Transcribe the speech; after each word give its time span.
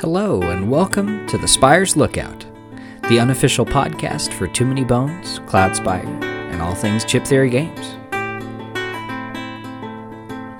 Hello, 0.00 0.42
and 0.42 0.70
welcome 0.70 1.26
to 1.26 1.36
the 1.36 1.48
Spire's 1.48 1.96
Lookout, 1.96 2.46
the 3.08 3.18
unofficial 3.18 3.66
podcast 3.66 4.32
for 4.32 4.46
Too 4.46 4.64
Many 4.64 4.84
Bones, 4.84 5.40
Cloud 5.46 5.74
Spire, 5.74 6.06
and 6.06 6.62
all 6.62 6.74
things 6.74 7.04
Chip 7.04 7.24
Theory 7.24 7.50
games. 7.50 7.96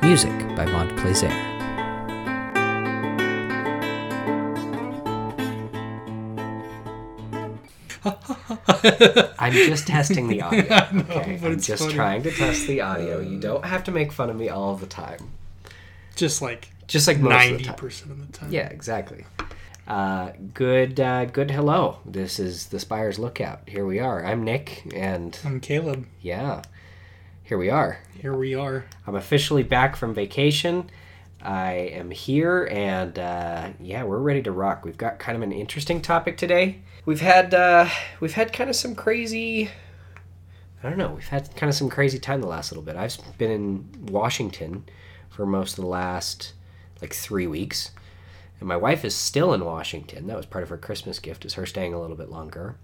Music 0.03 0.37
by 0.57 0.67
Mont 0.67 0.97
Plaisir. 0.99 1.31
I'm 9.39 9.53
just 9.53 9.87
testing 9.87 10.29
the 10.29 10.43
audio. 10.43 10.63
Know, 10.93 11.05
okay? 11.11 11.39
I'm 11.43 11.61
just 11.61 11.83
funny. 11.83 11.95
trying 11.95 12.23
to 12.23 12.31
test 12.31 12.67
the 12.67 12.81
audio. 12.81 13.21
You 13.21 13.39
don't 13.39 13.65
have 13.65 13.85
to 13.85 13.91
make 13.91 14.13
fun 14.13 14.31
of 14.31 14.37
me 14.37 14.49
all 14.49 14.75
the 14.77 14.87
time. 14.87 15.31
just 16.17 16.41
like 16.43 16.71
Just 16.89 17.07
like 17.07 17.19
most 17.19 17.33
of 17.35 17.41
the 17.43 17.51
ninety 17.51 17.65
time. 17.65 17.75
percent 17.75 18.11
of 18.11 18.27
the 18.27 18.33
time. 18.33 18.51
Yeah, 18.51 18.69
exactly. 18.69 19.27
Uh, 19.87 20.33
good, 20.55 20.99
uh, 20.99 21.27
good. 21.27 21.51
Hello. 21.51 21.99
This 22.07 22.39
is 22.41 22.67
the 22.67 22.81
Spires 22.81 23.19
Lookout. 23.19 23.61
Here 23.69 23.85
we 23.85 23.99
are. 23.99 24.25
I'm 24.25 24.43
Nick, 24.43 24.91
and 24.95 25.39
I'm 25.45 25.61
Caleb. 25.61 26.07
yeah, 26.23 26.63
here 27.45 27.59
we 27.59 27.69
are. 27.69 27.99
Here 28.19 28.35
we 28.35 28.55
are. 28.55 28.87
I'm 29.07 29.17
officially 29.17 29.63
back 29.63 29.97
from 29.97 30.15
vacation. 30.15 30.89
I 31.43 31.73
am 31.73 32.11
here, 32.11 32.67
and 32.73 33.19
uh, 33.19 33.69
yeah, 33.81 34.03
we're 34.05 34.19
ready 34.19 34.43
to 34.45 34.51
rock. 34.51 34.83
We've 34.87 34.97
got 34.97 35.19
kind 35.19 35.37
of 35.37 35.43
an 35.43 35.53
interesting 35.53 36.01
topic 36.01 36.39
today. 36.39 36.81
We've 37.05 37.21
had 37.21 37.53
uh, 37.53 37.87
we've 38.21 38.33
had 38.33 38.55
kind 38.55 38.71
of 38.71 38.77
some 38.77 38.95
crazy. 38.95 39.71
I 40.83 40.89
don't 40.89 40.97
know. 40.97 41.11
We've 41.13 41.29
had 41.29 41.55
kind 41.55 41.69
of 41.69 41.77
some 41.77 41.91
crazy 41.91 42.19
time 42.19 42.41
the 42.41 42.47
last 42.47 42.73
little 42.73 42.83
bit. 42.85 42.97
I've 42.97 43.19
been 43.37 43.51
in 43.51 44.07
Washington 44.07 44.85
for 45.29 45.45
most 45.45 45.77
of 45.77 45.85
the 45.85 45.91
last 45.91 46.55
like 47.01 47.15
three 47.15 47.47
weeks, 47.47 47.91
and 48.61 48.69
my 48.69 48.77
wife 48.77 49.05
is 49.05 49.15
still 49.15 49.53
in 49.55 49.65
Washington. 49.65 50.27
That 50.27 50.37
was 50.37 50.47
part 50.47 50.65
of 50.65 50.71
her 50.71 50.79
Christmas 50.79 51.19
gift, 51.19 51.45
is 51.45 51.55
her 51.55 51.67
staying 51.67 51.95
a 51.95 52.01
little 52.01 52.17
bit 52.17 52.31
longer. 52.31 52.77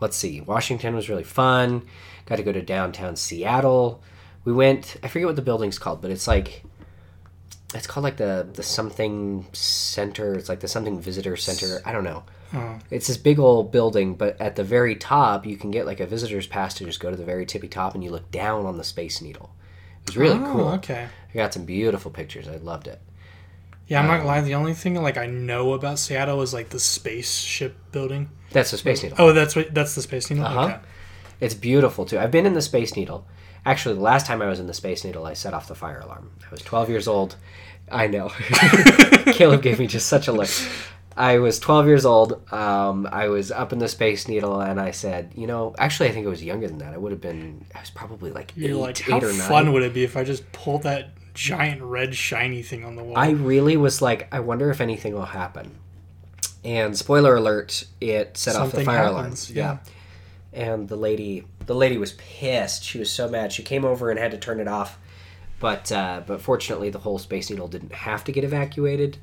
Let's 0.00 0.16
see. 0.16 0.40
Washington 0.40 0.94
was 0.94 1.08
really 1.08 1.24
fun. 1.24 1.82
Got 2.26 2.36
to 2.36 2.42
go 2.42 2.52
to 2.52 2.62
downtown 2.62 3.16
Seattle. 3.16 4.02
We 4.44 4.52
went. 4.52 4.96
I 5.02 5.08
forget 5.08 5.26
what 5.26 5.36
the 5.36 5.42
building's 5.42 5.78
called, 5.78 6.00
but 6.00 6.10
it's 6.10 6.28
like 6.28 6.62
it's 7.74 7.86
called 7.86 8.04
like 8.04 8.16
the 8.16 8.48
the 8.52 8.62
something 8.62 9.46
center. 9.52 10.34
It's 10.34 10.48
like 10.48 10.60
the 10.60 10.68
something 10.68 11.00
visitor 11.00 11.36
center. 11.36 11.80
I 11.84 11.92
don't 11.92 12.04
know. 12.04 12.22
Oh. 12.54 12.78
It's 12.90 13.08
this 13.08 13.18
big 13.18 13.38
old 13.38 13.72
building, 13.72 14.14
but 14.14 14.40
at 14.40 14.56
the 14.56 14.64
very 14.64 14.94
top, 14.94 15.44
you 15.44 15.56
can 15.56 15.70
get 15.70 15.84
like 15.84 16.00
a 16.00 16.06
visitor's 16.06 16.46
pass 16.46 16.74
to 16.74 16.84
just 16.84 17.00
go 17.00 17.10
to 17.10 17.16
the 17.16 17.24
very 17.24 17.44
tippy 17.44 17.68
top, 17.68 17.94
and 17.94 18.02
you 18.02 18.10
look 18.10 18.30
down 18.30 18.64
on 18.64 18.78
the 18.78 18.84
Space 18.84 19.20
Needle. 19.20 19.50
It 20.02 20.10
was 20.10 20.16
really 20.16 20.38
Oh, 20.38 20.52
cool. 20.52 20.68
Okay. 20.68 21.08
I 21.30 21.34
got 21.36 21.52
some 21.52 21.64
beautiful 21.66 22.10
pictures. 22.10 22.48
I 22.48 22.56
loved 22.56 22.86
it. 22.86 23.02
Yeah, 23.88 23.98
I'm 24.00 24.04
Um, 24.04 24.10
not 24.12 24.16
gonna 24.18 24.28
lie. 24.28 24.40
The 24.42 24.54
only 24.54 24.74
thing 24.74 24.94
like 25.02 25.16
I 25.16 25.26
know 25.26 25.72
about 25.72 25.98
Seattle 25.98 26.40
is 26.42 26.52
like 26.54 26.68
the 26.68 26.78
spaceship 26.80 27.74
building. 27.90 28.28
That's 28.52 28.70
the 28.70 28.78
Space 28.78 29.02
Needle. 29.02 29.16
Oh, 29.18 29.32
that's 29.32 29.56
what 29.56 29.74
that's 29.74 29.94
the 29.94 30.02
space 30.02 30.30
needle. 30.30 30.44
Uh-huh. 30.46 30.60
Okay. 30.64 30.76
It's 31.40 31.54
beautiful 31.54 32.04
too. 32.04 32.18
I've 32.18 32.30
been 32.30 32.46
in 32.46 32.54
the 32.54 32.62
Space 32.62 32.96
Needle. 32.96 33.26
Actually, 33.66 33.96
the 33.96 34.00
last 34.02 34.26
time 34.26 34.40
I 34.40 34.46
was 34.46 34.60
in 34.60 34.66
the 34.66 34.74
Space 34.74 35.04
Needle, 35.04 35.26
I 35.26 35.34
set 35.34 35.52
off 35.54 35.68
the 35.68 35.74
fire 35.74 36.00
alarm. 36.00 36.30
I 36.46 36.50
was 36.50 36.60
12 36.62 36.88
years 36.88 37.08
old. 37.08 37.36
I 37.90 38.06
know. 38.06 38.28
Caleb 39.32 39.62
gave 39.62 39.78
me 39.78 39.86
just 39.86 40.06
such 40.08 40.28
a 40.28 40.32
look. 40.32 40.48
I 41.16 41.38
was 41.38 41.58
12 41.58 41.86
years 41.86 42.04
old. 42.06 42.40
Um, 42.52 43.08
I 43.10 43.28
was 43.28 43.50
up 43.50 43.72
in 43.72 43.78
the 43.80 43.88
Space 43.88 44.28
Needle, 44.28 44.60
and 44.60 44.80
I 44.80 44.92
said, 44.92 45.32
you 45.34 45.46
know, 45.46 45.74
actually, 45.78 46.08
I 46.08 46.12
think 46.12 46.26
I 46.26 46.30
was 46.30 46.42
younger 46.44 46.68
than 46.68 46.78
that. 46.78 46.94
I 46.94 46.96
would 46.96 47.12
have 47.12 47.20
been. 47.20 47.64
I 47.74 47.80
was 47.80 47.90
probably 47.90 48.30
like 48.30 48.52
You're 48.56 48.70
eight, 48.70 48.74
like, 48.74 48.98
how 49.00 49.16
eight 49.16 49.24
or 49.24 49.32
nine. 49.32 49.48
fun 49.48 49.72
would 49.72 49.82
it 49.82 49.92
be 49.92 50.04
if 50.04 50.16
I 50.16 50.24
just 50.24 50.50
pulled 50.52 50.84
that 50.84 51.10
giant 51.38 51.80
red 51.82 52.14
shiny 52.16 52.62
thing 52.62 52.84
on 52.84 52.96
the 52.96 53.04
wall? 53.04 53.16
I 53.16 53.30
really 53.30 53.76
was 53.76 54.02
like, 54.02 54.26
I 54.32 54.40
wonder 54.40 54.70
if 54.70 54.80
anything 54.80 55.14
will 55.14 55.26
happen. 55.26 55.78
And 56.64 56.96
spoiler 56.98 57.36
alert, 57.36 57.84
it 58.00 58.36
set 58.36 58.56
off 58.56 58.72
the 58.72 58.84
fire 58.84 59.04
happens, 59.04 59.50
alarm. 59.50 59.80
yeah. 59.82 59.92
And 60.52 60.88
the 60.88 60.96
lady, 60.96 61.44
the 61.66 61.74
lady 61.74 61.96
was 61.96 62.14
pissed. 62.14 62.82
She 62.82 62.98
was 62.98 63.10
so 63.10 63.28
mad. 63.28 63.52
She 63.52 63.62
came 63.62 63.84
over 63.84 64.10
and 64.10 64.18
had 64.18 64.32
to 64.32 64.38
turn 64.38 64.58
it 64.58 64.66
off. 64.66 64.98
But 65.60 65.90
uh, 65.92 66.22
but 66.26 66.40
fortunately, 66.40 66.90
the 66.90 66.98
whole 67.00 67.18
space 67.18 67.50
needle 67.50 67.68
didn't 67.68 67.92
have 67.92 68.24
to 68.24 68.32
get 68.32 68.44
evacuated. 68.44 69.18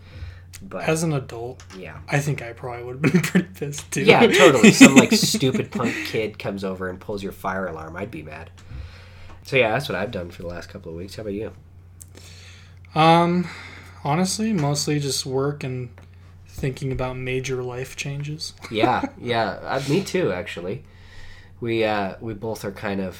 But 0.61 0.83
As 0.87 1.03
an 1.03 1.11
adult, 1.11 1.63
yeah, 1.77 1.97
I 2.07 2.19
think 2.19 2.41
I 2.41 2.53
probably 2.53 2.83
would 2.83 3.03
have 3.03 3.13
been 3.13 3.21
pretty 3.31 3.47
pissed 3.53 3.91
too. 3.91 4.03
yeah, 4.03 4.25
totally. 4.27 4.71
Some 4.71 4.95
like 4.95 5.11
stupid 5.33 5.71
punk 5.71 5.93
kid 6.05 6.39
comes 6.39 6.63
over 6.63 6.89
and 6.89 6.99
pulls 6.99 7.21
your 7.23 7.31
fire 7.33 7.67
alarm. 7.67 7.97
I'd 7.97 8.11
be 8.11 8.23
mad. 8.23 8.49
So 9.43 9.57
yeah, 9.57 9.71
that's 9.71 9.89
what 9.89 9.97
I've 9.97 10.11
done 10.11 10.31
for 10.31 10.41
the 10.43 10.47
last 10.47 10.69
couple 10.69 10.91
of 10.91 10.97
weeks. 10.97 11.15
How 11.15 11.21
about 11.21 11.33
you? 11.33 11.51
Um, 12.95 13.47
honestly, 14.03 14.53
mostly 14.53 14.99
just 14.99 15.25
work 15.25 15.63
and 15.63 15.89
thinking 16.47 16.91
about 16.91 17.17
major 17.17 17.61
life 17.61 17.95
changes. 17.95 18.53
yeah, 18.71 19.03
yeah, 19.21 19.59
uh, 19.63 19.81
me 19.89 20.03
too. 20.03 20.31
Actually, 20.31 20.83
we 21.59 21.83
uh, 21.83 22.15
we 22.21 22.33
both 22.33 22.63
are 22.63 22.71
kind 22.71 23.01
of 23.01 23.19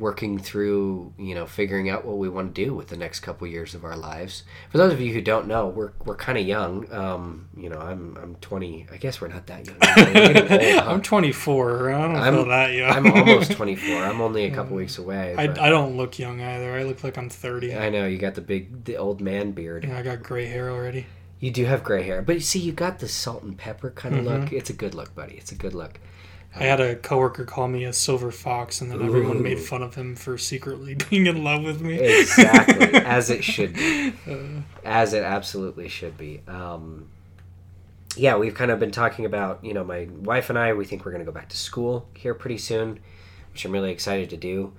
working 0.00 0.38
through, 0.38 1.12
you 1.18 1.34
know, 1.34 1.46
figuring 1.46 1.88
out 1.90 2.04
what 2.04 2.18
we 2.18 2.28
want 2.28 2.54
to 2.54 2.64
do 2.64 2.74
with 2.74 2.88
the 2.88 2.96
next 2.96 3.20
couple 3.20 3.46
years 3.46 3.74
of 3.74 3.84
our 3.84 3.96
lives. 3.96 4.44
For 4.70 4.78
those 4.78 4.92
of 4.92 5.00
you 5.00 5.12
who 5.12 5.20
don't 5.20 5.46
know, 5.46 5.68
we're 5.68 5.92
we're 6.04 6.16
kind 6.16 6.38
of 6.38 6.46
young. 6.46 6.90
Um, 6.92 7.48
you 7.56 7.68
know, 7.68 7.78
I'm 7.78 8.16
I'm 8.22 8.34
20. 8.36 8.86
I 8.92 8.96
guess 8.96 9.20
we're 9.20 9.28
not 9.28 9.46
that 9.46 9.66
young. 9.66 9.76
Old, 9.82 10.48
huh? 10.84 10.90
I'm 10.90 11.02
24. 11.02 11.90
I 11.92 12.00
don't 12.02 12.16
I'm- 12.16 12.34
feel 12.34 12.44
that 12.46 12.72
young. 12.72 12.90
I'm 12.90 13.12
almost 13.12 13.52
24. 13.56 13.96
I'm 14.04 14.20
only 14.20 14.44
a 14.44 14.50
couple 14.50 14.76
weeks 14.76 14.98
away. 14.98 15.34
I, 15.36 15.44
I 15.44 15.68
don't 15.70 15.96
look 15.96 16.18
young 16.18 16.40
either. 16.40 16.72
I 16.74 16.84
look 16.84 17.02
like 17.04 17.16
I'm 17.18 17.28
30. 17.30 17.74
I 17.76 17.88
know 17.90 18.06
you 18.06 18.18
got 18.18 18.34
the 18.34 18.40
big, 18.40 18.84
the 18.84 18.96
old 18.96 19.20
man 19.20 19.52
beard. 19.52 19.84
Yeah, 19.84 19.98
I 19.98 20.02
got 20.02 20.22
gray 20.22 20.46
hair 20.46 20.70
already. 20.70 21.06
You 21.40 21.52
do 21.52 21.64
have 21.66 21.84
gray 21.84 22.02
hair, 22.02 22.20
but 22.20 22.34
you 22.34 22.40
see, 22.40 22.58
you 22.58 22.72
got 22.72 22.98
the 22.98 23.06
salt 23.06 23.44
and 23.44 23.56
pepper 23.56 23.90
kind 23.90 24.16
of 24.16 24.24
Mm-hmm. 24.24 24.42
look. 24.42 24.52
It's 24.52 24.70
a 24.70 24.72
good 24.72 24.94
look, 24.94 25.14
buddy. 25.14 25.34
It's 25.36 25.52
a 25.52 25.54
good 25.54 25.72
look. 25.74 26.00
I 26.58 26.64
had 26.64 26.80
a 26.80 26.96
coworker 26.96 27.44
call 27.44 27.68
me 27.68 27.84
a 27.84 27.92
silver 27.92 28.30
fox, 28.32 28.80
and 28.80 28.90
then 28.90 29.00
everyone 29.02 29.42
made 29.42 29.60
fun 29.60 29.82
of 29.82 29.94
him 29.94 30.16
for 30.16 30.36
secretly 30.36 30.94
being 31.10 31.26
in 31.26 31.44
love 31.44 31.62
with 31.62 31.80
me. 31.80 31.98
Exactly, 31.98 32.94
as 32.94 33.30
it 33.30 33.44
should 33.44 33.74
be. 33.74 34.12
Uh, 34.28 34.62
as 34.84 35.12
it 35.12 35.22
absolutely 35.22 35.88
should 35.88 36.16
be. 36.18 36.42
Um, 36.48 37.08
yeah, 38.16 38.36
we've 38.36 38.54
kind 38.54 38.70
of 38.70 38.80
been 38.80 38.90
talking 38.90 39.24
about, 39.24 39.64
you 39.64 39.72
know, 39.72 39.84
my 39.84 40.08
wife 40.20 40.50
and 40.50 40.58
I, 40.58 40.72
we 40.72 40.84
think 40.84 41.04
we're 41.04 41.12
going 41.12 41.24
to 41.24 41.30
go 41.30 41.34
back 41.34 41.48
to 41.50 41.56
school 41.56 42.08
here 42.14 42.34
pretty 42.34 42.58
soon, 42.58 42.98
which 43.52 43.64
I'm 43.64 43.72
really 43.72 43.92
excited 43.92 44.30
to 44.30 44.36
do. 44.36 44.72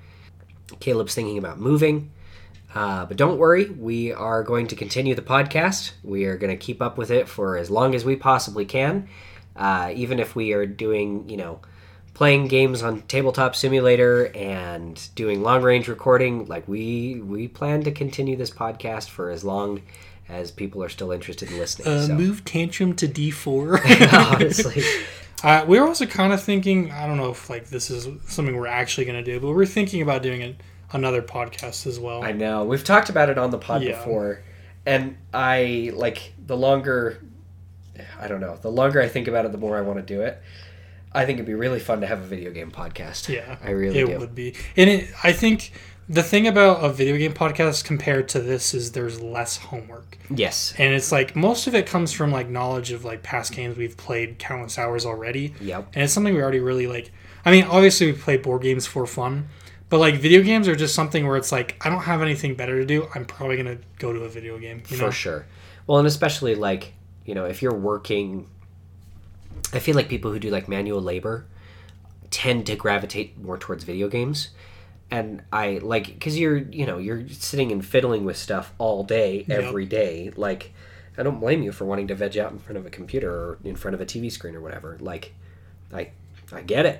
Caleb's 0.79 1.16
thinking 1.16 1.38
about 1.38 1.59
moving. 1.59 2.11
Uh, 2.75 3.06
but 3.06 3.17
don't 3.17 3.38
worry, 3.40 3.69
we 3.69 4.11
are 4.11 4.44
going 4.44 4.67
to 4.67 4.75
continue 4.75 5.16
the 5.16 5.22
podcast. 5.22 5.94
We 6.03 6.25
are 6.25 6.38
going 6.38 6.51
to 6.51 6.57
keep 6.57 6.81
up 6.81 6.97
with 6.97 7.09
it 7.09 7.28
for 7.28 7.57
as 7.57 7.72
long 7.72 7.96
as 7.96 8.06
we 8.06 8.16
possibly 8.16 8.66
can. 8.66 9.07
Uh, 9.59 9.92
even 9.94 10.20
if 10.20 10.36
we 10.36 10.53
are 10.53 10.66
doing, 10.66 11.30
you 11.30 11.38
know, 11.38 11.59
playing 12.16 12.47
games 12.47 12.81
on 12.81 13.02
tabletop 13.03 13.56
simulator 13.56 14.25
and 14.36 15.09
doing 15.16 15.42
long 15.44 15.62
range 15.62 15.88
recording 15.88 16.46
like 16.47 16.68
we 16.68 17.22
we 17.22 17.47
plan 17.47 17.84
to 17.84 17.92
continue 17.92 18.36
this 18.36 18.50
podcast 18.50 19.08
for 19.09 19.30
as 19.30 19.44
long 19.44 19.81
as 20.28 20.52
people 20.52 20.84
are 20.84 20.90
still 20.90 21.12
interested 21.12 21.50
in 21.52 21.58
listening 21.58 21.88
uh, 21.88 22.08
so 22.08 22.16
Move 22.16 22.44
tantrum 22.44 22.94
to 22.96 23.08
D4. 23.08 24.14
honestly 24.34 24.84
uh, 25.44 25.64
we're 25.66 25.86
also 25.88 26.06
kind 26.06 26.34
of 26.34 26.44
thinking. 26.44 26.91
I 26.91 27.08
don't 27.08 27.16
know 27.16 27.31
if 27.31 27.50
like 27.50 27.68
this 27.70 27.90
is 27.90 28.09
something 28.28 28.58
we're 28.58 28.68
actually 28.68 29.06
going 29.06 29.24
to 29.24 29.31
do, 29.31 29.40
but 29.40 29.47
we're 29.53 29.66
thinking 29.66 30.02
about 30.02 30.22
doing 30.22 30.41
an, 30.44 30.58
another 30.91 31.22
podcast 31.22 31.88
as 31.88 31.97
well. 32.00 32.24
i 32.24 32.31
know 32.34 32.66
we've 32.66 32.84
talked 32.84 33.09
about 33.09 33.30
it 33.30 33.38
on 33.38 33.50
the 33.52 33.58
pod 33.58 33.81
Yeah. 33.84 33.91
before 33.97 34.41
and 34.86 35.16
i 35.34 35.91
like 35.94 36.34
the 36.46 36.58
longer 36.58 37.24
i 38.19 38.27
don't 38.27 38.41
know 38.41 38.57
the 38.61 38.69
longer 38.71 39.01
i 39.01 39.07
think 39.07 39.27
about 39.27 39.45
it 39.45 39.51
the 39.51 39.57
more 39.57 39.77
i 39.77 39.81
want 39.81 39.97
to 39.97 40.03
do 40.03 40.21
it 40.21 40.41
i 41.13 41.25
think 41.25 41.37
it'd 41.37 41.45
be 41.45 41.53
really 41.53 41.79
fun 41.79 42.01
to 42.01 42.07
have 42.07 42.21
a 42.21 42.25
video 42.25 42.51
game 42.51 42.71
podcast 42.71 43.27
Yeah, 43.33 43.57
i 43.63 43.71
really 43.71 43.99
it 43.99 44.07
do 44.07 44.19
would 44.19 44.35
be. 44.35 44.55
And 44.77 44.89
it, 44.89 45.09
I 45.23 45.31
think 45.33 45.71
the 46.07 46.23
thing 46.23 46.47
about 46.47 46.83
a 46.83 46.89
video 46.91 47.17
game 47.17 47.33
podcast 47.33 47.83
compared 47.83 48.27
to 48.29 48.39
this 48.41 48.73
is 48.73 48.93
there's 48.93 49.21
less 49.21 49.57
homework. 49.57 50.17
yes 50.34 50.73
And 50.79 50.91
it's 50.93 51.11
like 51.11 51.35
most 51.35 51.67
of 51.67 51.75
it 51.75 51.85
comes 51.85 52.11
from 52.11 52.31
like 52.31 52.49
knowledge 52.49 52.91
of 52.91 53.05
like 53.05 53.22
past 53.22 53.53
games 53.53 53.78
we've 53.78 53.96
played 53.96 54.40
countless 54.40 54.79
hours 54.79 55.05
already. 55.05 55.53
yep 55.61 55.87
And 55.93 56.03
it's 56.05 56.13
something 56.13 56.34
we 56.34 56.41
already 56.41 56.61
really 56.61 56.87
like. 56.87 57.11
I 57.45 57.52
mean, 57.52 57.66
obviously 57.66 58.07
we 58.11 58.13
play 58.17 58.37
board 58.37 58.63
games 58.63 58.87
for 58.87 59.05
fun, 59.05 59.49
but 59.90 59.99
like 59.99 60.16
video 60.16 60.41
games 60.41 60.67
are 60.67 60.75
just 60.75 60.95
something 60.95 61.28
where 61.28 61.37
it's 61.37 61.52
like 61.52 61.75
I 61.85 61.90
don't 61.90 62.02
have 62.02 62.23
anything 62.23 62.55
better 62.55 62.79
to 62.79 62.85
do. 62.85 63.07
I'm 63.13 63.25
probably 63.25 63.57
gonna 63.57 63.78
go 63.99 64.11
to 64.11 64.22
a 64.22 64.29
video 64.29 64.57
game. 64.57 64.81
You 64.90 64.97
know? 64.97 65.05
for 65.07 65.11
sure 65.11 65.45
well 65.85 65.99
and 65.99 66.07
especially 66.07 66.55
like 66.55 66.93
you 67.29 67.35
know 67.35 67.46
if 67.46 67.61
you're 67.61 67.79
working 67.91 68.28
i 69.73 69.79
feel 69.79 69.96
like 69.96 70.09
people 70.09 70.31
who 70.34 70.40
do 70.40 70.49
like 70.49 70.67
manual 70.67 71.02
labor 71.02 71.46
tend 72.31 72.66
to 72.66 72.76
gravitate 72.76 73.37
more 73.41 73.58
towards 73.58 73.84
video 73.84 74.08
games. 74.08 74.49
And 75.11 75.41
i 75.52 75.79
like 75.93 76.05
because 76.08 76.37
you're 76.37 76.58
you 76.58 76.85
know 76.85 76.97
you're 76.99 77.28
sitting 77.29 77.72
and 77.72 77.84
fiddling 77.84 78.23
with 78.26 78.37
stuff 78.37 78.66
all 78.78 79.03
day 79.03 79.46
Yep. 79.47 79.59
every 79.64 79.85
day. 79.87 80.31
Like 80.35 80.72
i 81.17 81.23
don't 81.23 81.40
blame 81.40 81.61
you 81.64 81.72
for 81.72 81.85
wanting 81.85 82.08
to 82.09 82.16
veg 82.16 82.37
out 82.37 82.52
in 82.52 82.59
front 82.59 82.78
of 82.78 82.85
a 82.85 82.91
computer 82.91 83.31
or 83.31 83.58
in 83.64 83.76
front 83.76 83.96
of 83.96 84.02
a 84.02 84.05
tv 84.05 84.31
screen 84.31 84.55
or 84.55 84.61
whatever. 84.61 84.97
Like 85.02 85.34
i 85.93 86.11
i 86.52 86.61
get 86.61 86.85
it. 86.85 86.99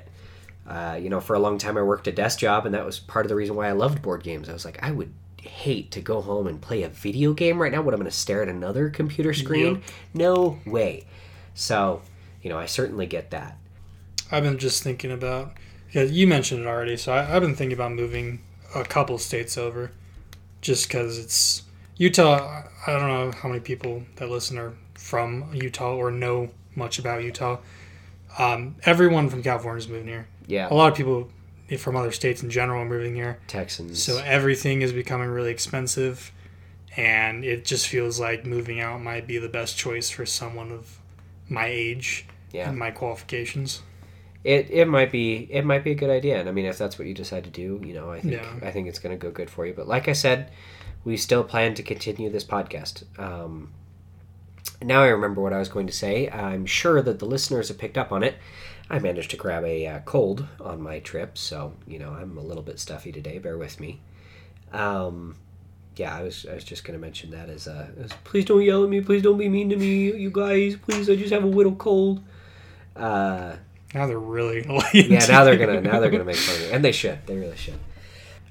Uh, 0.68 0.98
you 1.02 1.10
know 1.10 1.20
for 1.20 1.36
a 1.36 1.40
long 1.40 1.58
time 1.60 1.78
i 1.78 1.82
worked 1.82 2.08
a 2.08 2.12
desk 2.12 2.40
job 2.40 2.66
and 2.66 2.74
that 2.76 2.86
was 2.86 3.00
part 3.00 3.26
of 3.26 3.30
the 3.30 3.36
reason 3.36 3.56
why 3.56 3.68
i 3.68 3.72
loved 3.72 4.02
board 4.02 4.24
games. 4.24 4.50
I 4.50 4.54
was 4.54 4.66
like 4.66 4.80
i 4.84 4.92
would 4.92 5.12
hate 5.42 5.92
to 5.92 6.02
go 6.02 6.22
home 6.22 6.48
and 6.48 6.62
play 6.62 6.84
a 6.84 6.90
video 6.90 7.34
game 7.34 7.62
right 7.62 7.72
now. 7.72 7.82
What 7.82 7.94
I'm 7.94 8.00
going 8.00 8.12
to 8.12 8.16
stare 8.16 8.42
at 8.42 8.50
another 8.50 8.90
computer 8.90 9.34
screen? 9.34 9.82
No 10.14 10.60
way. 10.66 11.06
So, 11.54 12.02
you 12.42 12.50
know, 12.50 12.58
I 12.58 12.66
certainly 12.66 13.06
get 13.06 13.32
that. 13.32 13.58
I've 14.32 14.44
been 14.44 14.58
just 14.58 14.84
thinking 14.84 15.12
about. 15.12 15.54
Yeah, 15.92 16.04
you 16.04 16.28
mentioned 16.28 16.62
it 16.62 16.68
already, 16.68 16.98
so 16.98 17.14
I, 17.14 17.36
I've 17.36 17.42
been 17.42 17.56
thinking 17.56 17.76
about 17.76 17.94
moving 17.94 18.42
a 18.76 18.84
couple 18.84 19.18
states 19.18 19.58
over, 19.58 19.92
just 20.62 20.88
because 20.88 21.18
it's 21.18 21.64
Utah. 21.98 22.64
I 22.86 22.92
don't 22.92 23.08
know 23.08 23.32
how 23.32 23.50
many 23.50 23.60
people 23.60 24.04
that 24.18 24.30
listen 24.30 24.58
are 24.60 24.74
from 24.94 25.50
Utah 25.54 25.96
or 25.96 26.12
know 26.12 26.50
much 26.76 27.00
about 27.00 27.24
Utah. 27.24 27.58
Um, 28.38 28.76
everyone 28.84 29.30
from 29.30 29.42
California 29.42 29.80
is 29.80 29.88
moving 29.88 30.08
here. 30.08 30.28
Yeah. 30.46 30.68
A 30.70 30.76
lot 30.76 30.92
of 30.92 30.98
people 30.98 31.30
from 31.78 31.96
other 31.96 32.12
states 32.12 32.42
in 32.44 32.50
general 32.50 32.86
moving 32.86 33.16
here. 33.16 33.40
Texans. 33.48 34.04
So 34.04 34.22
everything 34.26 34.82
is 34.82 34.94
becoming 34.94 35.30
really 35.30 35.52
expensive, 35.52 36.32
and 36.98 37.44
it 37.44 37.66
just 37.66 37.88
feels 37.88 38.20
like 38.20 38.46
moving 38.46 38.80
out 38.80 39.02
might 39.02 39.28
be 39.28 39.38
the 39.38 39.50
best 39.50 39.78
choice 39.78 40.10
for 40.10 40.26
someone 40.26 40.72
of 40.72 41.00
my 41.48 41.68
age 41.68 42.26
yeah. 42.52 42.70
and 42.70 42.78
my 42.78 42.92
qualifications. 42.92 43.82
It, 44.44 44.70
it 44.72 44.88
might 44.88 45.12
be 45.12 45.50
it 45.52 45.66
might 45.66 45.84
be 45.84 45.92
a 45.92 45.96
good 45.96 46.10
idea, 46.10 46.40
and 46.40 46.48
I 46.48 46.54
mean 46.54 46.66
if 46.66 46.78
that's 46.78 46.98
what 46.98 47.08
you 47.08 47.14
decide 47.14 47.44
to 47.44 47.50
do, 47.50 47.82
you 47.84 47.94
know, 47.94 48.12
I 48.12 48.22
think 48.22 48.34
Yeah. 48.36 48.54
I 48.62 48.72
think 48.72 48.88
it's 48.88 49.00
going 49.00 49.18
to 49.18 49.22
go 49.22 49.32
good 49.32 49.50
for 49.50 49.66
you. 49.66 49.74
But 49.74 49.88
like 49.88 50.08
I 50.08 50.14
said, 50.14 50.52
we 51.04 51.18
still 51.18 51.44
plan 51.44 51.74
to 51.76 51.84
continue 51.84 52.30
this 52.30 52.46
podcast. 52.46 53.04
Um, 53.20 53.74
now 54.82 55.02
I 55.02 55.08
remember 55.08 55.42
what 55.42 55.52
I 55.52 55.60
was 55.60 55.68
going 55.68 55.88
to 55.88 55.94
say. 55.94 56.30
I'm 56.30 56.66
sure 56.66 57.02
that 57.02 57.20
the 57.20 57.26
listeners 57.26 57.68
have 57.68 57.78
picked 57.78 57.98
up 57.98 58.12
on 58.12 58.24
it. 58.24 58.36
I 58.90 59.00
managed 59.00 59.30
to 59.32 59.38
grab 59.38 59.64
a 59.64 59.86
uh, 59.86 60.00
cold 60.00 60.46
on 60.60 60.82
my 60.82 61.00
trip, 61.00 61.38
so 61.38 61.74
you 61.88 62.00
know 62.00 62.10
I'm 62.12 62.38
a 62.38 62.42
little 62.42 62.64
bit 62.64 62.80
stuffy 62.80 63.12
today. 63.12 63.38
Bear 63.38 63.58
with 63.58 63.80
me. 63.80 64.00
Um, 64.74 65.36
yeah, 65.96 66.16
I 66.16 66.24
was 66.24 66.46
I 66.50 66.56
was 66.56 66.64
just 66.64 66.84
going 66.84 66.98
to 66.98 67.02
mention 67.02 67.32
that 67.32 67.50
as, 67.50 67.68
uh, 67.68 67.88
as 68.02 68.12
please 68.24 68.46
don't 68.46 68.62
yell 68.64 68.84
at 68.84 68.90
me, 68.90 69.02
please 69.02 69.22
don't 69.22 69.38
be 69.38 69.50
mean 69.50 69.70
to 69.70 69.76
me, 69.76 70.14
you 70.16 70.32
guys. 70.32 70.76
Please, 70.78 71.10
I 71.10 71.16
just 71.16 71.32
have 71.34 71.44
a 71.44 71.48
little 71.48 71.76
cold. 71.76 72.24
Uh, 72.96 73.56
Now 73.94 74.08
they're 74.08 74.20
really 74.20 74.66
yeah, 74.94 75.26
now 75.28 75.44
they're 75.44 75.58
gonna 75.58 75.82
now 75.82 76.00
they're 76.00 76.10
gonna 76.12 76.24
make 76.24 76.36
fun 76.38 76.56
of 76.56 76.62
me, 76.62 76.72
and 76.72 76.84
they 76.84 76.92
should. 76.92 77.20
They 77.26 77.38
really 77.38 77.58
should. 77.58 77.80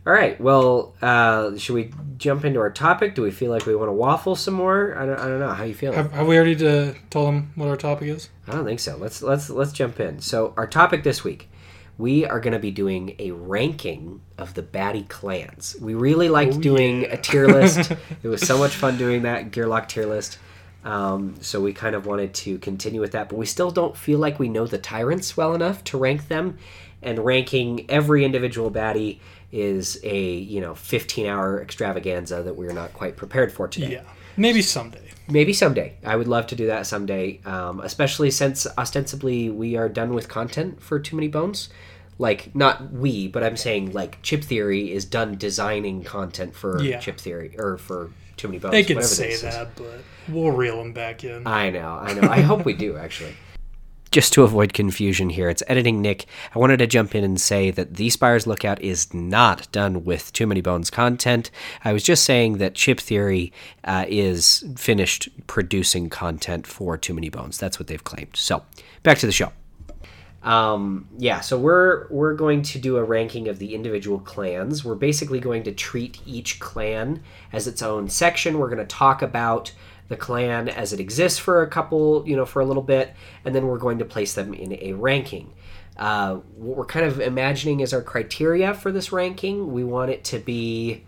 All 0.08 0.14
right. 0.14 0.40
Well, 0.40 0.94
uh, 1.02 1.54
should 1.58 1.74
we 1.74 1.92
jump 2.16 2.46
into 2.46 2.60
our 2.60 2.70
topic? 2.70 3.14
Do 3.14 3.20
we 3.20 3.30
feel 3.30 3.50
like 3.50 3.66
we 3.66 3.76
want 3.76 3.90
to 3.90 3.92
waffle 3.92 4.36
some 4.36 4.54
more? 4.54 4.96
I 4.96 5.04
don't, 5.04 5.18
I 5.20 5.28
don't 5.28 5.38
know. 5.38 5.50
How 5.50 5.64
you 5.64 5.74
feeling? 5.74 5.98
Have, 5.98 6.12
have 6.12 6.26
we 6.26 6.38
already 6.38 6.54
uh, 6.66 6.94
told 7.10 7.28
them 7.28 7.52
what 7.56 7.68
our 7.68 7.76
topic 7.76 8.08
is? 8.08 8.30
I 8.46 8.52
don't 8.52 8.64
think 8.64 8.80
so. 8.80 8.96
Let's 8.96 9.20
let's 9.20 9.50
let's 9.50 9.70
jump 9.70 10.00
in. 10.00 10.18
So 10.20 10.54
our 10.56 10.66
topic 10.66 11.02
this 11.04 11.24
week, 11.24 11.50
we 11.98 12.24
are 12.24 12.40
going 12.40 12.54
to 12.54 12.58
be 12.58 12.70
doing 12.70 13.16
a 13.18 13.32
ranking 13.32 14.22
of 14.38 14.54
the 14.54 14.62
baddie 14.62 15.06
clans. 15.10 15.76
We 15.78 15.92
really 15.92 16.30
liked 16.30 16.54
Oh, 16.54 16.60
doing 16.60 17.02
yeah. 17.02 17.08
a 17.08 17.16
tier 17.18 17.46
list. 17.46 17.90
it 18.22 18.28
was 18.28 18.40
so 18.40 18.56
much 18.56 18.76
fun 18.76 18.96
doing 18.96 19.24
that 19.24 19.50
Gearlock 19.50 19.88
tier 19.88 20.06
list. 20.06 20.38
Um, 20.84 21.34
so 21.42 21.60
we 21.60 21.74
kind 21.74 21.94
of 21.94 22.06
wanted 22.06 22.32
to 22.34 22.56
continue 22.60 23.02
with 23.02 23.12
that, 23.12 23.28
but 23.28 23.36
we 23.36 23.44
still 23.44 23.70
don't 23.70 23.94
feel 23.94 24.18
like 24.20 24.38
we 24.38 24.48
know 24.48 24.66
the 24.66 24.78
tyrants 24.78 25.36
well 25.36 25.54
enough 25.54 25.84
to 25.84 25.98
rank 25.98 26.28
them. 26.28 26.56
And 27.02 27.18
ranking 27.20 27.88
every 27.90 28.24
individual 28.24 28.70
baddie 28.70 29.20
is 29.52 29.98
a 30.02 30.20
you 30.34 30.60
know 30.60 30.74
15 30.74 31.26
hour 31.26 31.62
extravaganza 31.62 32.42
that 32.42 32.54
we're 32.56 32.72
not 32.72 32.92
quite 32.92 33.16
prepared 33.16 33.50
for 33.52 33.66
today 33.68 33.92
Yeah, 33.92 34.02
maybe 34.36 34.60
someday. 34.60 35.10
maybe 35.26 35.54
someday 35.54 35.94
i 36.04 36.14
would 36.16 36.28
love 36.28 36.46
to 36.48 36.54
do 36.54 36.66
that 36.66 36.86
someday 36.86 37.40
um, 37.46 37.80
especially 37.80 38.30
since 38.30 38.66
ostensibly 38.76 39.48
we 39.48 39.74
are 39.74 39.88
done 39.88 40.12
with 40.12 40.28
content 40.28 40.82
for 40.82 40.98
too 41.00 41.16
many 41.16 41.28
bones 41.28 41.70
like 42.18 42.54
not 42.54 42.92
we 42.92 43.26
but 43.26 43.42
i'm 43.42 43.56
saying 43.56 43.90
like 43.92 44.20
chip 44.20 44.44
theory 44.44 44.92
is 44.92 45.06
done 45.06 45.34
designing 45.38 46.04
content 46.04 46.54
for 46.54 46.82
Yeah. 46.82 46.98
chip 46.98 47.18
theory 47.18 47.54
or 47.58 47.78
for 47.78 48.10
too 48.36 48.48
many 48.48 48.58
bones 48.58 48.72
They 48.72 48.84
can 48.84 49.02
say 49.02 49.34
that, 49.36 49.74
but 49.76 50.00
we'll 50.28 50.52
reel 50.52 50.76
them 50.76 50.92
back 50.92 51.24
in. 51.24 51.44
I 51.46 51.70
know, 51.70 51.88
I 52.00 52.12
know. 52.14 52.28
I 52.28 52.40
hope 52.40 52.64
we 52.64 52.72
do, 52.72 52.96
actually. 52.96 53.34
Just 54.10 54.32
to 54.32 54.42
avoid 54.42 54.72
confusion 54.72 55.28
here, 55.28 55.50
it's 55.50 55.62
editing 55.66 56.00
Nick. 56.00 56.24
I 56.54 56.58
wanted 56.58 56.78
to 56.78 56.86
jump 56.86 57.14
in 57.14 57.24
and 57.24 57.38
say 57.38 57.70
that 57.70 57.94
the 57.94 58.08
Spires 58.08 58.46
Lookout 58.46 58.80
is 58.80 59.12
not 59.12 59.70
done 59.70 60.04
with 60.04 60.32
Too 60.32 60.46
Many 60.46 60.62
Bones 60.62 60.88
content. 60.88 61.50
I 61.84 61.92
was 61.92 62.02
just 62.02 62.24
saying 62.24 62.56
that 62.56 62.74
Chip 62.74 63.00
Theory 63.00 63.52
uh, 63.84 64.06
is 64.08 64.64
finished 64.76 65.28
producing 65.46 66.08
content 66.08 66.66
for 66.66 66.96
Too 66.96 67.12
Many 67.12 67.28
Bones. 67.28 67.58
That's 67.58 67.78
what 67.78 67.88
they've 67.88 68.02
claimed. 68.02 68.34
So, 68.34 68.64
back 69.02 69.18
to 69.18 69.26
the 69.26 69.32
show. 69.32 69.52
Um, 70.42 71.08
yeah, 71.18 71.40
so 71.40 71.58
we're 71.58 72.06
we're 72.08 72.34
going 72.34 72.62
to 72.62 72.78
do 72.78 72.96
a 72.96 73.04
ranking 73.04 73.48
of 73.48 73.58
the 73.58 73.74
individual 73.74 74.20
clans. 74.20 74.84
We're 74.84 74.94
basically 74.94 75.40
going 75.40 75.64
to 75.64 75.72
treat 75.72 76.20
each 76.24 76.60
clan 76.60 77.22
as 77.52 77.66
its 77.66 77.82
own 77.82 78.08
section. 78.08 78.58
We're 78.58 78.68
going 78.68 78.78
to 78.78 78.86
talk 78.86 79.20
about 79.20 79.72
the 80.08 80.16
clan 80.16 80.68
as 80.68 80.92
it 80.92 81.00
exists 81.00 81.38
for 81.38 81.62
a 81.62 81.68
couple, 81.68 82.26
you 82.26 82.36
know, 82.36 82.46
for 82.46 82.60
a 82.60 82.64
little 82.64 82.82
bit, 82.82 83.14
and 83.44 83.54
then 83.54 83.66
we're 83.66 83.78
going 83.78 83.98
to 83.98 84.04
place 84.04 84.34
them 84.34 84.54
in 84.54 84.72
a 84.80 84.92
ranking. 84.94 85.52
Uh, 85.96 86.36
what 86.56 86.76
we're 86.76 86.86
kind 86.86 87.04
of 87.04 87.20
imagining 87.20 87.80
is 87.80 87.92
our 87.92 88.02
criteria 88.02 88.72
for 88.72 88.92
this 88.92 89.10
ranking, 89.12 89.72
we 89.72 89.82
want 89.84 90.10
it 90.10 90.24
to 90.24 90.38
be 90.38 91.04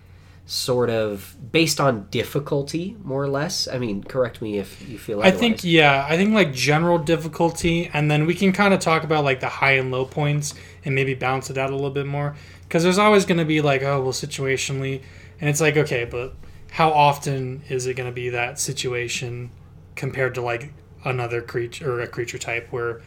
sort 0.50 0.90
of 0.90 1.36
based 1.52 1.78
on 1.80 2.08
difficulty, 2.10 2.96
more 3.04 3.22
or 3.22 3.28
less. 3.28 3.68
I 3.68 3.78
mean, 3.78 4.02
correct 4.02 4.42
me 4.42 4.58
if 4.58 4.88
you 4.88 4.98
feel. 4.98 5.18
Like 5.18 5.32
I 5.32 5.36
think 5.36 5.62
yeah, 5.62 6.04
I 6.08 6.16
think 6.16 6.34
like 6.34 6.52
general 6.52 6.98
difficulty, 6.98 7.88
and 7.92 8.10
then 8.10 8.26
we 8.26 8.34
can 8.34 8.52
kind 8.52 8.74
of 8.74 8.80
talk 8.80 9.04
about 9.04 9.22
like 9.22 9.38
the 9.38 9.48
high 9.48 9.72
and 9.72 9.92
low 9.92 10.04
points, 10.04 10.54
and 10.84 10.92
maybe 10.94 11.14
balance 11.14 11.50
it 11.50 11.56
out 11.56 11.70
a 11.70 11.74
little 11.74 11.90
bit 11.90 12.06
more. 12.06 12.34
Because 12.62 12.82
there's 12.82 12.98
always 12.98 13.24
going 13.24 13.38
to 13.38 13.44
be 13.44 13.60
like, 13.60 13.82
oh 13.82 14.02
well, 14.02 14.12
situationally, 14.12 15.02
and 15.40 15.48
it's 15.48 15.60
like 15.60 15.76
okay, 15.76 16.04
but 16.04 16.34
how 16.72 16.90
often 16.90 17.62
is 17.68 17.86
it 17.86 17.94
going 17.94 18.08
to 18.08 18.14
be 18.14 18.30
that 18.30 18.58
situation 18.58 19.50
compared 19.96 20.34
to 20.36 20.40
like 20.40 20.72
another 21.04 21.42
creature 21.42 21.92
or 21.92 22.00
a 22.00 22.06
creature 22.06 22.38
type 22.38 22.68
where 22.70 23.00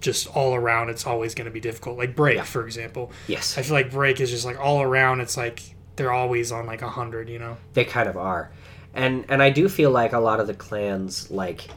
just 0.00 0.26
all 0.36 0.54
around 0.54 0.90
it's 0.90 1.06
always 1.06 1.34
going 1.34 1.46
to 1.46 1.50
be 1.50 1.60
difficult, 1.60 1.96
like 1.98 2.14
break 2.14 2.36
Yeah. 2.36 2.44
for 2.44 2.64
example. 2.66 3.10
yes, 3.26 3.56
I 3.58 3.62
feel 3.62 3.72
like 3.74 3.90
break 3.90 4.20
is 4.20 4.30
just 4.30 4.44
like 4.44 4.60
all 4.60 4.82
around. 4.82 5.20
It's 5.20 5.36
like 5.36 5.62
they're 5.96 6.12
always 6.12 6.52
on 6.52 6.66
like 6.66 6.82
a 6.82 6.88
hundred, 6.90 7.28
you 7.28 7.38
know. 7.38 7.56
They 7.72 7.84
kind 7.84 8.08
of 8.08 8.16
are, 8.16 8.50
and 8.94 9.24
and 9.28 9.42
I 9.42 9.50
do 9.50 9.68
feel 9.68 9.90
like 9.90 10.12
a 10.12 10.20
lot 10.20 10.38
of 10.40 10.46
the 10.46 10.54
clans 10.54 11.30
like 11.30 11.68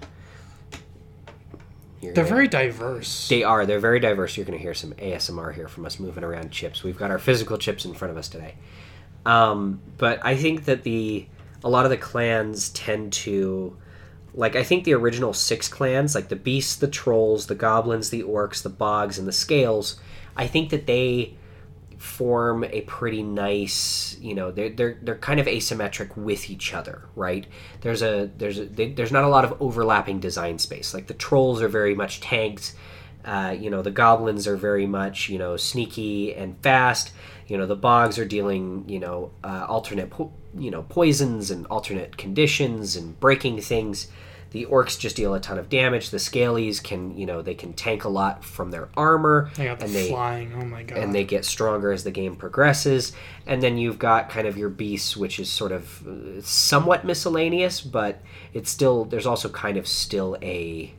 you're 2.01 2.13
They're 2.13 2.23
gonna- 2.23 2.35
very 2.35 2.47
diverse. 2.47 3.27
They 3.29 3.43
are. 3.43 3.65
They're 3.65 3.79
very 3.79 3.99
diverse. 3.99 4.37
You're 4.37 4.45
going 4.45 4.57
to 4.57 4.61
hear 4.63 4.73
some 4.73 4.93
ASMR 4.93 5.53
here 5.53 5.67
from 5.67 5.85
us 5.85 5.99
moving 5.99 6.23
around 6.23 6.49
chips. 6.51 6.81
We've 6.83 6.97
got 6.97 7.11
our 7.11 7.19
physical 7.19 7.57
chips 7.57 7.83
in 7.83 7.93
front 7.93 8.11
of 8.11 8.17
us 8.17 8.29
today. 8.29 8.55
Um, 9.29 9.79
but 9.99 10.19
I 10.25 10.35
think 10.35 10.65
that 10.65 10.81
the 10.81 11.27
a 11.63 11.69
lot 11.69 11.85
of 11.85 11.91
the 11.91 11.97
clans 11.97 12.69
tend 12.69 13.13
to 13.13 13.77
like 14.33 14.55
I 14.55 14.63
think 14.63 14.85
the 14.85 14.93
original 14.93 15.33
six 15.33 15.67
clans, 15.67 16.15
like 16.15 16.29
the 16.29 16.35
beasts, 16.35 16.75
the 16.75 16.87
trolls, 16.87 17.45
the 17.45 17.53
goblins, 17.53 18.09
the 18.09 18.23
orcs, 18.23 18.63
the 18.63 18.69
bogs, 18.69 19.19
and 19.19 19.27
the 19.27 19.31
scales, 19.31 19.99
I 20.35 20.47
think 20.47 20.71
that 20.71 20.87
they 20.87 21.35
form 21.97 22.63
a 22.63 22.79
pretty 22.81 23.21
nice 23.21 24.17
you 24.21 24.33
know 24.33 24.51
they're 24.51 24.69
they're, 24.69 24.97
they're 25.01 25.17
kind 25.17 25.37
of 25.37 25.47
asymmetric 25.47 26.15
with 26.17 26.49
each 26.49 26.73
other 26.73 27.03
right? 27.15 27.45
There's 27.81 28.01
a 28.01 28.31
there's 28.37 28.57
a 28.57 28.65
they, 28.65 28.93
there's 28.93 29.11
not 29.11 29.25
a 29.25 29.27
lot 29.27 29.45
of 29.45 29.61
overlapping 29.61 30.19
design 30.19 30.57
space. 30.57 30.93
Like 30.93 31.05
the 31.05 31.13
trolls 31.13 31.61
are 31.61 31.67
very 31.67 31.93
much 31.93 32.19
tanked 32.19 32.73
uh, 33.25 33.55
you 33.59 33.69
know 33.69 33.81
the 33.81 33.91
goblins 33.91 34.47
are 34.47 34.55
very 34.57 34.87
much 34.87 35.29
you 35.29 35.37
know 35.37 35.57
sneaky 35.57 36.33
and 36.33 36.57
fast 36.63 37.11
you 37.49 37.57
know 37.57 37.65
the 37.65 37.75
bogs 37.75 38.17
are 38.17 38.25
dealing 38.25 38.85
you 38.87 38.99
know 38.99 39.31
uh, 39.43 39.65
alternate 39.67 40.09
po- 40.09 40.31
you 40.57 40.71
know 40.71 40.83
poisons 40.83 41.51
and 41.51 41.65
alternate 41.67 42.15
conditions 42.17 42.95
and 42.95 43.19
breaking 43.19 43.59
things 43.59 44.07
the 44.51 44.65
orcs 44.65 44.97
just 44.97 45.15
deal 45.15 45.35
a 45.35 45.39
ton 45.39 45.59
of 45.59 45.69
damage 45.69 46.09
the 46.09 46.17
scalies 46.17 46.81
can 46.83 47.15
you 47.17 47.25
know 47.25 47.41
they 47.41 47.53
can 47.53 47.71
tank 47.73 48.03
a 48.03 48.09
lot 48.09 48.43
from 48.43 48.71
their 48.71 48.89
armor 48.97 49.51
They 49.55 49.65
got 49.65 49.79
the 49.79 49.85
and 49.85 49.93
they 49.93 50.09
flying. 50.09 50.53
Oh 50.59 50.65
my 50.65 50.81
god. 50.83 50.97
and 50.97 51.13
they 51.13 51.23
get 51.23 51.45
stronger 51.45 51.91
as 51.91 52.03
the 52.03 52.09
game 52.11 52.35
progresses. 52.35 53.13
And 53.45 53.61
then 53.61 53.77
you've 53.77 53.99
got 53.99 54.29
kind 54.29 54.47
of 54.47 54.57
your 54.57 54.69
beasts, 54.69 55.15
which 55.15 55.39
is 55.39 55.51
sort 55.51 55.71
of 55.71 56.07
uh, 56.07 56.41
somewhat 56.41 57.05
miscellaneous, 57.05 57.79
but 57.81 58.21
it's 58.53 58.71
still 58.71 59.05
there's 59.05 59.27
also 59.27 59.49
kind 59.49 59.77
of 59.77 59.87
still 59.87 60.35
a 60.41 60.93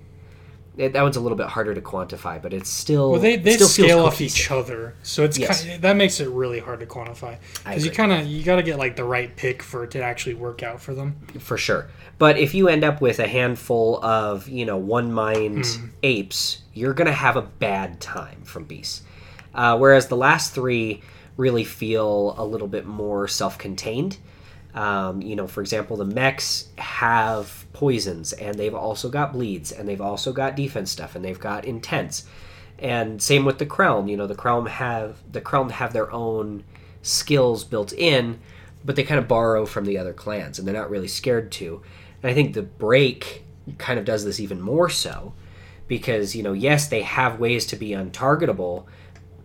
it, 0.80 0.92
that 0.94 1.02
one's 1.02 1.16
a 1.16 1.20
little 1.20 1.37
bit 1.37 1.46
harder 1.46 1.75
to 1.75 1.80
quantify, 1.80 2.40
but 2.40 2.52
it's 2.52 2.70
still 2.70 3.12
Well, 3.12 3.20
they, 3.20 3.37
they 3.37 3.54
still 3.54 3.68
scale 3.68 4.00
off 4.00 4.20
each 4.20 4.50
other, 4.50 4.94
so 5.02 5.22
it's 5.25 5.38
Yes. 5.38 5.64
kind 5.64 5.82
that 5.82 5.96
makes 5.96 6.18
it 6.20 6.28
really 6.28 6.58
hard 6.58 6.80
to 6.80 6.87
quantify 6.87 7.38
because 7.64 7.84
you 7.84 7.90
kind 7.90 8.12
of 8.12 8.26
you 8.26 8.42
got 8.42 8.56
to 8.56 8.62
get 8.62 8.78
like 8.78 8.96
the 8.96 9.04
right 9.04 9.34
pick 9.37 9.62
for 9.62 9.84
it 9.84 9.90
to 9.92 10.02
actually 10.02 10.34
work 10.34 10.62
out 10.62 10.80
for 10.80 10.94
them. 10.94 11.16
for 11.38 11.56
sure. 11.58 11.88
But 12.18 12.38
if 12.38 12.54
you 12.54 12.68
end 12.68 12.84
up 12.84 13.00
with 13.00 13.18
a 13.18 13.26
handful 13.28 14.04
of, 14.04 14.49
you 14.49 14.64
know, 14.66 14.76
one 14.76 15.12
mind 15.12 15.66
apes, 16.02 16.58
you're 16.75 16.92
going 16.94 17.06
to 17.06 17.12
have 17.14 17.37
a 17.37 17.42
bad 17.42 18.00
time 18.00 18.42
from 18.42 18.64
beasts. 18.64 19.02
Uh, 19.54 19.76
whereas 19.78 20.08
the 20.08 20.16
last 20.16 20.54
three 20.54 21.02
really 21.37 21.64
feel 21.64 22.34
a 22.38 22.44
little 22.44 22.68
bit 22.68 22.87
more 22.87 23.26
self 23.26 23.56
contained. 23.58 24.18
Um, 24.74 25.20
you 25.20 25.34
know, 25.34 25.46
for 25.46 25.60
example, 25.60 25.96
the 25.96 26.04
mechs 26.04 26.68
have 26.78 27.66
poisons 27.72 28.32
and 28.32 28.56
they've 28.56 28.74
also 28.74 29.08
got 29.08 29.32
bleeds 29.32 29.72
and 29.72 29.88
they've 29.88 30.00
also 30.00 30.32
got 30.32 30.54
defense 30.54 30.90
stuff 30.90 31.16
and 31.16 31.24
they've 31.24 31.38
got 31.38 31.64
intense. 31.64 32.26
And 32.78 33.20
same 33.20 33.44
with 33.44 33.58
the 33.58 33.66
Krelm. 33.66 34.08
You 34.08 34.16
know, 34.16 34.26
the 34.26 34.34
Krelm 34.34 34.68
have 34.68 35.18
the 35.30 35.40
Krelm 35.40 35.70
have 35.70 35.92
their 35.92 36.10
own 36.12 36.64
skills 37.02 37.64
built 37.64 37.92
in, 37.92 38.40
but 38.84 38.96
they 38.96 39.02
kind 39.02 39.18
of 39.18 39.28
borrow 39.28 39.66
from 39.66 39.84
the 39.84 39.98
other 39.98 40.12
clans, 40.12 40.58
and 40.58 40.66
they're 40.66 40.74
not 40.74 40.90
really 40.90 41.08
scared 41.08 41.52
to. 41.52 41.82
And 42.22 42.30
I 42.30 42.34
think 42.34 42.54
the 42.54 42.62
break 42.62 43.44
kind 43.78 43.98
of 43.98 44.04
does 44.04 44.24
this 44.24 44.40
even 44.40 44.60
more 44.60 44.88
so, 44.88 45.34
because 45.88 46.34
you 46.34 46.42
know, 46.42 46.52
yes, 46.52 46.88
they 46.88 47.02
have 47.02 47.38
ways 47.38 47.66
to 47.66 47.76
be 47.76 47.90
untargetable, 47.90 48.86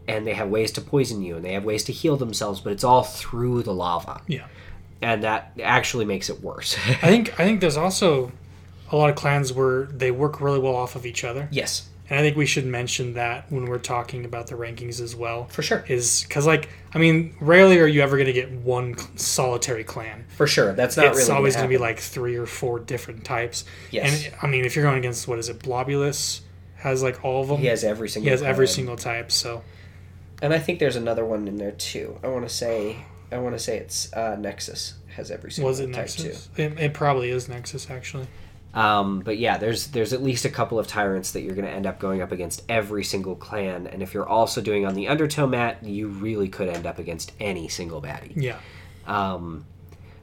and 0.07 0.25
they 0.25 0.33
have 0.33 0.49
ways 0.49 0.71
to 0.73 0.81
poison 0.81 1.21
you, 1.21 1.35
and 1.35 1.43
they 1.43 1.53
have 1.53 1.65
ways 1.65 1.83
to 1.85 1.91
heal 1.91 2.15
themselves, 2.15 2.61
but 2.61 2.71
it's 2.71 2.83
all 2.83 3.03
through 3.03 3.63
the 3.63 3.73
lava, 3.73 4.21
Yeah. 4.27 4.47
And 5.05 5.23
that 5.23 5.51
actually 5.61 6.05
makes 6.05 6.29
it 6.31 6.41
worse. 6.41 6.75
I 6.87 7.07
think 7.13 7.39
I 7.39 7.43
think 7.45 7.61
there's 7.61 7.77
also 7.77 8.31
a 8.91 8.95
lot 8.97 9.09
of 9.11 9.15
clans 9.15 9.53
where 9.53 9.83
they 9.85 10.09
work 10.09 10.41
really 10.41 10.59
well 10.59 10.75
off 10.75 10.95
of 10.95 11.05
each 11.05 11.23
other. 11.23 11.47
yes, 11.51 11.87
And 12.09 12.19
I 12.19 12.21
think 12.23 12.35
we 12.37 12.45
should 12.45 12.65
mention 12.65 13.13
that 13.13 13.51
when 13.51 13.65
we're 13.65 13.79
talking 13.79 14.25
about 14.25 14.47
the 14.47 14.55
rankings 14.55 14.99
as 15.01 15.15
well. 15.15 15.45
for 15.45 15.61
sure, 15.63 15.83
Is 15.87 16.23
because, 16.23 16.45
like, 16.45 16.69
I 16.93 16.97
mean, 16.99 17.35
rarely 17.39 17.79
are 17.79 17.87
you 17.87 18.01
ever 18.01 18.15
going 18.15 18.27
to 18.27 18.33
get 18.33 18.51
one 18.51 18.95
solitary 19.17 19.83
clan. 19.83 20.25
for 20.29 20.47
sure. 20.47 20.73
That's 20.73 20.97
not 20.97 21.07
it's 21.07 21.17
really 21.17 21.21
It's 21.21 21.29
always 21.29 21.55
going 21.55 21.67
to 21.67 21.73
be 21.77 21.79
like 21.79 21.99
three 21.99 22.35
or 22.35 22.45
four 22.45 22.79
different 22.79 23.23
types. 23.25 23.65
Yes. 23.91 24.25
And 24.27 24.35
I 24.41 24.47
mean, 24.47 24.65
if 24.65 24.75
you're 24.75 24.85
going 24.85 24.99
against, 24.99 25.27
what 25.27 25.39
is 25.39 25.49
it, 25.49 25.59
Blobulus 25.59 26.41
has 26.77 27.01
like 27.03 27.23
all 27.25 27.41
of 27.41 27.47
them. 27.47 27.57
he 27.57 27.67
has 27.67 27.83
every 27.83 28.09
single. 28.09 28.25
He 28.25 28.31
has 28.31 28.41
every 28.43 28.67
single 28.67 28.95
type. 28.97 29.31
So 29.31 29.63
And 30.41 30.53
I 30.53 30.59
think 30.59 30.79
there's 30.79 30.95
another 30.95 31.25
one 31.25 31.47
in 31.47 31.57
there 31.57 31.71
too. 31.71 32.19
I 32.23 32.27
want 32.27 32.47
to 32.47 32.53
say, 32.53 32.97
I 33.31 33.37
want 33.39 33.55
to 33.55 33.59
say 33.59 33.77
it's 33.77 34.11
uh, 34.13 34.35
Nexus 34.37 34.95
has 35.15 35.31
every 35.31 35.51
single 35.51 35.69
was 35.69 35.79
it 35.79 35.87
type 35.87 36.07
Nexus? 36.07 36.49
It, 36.57 36.79
it 36.79 36.93
probably 36.93 37.29
is 37.29 37.47
Nexus 37.47 37.89
actually. 37.89 38.27
Um, 38.73 39.21
but 39.21 39.37
yeah, 39.37 39.57
there's 39.57 39.87
there's 39.87 40.11
at 40.11 40.21
least 40.21 40.43
a 40.43 40.49
couple 40.49 40.77
of 40.77 40.87
tyrants 40.87 41.31
that 41.31 41.41
you're 41.41 41.55
going 41.55 41.67
to 41.67 41.71
end 41.71 41.85
up 41.85 41.97
going 41.97 42.21
up 42.21 42.33
against 42.33 42.63
every 42.67 43.05
single 43.05 43.35
clan. 43.35 43.87
And 43.87 44.03
if 44.03 44.13
you're 44.13 44.27
also 44.27 44.59
doing 44.61 44.85
on 44.85 44.95
the 44.95 45.07
Undertow 45.07 45.47
mat, 45.47 45.83
you 45.83 46.09
really 46.09 46.49
could 46.49 46.67
end 46.67 46.85
up 46.85 46.99
against 46.99 47.31
any 47.39 47.69
single 47.69 48.01
baddie. 48.01 48.33
Yeah. 48.35 48.59
Um, 49.07 49.65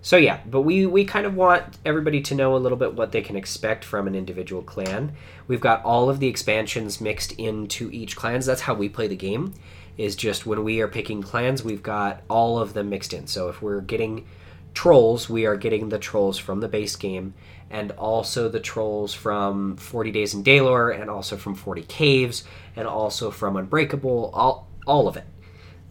so 0.02 0.16
yeah, 0.16 0.40
but 0.44 0.62
we 0.62 0.84
we 0.84 1.04
kind 1.06 1.24
of 1.24 1.34
want 1.34 1.78
everybody 1.86 2.20
to 2.22 2.34
know 2.34 2.54
a 2.54 2.58
little 2.58 2.76
bit 2.76 2.94
what 2.94 3.12
they 3.12 3.22
can 3.22 3.36
expect 3.36 3.84
from 3.84 4.06
an 4.06 4.14
individual 4.14 4.60
clan. 4.60 5.12
We've 5.46 5.60
got 5.60 5.82
all 5.84 6.10
of 6.10 6.20
the 6.20 6.26
expansions 6.26 7.00
mixed 7.00 7.32
into 7.32 7.88
each 7.90 8.16
clans. 8.16 8.44
That's 8.44 8.62
how 8.62 8.74
we 8.74 8.88
play 8.88 9.08
the 9.08 9.16
game. 9.16 9.54
Is 9.98 10.16
just 10.16 10.46
when 10.46 10.64
we 10.64 10.80
are 10.80 10.88
picking 10.88 11.22
clans, 11.22 11.62
we've 11.62 11.82
got 11.82 12.22
all 12.28 12.58
of 12.58 12.72
them 12.74 12.88
mixed 12.90 13.12
in. 13.12 13.26
So 13.26 13.48
if 13.48 13.60
we're 13.60 13.80
getting 13.82 14.26
trolls, 14.74 15.28
we 15.28 15.44
are 15.46 15.56
getting 15.56 15.90
the 15.90 15.98
trolls 15.98 16.38
from 16.38 16.60
the 16.60 16.68
base 16.68 16.96
game, 16.96 17.34
and 17.70 17.90
also 17.92 18.48
the 18.48 18.60
trolls 18.60 19.12
from 19.12 19.76
40 19.76 20.10
Days 20.10 20.34
in 20.34 20.42
Daelore, 20.42 20.98
and 20.98 21.10
also 21.10 21.36
from 21.36 21.54
40 21.54 21.82
Caves, 21.82 22.44
and 22.74 22.88
also 22.88 23.30
from 23.30 23.56
Unbreakable. 23.56 24.30
All 24.34 24.66
all 24.86 25.06
of 25.08 25.16
it 25.16 25.24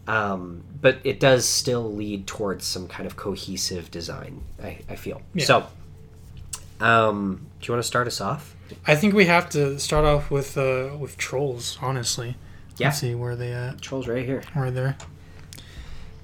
um, 0.06 0.64
but 0.80 0.98
it 1.04 1.20
does 1.20 1.48
still 1.48 1.92
lead 1.94 2.26
towards 2.26 2.64
some 2.66 2.88
kind 2.88 3.06
of 3.06 3.14
cohesive 3.16 3.90
design. 3.90 4.42
I, 4.62 4.78
I 4.88 4.96
feel 4.96 5.22
Yeah. 5.34 5.44
so. 5.44 5.66
Um, 6.80 7.46
do 7.60 7.66
you 7.68 7.74
want 7.74 7.82
to 7.82 7.86
start 7.86 8.06
us 8.08 8.20
off? 8.20 8.56
I 8.86 8.96
think 8.96 9.14
we 9.14 9.26
have 9.26 9.48
to 9.50 9.78
start 9.78 10.04
off 10.04 10.30
with 10.30 10.58
uh, 10.58 10.96
with 10.98 11.16
trolls. 11.16 11.78
Honestly. 11.80 12.36
Yeah. 12.82 12.88
Let's 12.88 13.00
see 13.00 13.14
where 13.14 13.36
they 13.36 13.52
at. 13.52 13.80
Trolls 13.80 14.06
right 14.06 14.24
here. 14.24 14.42
Right 14.54 14.74
there. 14.74 14.96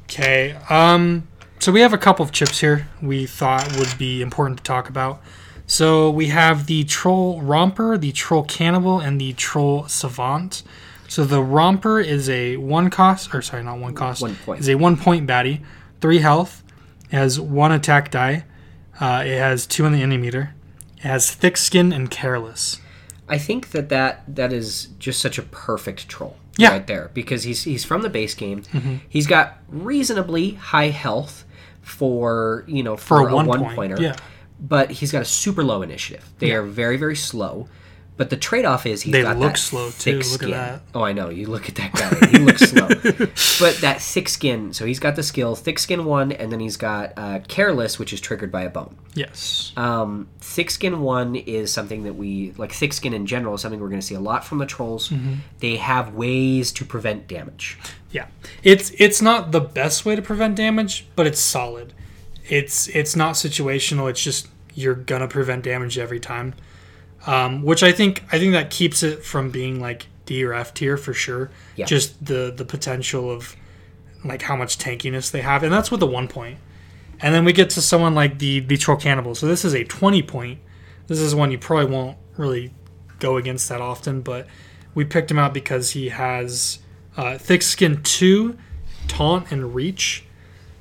Okay. 0.05 0.57
Um. 0.69 1.29
So 1.61 1.73
we 1.73 1.81
have 1.81 1.93
a 1.93 1.99
couple 1.99 2.25
of 2.25 2.31
chips 2.31 2.61
here 2.61 2.89
we 3.03 3.27
thought 3.27 3.77
would 3.77 3.99
be 3.99 4.23
important 4.23 4.59
to 4.59 4.63
talk 4.63 4.89
about. 4.89 5.21
So 5.67 6.09
we 6.09 6.29
have 6.29 6.67
the 6.67 6.85
troll 6.85 7.43
romper, 7.43 7.99
the 7.99 8.13
troll 8.13 8.45
cannibal, 8.45 9.01
and 9.01 9.21
the 9.21 9.33
troll 9.33 9.87
savant. 9.89 10.63
So 11.09 11.25
the 11.25 11.43
romper 11.43 12.01
is 12.01 12.29
a 12.31 12.57
one 12.59 12.91
cost, 12.91 13.35
or 13.35 13.43
sorry, 13.43 13.65
not 13.65 13.79
one 13.79 13.95
cost. 13.95 14.23
One 14.23 14.37
point. 14.37 14.61
Is 14.61 14.69
a 14.69 14.77
one 14.77 14.97
point 14.97 15.27
baddie, 15.27 15.63
three 16.01 16.19
health, 16.19 16.63
it 17.11 17.17
has 17.17 17.41
one 17.41 17.73
attack 17.73 18.11
die. 18.11 18.45
Uh, 19.01 19.23
it 19.25 19.39
has 19.39 19.67
two 19.67 19.85
on 19.85 19.93
the 19.93 20.03
enemy 20.03 20.19
meter. 20.19 20.55
It 20.99 21.05
has 21.05 21.31
thick 21.31 21.57
skin 21.57 21.93
and 21.93 22.11
careless. 22.11 22.81
I 23.29 23.39
think 23.39 23.71
that, 23.71 23.89
that 23.91 24.25
that 24.35 24.53
is 24.53 24.89
just 24.99 25.21
such 25.21 25.39
a 25.39 25.43
perfect 25.43 26.09
troll. 26.09 26.37
Yeah. 26.59 26.71
Right 26.73 26.87
there 26.87 27.11
because 27.15 27.45
he's 27.45 27.63
he's 27.65 27.85
from 27.85 28.03
the 28.03 28.11
base 28.11 28.35
game. 28.35 28.63
Mm-hmm. 28.65 28.97
He's 29.09 29.27
got 29.27 29.59
reasonably 29.69 30.51
high 30.51 30.89
health 30.91 31.45
for 31.81 32.65
you 32.67 32.83
know 32.83 32.97
for, 32.97 33.23
For 33.23 33.29
a 33.29 33.35
one 33.35 33.47
one 33.47 33.61
point, 33.61 33.77
pointer. 33.77 33.97
yeah. 34.03 34.17
But 34.61 34.91
he's 34.91 35.13
got 35.13 35.23
a 35.23 35.25
super 35.25 35.63
low 35.63 35.83
initiative. 35.83 36.29
They 36.41 36.51
are 36.53 36.63
very 36.63 36.97
very 36.97 37.17
slow. 37.17 37.69
But 38.19 38.29
the 38.31 38.37
trade 38.37 38.65
off 38.67 38.85
is 38.85 39.01
he's 39.03 39.13
They 39.13 39.23
got 39.23 39.39
look 39.39 39.53
that 39.53 39.59
slow, 39.59 39.89
thick 39.91 40.23
too. 40.23 40.31
Look 40.31 40.43
at 40.43 40.49
skin. 40.49 40.51
that. 40.51 40.81
Oh, 40.95 41.03
I 41.03 41.13
know. 41.13 41.31
You 41.31 41.47
look 41.47 41.69
at 41.69 41.77
that 41.77 41.93
guy. 41.93 42.29
He 42.29 42.39
looks 42.39 42.61
slow. 42.69 42.89
But 43.65 43.81
that 43.81 44.03
thick 44.03 44.29
skin. 44.29 44.73
So 44.75 44.85
he's 44.85 44.99
got 44.99 45.17
the 45.17 45.23
skill 45.23 45.55
thick 45.55 45.79
skin 45.79 46.05
one, 46.05 46.33
and 46.33 46.53
then 46.53 46.61
he's 46.61 46.77
got 46.77 47.13
uh, 47.17 47.39
careless, 47.49 47.99
which 47.99 48.13
is 48.13 48.21
triggered 48.21 48.53
by 48.53 48.63
a 48.63 48.71
bone. 48.71 48.97
Yes. 49.15 49.73
Um, 49.77 50.29
thick 50.41 50.71
skin 50.71 51.01
one 51.01 51.35
is 51.37 51.73
something 51.73 52.03
that 52.05 52.15
we 52.15 52.53
like. 52.59 52.73
Thick 52.73 52.93
skin 52.93 53.15
in 53.15 53.25
general 53.25 53.55
is 53.55 53.61
something 53.63 53.81
we're 53.81 53.89
going 53.89 54.01
to 54.01 54.07
see 54.07 54.15
a 54.15 54.21
lot 54.21 54.45
from 54.45 54.59
the 54.59 54.67
trolls. 54.67 55.09
Mm-hmm. 55.09 55.35
They 55.61 55.77
have 55.77 56.15
ways 56.15 56.73
to 56.73 56.85
prevent 56.85 57.29
damage. 57.29 57.79
Yeah, 58.11 58.27
it's 58.63 58.91
it's 58.99 59.23
not 59.23 59.53
the 59.53 59.61
best 59.61 60.05
way 60.05 60.17
to 60.17 60.23
prevent 60.23 60.57
damage, 60.57 61.07
but 61.15 61.27
it's 61.27 61.41
solid. 61.41 61.93
It's 62.49 62.89
it's 62.89 63.15
not 63.15 63.35
situational. 63.35 64.09
It's 64.11 64.23
just 64.23 64.49
you're 64.75 64.95
gonna 64.95 65.29
prevent 65.29 65.65
damage 65.65 65.99
every 65.99 66.21
time, 66.21 66.55
um, 67.27 67.63
which 67.63 67.83
I 67.83 67.93
think 67.93 68.23
I 68.33 68.39
think 68.39 68.53
that 68.53 68.71
keeps 68.71 69.03
it 69.03 69.25
from 69.25 69.51
being 69.51 69.81
like 69.81 70.07
D 70.27 70.45
or 70.45 70.53
F 70.53 70.75
tier 70.75 70.97
for 70.97 71.15
sure. 71.15 71.51
Yeah. 71.77 71.87
Just 71.87 72.25
the 72.25 72.53
the 72.55 72.65
potential 72.65 73.31
of 73.31 73.57
like 74.25 74.43
how 74.43 74.57
much 74.57 74.79
tankiness 74.79 75.31
they 75.31 75.43
have, 75.43 75.63
and 75.63 75.73
that's 75.73 75.91
with 75.91 76.01
the 76.01 76.07
one 76.07 76.29
point. 76.29 76.59
And 77.21 77.35
then 77.35 77.45
we 77.45 77.53
get 77.53 77.71
to 77.71 77.83
someone 77.83 78.15
like 78.15 78.39
the 78.39 78.61
the 78.61 78.77
troll 78.77 78.97
cannibal. 78.97 79.35
So 79.35 79.47
this 79.47 79.65
is 79.65 79.75
a 79.75 79.85
twenty 79.85 80.23
point. 80.23 80.61
This 81.07 81.21
is 81.21 81.35
one 81.35 81.51
you 81.51 81.59
probably 81.59 81.91
won't 81.91 82.19
really 82.37 82.73
go 83.19 83.37
against 83.37 83.69
that 83.69 83.81
often, 83.81 84.21
but 84.21 84.47
we 84.95 85.05
picked 85.05 85.31
him 85.31 85.39
out 85.39 85.55
because 85.55 85.91
he 85.93 86.11
has 86.11 86.79
uh, 87.17 87.39
thick 87.39 87.63
skin 87.63 88.03
two, 88.03 88.57
taunt 89.09 89.51
and 89.51 89.75
reach. 89.75 90.25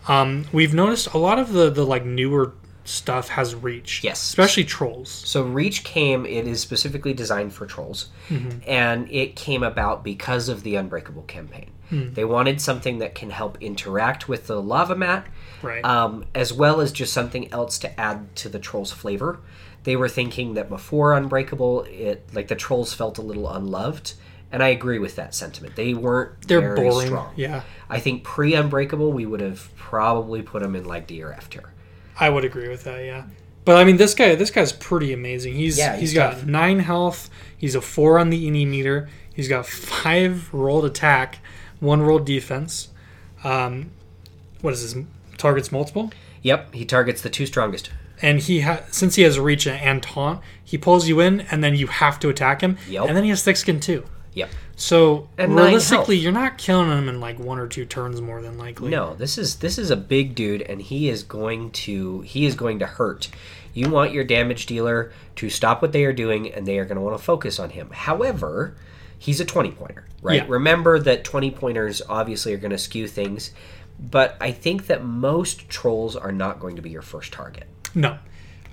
Um, 0.08 0.46
we've 0.52 0.74
noticed 0.74 1.14
a 1.14 1.18
lot 1.18 1.40
of 1.40 1.54
the 1.54 1.70
the 1.70 1.86
like 1.86 2.06
newer 2.06 2.54
stuff 2.88 3.30
has 3.30 3.54
reach. 3.56 4.02
Yes. 4.04 4.22
especially 4.22 4.64
trolls. 4.64 5.10
So 5.10 5.44
Reach 5.44 5.84
came. 5.84 6.26
It 6.26 6.48
is 6.48 6.62
specifically 6.62 7.14
designed 7.14 7.54
for 7.54 7.66
trolls, 7.66 8.08
and 8.66 9.10
it 9.12 9.36
came 9.36 9.64
about 9.64 10.04
because 10.04 10.50
of 10.50 10.64
the 10.64 10.76
Unbreakable 10.76 11.24
campaign. 11.24 11.72
They 11.90 12.26
wanted 12.26 12.60
something 12.60 13.00
that 13.00 13.16
can 13.16 13.30
help 13.30 13.58
interact 13.62 14.28
with 14.28 14.48
the 14.48 14.62
lava 14.62 14.94
mat, 14.96 15.26
Right. 15.62 15.84
um, 15.86 16.26
as 16.36 16.52
well 16.52 16.82
as 16.82 16.92
just 16.92 17.14
something 17.14 17.52
else 17.54 17.78
to 17.80 18.00
add 18.00 18.36
to 18.38 18.50
the 18.50 18.60
trolls' 18.60 18.92
flavor. 18.92 19.40
They 19.84 19.96
were 19.96 20.10
thinking 20.10 20.56
that 20.56 20.68
before 20.68 21.14
Unbreakable, 21.14 21.84
it 21.84 22.28
like 22.34 22.50
the 22.50 22.56
trolls 22.56 22.94
felt 22.94 23.18
a 23.18 23.22
little 23.22 23.50
unloved, 23.50 24.14
and 24.52 24.62
I 24.62 24.68
agree 24.70 25.00
with 25.00 25.16
that 25.16 25.34
sentiment. 25.34 25.78
They 25.78 25.94
weren't 25.94 26.46
They're 26.48 26.76
boring. 26.76 27.08
strong. 27.08 27.32
Yeah, 27.38 27.62
I 27.90 28.00
think 28.02 28.24
pre 28.26 28.54
Unbreakable, 28.54 29.14
we 29.14 29.26
would 29.26 29.40
have 29.42 29.74
probably 29.78 30.42
put 30.42 30.62
them 30.64 30.76
in 30.76 30.84
like 30.84 31.08
D 31.08 31.24
or 31.24 31.32
F 31.32 31.50
tier. 31.50 31.72
I 32.20 32.30
would 32.30 32.46
agree 32.46 32.68
with 32.70 32.84
that. 32.86 33.04
Yeah, 33.04 33.24
but 33.66 33.78
I 33.78 33.84
mean 33.84 33.98
this 33.98 34.14
guy 34.14 34.36
this 34.36 34.52
guy's 34.52 34.72
pretty 34.74 35.14
amazing. 35.14 35.56
He's 35.56 35.78
Yeah, 35.78 35.94
he's 35.94 36.12
he's 36.12 36.14
got 36.14 36.34
tough. 36.34 36.46
nine 36.46 36.80
health. 36.80 37.30
He's 37.58 37.76
a 37.76 37.82
four 37.82 38.20
on 38.20 38.30
the 38.30 38.48
ini 38.50 38.68
meter. 38.68 39.10
He's 39.34 39.48
got 39.48 39.66
five 39.68 40.52
rolled 40.54 40.86
attack, 40.86 41.40
one 41.80 42.02
rolled 42.02 42.26
defense. 42.26 42.90
Um, 43.44 43.92
what 44.62 44.74
is 44.74 44.82
his 44.82 44.96
Targets 45.38 45.72
multiple. 45.72 46.12
Yep, 46.42 46.74
he 46.74 46.84
targets 46.86 47.22
the 47.22 47.30
two 47.30 47.46
strongest. 47.46 47.92
and 48.24 48.40
he 48.40 48.62
ha- 48.62 48.82
since 48.90 49.14
he 49.14 49.22
has 49.22 49.40
reach 49.40 49.68
and 49.68 50.02
taunt, 50.02 50.42
he 50.64 50.76
pulls 50.80 51.08
you 51.08 51.20
in, 51.20 51.42
and 51.52 51.64
then 51.64 51.76
you 51.76 51.86
have 51.86 52.20
to 52.22 52.30
attack 52.30 52.62
him. 52.62 52.76
Yep. 52.90 53.06
And 53.08 53.16
then 53.16 53.24
he 53.24 53.30
has 53.30 53.44
thick 53.44 53.56
skin 53.58 53.80
too. 53.80 54.04
Yep. 54.38 54.50
So 54.76 55.30
And 55.40 55.56
realistically, 55.56 56.16
you're 56.16 56.32
not 56.32 56.60
killing 56.60 56.96
him 56.96 57.10
in 57.10 57.20
like 57.20 57.40
one 57.40 57.58
or 57.58 57.68
two 57.68 57.86
turns 57.86 58.22
more 58.22 58.40
than 58.40 58.56
likely. 58.60 58.92
No, 58.92 59.16
this 59.16 59.36
is 59.40 59.56
this 59.56 59.80
is 59.80 59.90
a 59.90 59.96
big 59.96 60.36
dude, 60.36 60.62
and 60.62 60.80
he 60.80 61.10
is 61.10 61.24
going 61.24 61.72
to 61.72 62.22
he 62.22 62.46
is 62.46 62.54
going 62.54 62.78
to 62.80 62.86
hurt. 62.86 63.30
You 63.74 63.90
want 63.90 64.12
your 64.12 64.24
damage 64.24 64.68
dealer 64.68 65.12
to 65.38 65.50
stop 65.50 65.82
what 65.82 65.92
they 65.92 66.06
are 66.06 66.14
doing, 66.14 66.54
and 66.54 66.68
they 66.68 66.78
are 66.78 66.86
going 66.86 66.98
to 66.98 67.02
want 67.02 67.18
to 67.18 67.24
focus 67.24 67.60
on 67.60 67.72
him. 67.72 67.90
However, 67.92 68.76
he's 69.18 69.40
a 69.40 69.46
twenty 69.46 69.72
pointer, 69.72 70.06
right? 70.22 70.44
Yeah. 70.44 70.46
Remember 70.48 71.00
that 71.00 71.24
twenty 71.24 71.50
pointers 71.50 72.04
obviously 72.08 72.54
are 72.54 72.58
going 72.58 72.70
to 72.70 72.78
skew 72.78 73.08
things, 73.08 73.54
but 74.00 74.38
I 74.40 74.52
think 74.52 74.86
that 74.86 75.04
most 75.04 75.68
trolls 75.68 76.16
are 76.16 76.32
not 76.32 76.60
going 76.60 76.76
to 76.76 76.84
be 76.84 76.92
your 76.92 77.02
first 77.02 77.34
target. 77.34 77.66
No. 77.96 78.20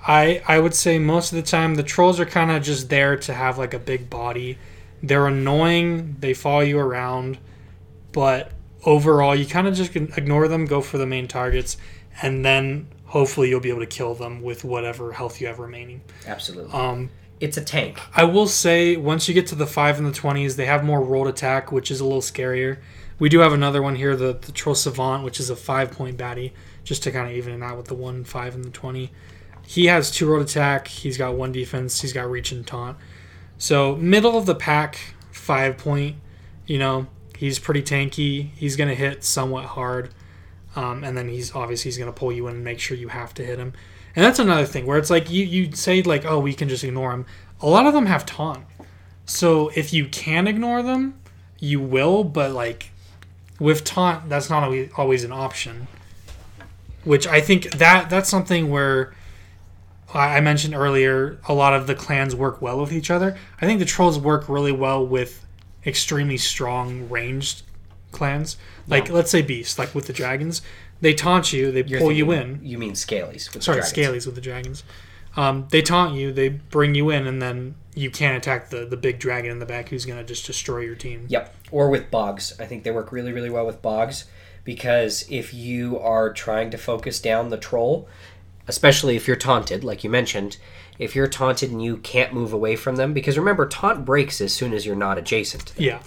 I 0.07 0.43
I 0.47 0.59
would 0.59 0.75
say 0.75 0.99
most 0.99 1.33
of 1.33 1.37
the 1.37 1.51
time 1.51 1.77
the 1.77 1.83
trolls 1.83 2.21
are 2.21 2.27
kind 2.27 2.51
of 2.51 2.63
just 2.63 2.91
there 2.91 3.17
to 3.17 3.33
have 3.33 3.57
like 3.57 3.73
a 3.73 3.79
big 3.79 4.11
body. 4.11 4.59
They're 5.07 5.27
annoying. 5.27 6.17
They 6.21 6.35
follow 6.35 6.61
you 6.61 6.79
around, 6.79 7.39
but 8.13 8.53
overall 8.85 9.35
you 9.35 9.47
kind 9.47 9.67
of 9.67 9.75
just 9.75 9.95
ignore 9.95 10.49
them, 10.49 10.65
go 10.67 10.81
for 10.81 10.99
the 10.99 11.07
main 11.07 11.29
targets, 11.29 11.77
and 12.23 12.45
then 12.45 12.89
hopefully 13.07 13.49
you'll 13.49 13.61
be 13.61 13.69
able 13.71 13.81
to 13.81 13.87
kill 13.87 14.15
them 14.15 14.43
with 14.43 14.65
whatever 14.65 15.13
health 15.13 15.41
you 15.41 15.47
have 15.47 15.59
remaining. 15.59 16.01
Absolutely, 16.27 16.73
Um, 16.73 17.11
it's 17.41 17.57
a 17.57 17.65
tank. 17.65 18.01
I 18.15 18.25
will 18.25 18.47
say 18.47 18.97
once 18.97 19.29
you 19.29 19.35
get 19.35 19.47
to 19.49 19.55
the 19.55 19.67
five 19.67 19.99
and 19.99 20.07
the 20.07 20.13
twenties, 20.13 20.57
they 20.57 20.67
have 20.67 20.85
more 20.85 21.03
rolled 21.03 21.29
attack, 21.29 21.71
which 21.73 21.91
is 21.91 22.01
a 22.01 22.05
little 22.05 22.23
scarier. 22.23 22.79
We 23.19 23.29
do 23.29 23.41
have 23.41 23.53
another 23.53 23.83
one 23.83 23.95
here, 23.97 24.17
the, 24.17 24.33
the 24.33 24.53
Troll 24.53 24.75
Savant, 24.75 25.25
which 25.25 25.39
is 25.39 25.51
a 25.51 25.57
five 25.57 25.91
point 25.91 26.17
baddie. 26.17 26.53
just 26.85 27.03
to 27.05 27.11
kind 27.11 27.29
of 27.31 27.37
even 27.37 27.55
it 27.55 27.65
out 27.65 27.77
with 27.77 27.87
the 27.87 27.95
one, 27.95 28.25
five, 28.25 28.55
and 28.55 28.65
the 28.65 28.71
twenty. 28.71 29.11
He 29.67 29.87
has 29.87 30.11
two 30.11 30.27
road 30.27 30.43
attack. 30.43 30.89
He's 30.89 31.17
got 31.17 31.35
one 31.35 31.51
defense. 31.53 32.01
He's 32.03 32.13
got 32.13 32.31
reach 32.31 32.53
and 32.53 32.67
taunt. 32.67 32.99
So 33.65 33.97
middle 33.97 34.37
of 34.37 34.45
the 34.45 34.55
pack, 34.55 34.99
five 35.33 35.79
point. 35.79 36.17
You 36.67 36.79
know, 36.79 37.07
he's 37.39 37.59
pretty 37.59 37.81
tanky. 37.81 38.51
He's 38.57 38.77
gonna 38.77 38.95
hit 38.95 39.25
somewhat 39.25 39.65
hard, 39.65 40.11
um, 40.77 41.03
and 41.03 41.17
then 41.17 41.29
he's 41.31 41.55
obviously 41.55 41.91
he's 41.91 41.97
gonna 41.97 42.13
pull 42.13 42.31
you 42.31 42.47
in 42.49 42.57
and 42.57 42.63
make 42.63 42.79
sure 42.79 42.95
you 42.95 43.09
have 43.09 43.33
to 43.33 43.43
hit 43.43 43.59
him. 43.59 43.73
And 44.15 44.23
that's 44.23 44.39
another 44.39 44.67
thing 44.67 44.85
where 44.85 44.99
it's 44.99 45.09
like 45.09 45.31
you 45.31 45.47
you 45.47 45.75
say 45.75 46.03
like 46.03 46.27
oh 46.27 46.41
we 46.41 46.53
can 46.53 46.69
just 46.69 46.85
ignore 46.85 47.11
him. 47.13 47.25
A 47.63 47.67
lot 47.67 47.87
of 47.87 47.95
them 47.95 48.05
have 48.05 48.27
taunt, 48.27 48.67
so 49.25 49.71
if 49.75 49.95
you 49.95 50.09
can 50.09 50.47
ignore 50.47 50.83
them, 50.83 51.19
you 51.59 51.81
will. 51.81 52.23
But 52.23 52.53
like 52.53 52.91
with 53.59 53.83
taunt, 53.83 54.29
that's 54.29 54.51
not 54.51 54.71
always 54.99 55.25
an 55.25 55.33
option. 55.33 55.87
Which 57.05 57.27
I 57.27 57.41
think 57.41 57.71
that 57.79 58.11
that's 58.11 58.29
something 58.29 58.69
where 58.69 59.14
I 60.13 60.37
I 60.37 60.41
mentioned 60.41 60.75
earlier. 60.75 61.39
A 61.49 61.55
lot 61.55 61.75
of 61.75 61.87
the 61.87 61.95
clans 61.95 62.35
work 62.35 62.61
well 62.61 62.81
with 62.81 62.93
each 62.93 63.11
other. 63.11 63.37
I 63.61 63.67
think 63.67 63.79
the 63.79 63.87
trolls 63.87 64.19
work 64.19 64.49
really 64.49 64.73
well 64.73 65.07
with 65.07 65.45
extremely 65.87 66.37
strong 66.37 67.09
ranged 67.09 67.63
clans. 68.11 68.57
Like 68.87 69.09
let's 69.09 69.31
say 69.31 69.43
beast, 69.43 69.79
like 69.79 69.95
with 69.95 70.07
the 70.07 70.13
dragons, 70.13 70.63
they 71.01 71.15
taunt 71.15 71.53
you, 71.53 71.71
they 71.71 71.85
You're 71.85 72.01
pull 72.01 72.13
you 72.13 72.31
in. 72.33 72.61
You 72.63 72.79
mean 72.79 72.93
scalies? 72.93 73.47
With 73.47 73.55
the 73.55 73.63
Sorry, 73.63 73.81
dragons. 73.81 73.93
scalies 73.93 74.27
with 74.27 74.35
the 74.35 74.41
dragons. 74.41 74.85
Um, 75.37 75.67
they 75.71 75.83
taunt 75.83 76.15
you, 76.15 76.33
they 76.33 76.49
bring 76.49 76.95
you 76.95 77.11
in, 77.11 77.27
and 77.27 77.43
then 77.43 77.75
you 77.95 78.11
can't 78.11 78.37
attack 78.37 78.71
the 78.71 78.85
the 78.85 78.97
big 78.97 79.19
dragon 79.19 79.51
in 79.51 79.59
the 79.59 79.67
back 79.67 79.89
who's 79.89 80.05
gonna 80.05 80.25
just 80.25 80.47
destroy 80.47 80.81
your 80.81 80.95
team. 80.95 81.27
Yep. 81.29 81.55
Or 81.71 81.91
with 81.91 82.11
bogs. 82.11 82.59
I 82.61 82.67
think 82.67 82.85
they 82.85 82.91
work 82.91 83.11
really, 83.11 83.33
really 83.33 83.51
well 83.51 83.67
with 83.67 83.83
bogs 83.83 84.27
because 84.65 85.27
if 85.31 85.53
you 85.53 85.99
are 85.99 86.33
trying 86.33 86.71
to 86.71 86.79
focus 86.79 87.21
down 87.21 87.51
the 87.51 87.57
troll, 87.59 88.09
especially 88.69 89.17
if 89.17 89.27
you're 89.27 89.37
taunted, 89.37 89.85
like 89.85 90.05
you 90.05 90.11
mentioned, 90.11 90.57
if 90.99 91.15
you're 91.15 91.27
taunted 91.27 91.71
and 91.71 91.83
you 91.83 91.97
can't 91.99 92.33
move 92.33 92.53
away 92.53 92.77
from 92.77 92.97
them, 92.97 93.13
because 93.13 93.37
remember, 93.37 93.67
taunt 93.67 94.05
breaks 94.05 94.41
as 94.41 94.53
soon 94.53 94.73
as 94.73 94.87
you're 94.87 94.97
not 94.97 95.19
adjacent. 95.19 95.67
to 95.67 95.75
them. 95.77 95.85
Yeah, 95.85 95.99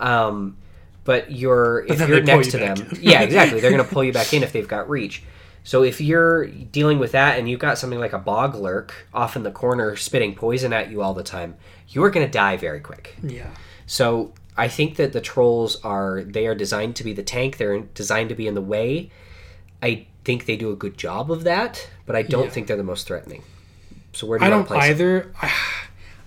Um, 0.00 0.56
but 1.04 1.32
you're 1.32 1.86
if 1.88 2.06
you're 2.06 2.22
next 2.22 2.50
to 2.50 2.58
you 2.58 2.64
back 2.66 2.76
them, 2.76 2.98
yeah, 3.00 3.22
exactly. 3.22 3.60
They're 3.60 3.70
going 3.70 3.84
to 3.88 3.90
pull 3.90 4.04
you 4.04 4.12
back 4.12 4.32
in 4.34 4.42
if 4.42 4.52
they've 4.52 4.68
got 4.68 4.88
reach. 4.90 5.22
So 5.64 5.82
if 5.82 6.00
you're 6.00 6.46
dealing 6.46 6.98
with 6.98 7.12
that 7.12 7.38
and 7.38 7.48
you've 7.48 7.60
got 7.60 7.78
something 7.78 7.98
like 7.98 8.12
a 8.12 8.18
bog 8.18 8.54
lurk 8.54 9.06
off 9.12 9.36
in 9.36 9.42
the 9.42 9.50
corner 9.50 9.96
spitting 9.96 10.34
poison 10.34 10.72
at 10.72 10.90
you 10.90 11.02
all 11.02 11.14
the 11.14 11.22
time, 11.22 11.56
you 11.88 12.02
are 12.04 12.10
going 12.10 12.26
to 12.26 12.30
die 12.30 12.56
very 12.56 12.80
quick. 12.80 13.16
yeah. 13.22 13.50
So 13.86 14.34
I 14.56 14.68
think 14.68 14.96
that 14.96 15.12
the 15.14 15.20
trolls 15.20 15.82
are 15.82 16.22
they 16.22 16.46
are 16.46 16.54
designed 16.54 16.96
to 16.96 17.04
be 17.04 17.12
the 17.14 17.22
tank. 17.22 17.56
They're 17.56 17.80
designed 17.80 18.28
to 18.28 18.34
be 18.34 18.46
in 18.46 18.54
the 18.54 18.60
way. 18.60 19.10
I 19.82 20.06
think 20.28 20.44
they 20.44 20.56
do 20.58 20.70
a 20.70 20.76
good 20.84 20.96
job 20.98 21.24
of 21.36 21.40
that, 21.44 21.88
but 22.06 22.14
I 22.14 22.22
don't 22.22 22.44
Yeah. 22.44 22.50
think 22.54 22.66
they're 22.66 22.76
the 22.86 22.90
most 22.94 23.06
threatening. 23.08 23.42
So 24.12 24.26
where 24.26 24.38
do 24.38 24.44
I 24.44 24.50
don't 24.50 24.68
want 24.68 24.68
to 24.68 24.74
them? 24.74 24.90
either. 24.90 25.32
I, 25.40 25.48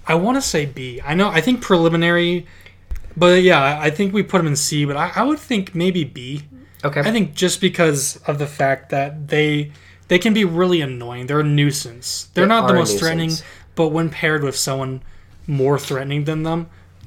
I 0.08 0.16
want 0.16 0.36
to 0.38 0.42
say 0.54 0.66
B. 0.66 1.00
I 1.06 1.14
know. 1.14 1.30
I 1.30 1.42
think 1.42 1.62
preliminary, 1.62 2.48
but 3.16 3.44
yeah, 3.44 3.62
I 3.62 3.86
I 3.88 3.90
think 3.92 4.08
we 4.14 4.24
put 4.24 4.40
them 4.40 4.48
in 4.48 4.56
C. 4.56 4.86
But 4.86 4.98
I, 4.98 5.12
I 5.22 5.24
would 5.24 5.40
think 5.40 5.76
maybe 5.76 6.04
B. 6.04 6.44
Okay. 6.84 7.02
I 7.08 7.12
think 7.16 7.36
just 7.44 7.62
because 7.62 8.18
of 8.30 8.36
the 8.40 8.48
fact 8.48 8.90
that 8.90 9.12
they 9.34 9.72
they 10.08 10.20
can 10.20 10.34
be 10.34 10.46
really 10.46 10.82
annoying. 10.82 11.28
They're 11.28 11.46
a 11.50 11.54
nuisance. 11.62 12.08
They're 12.34 12.46
They 12.46 12.56
not 12.56 12.68
the 12.68 12.74
most 12.74 12.98
threatening, 13.00 13.34
but 13.76 13.90
when 13.96 14.10
paired 14.10 14.44
with 14.44 14.58
someone 14.58 15.02
more 15.48 15.78
threatening 15.88 16.24
than 16.26 16.42
them, 16.44 16.62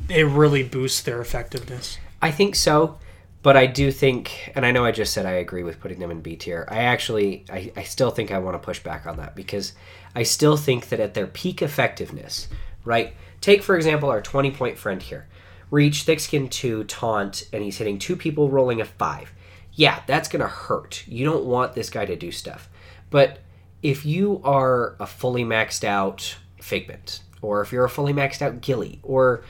it 0.08 0.26
really 0.40 0.62
boosts 0.62 1.00
their 1.02 1.20
effectiveness. 1.20 1.98
I 2.22 2.30
think 2.30 2.54
so, 2.54 2.98
but 3.44 3.58
I 3.58 3.66
do 3.66 3.92
think, 3.92 4.50
and 4.54 4.64
I 4.64 4.72
know 4.72 4.86
I 4.86 4.90
just 4.90 5.12
said 5.12 5.26
I 5.26 5.32
agree 5.32 5.62
with 5.62 5.78
putting 5.78 5.98
them 5.98 6.10
in 6.10 6.22
B 6.22 6.34
tier. 6.34 6.66
I 6.70 6.84
actually, 6.84 7.44
I, 7.52 7.70
I 7.76 7.82
still 7.82 8.10
think 8.10 8.30
I 8.30 8.38
want 8.38 8.54
to 8.54 8.58
push 8.58 8.80
back 8.80 9.04
on 9.06 9.18
that 9.18 9.36
because 9.36 9.74
I 10.16 10.22
still 10.22 10.56
think 10.56 10.88
that 10.88 10.98
at 10.98 11.12
their 11.12 11.26
peak 11.26 11.60
effectiveness, 11.60 12.48
right? 12.86 13.14
Take 13.42 13.62
for 13.62 13.76
example 13.76 14.08
our 14.08 14.22
twenty 14.22 14.50
point 14.50 14.78
friend 14.78 15.02
here, 15.02 15.28
reach 15.70 16.04
thickskin 16.04 16.48
two 16.48 16.84
taunt, 16.84 17.46
and 17.52 17.62
he's 17.62 17.76
hitting 17.76 17.98
two 17.98 18.16
people 18.16 18.48
rolling 18.48 18.80
a 18.80 18.86
five. 18.86 19.30
Yeah, 19.74 20.00
that's 20.06 20.30
gonna 20.30 20.48
hurt. 20.48 21.06
You 21.06 21.26
don't 21.26 21.44
want 21.44 21.74
this 21.74 21.90
guy 21.90 22.06
to 22.06 22.16
do 22.16 22.32
stuff, 22.32 22.70
but 23.10 23.40
if 23.82 24.06
you 24.06 24.40
are 24.42 24.96
a 24.98 25.06
fully 25.06 25.44
maxed 25.44 25.84
out 25.84 26.38
Figment, 26.62 27.20
or 27.42 27.60
if 27.60 27.72
you're 27.72 27.84
a 27.84 27.90
fully 27.90 28.14
maxed 28.14 28.40
out 28.40 28.62
Ghillie, 28.62 29.00
or 29.02 29.44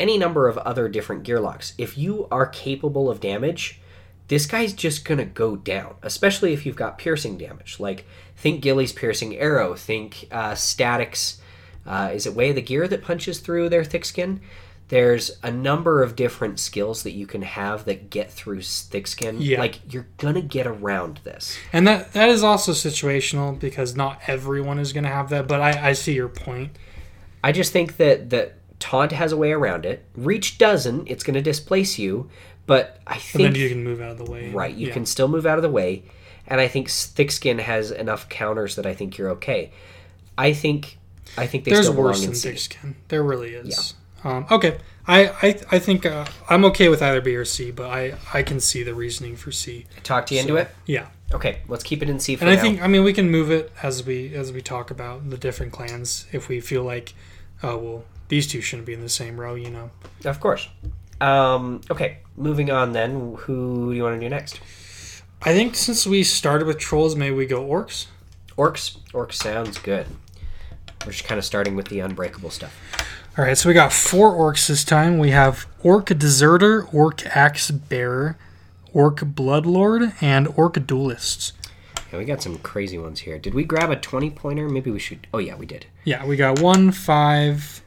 any 0.00 0.18
number 0.18 0.48
of 0.48 0.58
other 0.58 0.88
different 0.88 1.22
gear 1.22 1.38
locks, 1.38 1.74
if 1.78 1.96
you 1.96 2.26
are 2.32 2.46
capable 2.46 3.08
of 3.08 3.20
damage, 3.20 3.80
this 4.26 4.46
guy's 4.46 4.72
just 4.72 5.04
gonna 5.04 5.24
go 5.24 5.56
down, 5.56 5.94
especially 6.02 6.52
if 6.52 6.64
you've 6.64 6.76
got 6.76 6.98
piercing 6.98 7.36
damage. 7.38 7.78
Like, 7.78 8.06
think 8.36 8.64
Ghillie's 8.64 8.92
piercing 8.92 9.36
arrow, 9.36 9.74
think 9.74 10.26
uh, 10.32 10.54
Static's, 10.54 11.40
uh, 11.86 12.10
is 12.12 12.26
it 12.26 12.34
Way 12.34 12.50
of 12.50 12.56
the 12.56 12.62
Gear 12.62 12.88
that 12.88 13.02
punches 13.02 13.38
through 13.40 13.68
their 13.68 13.84
thick 13.84 14.04
skin? 14.04 14.40
There's 14.88 15.38
a 15.42 15.52
number 15.52 16.02
of 16.02 16.16
different 16.16 16.58
skills 16.58 17.04
that 17.04 17.12
you 17.12 17.24
can 17.24 17.42
have 17.42 17.84
that 17.84 18.10
get 18.10 18.32
through 18.32 18.62
thick 18.62 19.06
skin. 19.06 19.36
Yeah. 19.40 19.60
Like, 19.60 19.92
you're 19.92 20.08
gonna 20.16 20.42
get 20.42 20.66
around 20.66 21.20
this. 21.22 21.56
And 21.72 21.86
that 21.86 22.12
that 22.14 22.28
is 22.28 22.42
also 22.42 22.72
situational 22.72 23.56
because 23.56 23.94
not 23.94 24.20
everyone 24.26 24.80
is 24.80 24.92
going 24.92 25.04
to 25.04 25.10
have 25.10 25.28
that. 25.30 25.46
But 25.46 25.60
I, 25.60 25.90
I 25.90 25.92
see 25.92 26.14
your 26.14 26.28
point. 26.28 26.76
I 27.44 27.52
just 27.52 27.72
think 27.72 27.98
that 27.98 28.30
that 28.30 28.56
taunt 28.80 29.12
has 29.12 29.30
a 29.30 29.36
way 29.36 29.52
around 29.52 29.86
it. 29.86 30.04
Reach 30.16 30.58
doesn't. 30.58 31.06
It's 31.08 31.22
going 31.22 31.34
to 31.34 31.42
displace 31.42 31.98
you, 31.98 32.28
but 32.66 32.98
I 33.06 33.14
But 33.14 33.22
think 33.22 33.52
then 33.52 33.54
you 33.54 33.68
can 33.68 33.84
move 33.84 34.00
out 34.00 34.10
of 34.12 34.18
the 34.18 34.30
way. 34.30 34.50
right, 34.50 34.74
you 34.74 34.88
Yeah. 34.88 34.92
can 34.94 35.06
still 35.06 35.28
move 35.28 35.46
out 35.46 35.58
of 35.58 35.62
the 35.62 35.70
way, 35.70 36.02
and 36.48 36.60
I 36.60 36.66
think 36.66 36.90
thick 36.90 37.30
skin 37.30 37.58
has 37.58 37.90
enough 37.92 38.28
counters 38.28 38.74
that 38.76 38.86
I 38.86 38.94
think 38.94 39.16
you're 39.18 39.30
okay. 39.30 39.70
I 40.36 40.52
think 40.52 40.98
I 41.36 41.46
think 41.46 41.62
they 41.64 41.70
There's 41.70 41.88
worse 41.90 42.24
than 42.24 42.34
thick 42.34 42.58
skin. 42.58 42.96
There 43.08 43.22
really 43.22 43.54
is. 43.54 43.94
Um, 44.24 44.46
okay, 44.50 44.78
I 45.06 45.28
I, 45.42 45.60
I 45.72 45.78
think 45.78 46.04
uh, 46.04 46.26
I'm 46.48 46.64
okay 46.66 46.88
with 46.88 47.00
either 47.02 47.20
B 47.20 47.36
or 47.36 47.44
C, 47.44 47.70
but 47.70 47.88
I 47.90 48.14
I 48.34 48.42
can 48.42 48.58
see 48.60 48.82
the 48.82 48.94
reasoning 48.94 49.36
for 49.36 49.52
C. 49.52 49.86
Talk 50.02 50.26
to 50.26 50.34
you 50.34 50.40
into 50.40 50.56
it. 50.56 50.68
Yeah, 50.86 51.06
Okay, 51.32 51.60
let's 51.68 51.84
keep 51.84 52.02
it 52.02 52.10
in 52.10 52.18
C 52.18 52.36
for 52.36 52.44
and 52.44 52.50
I 52.52 52.56
think 52.56 52.82
I 52.82 52.86
mean 52.86 53.04
we 53.04 53.12
can 53.12 53.30
move 53.30 53.50
it 53.50 53.70
as 53.82 54.04
we 54.04 54.34
as 54.34 54.52
we 54.52 54.60
talk 54.60 54.90
about 54.90 55.30
the 55.30 55.38
different 55.38 55.72
clans 55.72 56.26
if 56.32 56.48
we 56.48 56.60
feel 56.60 56.82
like 56.82 57.14
oh 57.62 57.76
well 57.78 58.04
these 58.30 58.46
two 58.46 58.62
shouldn't 58.62 58.86
be 58.86 58.94
in 58.94 59.02
the 59.02 59.08
same 59.08 59.38
row. 59.38 59.54
You 59.54 59.70
know. 59.70 59.90
of 60.24 60.40
course. 60.40 60.68
Um, 61.20 61.82
okay, 61.90 62.18
moving 62.36 62.70
on 62.70 62.92
then. 62.92 63.36
Who 63.40 63.90
do 63.90 63.96
you 63.96 64.02
want 64.02 64.18
to 64.18 64.20
do 64.20 64.30
next? 64.30 64.60
I 65.42 65.52
think 65.52 65.74
since 65.74 66.06
we 66.06 66.22
started 66.24 66.66
with 66.66 66.78
trolls, 66.78 67.14
maybe 67.14 67.34
we 67.34 67.46
go 67.46 67.62
orcs. 67.66 68.06
Orcs. 68.56 68.98
Orcs 69.12 69.34
sounds 69.34 69.78
good. 69.78 70.06
We're 71.04 71.12
just 71.12 71.24
kind 71.24 71.38
of 71.38 71.44
starting 71.44 71.76
with 71.76 71.88
the 71.88 72.00
unbreakable 72.00 72.50
stuff. 72.50 72.76
All 73.38 73.44
right, 73.44 73.56
so 73.56 73.68
we 73.68 73.74
got 73.74 73.92
four 73.92 74.32
orcs 74.32 74.66
this 74.66 74.84
time. 74.84 75.18
We 75.18 75.30
have 75.30 75.66
Orc 75.82 76.06
Deserter, 76.06 76.86
Orc 76.92 77.24
Axe 77.34 77.70
Bearer, 77.70 78.36
Orc 78.92 79.20
Bloodlord, 79.20 80.14
and 80.20 80.48
Orc 80.56 80.86
Duelists. 80.86 81.54
Yeah, 82.12 82.18
we 82.18 82.24
got 82.24 82.42
some 82.42 82.58
crazy 82.58 82.98
ones 82.98 83.20
here. 83.20 83.38
Did 83.38 83.54
we 83.54 83.64
grab 83.64 83.90
a 83.90 83.96
20 83.96 84.30
pointer? 84.30 84.68
Maybe 84.68 84.90
we 84.90 84.98
should. 84.98 85.26
Oh, 85.32 85.38
yeah, 85.38 85.54
we 85.54 85.64
did. 85.64 85.86
Yeah, 86.04 86.26
we 86.26 86.36
got 86.36 86.60
one, 86.60 86.90
five, 86.90 87.82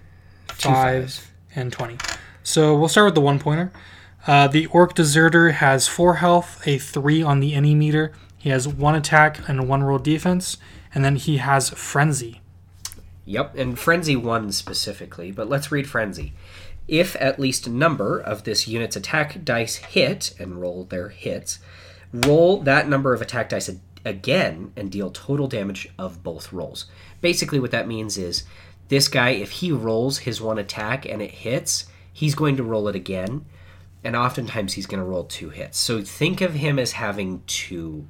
Two 0.58 0.70
five, 0.70 1.04
fives. 1.04 1.28
and 1.56 1.72
20. 1.72 1.98
So 2.44 2.76
we'll 2.76 2.90
start 2.90 3.06
with 3.06 3.16
the 3.16 3.22
one 3.22 3.40
pointer. 3.40 3.72
Uh, 4.26 4.48
the 4.48 4.66
Orc 4.68 4.94
Deserter 4.94 5.52
has 5.52 5.88
four 5.88 6.16
health, 6.16 6.66
a 6.66 6.78
three 6.78 7.22
on 7.22 7.40
the 7.40 7.54
any 7.54 7.76
meter. 7.76 8.14
He 8.38 8.50
has 8.50 8.68
one 8.68 8.96
attack 8.96 9.48
and 9.48 9.68
one 9.68 9.84
roll 9.84 10.00
defense, 10.00 10.58
and 10.94 11.04
then 11.04 11.16
he 11.16 11.38
has 11.38 11.70
Frenzy. 11.72 12.42
Yep, 13.26 13.56
and 13.58 13.80
Frenzy 13.80 14.18
1 14.18 14.52
specifically, 14.52 15.32
but 15.32 15.48
let's 15.48 15.72
read 15.72 15.88
Frenzy. 15.90 16.34
If 16.90 17.16
at 17.22 17.40
least 17.40 17.68
a 17.68 17.70
number 17.70 18.20
of 18.20 18.44
this 18.44 18.68
unit's 18.68 18.98
attack 18.98 19.46
dice 19.46 19.78
hit 19.78 20.34
and 20.38 20.60
roll 20.60 20.84
their 20.84 21.08
hits, 21.10 21.60
roll 22.12 22.60
that 22.64 22.90
number 22.90 23.14
of 23.14 23.22
attack 23.22 23.48
dice 23.48 23.70
again 24.04 24.74
and 24.76 24.92
deal 24.92 25.10
total 25.10 25.48
damage 25.48 25.88
of 25.98 26.22
both 26.22 26.52
rolls. 26.52 26.86
Basically, 27.22 27.60
what 27.62 27.72
that 27.72 27.88
means 27.88 28.18
is 28.18 28.44
this 28.88 29.08
guy, 29.08 29.30
if 29.30 29.52
he 29.52 29.72
rolls 29.72 30.20
his 30.20 30.42
one 30.42 30.58
attack 30.58 31.06
and 31.06 31.22
it 31.22 31.32
hits, 31.32 31.86
he's 32.12 32.36
going 32.36 32.58
to 32.58 32.64
roll 32.64 32.88
it 32.88 32.96
again, 32.96 33.46
and 34.04 34.16
oftentimes 34.16 34.74
he's 34.74 34.86
going 34.86 35.02
to 35.02 35.06
roll 35.06 35.24
two 35.24 35.50
hits. 35.50 35.80
So 35.80 36.02
think 36.02 36.42
of 36.42 36.54
him 36.54 36.78
as 36.78 36.94
having 36.94 37.42
two, 37.48 38.08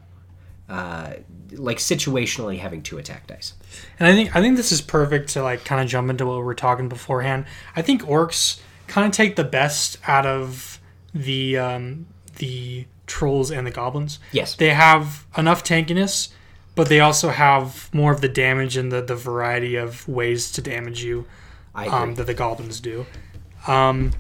uh, 0.68 1.14
like 1.52 1.78
situationally 1.78 2.60
having 2.60 2.82
two 2.82 2.98
attack 2.98 3.28
dice. 3.28 3.54
And 4.00 4.08
I 4.08 4.14
think 4.14 4.36
I 4.36 4.42
think 4.42 4.58
this 4.58 4.72
is 4.72 4.82
perfect 4.82 5.30
to 5.30 5.44
like 5.44 5.64
kind 5.64 5.82
of 5.82 5.88
jump 5.88 6.10
into 6.10 6.26
what 6.26 6.38
we 6.38 6.44
were 6.44 6.56
talking 6.56 6.90
beforehand. 6.90 7.46
I 7.76 7.82
think 7.82 8.02
orcs 8.04 8.60
kind 8.88 9.06
of 9.06 9.14
take 9.14 9.36
the 9.36 9.44
best 9.44 9.98
out 10.08 10.26
of 10.26 10.80
the 11.14 11.58
um, 11.58 12.08
the 12.38 12.86
trolls 13.06 13.52
and 13.52 13.68
the 13.68 13.72
goblins. 13.72 14.20
Yes. 14.32 14.56
They 14.56 14.70
have 14.70 15.28
enough 15.38 15.64
tankiness, 15.64 16.30
but 16.76 16.90
they 16.90 17.00
also 17.00 17.30
have 17.30 17.94
more 17.94 18.12
of 18.12 18.22
the 18.22 18.30
damage 18.30 18.78
and 18.78 18.92
the, 18.92 19.02
the 19.02 19.16
variety 19.16 19.76
of 19.76 20.08
ways 20.08 20.52
to 20.54 20.62
damage 20.62 21.04
you 21.04 21.26
I 21.76 21.88
um, 21.88 22.16
that 22.16 22.26
the 22.26 22.34
goblins 22.34 22.80
do. 22.80 23.06
Um, 23.68 24.12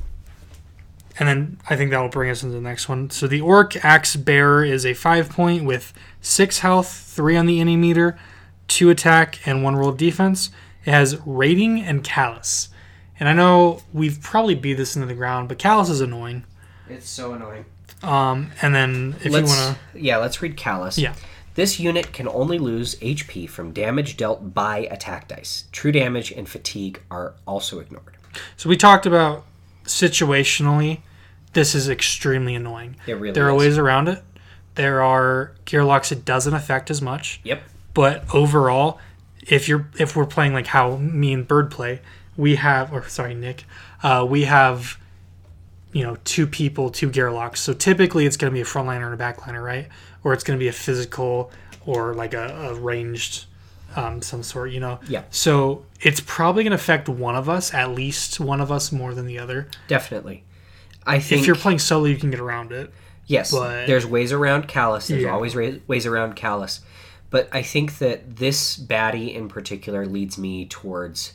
And 1.19 1.29
then 1.29 1.57
I 1.69 1.75
think 1.75 1.91
that 1.91 1.99
will 1.99 2.09
bring 2.09 2.31
us 2.31 2.41
into 2.41 2.55
the 2.55 2.61
next 2.61 2.89
one. 2.89 3.09
So 3.11 3.27
the 3.27 3.41
Orc 3.41 3.83
Axe 3.85 4.15
Bearer 4.15 4.65
is 4.65 4.85
a 4.85 4.93
five 4.95 5.29
point 5.29 5.63
with 5.63 5.93
six 6.21 6.59
health, 6.59 6.91
three 6.91 7.37
on 7.37 7.45
the 7.45 7.59
any 7.59 7.77
meter, 7.77 8.17
two 8.67 8.89
attack, 8.89 9.39
and 9.45 9.63
one 9.63 9.75
roll 9.75 9.89
of 9.89 9.97
defense. 9.97 10.49
It 10.85 10.91
has 10.91 11.19
rating 11.25 11.81
and 11.81 12.03
callous. 12.03 12.69
And 13.19 13.29
I 13.29 13.33
know 13.33 13.81
we've 13.93 14.19
probably 14.21 14.55
beat 14.55 14.73
this 14.73 14.95
into 14.95 15.07
the 15.07 15.13
ground, 15.13 15.49
but 15.49 15.59
callous 15.59 15.89
is 15.89 16.01
annoying. 16.01 16.45
It's 16.89 17.07
so 17.07 17.33
annoying. 17.33 17.65
Um, 18.01 18.51
and 18.61 18.73
then 18.75 19.15
if 19.23 19.31
let's, 19.31 19.49
you 19.49 19.55
want 19.55 19.77
to, 19.93 19.99
Yeah, 19.99 20.17
let's 20.17 20.41
read 20.41 20.57
Callus. 20.57 20.97
Yeah. 20.97 21.13
This 21.55 21.79
unit 21.79 22.11
can 22.13 22.27
only 22.27 22.57
lose 22.57 22.95
HP 22.95 23.47
from 23.49 23.71
damage 23.73 24.17
dealt 24.17 24.53
by 24.53 24.79
attack 24.89 25.27
dice. 25.27 25.65
True 25.71 25.91
damage 25.91 26.31
and 26.31 26.47
fatigue 26.49 27.01
are 27.11 27.35
also 27.45 27.79
ignored. 27.79 28.17
so 28.57 28.69
we 28.69 28.75
talked 28.77 29.05
about 29.05 29.45
situationally, 29.85 30.99
this 31.53 31.75
is 31.75 31.89
extremely 31.89 32.55
annoying. 32.55 32.95
It 33.05 33.13
really 33.13 33.31
there 33.33 33.47
are 33.47 33.55
is. 33.55 33.59
ways 33.59 33.77
around 33.77 34.07
it. 34.07 34.23
There 34.75 35.03
are 35.03 35.53
gear 35.65 35.83
locks 35.83 36.11
it 36.11 36.25
doesn't 36.25 36.53
affect 36.53 36.89
as 36.89 37.01
much. 37.01 37.39
Yep. 37.43 37.61
but 37.93 38.23
overall 38.33 38.99
if 39.45 39.67
you're 39.67 39.87
if 39.99 40.15
we're 40.15 40.25
playing 40.25 40.53
like 40.53 40.67
how 40.67 40.95
me 40.97 41.33
and 41.33 41.47
bird 41.47 41.69
play 41.69 41.99
we 42.37 42.55
have 42.55 42.91
or 42.93 43.07
sorry 43.09 43.33
nick 43.35 43.65
uh, 44.01 44.25
we 44.27 44.45
have 44.45 44.97
you 45.93 46.03
know 46.03 46.17
two 46.25 46.45
people 46.47 46.89
two 46.89 47.09
gear 47.09 47.31
locks. 47.31 47.59
so 47.61 47.73
typically 47.73 48.25
it's 48.25 48.35
going 48.37 48.51
to 48.51 48.53
be 48.53 48.61
a 48.61 48.65
frontliner 48.65 49.11
and 49.11 49.19
a 49.19 49.23
backliner 49.23 49.63
right 49.63 49.87
or 50.23 50.33
it's 50.33 50.43
going 50.43 50.57
to 50.57 50.63
be 50.63 50.67
a 50.67 50.73
physical 50.73 51.51
or 51.85 52.13
like 52.13 52.33
a, 52.33 52.47
a 52.69 52.73
ranged 52.75 53.45
um, 53.95 54.21
some 54.21 54.41
sort 54.43 54.71
you 54.71 54.79
know 54.79 54.99
Yeah. 55.07 55.23
so 55.29 55.85
it's 56.01 56.19
probably 56.25 56.63
going 56.63 56.71
to 56.71 56.75
affect 56.75 57.07
one 57.09 57.35
of 57.35 57.47
us 57.47 57.73
at 57.73 57.91
least 57.91 58.39
one 58.39 58.59
of 58.59 58.71
us 58.71 58.91
more 58.91 59.13
than 59.13 59.25
the 59.27 59.39
other 59.39 59.67
Definitely. 59.87 60.43
I 61.05 61.19
think 61.19 61.41
if 61.41 61.47
you're 61.47 61.55
playing 61.55 61.79
solo 61.79 62.05
you 62.05 62.17
can 62.17 62.31
get 62.31 62.39
around 62.39 62.71
it 62.71 62.91
Yes, 63.25 63.51
But- 63.51 63.87
there's 63.87 64.05
ways 64.05 64.33
around 64.33 64.67
Callus. 64.67 65.07
There's 65.07 65.23
Yeah. 65.23 65.31
always 65.31 65.55
ways 65.55 66.05
around 66.05 66.35
Callus. 66.35 66.81
But 67.29 67.47
I 67.53 67.61
think 67.61 67.99
that 67.99 68.35
this 68.35 68.77
baddie 68.77 69.33
in 69.33 69.47
particular 69.47 70.05
leads 70.05 70.37
me 70.37 70.65
towards 70.65 71.31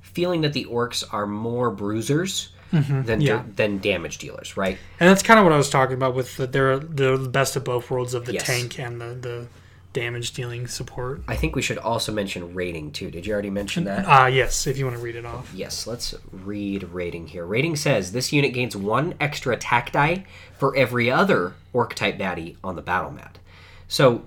feeling 0.00 0.40
that 0.40 0.52
the 0.52 0.64
orcs 0.64 1.04
are 1.12 1.26
more 1.28 1.70
bruisers 1.70 2.48
than 2.70 2.82
Mm-hmm. 2.84 3.20
yeah. 3.20 3.42
than 3.56 3.78
damage 3.78 4.18
dealers, 4.18 4.56
right? 4.56 4.78
and 5.00 5.08
that's 5.08 5.22
kind 5.22 5.38
of 5.40 5.44
what 5.44 5.52
i 5.52 5.56
was 5.56 5.70
talking 5.70 5.94
about 5.94 6.14
with 6.14 6.36
the, 6.36 6.46
they're, 6.46 6.78
they're 6.78 7.16
the 7.16 7.28
best 7.28 7.56
of 7.56 7.64
both 7.64 7.90
worlds 7.90 8.14
of 8.14 8.24
the 8.26 8.34
Yes. 8.34 8.46
tank 8.46 8.78
and 8.78 9.00
the, 9.00 9.14
the 9.14 9.46
damage 9.94 10.32
dealing 10.32 10.66
support 10.66 11.22
I 11.26 11.34
think 11.34 11.56
we 11.56 11.62
should 11.62 11.78
also 11.78 12.12
mention 12.12 12.54
rating 12.54 12.92
too. 12.92 13.10
Did 13.10 13.26
you 13.26 13.32
already 13.32 13.50
mention 13.50 13.84
that? 13.84 14.04
Ah, 14.06 14.26
yes, 14.26 14.66
if 14.66 14.76
you 14.78 14.84
want 14.84 14.96
to 14.98 15.02
read 15.02 15.16
it 15.16 15.24
off. 15.24 15.50
Yes, 15.54 15.86
let's 15.86 16.14
read 16.30 16.84
rating 16.84 17.26
here. 17.28 17.44
Rating 17.46 17.74
says 17.74 18.12
this 18.12 18.30
unit 18.32 18.52
gains 18.52 18.76
one 18.76 19.14
extra 19.18 19.54
attack 19.54 19.90
die 19.92 20.24
for 20.56 20.76
every 20.76 21.10
other 21.10 21.54
orc 21.72 21.94
type 21.94 22.18
baddie 22.18 22.56
on 22.62 22.76
the 22.76 22.82
battle 22.82 23.10
mat. 23.10 23.38
So 23.88 24.24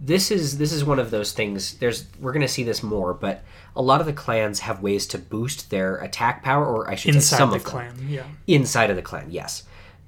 this 0.00 0.30
is 0.30 0.56
this 0.56 0.72
is 0.72 0.84
one 0.84 0.98
of 0.98 1.10
those 1.10 1.32
things. 1.32 1.74
There's 1.74 2.06
we're 2.18 2.32
going 2.32 2.42
to 2.42 2.48
see 2.48 2.64
this 2.64 2.82
more, 2.82 3.12
but 3.12 3.44
a 3.76 3.82
lot 3.82 4.00
of 4.00 4.06
the 4.06 4.12
clans 4.12 4.60
have 4.60 4.82
ways 4.82 5.06
to 5.08 5.18
boost 5.18 5.70
their 5.70 5.96
attack 5.96 6.42
power, 6.42 6.64
or 6.64 6.90
I 6.90 6.94
should 6.94 7.14
say 7.14 7.20
some 7.20 7.50
the 7.50 7.56
of 7.56 7.62
them 7.64 7.70
clan, 7.70 7.94
yeah. 8.08 8.24
inside 8.46 8.90
of 8.90 8.96
the 8.96 9.02
clan. 9.02 9.26
Yes. 9.30 9.64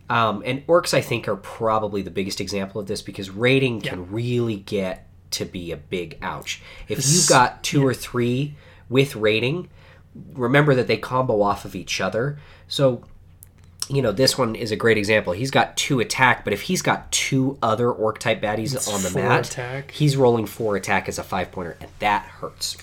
Um, 0.09 0.43
and 0.45 0.67
orcs, 0.67 0.95
I 0.95 1.01
think, 1.01 1.29
are 1.29 1.37
probably 1.37 2.03
the 2.03 2.11
biggest 2.11 2.41
example 2.41 2.81
of 2.81 2.87
this 2.87 3.03
because 3.03 3.31
rating 3.31 3.81
can 3.81 4.11
really 4.11 4.57
get 4.57 5.07
to 5.33 5.45
be 5.45 5.73
a 5.73 5.77
big 5.77 6.19
ouch. 6.21 6.61
If 6.89 6.99
you've 7.11 7.29
got 7.29 7.63
two 7.63 7.87
or 7.87 7.95
three 7.95 8.55
with 8.89 9.17
rating, 9.17 9.71
remember 10.35 10.75
that 10.75 10.87
they 10.87 10.99
combo 10.99 11.41
off 11.41 11.65
of 11.65 11.75
each 11.75 12.01
other. 12.01 12.39
So, 12.69 13.05
you 13.89 14.01
know, 14.03 14.13
this 14.13 14.39
one 14.39 14.55
is 14.55 14.71
a 14.71 14.77
great 14.77 14.97
example. 14.99 15.33
He's 15.33 15.51
got 15.51 15.77
two 15.77 16.01
attack, 16.01 16.45
but 16.45 16.53
if 16.53 16.63
he's 16.63 16.83
got 16.83 17.11
two 17.11 17.59
other 17.63 17.91
orc 17.91 18.19
type 18.19 18.41
baddies 18.41 18.93
on 18.93 19.03
the 19.03 19.11
mat, 19.19 19.49
attack. 19.49 19.91
he's 19.91 20.17
rolling 20.17 20.47
four 20.47 20.77
attack 20.77 21.09
as 21.09 21.19
a 21.19 21.23
five 21.25 21.51
pointer, 21.53 21.77
and 21.81 21.91
that 21.99 22.23
hurts. 22.25 22.77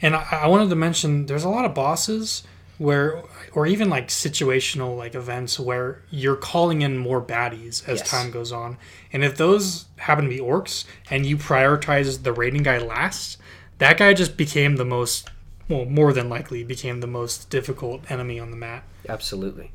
And 0.00 0.14
I, 0.14 0.40
I 0.42 0.46
wanted 0.46 0.70
to 0.70 0.76
mention 0.76 1.26
there's 1.26 1.44
a 1.44 1.48
lot 1.48 1.64
of 1.64 1.74
bosses 1.74 2.44
where, 2.78 3.22
or 3.52 3.66
even 3.66 3.88
like 3.88 4.08
situational 4.08 4.96
like 4.96 5.14
events 5.14 5.58
where 5.60 6.02
you're 6.10 6.36
calling 6.36 6.82
in 6.82 6.98
more 6.98 7.22
baddies 7.22 7.86
as 7.88 8.00
Yes. 8.00 8.10
time 8.10 8.30
goes 8.30 8.50
on. 8.52 8.76
And 9.12 9.22
if 9.24 9.36
those 9.36 9.86
happen 9.98 10.24
to 10.24 10.30
be 10.30 10.38
orcs 10.40 10.84
and 11.10 11.24
you 11.24 11.36
prioritize 11.36 12.22
the 12.22 12.32
rating 12.32 12.62
guy 12.64 12.78
last, 12.78 13.38
that 13.78 13.96
guy 13.98 14.12
just 14.12 14.36
became 14.36 14.76
the 14.76 14.84
most, 14.84 15.30
well, 15.68 15.84
more 15.84 16.12
than 16.12 16.28
likely 16.28 16.64
became 16.64 17.00
the 17.00 17.06
most 17.06 17.48
difficult 17.48 18.10
enemy 18.10 18.40
on 18.40 18.50
the 18.50 18.56
mat. 18.56 18.82
Absolutely. 19.08 19.70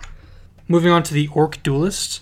Moving 0.70 0.92
on 0.92 1.04
to 1.04 1.14
the 1.14 1.28
Orc 1.34 1.62
Duelist. 1.64 2.22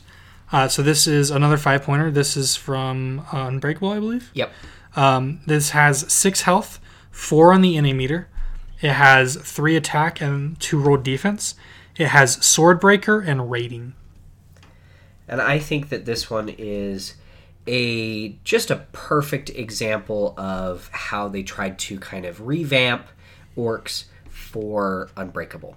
Uh, 0.52 0.70
so 0.70 0.82
this 0.82 1.06
is 1.06 1.30
another 1.30 1.58
five 1.58 1.84
pointer. 1.84 2.10
This 2.10 2.38
is 2.38 2.56
from 2.56 3.20
uh, 3.34 3.48
Unbreakable, 3.48 3.90
I 3.90 4.00
believe. 4.00 4.32
Yep. 4.34 4.52
Um, 4.96 5.42
this 5.46 5.72
has 5.72 6.12
six 6.12 6.42
health, 6.42 6.80
four 7.12 7.54
on 7.54 7.62
the 7.62 7.76
innie 7.76 7.96
meter. 7.96 8.30
It 8.82 8.94
has 8.94 9.36
three 9.36 9.76
attack 9.76 10.22
and 10.22 10.60
two 10.60 10.80
roll 10.80 10.98
defense. 10.98 11.56
It 11.98 12.08
has 12.08 12.44
sword 12.46 12.80
breaker 12.80 13.20
and 13.20 13.52
rating. 13.52 13.96
And 15.28 15.42
I 15.42 15.60
think 15.60 15.90
that 15.90 16.06
this 16.06 16.30
one 16.30 16.50
is 16.58 17.16
a 17.68 18.30
just 18.46 18.72
a 18.72 18.78
perfect 18.94 19.50
example 19.50 20.34
of 20.38 20.90
how 20.94 21.28
they 21.28 21.44
tried 21.44 21.78
to 21.80 22.00
kind 22.00 22.26
of 22.26 22.48
revamp 22.48 23.08
orcs 23.58 24.06
for 24.30 25.10
Unbreakable. 25.18 25.76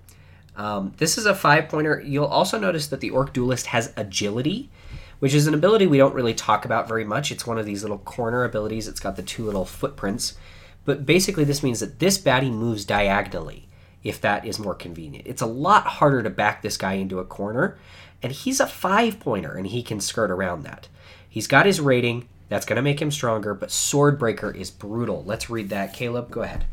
Um, 0.56 0.92
this 0.98 1.16
is 1.16 1.26
a 1.26 1.34
five 1.34 1.68
pointer. 1.68 2.02
You'll 2.04 2.26
also 2.26 2.58
notice 2.58 2.88
that 2.88 3.00
the 3.00 3.10
Orc 3.10 3.32
Duelist 3.32 3.66
has 3.66 3.92
agility, 3.96 4.70
which 5.18 5.34
is 5.34 5.46
an 5.46 5.54
ability 5.54 5.86
we 5.86 5.98
don't 5.98 6.14
really 6.14 6.34
talk 6.34 6.64
about 6.64 6.88
very 6.88 7.04
much. 7.04 7.30
It's 7.30 7.46
one 7.46 7.58
of 7.58 7.66
these 7.66 7.82
little 7.82 7.98
corner 7.98 8.44
abilities. 8.44 8.88
It's 8.88 9.00
got 9.00 9.16
the 9.16 9.22
two 9.22 9.44
little 9.44 9.64
footprints. 9.64 10.36
But 10.84 11.06
basically, 11.06 11.44
this 11.44 11.62
means 11.62 11.80
that 11.80 11.98
this 11.98 12.18
baddie 12.18 12.52
moves 12.52 12.84
diagonally 12.84 13.68
if 14.02 14.20
that 14.20 14.46
is 14.46 14.58
more 14.58 14.74
convenient. 14.74 15.26
It's 15.26 15.42
a 15.42 15.46
lot 15.46 15.86
harder 15.86 16.22
to 16.22 16.30
back 16.30 16.62
this 16.62 16.76
guy 16.76 16.94
into 16.94 17.18
a 17.18 17.24
corner, 17.24 17.78
and 18.22 18.32
he's 18.32 18.60
a 18.60 18.66
five 18.66 19.20
pointer 19.20 19.54
and 19.54 19.66
he 19.66 19.82
can 19.82 20.00
skirt 20.00 20.30
around 20.30 20.62
that. 20.62 20.88
He's 21.28 21.46
got 21.46 21.66
his 21.66 21.80
rating, 21.80 22.28
that's 22.48 22.66
going 22.66 22.76
to 22.76 22.82
make 22.82 23.00
him 23.00 23.12
stronger, 23.12 23.54
but 23.54 23.68
Swordbreaker 23.68 24.54
is 24.54 24.70
brutal. 24.70 25.22
Let's 25.24 25.48
read 25.48 25.68
that. 25.68 25.94
Caleb, 25.94 26.30
go 26.30 26.42
ahead. 26.42 26.64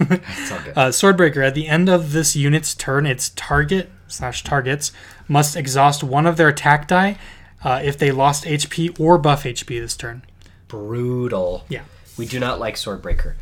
It's 0.00 0.52
all 0.52 0.60
good. 0.62 0.76
Uh, 0.76 0.88
Swordbreaker. 0.88 1.46
At 1.46 1.54
the 1.54 1.66
end 1.68 1.88
of 1.88 2.12
this 2.12 2.34
unit's 2.36 2.74
turn, 2.74 3.06
its 3.06 3.30
target 3.30 3.90
slash 4.08 4.42
targets 4.44 4.92
must 5.28 5.56
exhaust 5.56 6.02
one 6.02 6.26
of 6.26 6.36
their 6.36 6.48
attack 6.48 6.88
die 6.88 7.18
uh, 7.62 7.80
if 7.84 7.98
they 7.98 8.10
lost 8.10 8.44
HP 8.44 8.98
or 8.98 9.18
buff 9.18 9.44
HP 9.44 9.80
this 9.80 9.96
turn. 9.96 10.22
brutal. 10.68 11.64
Yeah. 11.68 11.82
We 12.16 12.26
do 12.26 12.38
not 12.40 12.58
like 12.60 12.74
Swordbreaker. 12.76 13.34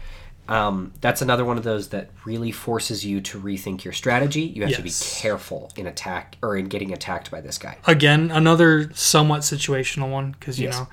Um, 0.48 0.92
that's 1.02 1.20
another 1.20 1.44
one 1.44 1.58
of 1.58 1.64
those 1.64 1.88
that 1.90 2.08
really 2.24 2.52
forces 2.52 3.04
you 3.04 3.20
to 3.22 3.38
rethink 3.40 3.84
your 3.84 3.92
strategy. 3.92 4.40
You 4.42 4.62
have 4.64 4.74
to 4.76 4.82
be 4.82 4.90
careful 5.20 5.70
in 5.76 5.86
attack 5.86 6.36
or 6.42 6.56
in 6.56 6.68
getting 6.68 6.92
attacked 6.92 7.30
by 7.30 7.42
this 7.42 7.58
guy. 7.58 7.76
Again, 7.86 8.30
another 8.30 8.90
somewhat 8.94 9.42
situational 9.42 10.10
one 10.10 10.32
because 10.32 10.58
you 10.58 10.68
Yes. 10.68 10.78
know 10.78 10.88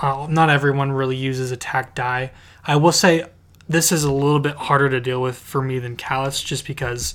uh, 0.00 0.26
not 0.30 0.48
everyone 0.48 0.92
really 0.92 1.16
uses 1.16 1.50
attack 1.50 1.94
die. 1.94 2.30
I 2.64 2.76
will 2.76 2.92
say 2.92 3.26
this 3.68 3.92
is 3.92 4.04
a 4.04 4.12
little 4.12 4.40
bit 4.40 4.56
harder 4.56 4.88
to 4.90 5.00
deal 5.00 5.20
with 5.20 5.36
for 5.36 5.62
me 5.62 5.78
than 5.78 5.96
Callus, 5.96 6.42
just 6.42 6.66
because 6.66 7.14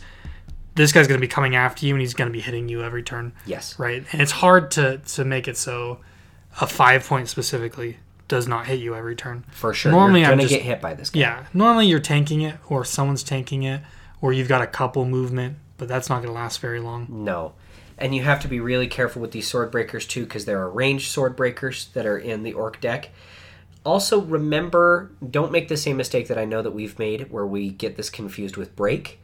this 0.76 0.92
guy's 0.92 1.08
going 1.08 1.20
to 1.20 1.26
be 1.26 1.32
coming 1.32 1.56
after 1.56 1.86
you 1.86 1.94
and 1.94 2.02
he's 2.02 2.13
going 2.13 2.28
to 2.30 2.34
be 2.34 2.42
hitting 2.42 2.68
you 2.70 2.84
every 2.84 3.04
turn. 3.04 3.34
Yes. 3.46 3.78
right? 3.78 4.04
And 4.12 4.22
it's 4.22 4.32
hard 4.32 4.72
to 4.72 4.98
to 5.00 5.26
make 5.26 5.48
it 5.48 5.58
so 5.58 6.00
a 6.62 6.68
five 6.68 7.06
point 7.06 7.30
specifically 7.30 7.98
does 8.28 8.48
not 8.48 8.66
hit 8.68 8.80
you 8.80 8.96
every 8.96 9.16
turn. 9.16 9.44
For 9.52 9.74
sure. 9.74 9.92
Normally, 9.92 10.22
You're 10.22 10.32
I'm 10.32 10.38
going 10.38 10.48
to 10.48 10.56
get 10.56 10.63
hit 10.63 10.82
by 10.82 10.94
this 10.94 11.10
guy. 11.10 11.20
yeah. 11.20 11.46
Normally, 11.54 11.88
you're 11.88 12.00
tanking 12.00 12.42
it, 12.42 12.56
or 12.70 12.86
someone's 12.86 13.24
tanking 13.24 13.63
it, 13.63 13.82
or 14.22 14.34
you've 14.34 14.48
got 14.48 14.62
a 14.62 14.68
couple 14.68 15.06
movement, 15.06 15.58
but 15.78 15.88
that's 15.88 16.10
not 16.10 16.18
going 16.24 16.34
to 16.34 16.39
last 16.39 16.60
very 16.60 16.80
long. 16.80 17.08
No. 17.10 17.54
And 17.98 18.16
you 18.16 18.24
have 18.24 18.39
to 18.42 18.48
be 18.48 18.60
really 18.60 18.88
careful 18.88 19.22
with 19.22 19.32
these 19.32 19.48
sword 19.48 19.72
breakers 19.72 20.08
too, 20.08 20.24
because 20.24 20.46
there 20.46 20.60
are 20.60 20.70
ranged 20.70 21.12
sword 21.12 21.36
breakers 21.36 21.88
that 21.94 22.06
are 22.06 22.18
in 22.18 22.44
the 22.44 22.54
orc 22.54 22.82
deck. 22.82 23.10
Also, 23.86 24.22
remember, 24.22 25.12
don't 25.30 25.52
make 25.52 25.67
the 25.67 25.78
same 25.78 25.98
mistake 25.98 26.28
that 26.30 26.38
I 26.38 26.46
know 26.46 26.62
that 26.62 26.72
we've 26.72 26.98
made 26.98 27.32
where 27.32 27.46
we 27.46 27.69
get 27.69 27.98
this 27.98 28.10
confused 28.10 28.56
with 28.56 28.76
break. 28.76 29.19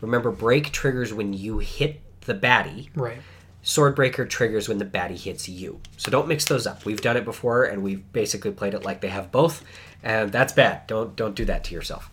Remember, 0.00 0.30
break 0.30 0.72
triggers 0.72 1.12
when 1.12 1.32
you 1.32 1.58
hit 1.58 2.00
the 2.22 2.34
baddie. 2.34 2.88
Right. 2.94 3.18
Swordbreaker 3.62 4.28
triggers 4.28 4.68
when 4.68 4.78
the 4.78 4.84
baddie 4.84 5.18
hits 5.18 5.48
you. 5.48 5.80
So 5.96 6.10
don't 6.10 6.26
mix 6.26 6.46
those 6.46 6.66
up. 6.66 6.84
We've 6.84 7.00
done 7.00 7.16
it 7.16 7.24
before, 7.24 7.64
and 7.64 7.82
we've 7.82 8.10
basically 8.12 8.52
played 8.52 8.74
it 8.74 8.84
like 8.84 9.00
they 9.00 9.08
have 9.08 9.30
both, 9.30 9.62
and 10.02 10.32
that's 10.32 10.54
bad. 10.54 10.86
Don't 10.86 11.14
don't 11.14 11.34
do 11.34 11.44
that 11.44 11.64
to 11.64 11.74
yourself. 11.74 12.10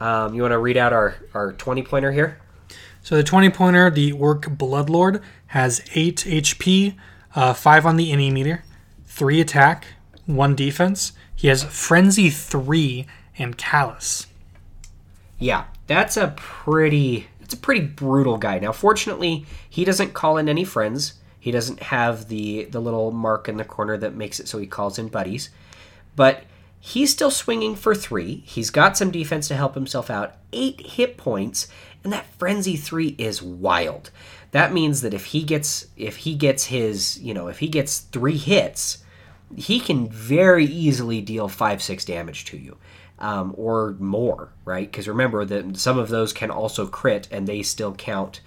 Um, 0.00 0.34
you 0.34 0.42
want 0.42 0.52
to 0.52 0.58
read 0.58 0.76
out 0.76 0.92
our 0.92 1.16
our 1.34 1.52
twenty 1.52 1.82
pointer 1.82 2.12
here? 2.12 2.38
So 3.02 3.16
the 3.16 3.22
20 3.22 3.48
pointer, 3.50 3.90
the 3.90 4.12
Orc 4.12 4.42
Bloodlord, 4.42 5.22
has 5.46 5.82
8 5.94 6.16
HP, 6.26 6.94
uh, 7.34 7.54
5 7.54 7.86
on 7.86 7.96
the 7.96 8.12
innie 8.12 8.30
meter, 8.30 8.64
3 9.06 9.40
attack, 9.40 9.86
1 10.26 10.54
defense. 10.54 11.12
He 11.38 11.46
has 11.46 11.62
Frenzy 11.62 12.30
3 12.30 13.06
and 13.38 13.56
Callus. 13.56 14.26
Yeah, 15.38 15.66
that's 15.86 16.16
a 16.16 16.34
pretty 16.36 17.28
it's 17.40 17.54
a 17.54 17.58
pretty 17.58 17.86
brutal 17.86 18.38
guy. 18.38 18.58
Now, 18.58 18.72
fortunately, 18.72 19.46
he 19.70 19.84
doesn't 19.84 20.14
call 20.14 20.36
in 20.36 20.48
any 20.48 20.64
friends. 20.64 21.14
He 21.38 21.52
doesn't 21.52 21.80
have 21.80 22.26
the 22.26 22.64
the 22.64 22.80
little 22.80 23.12
mark 23.12 23.48
in 23.48 23.56
the 23.56 23.64
corner 23.64 23.96
that 23.98 24.16
makes 24.16 24.40
it 24.40 24.48
so 24.48 24.58
he 24.58 24.66
calls 24.66 24.98
in 24.98 25.06
buddies. 25.06 25.50
But 26.16 26.42
he's 26.80 27.12
still 27.12 27.30
swinging 27.30 27.76
for 27.76 27.94
three. 27.94 28.42
He's 28.44 28.70
got 28.70 28.96
some 28.96 29.12
defense 29.12 29.46
to 29.46 29.54
help 29.54 29.76
himself 29.76 30.10
out. 30.10 30.34
Eight 30.52 30.80
hit 30.80 31.16
points, 31.16 31.68
and 32.02 32.12
that 32.12 32.26
frenzy 32.36 32.74
three 32.74 33.14
is 33.16 33.40
wild. 33.40 34.10
That 34.50 34.72
means 34.72 35.02
that 35.02 35.14
if 35.14 35.26
he 35.26 35.44
gets 35.44 35.86
if 35.96 36.16
he 36.16 36.34
gets 36.34 36.64
his 36.64 37.16
you 37.20 37.32
know 37.32 37.46
if 37.46 37.60
he 37.60 37.68
gets 37.68 38.00
three 38.00 38.38
hits, 38.38 39.04
he 39.56 39.80
can 39.80 40.08
very 40.08 40.64
easily 40.64 41.20
deal 41.20 41.48
five 41.48 41.82
six 41.82 42.04
damage 42.04 42.44
to 42.46 42.56
you. 42.56 42.76
Um, 43.20 43.52
or 43.56 43.96
more, 43.98 44.50
right? 44.64 44.88
Because 44.88 45.08
remember 45.08 45.44
that 45.44 45.76
some 45.76 45.98
of 45.98 46.08
those 46.08 46.32
can 46.32 46.52
also 46.52 46.86
crit 46.86 47.26
and 47.32 47.48
they 47.48 47.64
still 47.64 47.92
count, 47.92 48.40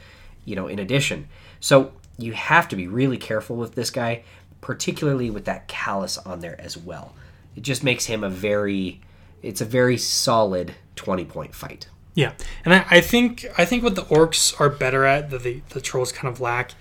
you 0.45 0.55
know, 0.55 0.67
in 0.67 0.79
addition. 0.79 1.27
So 1.59 1.91
you 2.17 2.31
have 2.31 2.69
to 2.69 2.77
be 2.77 2.87
really 2.87 3.17
careful 3.17 3.57
with 3.57 3.75
this 3.75 3.89
guy, 3.89 4.23
particularly 4.61 5.29
with 5.29 5.43
that 5.43 5.67
callus 5.67 6.17
on 6.19 6.39
there 6.39 6.55
as 6.57 6.77
well. 6.77 7.13
It 7.55 7.63
just 7.63 7.83
makes 7.83 8.05
him 8.05 8.23
a 8.23 8.29
very, 8.29 9.01
it's 9.41 9.59
a 9.59 9.65
very 9.65 9.97
solid 9.97 10.73
20 10.95 11.25
point 11.25 11.53
fight. 11.53 11.87
Yeah, 12.13 12.33
and 12.65 12.73
I, 12.73 12.85
I 12.89 13.01
think 13.01 13.45
I 13.57 13.63
think 13.63 13.83
what 13.83 13.95
the 13.95 14.03
orcs 14.03 14.59
are 14.59 14.69
better 14.69 15.05
at 15.05 15.29
that 15.29 15.43
the, 15.43 15.61
the 15.69 15.79
trolls 15.79 16.11
kind 16.11 16.33
of 16.33 16.41
lack 16.41 16.71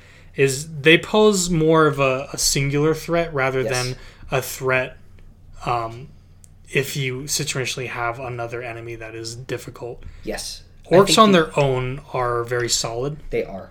is 0.41 0.53
they 0.81 0.97
pose 0.99 1.51
more 1.51 1.87
of 1.87 1.99
a, 1.99 2.29
a 2.33 2.39
singular 2.39 2.95
threat 2.95 3.33
rather 3.35 3.63
Yes. 3.63 3.71
than 3.73 3.97
a 4.31 4.41
threat 4.41 4.97
um, 5.67 6.09
if 6.73 6.97
you 6.97 7.23
situationally 7.23 7.89
have 7.89 8.19
another 8.19 8.63
enemy 8.63 8.95
that 8.95 9.15
is 9.15 9.35
difficult. 9.37 10.03
Yes. 10.25 10.63
Orcs 10.91 11.19
on 11.19 11.33
the- 11.33 11.39
their 11.45 11.59
own 11.59 12.01
are 12.15 12.43
very 12.45 12.69
solid. 12.69 13.19
They 13.31 13.45
are. 13.45 13.71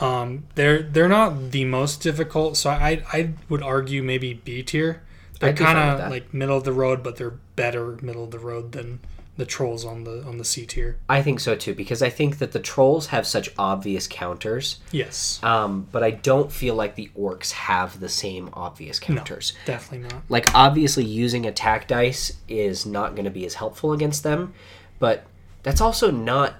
Um, 0.00 0.44
they're 0.54 0.82
they're 0.82 1.08
not 1.08 1.50
the 1.50 1.64
most 1.64 2.00
difficult, 2.02 2.56
so 2.56 2.70
I 2.70 3.02
I 3.12 3.30
would 3.48 3.62
argue 3.62 4.02
maybe 4.02 4.32
B 4.34 4.62
tier. 4.62 5.02
They're 5.40 5.50
I'd 5.50 5.58
be 5.58 5.64
fine 5.64 5.74
kind 5.76 6.00
of 6.02 6.10
like 6.10 6.32
middle 6.32 6.56
of 6.56 6.64
the 6.64 6.72
road, 6.72 7.02
but 7.02 7.16
they're 7.16 7.34
better 7.56 7.96
middle 8.02 8.24
of 8.24 8.30
the 8.30 8.38
road 8.38 8.72
than 8.72 9.00
the 9.38 9.46
trolls 9.46 9.84
on 9.86 10.04
the 10.04 10.22
on 10.24 10.36
the 10.36 10.44
C 10.44 10.66
tier. 10.66 10.98
I 11.08 11.22
think 11.22 11.40
so 11.40 11.54
too, 11.56 11.74
because 11.74 12.02
I 12.02 12.10
think 12.10 12.36
that 12.38 12.52
the 12.52 12.58
trolls 12.60 13.06
have 13.06 13.26
such 13.26 13.48
obvious 13.56 14.06
counters, 14.06 14.80
Yes, 14.92 15.40
um, 15.42 15.86
but 15.90 16.02
I 16.04 16.10
don't 16.10 16.52
feel 16.52 16.74
like 16.74 16.94
the 16.96 17.10
orcs 17.18 17.52
have 17.52 17.98
the 18.00 18.08
same 18.10 18.50
obvious 18.52 18.98
counters. 19.00 19.54
definitely 19.64 20.08
not. 20.08 20.22
like 20.28 20.54
obviously 20.54 21.04
using 21.04 21.46
attack 21.46 21.88
dice 21.88 22.36
is 22.48 22.84
not 22.84 23.14
going 23.14 23.24
to 23.24 23.30
be 23.30 23.46
as 23.46 23.54
helpful 23.54 23.92
against 23.94 24.22
them 24.24 24.52
but 24.98 25.24
that's 25.62 25.80
also 25.80 26.10
not 26.10 26.54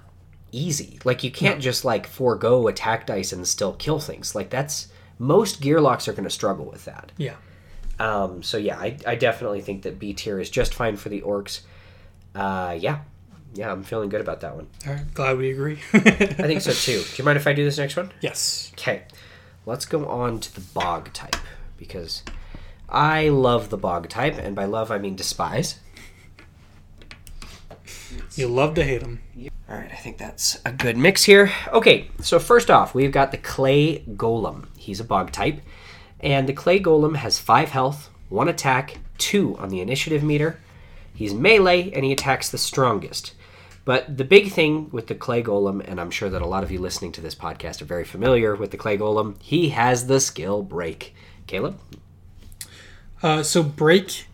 easy 0.52 0.98
like 1.04 1.22
you 1.24 1.30
can't 1.30 1.60
just 1.60 1.84
like 1.84 2.06
forego 2.06 2.68
attack 2.68 3.06
dice 3.06 3.32
and 3.32 3.46
still 3.46 3.72
kill 3.74 3.98
things 4.00 4.34
like 4.34 4.48
that's 4.50 4.88
most 5.18 5.60
gearlocks 5.60 6.08
are 6.08 6.12
going 6.12 6.24
to 6.24 6.30
struggle 6.30 6.64
with 6.64 6.84
that 6.86 7.12
Yeah. 7.18 7.34
um, 7.98 8.42
so 8.42 8.56
yeah 8.56 8.78
I, 8.78 8.96
I 9.06 9.14
definitely 9.16 9.60
think 9.60 9.82
that 9.82 9.98
b 9.98 10.14
tier 10.14 10.38
is 10.40 10.48
just 10.48 10.72
fine 10.74 10.96
for 10.96 11.08
the 11.10 11.20
orcs 11.20 11.60
uh, 12.38 12.76
yeah 12.78 13.00
yeah 13.54 13.72
i'm 13.72 13.82
feeling 13.82 14.08
good 14.08 14.20
about 14.20 14.40
that 14.40 14.54
one 14.54 14.66
All 14.86 14.92
right, 14.94 15.14
glad 15.14 15.36
we 15.38 15.50
agree. 15.50 15.78
i 15.94 15.98
think 16.00 16.60
so 16.60 16.72
too 16.72 17.02
do 17.02 17.14
you 17.16 17.24
mind 17.24 17.36
if 17.36 17.46
i 17.46 17.52
do 17.52 17.64
this 17.64 17.78
next 17.78 17.96
one 17.96 18.12
yes. 18.20 18.70
Okay, 18.74 19.02
let's 19.66 19.84
go 19.84 20.06
on 20.06 20.38
to 20.40 20.54
the 20.54 20.60
bog 20.60 21.12
type 21.12 21.36
because 21.76 22.22
I 22.88 23.28
love 23.28 23.68
the 23.68 23.76
bog 23.76 24.08
type, 24.08 24.38
and 24.38 24.56
by 24.56 24.64
love 24.64 24.90
I 24.90 24.96
mean 24.98 25.14
despise. 25.14 25.78
You 28.34 28.48
love 28.48 28.74
to 28.76 28.84
hate 28.84 29.02
them. 29.02 29.20
All 29.68 29.76
right, 29.76 29.90
I 29.92 29.96
think 29.96 30.16
that's 30.16 30.58
a 30.64 30.72
good 30.72 30.96
mix 30.96 31.24
here. 31.24 31.52
Okay, 31.72 32.08
so 32.20 32.38
first 32.38 32.70
off, 32.70 32.94
we've 32.94 33.12
got 33.12 33.30
the 33.30 33.36
clay 33.36 33.98
golem. 34.16 34.66
He's 34.76 35.00
a 35.00 35.04
bog 35.04 35.32
type, 35.32 35.60
and 36.20 36.48
the 36.48 36.54
clay 36.54 36.80
golem 36.80 37.16
has 37.16 37.38
five 37.38 37.68
health, 37.68 38.08
one 38.30 38.48
attack, 38.48 38.96
two 39.18 39.56
on 39.58 39.68
the 39.68 39.80
initiative 39.80 40.22
meter. 40.22 40.58
He's 41.18 41.34
melee, 41.34 41.90
and 41.90 42.04
he 42.04 42.12
attacks 42.12 42.48
the 42.48 42.58
strongest. 42.58 43.34
But 43.84 44.18
the 44.18 44.24
big 44.24 44.52
thing 44.52 44.88
with 44.92 45.08
the 45.08 45.16
clay 45.16 45.42
golem, 45.42 45.84
and 45.84 46.00
I'm 46.00 46.12
sure 46.12 46.30
that 46.30 46.42
a 46.42 46.46
lot 46.46 46.62
of 46.62 46.70
you 46.70 46.78
listening 46.78 47.10
to 47.10 47.20
this 47.20 47.34
podcast 47.34 47.82
are 47.82 47.86
very 47.86 48.04
familiar 48.04 48.54
with 48.54 48.70
the 48.70 48.76
clay 48.76 48.96
golem, 48.96 49.34
he 49.42 49.70
has 49.70 50.06
the 50.06 50.20
skill 50.20 50.62
break. 50.62 51.16
Caleb? 51.48 51.76
Uh, 53.20 53.42
so 53.42 53.64
break 53.64 54.26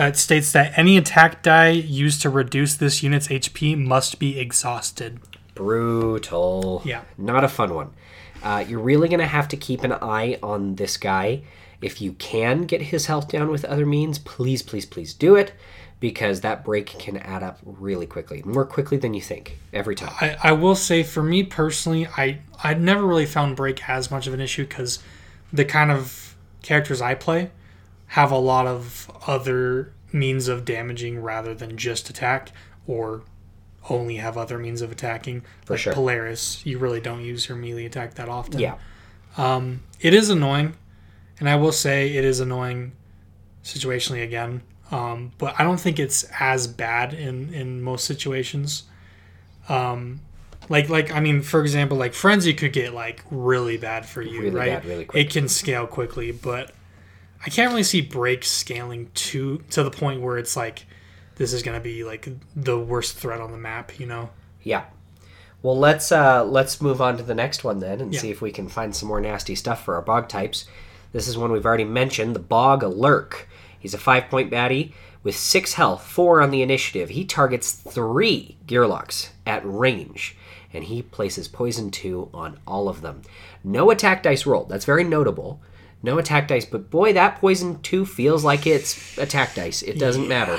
uh, 0.00 0.04
it 0.04 0.16
states 0.16 0.50
that 0.50 0.76
any 0.76 0.96
attack 0.96 1.44
die 1.44 1.68
used 1.68 2.22
to 2.22 2.28
reduce 2.28 2.74
this 2.74 3.04
unit's 3.04 3.28
HP 3.28 3.78
must 3.78 4.18
be 4.18 4.40
exhausted. 4.40 5.20
Brutal. 5.54 6.82
Yeah. 6.84 7.02
Not 7.16 7.44
a 7.44 7.48
fun 7.48 7.72
one. 7.72 7.90
Uh, 8.42 8.64
you're 8.66 8.80
really 8.80 9.08
going 9.08 9.20
to 9.20 9.26
have 9.26 9.46
to 9.46 9.56
keep 9.56 9.84
an 9.84 9.92
eye 9.92 10.40
on 10.42 10.74
this 10.74 10.96
guy. 10.96 11.42
If 11.80 12.00
you 12.00 12.14
can 12.14 12.62
get 12.62 12.82
his 12.82 13.06
health 13.06 13.28
down 13.28 13.48
with 13.48 13.64
other 13.64 13.86
means, 13.86 14.18
please, 14.18 14.60
please, 14.60 14.86
please 14.86 15.14
do 15.14 15.36
it 15.36 15.52
because 16.02 16.40
that 16.40 16.64
break 16.64 16.86
can 16.86 17.16
add 17.16 17.44
up 17.44 17.60
really 17.64 18.06
quickly. 18.06 18.42
More 18.44 18.66
quickly 18.66 18.96
than 18.98 19.14
you 19.14 19.20
think, 19.20 19.56
every 19.72 19.94
time. 19.94 20.12
I, 20.20 20.36
I 20.42 20.52
will 20.52 20.74
say 20.74 21.04
for 21.04 21.22
me 21.22 21.44
personally, 21.44 22.08
I 22.16 22.40
I 22.62 22.74
never 22.74 23.06
really 23.06 23.24
found 23.24 23.54
break 23.54 23.88
as 23.88 24.10
much 24.10 24.26
of 24.26 24.34
an 24.34 24.40
issue 24.40 24.64
because 24.64 24.98
the 25.52 25.64
kind 25.64 25.92
of 25.92 26.34
characters 26.60 27.00
I 27.00 27.14
play 27.14 27.52
have 28.08 28.32
a 28.32 28.36
lot 28.36 28.66
of 28.66 29.08
other 29.28 29.92
means 30.12 30.48
of 30.48 30.64
damaging 30.64 31.22
rather 31.22 31.54
than 31.54 31.76
just 31.76 32.10
attack 32.10 32.50
or 32.88 33.22
only 33.88 34.16
have 34.16 34.36
other 34.36 34.58
means 34.58 34.82
of 34.82 34.90
attacking. 34.90 35.42
For 35.64 35.74
like 35.74 35.82
sure. 35.82 35.92
Polaris, 35.92 36.66
you 36.66 36.80
really 36.80 37.00
don't 37.00 37.22
use 37.22 37.48
your 37.48 37.56
melee 37.56 37.86
attack 37.86 38.14
that 38.14 38.28
often. 38.28 38.58
Yeah. 38.58 38.74
Um, 39.36 39.84
it 40.00 40.14
is 40.14 40.30
annoying, 40.30 40.74
and 41.38 41.48
I 41.48 41.54
will 41.54 41.70
say 41.70 42.12
it 42.12 42.24
is 42.24 42.40
annoying 42.40 42.90
situationally 43.62 44.24
again. 44.24 44.62
Um, 44.92 45.32
but 45.38 45.58
I 45.58 45.64
don't 45.64 45.80
think 45.80 45.98
it's 45.98 46.24
as 46.38 46.66
bad 46.68 47.12
in 47.14 47.52
in 47.52 47.82
most 47.82 48.04
situations. 48.04 48.84
Um, 49.68 50.20
like 50.68 50.88
like 50.88 51.10
I 51.10 51.20
mean, 51.20 51.42
for 51.42 51.60
example, 51.62 51.96
like 51.96 52.14
frenzy 52.14 52.54
could 52.54 52.72
get 52.72 52.92
like 52.94 53.24
really 53.30 53.76
bad 53.78 54.06
for 54.06 54.22
you, 54.22 54.42
Really 54.42 54.50
right? 54.56 54.70
bad, 54.82 54.84
really 54.84 55.04
quick. 55.04 55.26
It 55.26 55.32
can 55.32 55.48
scale 55.48 55.86
quickly, 55.86 56.30
but 56.30 56.72
I 57.44 57.50
can't 57.50 57.70
really 57.70 57.82
see 57.82 58.00
break 58.00 58.44
scaling 58.44 59.10
to 59.14 59.58
to 59.70 59.82
the 59.82 59.90
point 59.90 60.20
where 60.20 60.38
it's 60.38 60.56
like 60.56 60.86
this 61.36 61.52
is 61.52 61.62
gonna 61.62 61.80
be 61.80 62.04
like 62.04 62.28
the 62.54 62.78
worst 62.78 63.16
threat 63.16 63.40
on 63.40 63.50
the 63.50 63.58
map, 63.58 63.98
you 63.98 64.06
know? 64.06 64.30
Yeah. 64.62 64.84
Well, 65.62 65.78
let's 65.78 66.12
uh, 66.12 66.44
let's 66.44 66.80
move 66.80 67.00
on 67.00 67.16
to 67.16 67.22
the 67.22 67.34
next 67.34 67.64
one 67.64 67.78
then, 67.78 68.00
and 68.00 68.12
Yeah. 68.12 68.20
see 68.20 68.30
if 68.30 68.42
we 68.42 68.52
can 68.52 68.68
find 68.68 68.94
some 68.94 69.08
more 69.08 69.20
nasty 69.20 69.54
stuff 69.54 69.84
for 69.84 69.94
our 69.94 70.02
bog 70.02 70.28
types. 70.28 70.66
This 71.12 71.28
is 71.28 71.36
one 71.38 71.50
we've 71.52 71.66
already 71.66 71.84
mentioned, 71.84 72.34
the 72.34 72.40
Bog 72.40 72.82
Lurk. 72.82 73.48
He's 73.82 73.94
a 73.94 73.98
five 73.98 74.30
point 74.30 74.50
baddie 74.50 74.92
with 75.22 75.36
six 75.36 75.74
health, 75.74 76.06
four 76.06 76.40
on 76.40 76.50
the 76.50 76.62
initiative. 76.62 77.10
He 77.10 77.24
targets 77.24 77.72
three 77.72 78.56
Gearlocks 78.66 79.30
at 79.46 79.62
range, 79.64 80.36
and 80.72 80.84
he 80.84 81.02
places 81.02 81.48
poison 81.48 81.90
two 81.90 82.30
on 82.32 82.58
all 82.66 82.88
of 82.88 83.02
them. 83.02 83.22
No 83.62 83.90
attack 83.90 84.22
dice 84.22 84.46
rolled. 84.46 84.68
That's 84.68 84.84
very 84.84 85.04
notable. 85.04 85.60
No 86.02 86.18
attack 86.18 86.48
dice, 86.48 86.64
but 86.64 86.90
boy, 86.90 87.12
that 87.12 87.40
poison 87.40 87.80
two 87.82 88.06
feels 88.06 88.44
like 88.44 88.66
it's 88.66 89.18
attack 89.18 89.54
dice. 89.54 89.82
It 89.82 89.98
doesn't 89.98 90.28
matter 90.28 90.58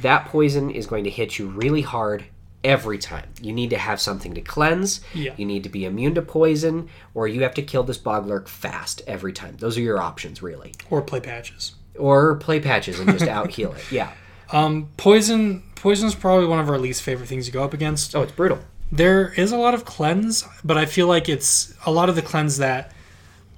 that 0.00 0.26
poison 0.26 0.70
is 0.70 0.86
going 0.86 1.04
to 1.04 1.10
hit 1.10 1.38
you 1.38 1.48
really 1.48 1.82
hard 1.82 2.24
every 2.64 2.98
time. 2.98 3.28
You 3.40 3.52
need 3.52 3.70
to 3.70 3.78
have 3.78 4.00
something 4.00 4.34
to 4.34 4.40
cleanse. 4.40 5.00
Yeah. 5.14 5.34
You 5.36 5.44
need 5.44 5.64
to 5.64 5.68
be 5.68 5.84
immune 5.84 6.14
to 6.14 6.22
poison, 6.22 6.88
or 7.14 7.28
you 7.28 7.42
have 7.42 7.54
to 7.54 7.62
kill 7.62 7.82
this 7.82 7.98
boglurk 7.98 8.48
fast 8.48 9.02
every 9.06 9.32
time. 9.32 9.56
Those 9.58 9.76
are 9.76 9.82
your 9.82 10.00
options, 10.00 10.42
really. 10.42 10.72
Or 10.88 11.02
play 11.02 11.20
patches. 11.20 11.74
Or 11.98 12.36
play 12.36 12.60
patches 12.60 12.98
and 12.98 13.10
just 13.10 13.28
out 13.28 13.50
heal 13.50 13.72
it. 13.72 13.92
Yeah. 13.92 14.12
Um, 14.52 14.90
poison 14.98 15.62
poison 15.76 16.08
is 16.08 16.14
probably 16.14 16.46
one 16.46 16.58
of 16.58 16.68
our 16.68 16.76
least 16.76 17.02
favorite 17.02 17.26
things 17.26 17.46
to 17.46 17.52
go 17.52 17.64
up 17.64 17.72
against. 17.72 18.14
Oh, 18.14 18.20
it's 18.20 18.32
brutal. 18.32 18.58
There 18.90 19.32
is 19.32 19.50
a 19.50 19.56
lot 19.56 19.72
of 19.72 19.86
cleanse, 19.86 20.44
but 20.62 20.76
I 20.76 20.84
feel 20.84 21.06
like 21.06 21.30
it's 21.30 21.74
a 21.86 21.90
lot 21.90 22.10
of 22.10 22.16
the 22.16 22.22
cleanse 22.22 22.58
that 22.58 22.92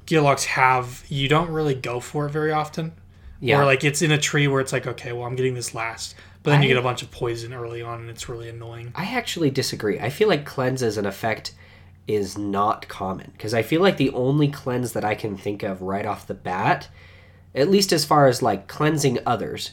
Gearlocks 0.06 0.44
have. 0.44 1.04
You 1.08 1.28
don't 1.28 1.50
really 1.50 1.74
go 1.74 1.98
for 1.98 2.26
it 2.26 2.30
very 2.30 2.52
often. 2.52 2.92
Yeah. 3.40 3.60
Or 3.60 3.64
like 3.64 3.82
it's 3.82 4.02
in 4.02 4.12
a 4.12 4.18
tree 4.18 4.46
where 4.46 4.60
it's 4.60 4.72
like, 4.72 4.86
okay, 4.86 5.12
well, 5.12 5.24
I'm 5.24 5.34
getting 5.34 5.54
this 5.54 5.74
last, 5.74 6.14
but 6.42 6.52
then 6.52 6.62
you 6.62 6.68
get 6.68 6.76
a 6.76 6.82
bunch 6.82 7.02
of 7.02 7.10
poison 7.10 7.52
early 7.52 7.82
on, 7.82 8.02
and 8.02 8.10
it's 8.10 8.28
really 8.28 8.48
annoying. 8.48 8.92
I 8.94 9.04
actually 9.04 9.50
disagree. 9.50 9.98
I 9.98 10.10
feel 10.10 10.28
like 10.28 10.46
cleanse 10.46 10.82
as 10.82 10.96
an 10.96 11.06
effect 11.06 11.54
is 12.06 12.38
not 12.38 12.86
common 12.88 13.32
because 13.32 13.52
I 13.52 13.62
feel 13.62 13.80
like 13.80 13.96
the 13.96 14.10
only 14.10 14.48
cleanse 14.48 14.92
that 14.92 15.04
I 15.04 15.14
can 15.14 15.36
think 15.36 15.62
of 15.62 15.82
right 15.82 16.06
off 16.06 16.26
the 16.26 16.34
bat, 16.34 16.88
at 17.54 17.70
least 17.70 17.92
as 17.92 18.04
far 18.04 18.26
as 18.26 18.42
like 18.42 18.66
cleansing 18.68 19.18
others, 19.26 19.72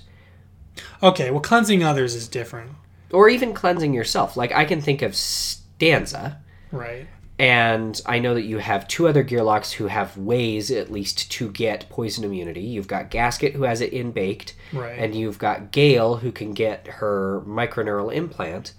Okay, 1.03 1.29
well, 1.31 1.41
cleansing 1.41 1.83
others 1.83 2.15
is 2.15 2.27
different, 2.27 2.71
or 3.11 3.27
even 3.27 3.53
cleansing 3.53 3.93
yourself. 3.93 4.37
Like 4.37 4.51
I 4.53 4.63
can 4.65 4.79
think 4.81 5.01
of 5.01 5.15
stanza. 5.15 6.39
right? 6.71 7.07
And 7.39 7.99
I 8.05 8.19
know 8.19 8.35
that 8.35 8.43
you 8.43 8.59
have 8.59 8.87
two 8.87 9.07
other 9.07 9.23
Gearlocks 9.23 9.71
who 9.73 9.87
have 9.87 10.15
ways, 10.15 10.69
at 10.69 10.91
least, 10.91 11.31
to 11.31 11.49
get 11.51 11.89
poison 11.89 12.23
immunity. 12.23 12.61
You've 12.61 12.87
got 12.87 13.09
Gasket, 13.09 13.53
who 13.53 13.63
has 13.63 13.81
it 13.81 13.91
in 13.93 14.11
baked, 14.11 14.53
Right. 14.71 14.97
and 14.99 15.15
you've 15.15 15.39
got 15.39 15.71
Gale, 15.71 16.17
who 16.17 16.31
can 16.31 16.53
get 16.53 16.85
her 16.87 17.41
microneural 17.47 18.13
implant. 18.13 18.73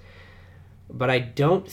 But 0.89 1.11
I 1.11 1.19
don't 1.19 1.69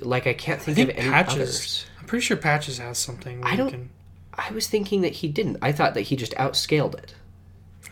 like 0.00 0.26
I 0.26 0.32
can't 0.32 0.60
I 0.60 0.64
think, 0.64 0.76
think 0.76 0.90
of 0.92 0.96
any 0.96 1.10
patches. 1.10 1.34
others. 1.34 1.86
I'm 2.00 2.06
pretty 2.06 2.24
sure 2.24 2.36
patches 2.38 2.78
has 2.78 2.96
something. 2.98 3.44
I 3.44 3.54
don't- 3.54 3.70
Can, 3.70 3.90
I 4.36 4.50
was 4.52 4.66
thinking 4.66 5.00
that 5.02 5.14
he 5.14 5.28
didn't. 5.28 5.58
I 5.62 5.72
thought 5.72 5.94
that 5.94 6.02
he 6.02 6.16
just 6.16 6.32
outscaled 6.34 6.94
it 6.94 7.14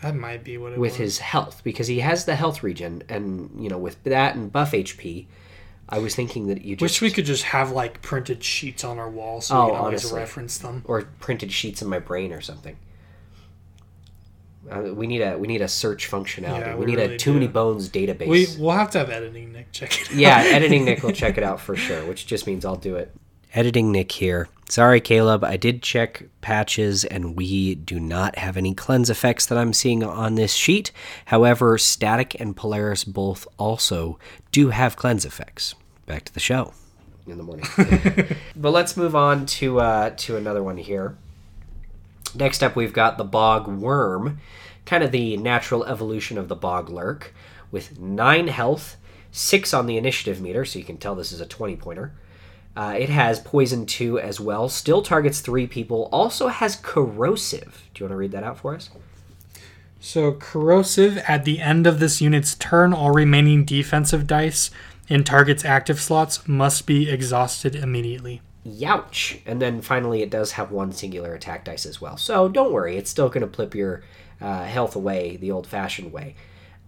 that 0.01 0.15
might 0.15 0.43
be 0.43 0.57
what 0.57 0.73
it 0.73 0.79
with 0.79 0.93
was. 0.93 0.97
his 0.97 1.19
health 1.19 1.61
because 1.63 1.87
he 1.87 2.01
has 2.01 2.25
the 2.25 2.35
health 2.35 2.61
regen, 2.63 3.03
and 3.07 3.49
you 3.57 3.69
know 3.69 3.77
with 3.77 4.03
that 4.03 4.35
and 4.35 4.51
buff 4.51 4.71
HP. 4.73 5.27
I 5.89 5.99
was 5.99 6.15
thinking 6.15 6.47
that 6.47 6.63
you 6.63 6.75
just 6.77 6.81
Wish 6.81 7.01
we 7.01 7.11
could 7.13 7.25
just 7.25 7.43
have 7.43 7.71
like 7.71 8.01
printed 8.01 8.43
sheets 8.43 8.83
on 8.83 8.97
our 8.99 9.09
wall 9.09 9.41
so 9.41 9.55
Oh, 9.55 9.65
we 9.65 9.71
can 9.71 9.79
always 9.79 10.01
honestly. 10.03 10.19
reference 10.19 10.57
them. 10.57 10.81
or 10.85 11.03
printed 11.19 11.51
sheets 11.51 11.81
in 11.81 11.89
my 11.89 11.99
brain 11.99 12.31
or 12.31 12.39
something. 12.41 12.77
Uh, 14.71 14.93
we 14.93 15.07
need 15.07 15.21
a 15.21 15.37
we 15.37 15.45
need 15.47 15.61
a 15.61 15.67
search 15.67 16.09
functionality. 16.09 16.59
Yeah, 16.61 16.75
we, 16.75 16.85
we 16.85 16.91
need 16.91 16.97
really 16.97 17.15
a 17.15 17.17
too 17.17 17.33
many 17.33 17.47
bones 17.47 17.89
database. 17.89 18.27
We 18.27 18.47
we'll 18.57 18.71
have 18.71 18.89
to 18.91 18.99
have 18.99 19.09
editing 19.09 19.51
Nick 19.51 19.71
check 19.73 19.93
it. 20.01 20.07
out. 20.07 20.15
yeah, 20.15 20.37
editing 20.39 20.85
Nick 20.85 21.03
will 21.03 21.11
check 21.11 21.37
it 21.37 21.43
out 21.49 21.59
for 21.59 21.75
sure, 21.75 22.05
which 22.05 22.25
just 22.25 22.47
means 22.47 22.63
I'll 22.63 22.77
do 22.77 22.95
it. 22.95 23.13
Editing 23.53 23.91
Nick 23.91 24.11
here. 24.13 24.49
Sorry, 24.67 24.99
Caleb. 24.99 25.43
I 25.43 25.57
did 25.57 25.83
check 25.83 26.23
patches, 26.41 27.05
and 27.05 27.35
we 27.35 27.75
do 27.75 27.99
not 27.99 28.37
have 28.37 28.57
any 28.57 28.73
cleanse 28.73 29.09
effects 29.09 29.45
that 29.45 29.57
I'm 29.57 29.73
seeing 29.73 30.03
on 30.03 30.35
this 30.35 30.53
sheet. 30.53 30.91
However, 31.25 31.77
Static 31.77 32.39
and 32.39 32.55
Polaris 32.55 33.03
both 33.03 33.47
also 33.59 34.17
do 34.51 34.69
have 34.69 34.95
cleanse 34.95 35.25
effects. 35.25 35.75
Back 36.07 36.25
to 36.25 36.33
the 36.33 36.39
show 36.39 36.73
in 37.27 37.37
the 37.37 37.43
morning. 37.43 37.65
but 38.55 38.71
let's 38.71 38.97
move 38.97 39.15
on 39.15 39.45
to 39.45 39.79
uh, 39.79 40.09
to 40.17 40.37
another 40.37 40.63
one 40.63 40.77
here. 40.77 41.15
Next 42.35 42.63
up, 42.63 42.75
we've 42.75 42.93
got 42.93 43.17
the 43.17 43.23
bog 43.23 43.67
worm, 43.67 44.39
kind 44.85 45.03
of 45.03 45.11
the 45.11 45.37
natural 45.37 45.85
evolution 45.85 46.37
of 46.37 46.47
the 46.47 46.55
bog 46.55 46.89
lurk, 46.89 47.33
with 47.69 47.99
nine 47.99 48.47
health, 48.47 48.97
six 49.31 49.73
on 49.73 49.85
the 49.85 49.97
initiative 49.97 50.41
meter, 50.41 50.65
so 50.65 50.79
you 50.79 50.85
can 50.85 50.97
tell 50.97 51.13
this 51.13 51.31
is 51.31 51.41
a 51.41 51.45
20 51.45 51.75
pointer. 51.75 52.13
Uh, 52.75 52.95
it 52.97 53.09
has 53.09 53.39
poison 53.39 53.85
2 53.85 54.19
as 54.19 54.39
well, 54.39 54.67
still 54.67 55.01
targets 55.03 55.41
three 55.41 55.67
people, 55.67 56.09
also 56.11 56.47
has 56.47 56.75
corrosive. 56.75 57.83
Do 57.93 58.03
you 58.03 58.05
want 58.05 58.13
to 58.13 58.17
read 58.17 58.31
that 58.31 58.43
out 58.43 58.57
for 58.57 58.73
us? 58.73 58.89
So 59.99 60.33
corrosive 60.33 61.17
at 61.19 61.45
the 61.45 61.61
end 61.61 61.85
of 61.85 61.99
this 61.99 62.19
unit's 62.19 62.55
turn, 62.55 62.91
all 62.91 63.11
remaining 63.11 63.63
defensive 63.63 64.25
dice 64.27 64.71
in 65.07 65.23
target's 65.23 65.63
active 65.63 66.01
slots 66.01 66.47
must 66.47 66.87
be 66.87 67.09
exhausted 67.09 67.75
immediately. 67.75 68.41
Youch! 68.65 69.39
And 69.45 69.61
then 69.61 69.81
finally, 69.81 70.21
it 70.21 70.29
does 70.29 70.53
have 70.53 70.71
one 70.71 70.91
singular 70.93 71.33
attack 71.33 71.65
dice 71.65 71.85
as 71.85 72.01
well. 72.01 72.17
So 72.17 72.49
don't 72.49 72.73
worry, 72.73 72.97
it's 72.97 73.09
still 73.09 73.29
going 73.29 73.47
to 73.47 73.53
flip 73.53 73.75
your 73.75 74.03
uh, 74.41 74.63
health 74.63 74.95
away 74.95 75.37
the 75.37 75.51
old 75.51 75.67
fashioned 75.67 76.11
way. 76.11 76.35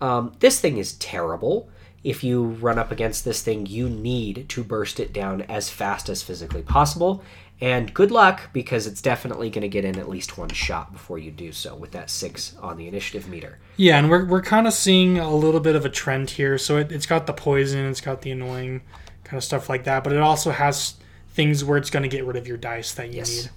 Um, 0.02 0.34
this 0.40 0.60
thing 0.60 0.78
is 0.78 0.94
terrible. 0.94 1.70
If 2.06 2.24
you 2.24 2.44
run 2.46 2.78
up 2.78 2.92
against 2.92 3.26
this 3.26 3.42
thing, 3.42 3.66
you 3.66 3.90
need 3.90 4.48
to 4.50 4.64
burst 4.64 5.00
it 5.00 5.12
down 5.12 5.42
as 5.42 5.72
fast 5.72 6.08
as 6.08 6.22
physically 6.22 6.62
possible. 6.62 7.24
And 7.60 7.92
good 7.94 8.12
luck 8.12 8.52
because 8.54 8.86
it's 8.86 9.02
definitely 9.02 9.50
going 9.50 9.64
to 9.64 9.68
get 9.68 9.86
in 9.86 9.98
at 9.98 10.08
least 10.08 10.38
one 10.38 10.50
shot 10.50 10.94
before 10.94 11.18
you 11.18 11.32
do 11.32 11.52
so 11.52 11.74
with 11.74 11.92
that 11.94 12.12
six 12.12 12.56
on 12.62 12.78
the 12.78 12.88
initiative 12.88 13.28
meter. 13.28 13.58
Yeah, 13.78 13.98
and 13.98 14.08
we're, 14.10 14.26
we're 14.26 14.44
kind 14.44 14.68
of 14.68 14.74
seeing 14.74 15.18
a 15.18 15.34
little 15.34 15.62
bit 15.62 15.76
of 15.76 15.84
a 15.84 15.90
trend 15.90 16.30
here. 16.30 16.58
So 16.60 16.78
it, 16.78 16.92
it's 16.92 17.08
got 17.08 17.26
the 17.26 17.34
poison, 17.34 17.86
it's 17.90 18.02
got 18.02 18.22
the 18.22 18.30
annoying 18.32 18.82
kind 19.24 19.38
of 19.38 19.44
stuff 19.44 19.68
like 19.68 19.86
that, 19.86 20.04
but 20.04 20.14
it 20.14 20.20
also 20.20 20.52
has 20.52 20.96
things 21.32 21.64
where 21.64 21.78
it's 21.78 21.90
going 21.90 22.04
to 22.04 22.10
get 22.10 22.24
rid 22.26 22.36
of 22.36 22.48
your 22.48 22.58
dice 22.58 22.94
that 22.94 23.10
you 23.10 23.18
Yes. 23.18 23.30
need. 23.44 23.52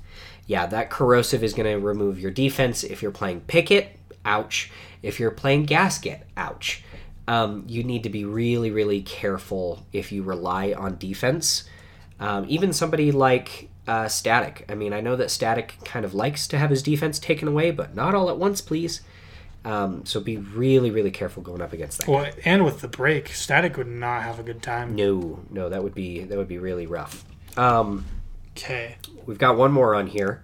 Yeah, 0.46 0.64
that 0.66 0.88
corrosive 0.88 1.44
is 1.44 1.52
going 1.52 1.70
to 1.70 1.84
remove 1.84 2.18
your 2.18 2.30
defense. 2.30 2.82
If 2.82 3.02
you're 3.02 3.11
playing 3.11 3.42
picket, 3.42 3.98
ouch. 4.24 4.70
If 5.02 5.20
you're 5.20 5.30
playing 5.30 5.66
gasket, 5.66 6.26
ouch. 6.37 6.82
Um, 7.28 7.64
you 7.68 7.84
need 7.84 8.02
to 8.04 8.08
be 8.08 8.24
really, 8.24 8.70
really 8.70 9.02
careful 9.02 9.86
if 9.92 10.10
you 10.10 10.22
rely 10.22 10.72
on 10.72 10.96
defense. 10.98 11.64
Um, 12.18 12.46
even 12.48 12.72
somebody 12.72 13.12
like 13.12 13.68
uh, 13.86 14.08
Static. 14.08 14.64
I 14.68 14.74
mean, 14.74 14.92
I 14.92 15.00
know 15.00 15.14
that 15.14 15.30
Static 15.30 15.76
kind 15.84 16.04
of 16.04 16.14
likes 16.14 16.48
to 16.48 16.58
have 16.58 16.70
his 16.70 16.82
defense 16.82 17.18
taken 17.18 17.46
away, 17.46 17.70
but 17.70 17.94
not 17.94 18.14
all 18.14 18.30
at 18.30 18.38
once, 18.38 18.60
please. 18.60 19.02
Um, 19.64 20.06
so 20.06 20.20
be 20.20 20.38
really, 20.38 20.90
really 20.90 21.10
careful 21.10 21.42
going 21.42 21.60
up 21.60 21.72
against 21.72 21.98
that. 21.98 22.08
Well, 22.08 22.30
and 22.44 22.64
with 22.64 22.80
the 22.80 22.88
break, 22.88 23.28
Static 23.28 23.76
would 23.76 23.88
not 23.88 24.22
have 24.22 24.40
a 24.40 24.42
good 24.42 24.62
time. 24.62 24.94
No, 24.94 25.40
no, 25.50 25.68
that 25.68 25.82
would 25.82 25.94
be 25.94 26.24
that 26.24 26.38
would 26.38 26.48
be 26.48 26.58
really 26.58 26.86
rough. 26.86 27.24
Um, 27.56 28.04
Okay. 28.58 28.96
We've 29.24 29.38
got 29.38 29.56
one 29.56 29.70
more 29.70 29.94
on 29.94 30.08
here. 30.08 30.42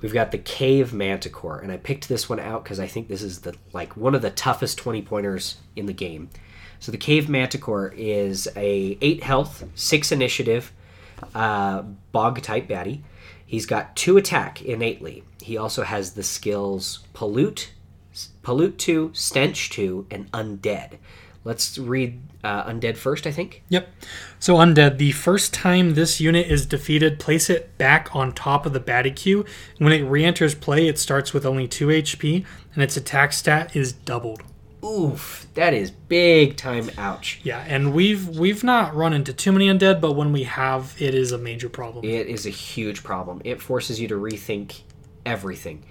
We've 0.00 0.12
got 0.12 0.30
the 0.30 0.38
Cave 0.38 0.92
Manticore, 0.92 1.58
and 1.58 1.72
I 1.72 1.78
picked 1.78 2.08
this 2.08 2.28
one 2.28 2.40
out 2.40 2.64
because 2.64 2.78
I 2.78 2.86
think 2.86 3.08
this 3.08 3.22
is 3.22 3.40
the 3.40 3.54
like 3.72 3.96
one 3.96 4.14
of 4.14 4.22
the 4.22 4.30
toughest 4.30 4.78
twenty 4.78 5.02
pointers 5.02 5.56
in 5.74 5.86
the 5.86 5.92
game. 5.92 6.30
So 6.78 6.92
the 6.92 6.98
Cave 6.98 7.28
Manticore 7.28 7.92
is 7.96 8.48
a 8.54 8.98
eight 9.00 9.22
health, 9.22 9.64
six 9.74 10.12
initiative, 10.12 10.72
uh, 11.34 11.82
bog 12.12 12.42
type 12.42 12.68
baddie. 12.68 13.02
He's 13.46 13.66
got 13.66 13.96
two 13.96 14.16
attack 14.16 14.62
innately. 14.62 15.24
He 15.40 15.56
also 15.56 15.84
has 15.84 16.12
the 16.12 16.22
skills 16.22 17.04
pollute, 17.14 17.72
pollute 18.42 18.78
two, 18.78 19.10
stench 19.14 19.70
two, 19.70 20.06
and 20.10 20.30
undead. 20.32 20.98
Let's 21.46 21.78
read 21.78 22.20
uh, 22.42 22.64
undead 22.64 22.96
first. 22.96 23.24
I 23.24 23.30
think. 23.30 23.62
Yep. 23.68 23.88
So 24.40 24.56
undead, 24.56 24.98
the 24.98 25.12
first 25.12 25.54
time 25.54 25.94
this 25.94 26.20
unit 26.20 26.48
is 26.48 26.66
defeated, 26.66 27.20
place 27.20 27.48
it 27.48 27.78
back 27.78 28.14
on 28.16 28.32
top 28.32 28.66
of 28.66 28.72
the 28.72 28.80
baddie 28.80 29.14
queue. 29.14 29.44
When 29.78 29.92
it 29.92 30.02
re-enters 30.02 30.56
play, 30.56 30.88
it 30.88 30.98
starts 30.98 31.32
with 31.32 31.46
only 31.46 31.68
2 31.68 31.86
HP, 31.86 32.44
and 32.74 32.82
its 32.82 32.96
attack 32.96 33.32
stat 33.32 33.76
is 33.76 33.92
doubled. 33.92 34.42
Oof, 34.84 35.46
that 35.54 35.72
is 35.72 35.92
big 35.92 36.56
time. 36.56 36.90
Ouch. 36.98 37.40
Yeah, 37.44 37.64
and 37.68 37.94
we've 37.94 38.28
we've 38.28 38.64
not 38.64 38.96
run 38.96 39.12
into 39.12 39.32
too 39.32 39.52
many 39.52 39.68
undead, 39.68 40.00
but 40.00 40.12
when 40.12 40.32
we 40.32 40.42
have, 40.42 40.96
it 40.98 41.14
is 41.14 41.30
a 41.30 41.38
major 41.38 41.68
problem. 41.68 42.04
It 42.04 42.26
is 42.26 42.44
a 42.44 42.50
huge 42.50 43.04
problem. 43.04 43.40
It 43.44 43.62
forces 43.62 44.00
you 44.00 44.08
to 44.08 44.16
rethink 44.16 44.80
everything. 45.24 45.84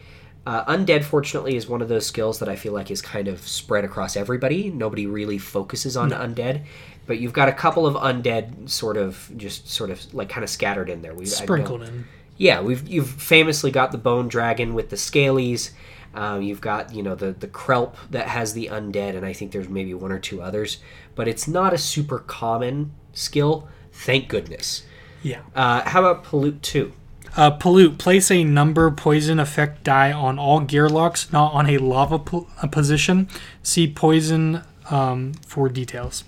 Uh, 0.45 0.63
undead, 0.65 1.03
fortunately, 1.03 1.55
is 1.55 1.67
one 1.67 1.81
of 1.81 1.87
those 1.89 2.05
skills 2.05 2.37
that 2.39 2.47
I 2.47 2.55
feel 2.55 2.71
like 2.71 2.91
is 2.91 3.01
kind 3.01 3.27
of 3.27 3.39
spread 3.47 3.83
across 3.83 4.15
everybody. 4.15 4.69
Nobody 4.69 5.07
really 5.07 5.39
focuses 5.39 5.97
on 5.97 6.11
undead, 6.11 6.65
but 7.07 7.19
you've 7.19 7.33
got 7.33 7.49
a 7.49 7.51
couple 7.51 7.87
of 7.87 7.95
undead 7.95 8.69
sort 8.69 8.95
of 8.97 9.31
just 9.37 9.67
sort 9.69 9.89
of 9.89 10.13
like 10.13 10.29
kind 10.29 10.43
of 10.43 10.49
scattered 10.49 10.89
in 10.89 11.01
there. 11.01 11.15
We 11.15 11.25
Sprinkled 11.25 11.81
in. 11.83 12.05
yeah, 12.37 12.61
we've 12.61 12.87
you've 12.87 13.09
famously 13.09 13.71
got 13.71 13.91
the 13.91 13.97
bone 13.97 14.27
dragon 14.27 14.75
with 14.75 14.89
the 14.89 14.97
scalies. 14.97 15.71
Um, 16.13 16.43
you've 16.43 16.61
got 16.61 16.93
you 16.93 17.01
know 17.01 17.15
the 17.15 17.31
the 17.31 17.47
krelp 17.47 17.95
that 18.11 18.27
has 18.27 18.53
the 18.53 18.67
undead, 18.71 19.15
and 19.15 19.25
I 19.25 19.33
think 19.33 19.51
there's 19.51 19.67
maybe 19.67 19.95
one 19.95 20.11
or 20.11 20.19
two 20.19 20.43
others, 20.43 20.77
but 21.15 21.27
it's 21.27 21.47
not 21.47 21.73
a 21.73 21.77
super 21.77 22.19
common 22.19 22.91
skill. 23.13 23.67
Thank 23.91 24.27
goodness. 24.27 24.83
Yeah. 25.23 25.41
Uh, 25.55 25.81
how 25.81 26.01
about 26.01 26.23
pollute 26.23 26.61
two? 26.61 26.93
Uh, 27.37 27.51
pollute. 27.51 27.97
Place 27.97 28.31
a 28.31 28.43
number 28.43 28.89
poison 28.91 29.39
effect 29.39 29.83
die 29.83 30.11
on 30.11 30.39
all 30.39 30.61
gear 30.61 30.87
locks, 30.87 31.31
not 31.33 31.53
on 31.53 31.69
a 31.69 31.77
lava 31.77 32.17
po- 32.19 32.47
uh, 32.61 32.67
position. 32.67 33.27
See 33.61 33.87
poison 33.91 34.61
um, 34.89 35.33
for 35.45 35.67
details. 35.67 36.23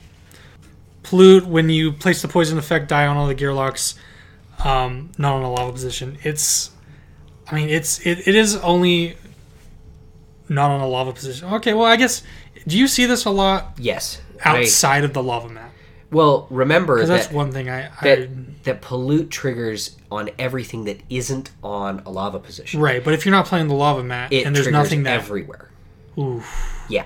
Pollute. 1.03 1.45
When 1.47 1.69
you 1.69 1.93
place 1.93 2.21
the 2.21 2.27
poison 2.27 2.57
effect 2.57 2.89
die 2.89 3.07
on 3.07 3.15
all 3.15 3.27
the 3.27 3.35
gear 3.35 3.53
locks, 3.53 3.95
um, 4.65 5.11
not 5.17 5.33
on 5.35 5.43
a 5.43 5.51
lava 5.51 5.71
position. 5.71 6.17
It's. 6.23 6.71
I 7.49 7.55
mean, 7.55 7.69
it's 7.69 7.99
it, 8.05 8.27
it 8.27 8.35
is 8.35 8.57
only 8.57 9.15
not 10.49 10.71
on 10.71 10.81
a 10.81 10.87
lava 10.87 11.13
position. 11.13 11.47
Okay. 11.55 11.73
Well, 11.73 11.85
I 11.85 11.95
guess. 11.95 12.21
Do 12.67 12.77
you 12.77 12.87
see 12.89 13.05
this 13.05 13.23
a 13.23 13.29
lot 13.29 13.75
Yes. 13.79 14.19
I- 14.43 14.59
outside 14.59 15.05
of 15.05 15.13
the 15.13 15.23
lava 15.23 15.47
map? 15.47 15.66
Well, 16.11 16.47
remember 16.49 16.95
Because 16.95 17.09
that's 17.09 17.31
one 17.31 17.51
thing 17.51 17.69
I. 17.69 17.89
that 18.01 18.19
I 18.19 18.29
that 18.63 18.81
pollute 18.81 19.29
triggers 19.29 19.95
on 20.11 20.29
everything 20.39 20.85
that 20.85 21.01
isn't 21.09 21.51
on 21.63 22.01
a 22.05 22.09
lava 22.11 22.39
position. 22.39 22.79
right, 22.79 23.03
but 23.03 23.13
if 23.13 23.25
you're 23.25 23.31
not 23.35 23.45
playing 23.45 23.67
the 23.67 23.73
lava 23.75 24.03
map 24.03 24.31
It 24.31 24.45
and 24.45 24.55
there's 24.55 24.67
nothing 24.69 25.03
that. 25.03 25.13
everywhere. 25.13 25.69
Oof. 26.17 26.85
Yeah. 26.89 27.05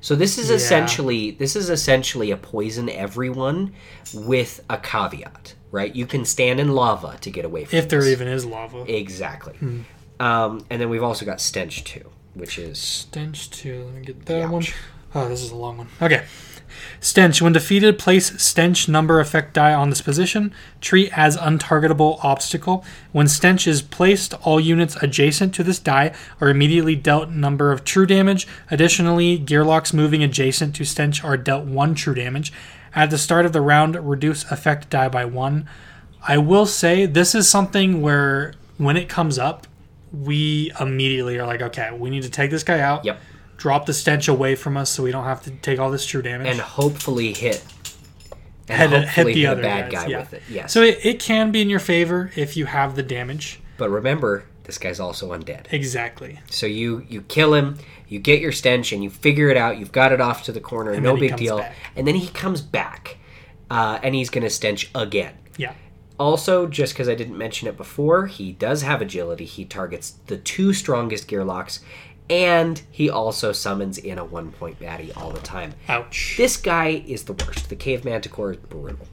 So 0.00 0.14
this 0.14 0.38
is 0.38 0.48
Yeah. 0.50 0.56
essentially 0.56 1.30
this 1.32 1.56
is 1.56 1.70
essentially 1.70 2.30
a 2.30 2.36
poison 2.36 2.88
everyone 2.88 3.72
with 4.14 4.64
a 4.70 4.78
caveat, 4.78 5.54
right? 5.70 5.94
You 5.94 6.06
can 6.06 6.24
stand 6.24 6.58
in 6.60 6.72
lava 6.72 7.18
to 7.20 7.30
get 7.30 7.44
away 7.44 7.64
from 7.64 7.78
If 7.78 7.88
there 7.88 8.00
this. 8.00 8.10
even 8.12 8.28
is 8.28 8.44
lava. 8.46 8.84
exactly. 8.86 9.54
Hmm. 9.58 9.80
Um, 10.20 10.64
and 10.70 10.80
then 10.80 10.88
we've 10.88 11.02
also 11.02 11.24
got 11.24 11.40
stench 11.40 11.84
too, 11.84 12.10
which 12.34 12.58
is 12.58 12.78
Stench 12.78 13.50
2. 13.50 13.84
Let 13.84 13.94
me 13.94 14.00
get 14.04 14.26
that 14.26 14.42
Ouch. 14.42 14.50
one. 14.50 14.64
Oh, 15.14 15.28
this 15.28 15.42
is 15.42 15.50
a 15.52 15.56
long 15.56 15.78
one. 15.78 15.88
Okay. 16.02 16.24
Stench. 17.00 17.40
When 17.40 17.52
defeated, 17.52 17.98
place 17.98 18.40
stench 18.40 18.88
number 18.88 19.20
effect 19.20 19.54
die 19.54 19.74
on 19.74 19.90
this 19.90 20.00
position. 20.00 20.52
Treat 20.80 21.16
as 21.16 21.36
untargetable 21.36 22.22
obstacle. 22.24 22.84
When 23.12 23.28
stench 23.28 23.66
is 23.66 23.82
placed, 23.82 24.34
all 24.42 24.60
units 24.60 24.96
adjacent 25.02 25.54
to 25.54 25.64
this 25.64 25.78
die 25.78 26.14
are 26.40 26.48
immediately 26.48 26.96
dealt 26.96 27.30
number 27.30 27.72
of 27.72 27.84
true 27.84 28.06
damage. 28.06 28.46
Additionally, 28.70 29.38
gearlocks 29.38 29.94
moving 29.94 30.22
adjacent 30.22 30.74
to 30.76 30.84
stench 30.84 31.22
are 31.24 31.36
dealt 31.36 31.64
one 31.64 31.94
true 31.94 32.14
damage. 32.14 32.52
At 32.94 33.10
the 33.10 33.18
start 33.18 33.46
of 33.46 33.52
the 33.52 33.60
round, 33.60 33.96
reduce 34.08 34.50
effect 34.50 34.90
die 34.90 35.08
by 35.08 35.24
one. 35.24 35.68
I 36.26 36.38
will 36.38 36.66
say 36.66 37.06
this 37.06 37.34
is 37.34 37.48
something 37.48 38.02
where 38.02 38.54
when 38.76 38.96
it 38.96 39.08
comes 39.08 39.38
up, 39.38 39.66
we 40.12 40.72
immediately 40.80 41.38
are 41.38 41.46
like, 41.46 41.62
okay, 41.62 41.90
we 41.96 42.10
need 42.10 42.22
to 42.22 42.30
take 42.30 42.50
this 42.50 42.62
guy 42.62 42.80
out 42.80 43.04
yep. 43.04 43.20
Drop 43.58 43.84
the 43.84 43.92
stench 43.92 44.26
away 44.28 44.54
from 44.54 44.76
us 44.78 44.88
so 44.88 45.02
we 45.02 45.10
don't 45.10 45.24
have 45.24 45.42
to 45.42 45.50
take 45.50 45.78
all 45.78 45.90
this 45.90 46.06
true 46.06 46.22
damage. 46.22 46.46
And 46.46 46.58
hopefully 46.60 47.34
hit 47.34 47.62
and 48.68 48.92
head 48.92 49.04
hopefully 49.04 49.34
the 49.34 49.40
hit 49.40 49.46
a 49.46 49.52
other 49.52 49.62
bad 49.62 49.90
guys, 49.92 50.04
guy 50.04 50.08
yeah. 50.08 50.20
with 50.20 50.32
it. 50.34 50.42
Yes. 50.48 50.72
So 50.72 50.82
it, 50.82 50.98
it 51.04 51.20
can 51.20 51.50
be 51.52 51.60
in 51.60 51.68
your 51.68 51.80
favor 51.80 52.30
if 52.36 52.56
you 52.56 52.66
have 52.66 52.96
the 52.96 53.02
damage. 53.02 53.60
but 53.76 53.90
remember, 53.90 54.44
this 54.64 54.78
guy's 54.78 55.00
also 55.00 55.32
undead. 55.32 55.66
Exactly. 55.72 56.40
So 56.50 56.66
you 56.66 57.04
you 57.08 57.22
kill 57.22 57.54
him, 57.54 57.78
you 58.06 58.18
get 58.18 58.40
your 58.40 58.52
stench, 58.52 58.92
and 58.92 59.02
you 59.02 59.10
figure 59.10 59.48
it 59.48 59.56
out. 59.56 59.78
You've 59.78 59.92
got 59.92 60.12
it 60.12 60.20
off 60.20 60.44
to 60.44 60.52
the 60.52 60.60
corner, 60.60 60.92
And 60.92 61.02
no 61.02 61.16
big 61.16 61.36
deal. 61.36 61.58
back. 61.58 61.74
And 61.96 62.06
then 62.06 62.14
he 62.14 62.28
comes 62.28 62.60
back, 62.60 63.16
uh, 63.70 63.98
and 64.02 64.14
he's 64.14 64.30
gonna 64.30 64.50
stench 64.50 64.90
again. 64.94 65.34
Yeah. 65.56 65.72
Also, 66.18 66.66
just 66.66 66.92
because 66.94 67.08
I 67.08 67.14
didn't 67.14 67.38
mention 67.38 67.68
it 67.68 67.76
before, 67.76 68.26
he 68.26 68.50
does 68.52 68.82
have 68.82 69.00
agility. 69.00 69.44
He 69.44 69.64
targets 69.64 70.16
the 70.26 70.36
two 70.36 70.72
strongest 70.72 71.28
gear 71.28 71.44
locks, 71.44 71.80
and 72.30 72.80
he 72.90 73.08
also 73.10 73.52
summons 73.52 73.98
in 73.98 74.18
a 74.18 74.24
one 74.24 74.52
point 74.52 74.78
baddie 74.80 75.16
all 75.16 75.30
the 75.30 75.40
time. 75.40 75.74
Ouch. 75.88 76.34
This 76.36 76.56
guy 76.56 77.02
is 77.06 77.24
the 77.24 77.32
worst. 77.32 77.68
The 77.68 77.76
Cave 77.76 78.04
Manticore 78.04 78.52
is 78.52 78.56
brutal. 78.58 79.06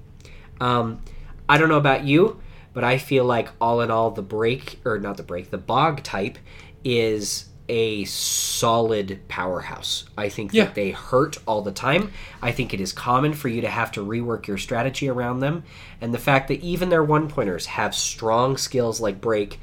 Um, 0.59 1.01
I 1.47 1.57
don't 1.57 1.69
know 1.69 1.77
about 1.77 2.03
you, 2.05 2.39
but 2.73 2.83
I 2.83 2.97
feel 2.97 3.25
like 3.25 3.49
all 3.61 3.81
in 3.81 3.91
all, 3.91 4.11
the 4.11 4.21
break, 4.21 4.79
or 4.85 4.97
not 4.99 5.17
the 5.17 5.23
break, 5.23 5.49
the 5.51 5.57
bog 5.57 6.03
type 6.03 6.37
is 6.83 7.45
a 7.67 8.03
solid 8.05 9.19
powerhouse. 9.27 10.05
I 10.17 10.29
think 10.29 10.53
Yeah. 10.53 10.65
that 10.65 10.75
they 10.75 10.91
hurt 10.91 11.37
all 11.47 11.61
the 11.63 11.71
time. 11.71 12.11
I 12.41 12.51
think 12.51 12.73
it 12.73 12.79
is 12.79 12.93
common 12.93 13.33
for 13.33 13.47
you 13.47 13.59
to 13.61 13.67
have 13.69 13.91
to 13.93 14.05
rework 14.05 14.45
your 14.45 14.57
strategy 14.59 15.09
around 15.09 15.39
them. 15.39 15.63
And 15.99 16.13
the 16.13 16.19
fact 16.19 16.47
that 16.49 16.61
even 16.61 16.89
their 16.89 17.03
one 17.03 17.27
pointers 17.27 17.65
have 17.67 17.95
strong 17.95 18.55
skills 18.57 18.99
like 19.01 19.19
break, 19.19 19.59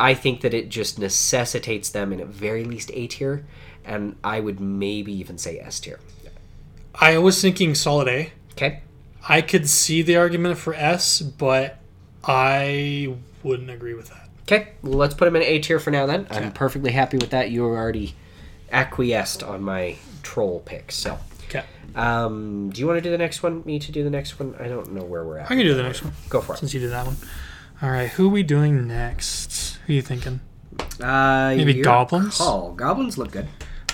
I 0.00 0.14
think 0.14 0.40
that 0.42 0.52
it 0.54 0.68
just 0.68 0.98
necessitates 0.98 1.90
them 1.90 2.12
in 2.12 2.20
at 2.20 2.26
very 2.28 2.64
least 2.64 2.90
A 2.94 3.06
tier. 3.06 3.44
And 3.84 4.16
I 4.24 4.40
would 4.40 4.60
maybe 4.60 5.12
even 5.12 5.36
say 5.38 5.58
S 5.58 5.78
tier. 5.80 6.00
I 6.94 7.18
was 7.18 7.40
thinking 7.42 7.74
solid 7.74 8.08
A. 8.08 8.32
Okay. 8.52 8.80
I 9.28 9.40
could 9.42 9.68
see 9.68 10.02
the 10.02 10.16
argument 10.16 10.58
for 10.58 10.74
S, 10.74 11.20
but 11.20 11.78
I 12.22 13.14
wouldn't 13.42 13.70
agree 13.70 13.94
with 13.94 14.08
that. 14.08 14.28
Okay, 14.42 14.68
well, 14.82 14.94
let's 14.94 15.14
put 15.14 15.24
them 15.24 15.36
in 15.36 15.42
A 15.42 15.58
tier 15.58 15.78
for 15.78 15.90
now 15.90 16.04
then. 16.06 16.26
I'm 16.30 16.52
perfectly 16.52 16.92
happy 16.92 17.16
with 17.16 17.30
that. 17.30 17.50
You 17.50 17.64
already 17.64 18.14
acquiesced 18.70 19.42
on 19.42 19.62
my 19.62 19.96
troll 20.22 20.60
pick. 20.60 20.92
So, 20.92 21.18
Okay. 21.48 21.64
um, 21.94 22.70
do 22.70 22.80
you 22.80 22.86
want 22.86 22.98
to 22.98 23.00
do 23.02 23.10
the 23.10 23.18
next 23.18 23.42
one? 23.42 23.62
Me 23.64 23.78
to 23.78 23.90
do 23.92 24.04
the 24.04 24.10
next 24.10 24.38
one? 24.38 24.54
I 24.60 24.68
don't 24.68 24.92
know 24.92 25.02
where 25.02 25.24
we're 25.24 25.38
at. 25.38 25.46
I 25.50 25.54
can 25.56 25.64
do 25.64 25.74
the 25.74 25.82
next 25.82 26.02
one 26.02 26.12
Go 26.28 26.40
for 26.42 26.54
it. 26.54 26.58
since 26.58 26.74
you 26.74 26.80
did 26.80 26.90
that 26.90 27.06
one. 27.06 27.16
All 27.82 27.90
right. 27.90 28.10
Who 28.10 28.26
are 28.26 28.30
we 28.32 28.42
doing 28.42 28.86
next? 28.86 29.73
Who 29.86 29.92
are 29.92 29.96
you 29.96 30.02
thinking? 30.02 30.40
Uh, 31.00 31.54
Maybe 31.56 31.82
goblins? 31.82 32.38
Call. 32.38 32.72
Goblins 32.72 33.18
look 33.18 33.32
good. 33.32 33.48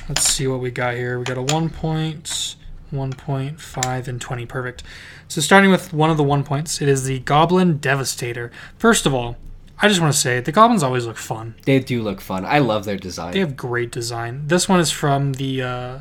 Let's 0.09 0.23
see 0.25 0.47
what 0.47 0.61
we 0.61 0.71
got 0.71 0.95
here. 0.95 1.19
We 1.19 1.25
got 1.25 1.39
a 1.39 1.43
1 1.43 1.71
point, 1.71 2.57
1.5, 2.93 4.09
and 4.09 4.21
20. 4.21 4.47
Perfect. 4.47 4.83
So 5.29 5.41
starting 5.41 5.71
with 5.71 5.93
one 5.93 6.11
of 6.11 6.17
the 6.17 6.23
1 6.23 6.45
points, 6.45 6.81
it 6.81 6.89
is 6.89 7.05
the 7.05 7.21
Goblin 7.21 7.79
Devastator. 7.79 8.51
First 8.79 9.07
of 9.07 9.15
all, 9.15 9.37
I 9.83 9.89
just 9.89 10.01
want 10.01 10.13
to 10.13 10.19
say 10.19 10.41
the 10.41 10.53
goblins 10.53 10.83
always 10.83 11.07
look 11.07 11.17
fun. 11.17 11.55
They 11.65 11.79
do 11.81 12.03
look 12.03 12.21
fun. 12.21 12.45
I 12.45 12.59
love 12.59 12.85
their 12.85 12.99
design. 12.99 13.33
They 13.33 13.41
have 13.41 13.57
great 13.57 13.91
design. 13.91 14.47
This 14.47 14.69
one 14.69 14.79
is 14.79 14.91
from 14.91 15.33
the 15.35 15.63
uh, 15.63 15.99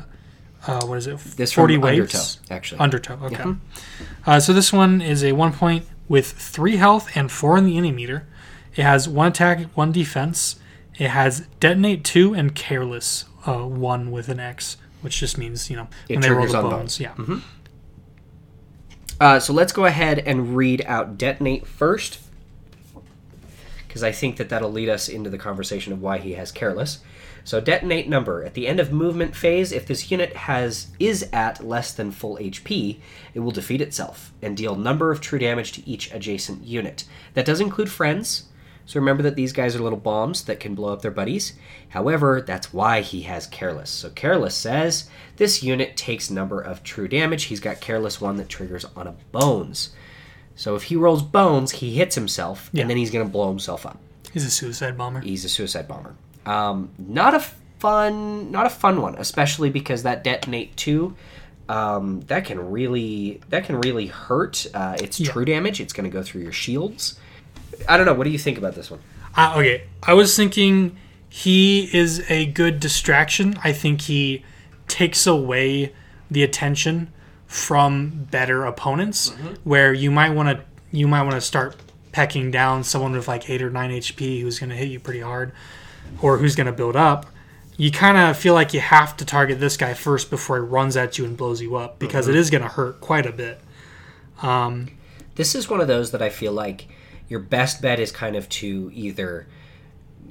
uh, 0.66 0.84
what 0.86 0.98
is 0.98 1.06
it? 1.06 1.16
this 1.36 1.52
from 1.52 1.62
40 1.62 1.74
Undertow, 1.76 2.00
waves. 2.02 2.40
actually. 2.50 2.78
Undertow. 2.80 3.18
Okay. 3.22 3.44
Uh, 4.26 4.38
so 4.38 4.52
this 4.52 4.70
one 4.70 5.00
is 5.00 5.24
a 5.24 5.32
one 5.32 5.52
point 5.54 5.86
with 6.08 6.30
three 6.30 6.76
health 6.76 7.10
and 7.16 7.32
four 7.32 7.56
in 7.56 7.64
the 7.64 7.78
enemy 7.78 7.92
meter. 7.92 8.26
It 8.80 8.84
has 8.84 9.06
one 9.06 9.28
attack, 9.28 9.66
one 9.74 9.92
defense. 9.92 10.58
It 10.98 11.08
has 11.10 11.46
detonate 11.60 12.02
two 12.02 12.32
and 12.32 12.54
careless 12.54 13.26
uh, 13.46 13.58
one 13.66 14.10
with 14.10 14.30
an 14.30 14.40
X, 14.40 14.78
which 15.02 15.18
just 15.20 15.36
means 15.36 15.68
you 15.68 15.76
know 15.76 15.88
It 16.08 16.14
when 16.14 16.22
they 16.22 16.30
roll 16.30 16.46
the 16.46 16.54
bones. 16.54 16.98
bones. 16.98 17.00
Yeah. 17.00 17.14
Uh, 19.20 19.38
so 19.38 19.52
let's 19.52 19.74
go 19.74 19.84
ahead 19.84 20.20
and 20.20 20.56
read 20.56 20.82
out 20.86 21.18
detonate 21.18 21.66
first, 21.66 22.20
because 23.86 24.02
I 24.02 24.12
think 24.12 24.38
that 24.38 24.48
that'll 24.48 24.72
lead 24.72 24.88
us 24.88 25.10
into 25.10 25.28
the 25.28 25.36
conversation 25.36 25.92
of 25.92 26.00
why 26.00 26.16
he 26.16 26.32
has 26.32 26.50
careless. 26.50 27.00
So 27.44 27.60
detonate 27.60 28.08
number 28.08 28.42
at 28.44 28.54
the 28.54 28.66
end 28.66 28.80
of 28.80 28.92
movement 28.92 29.36
phase, 29.36 29.72
if 29.72 29.84
this 29.86 30.10
unit 30.10 30.34
has 30.36 30.86
is 30.98 31.28
at 31.34 31.62
less 31.62 31.92
than 31.92 32.12
full 32.12 32.38
HP, 32.38 32.96
it 33.34 33.40
will 33.40 33.50
defeat 33.50 33.82
itself 33.82 34.32
and 34.40 34.56
deal 34.56 34.74
number 34.74 35.10
of 35.10 35.20
true 35.20 35.38
damage 35.38 35.72
to 35.72 35.86
each 35.86 36.10
adjacent 36.14 36.64
unit. 36.64 37.04
That 37.34 37.44
does 37.44 37.60
include 37.60 37.90
friends. 37.90 38.44
So 38.90 38.98
remember 38.98 39.22
that 39.22 39.36
these 39.36 39.52
guys 39.52 39.76
are 39.76 39.78
little 39.78 39.96
bombs 40.00 40.42
that 40.46 40.58
can 40.58 40.74
blow 40.74 40.92
up 40.92 41.00
their 41.00 41.12
buddies. 41.12 41.52
However, 41.90 42.40
that's 42.42 42.72
why 42.72 43.02
he 43.02 43.22
has 43.22 43.46
Careless. 43.46 43.88
So 43.88 44.10
Careless 44.10 44.56
says 44.56 45.08
this 45.36 45.62
unit 45.62 45.96
takes 45.96 46.28
number 46.28 46.60
of 46.60 46.82
true 46.82 47.06
damage. 47.06 47.44
He's 47.44 47.60
got 47.60 47.80
Careless 47.80 48.20
one 48.20 48.36
that 48.38 48.48
triggers 48.48 48.84
on 48.96 49.06
a 49.06 49.12
Bones. 49.30 49.90
So 50.56 50.74
if 50.74 50.82
he 50.82 50.96
rolls 50.96 51.22
Bones, 51.22 51.70
he 51.70 51.94
hits 51.94 52.16
himself, 52.16 52.68
Yeah. 52.72 52.80
and 52.80 52.90
then 52.90 52.96
he's 52.96 53.12
going 53.12 53.24
to 53.24 53.30
blow 53.30 53.48
himself 53.48 53.86
up. 53.86 53.96
He's 54.32 54.44
a 54.44 54.50
suicide 54.50 54.98
bomber. 54.98 55.20
He's 55.20 55.44
a 55.44 55.48
suicide 55.48 55.86
bomber. 55.86 56.16
Um, 56.44 56.90
not 56.98 57.32
a 57.34 57.44
fun, 57.78 58.50
not 58.50 58.66
a 58.66 58.70
fun 58.70 59.00
one, 59.00 59.14
especially 59.18 59.70
because 59.70 60.02
that 60.02 60.24
detonate 60.24 60.76
two, 60.76 61.14
um, 61.68 62.22
that 62.22 62.44
can 62.44 62.72
really 62.72 63.40
that 63.50 63.66
can 63.66 63.80
really 63.80 64.08
hurt. 64.08 64.66
Uh, 64.74 64.96
it's 65.00 65.20
Yeah. 65.20 65.30
true 65.30 65.44
damage. 65.44 65.80
It's 65.80 65.92
going 65.92 66.10
to 66.10 66.12
go 66.12 66.24
through 66.24 66.42
your 66.42 66.50
shields. 66.52 67.20
I 67.88 67.96
don't 67.96 68.06
know. 68.06 68.14
What 68.14 68.24
do 68.24 68.30
you 68.30 68.38
think 68.38 68.58
about 68.58 68.74
this 68.74 68.90
one? 68.90 69.00
Uh, 69.36 69.54
okay, 69.56 69.84
I 70.02 70.14
was 70.14 70.36
thinking 70.36 70.96
he 71.28 71.88
is 71.96 72.22
a 72.28 72.46
good 72.46 72.80
distraction. 72.80 73.58
I 73.62 73.72
think 73.72 74.02
he 74.02 74.44
takes 74.88 75.26
away 75.26 75.94
the 76.30 76.42
attention 76.42 77.12
from 77.46 78.26
better 78.30 78.64
opponents, 78.64 79.30
where 79.64 79.92
you 79.92 80.10
might 80.10 80.30
want 80.30 80.48
to 80.48 80.64
you 80.92 81.06
might 81.08 81.22
want 81.22 81.34
to 81.34 81.40
start 81.40 81.76
pecking 82.12 82.50
down 82.50 82.82
someone 82.82 83.12
with 83.12 83.28
like 83.28 83.48
eight 83.48 83.62
or 83.62 83.70
nine 83.70 83.90
HP 83.90 84.40
who's 84.40 84.58
going 84.58 84.70
to 84.70 84.76
hit 84.76 84.88
you 84.88 84.98
pretty 84.98 85.20
hard, 85.20 85.52
or 86.20 86.38
who's 86.38 86.56
going 86.56 86.66
to 86.66 86.72
build 86.72 86.96
up. 86.96 87.26
You 87.76 87.90
kind 87.90 88.18
of 88.18 88.36
feel 88.36 88.52
like 88.52 88.74
you 88.74 88.80
have 88.80 89.16
to 89.16 89.24
target 89.24 89.58
this 89.58 89.76
guy 89.76 89.94
first 89.94 90.28
before 90.28 90.56
he 90.56 90.62
runs 90.62 90.96
at 90.96 91.16
you 91.16 91.24
and 91.24 91.36
blows 91.36 91.62
you 91.62 91.76
up 91.76 91.98
because 91.98 92.28
it 92.28 92.34
is 92.34 92.50
going 92.50 92.62
to 92.62 92.68
hurt 92.68 93.00
quite 93.00 93.24
a 93.24 93.32
bit. 93.32 93.60
This 95.36 95.54
is 95.54 95.70
one 95.70 95.80
of 95.80 95.88
those 95.88 96.10
that 96.10 96.20
I 96.20 96.28
feel 96.28 96.52
like 96.52 96.88
your 97.30 97.40
best 97.40 97.80
bet 97.80 97.98
is 97.98 98.12
kind 98.12 98.36
of 98.36 98.46
to 98.50 98.90
either. 98.92 99.46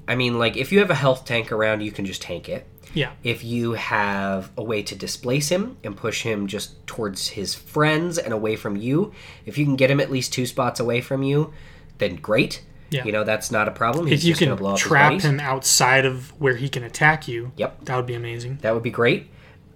I 0.07 0.13
mean, 0.15 0.37
like 0.37 0.55
if 0.57 0.71
you 0.71 0.77
have 0.79 0.91
a 0.91 0.95
health 0.95 1.25
tank 1.25 1.51
around, 1.51 1.81
you 1.81 1.91
can 1.91 2.05
just 2.05 2.21
tank 2.21 2.47
it. 2.47 2.67
Yeah, 2.93 3.11
if 3.23 3.43
you 3.43 3.73
have 3.73 4.49
a 4.57 4.63
way 4.63 4.81
to 4.83 4.95
displace 4.95 5.49
him 5.49 5.77
and 5.83 5.95
push 5.95 6.23
him 6.23 6.47
just 6.47 6.85
towards 6.87 7.27
his 7.29 7.53
friends 7.55 8.17
and 8.17 8.33
away 8.33 8.55
from 8.55 8.75
you, 8.75 9.13
if 9.45 9.57
you 9.57 9.65
can 9.65 9.75
get 9.75 9.89
him 9.91 9.99
at 9.99 10.11
least 10.11 10.33
two 10.33 10.45
spots 10.47 10.79
away 10.79 10.99
from 11.01 11.21
you, 11.23 11.53
then 11.99 12.15
great. 12.15 12.63
Yeah. 12.89 13.03
You 13.05 13.11
know, 13.11 13.23
that's 13.23 13.51
not 13.51 13.67
a 13.67 13.71
problem. 13.71 14.07
He's 14.07 14.21
if 14.21 14.25
you 14.25 14.31
just 14.33 14.41
can 14.41 14.55
blow 14.55 14.71
up 14.71 14.79
trap 14.79 15.21
him 15.21 15.39
outside 15.39 16.05
of 16.07 16.29
where 16.41 16.55
he 16.55 16.67
can 16.67 16.83
attack 16.83 17.27
you, 17.27 17.51
Yep. 17.57 17.85
that 17.85 17.95
would 17.95 18.07
be 18.07 18.15
amazing. 18.15 18.57
That 18.63 18.73
would 18.73 18.81
be 18.81 18.89
great. 18.89 19.27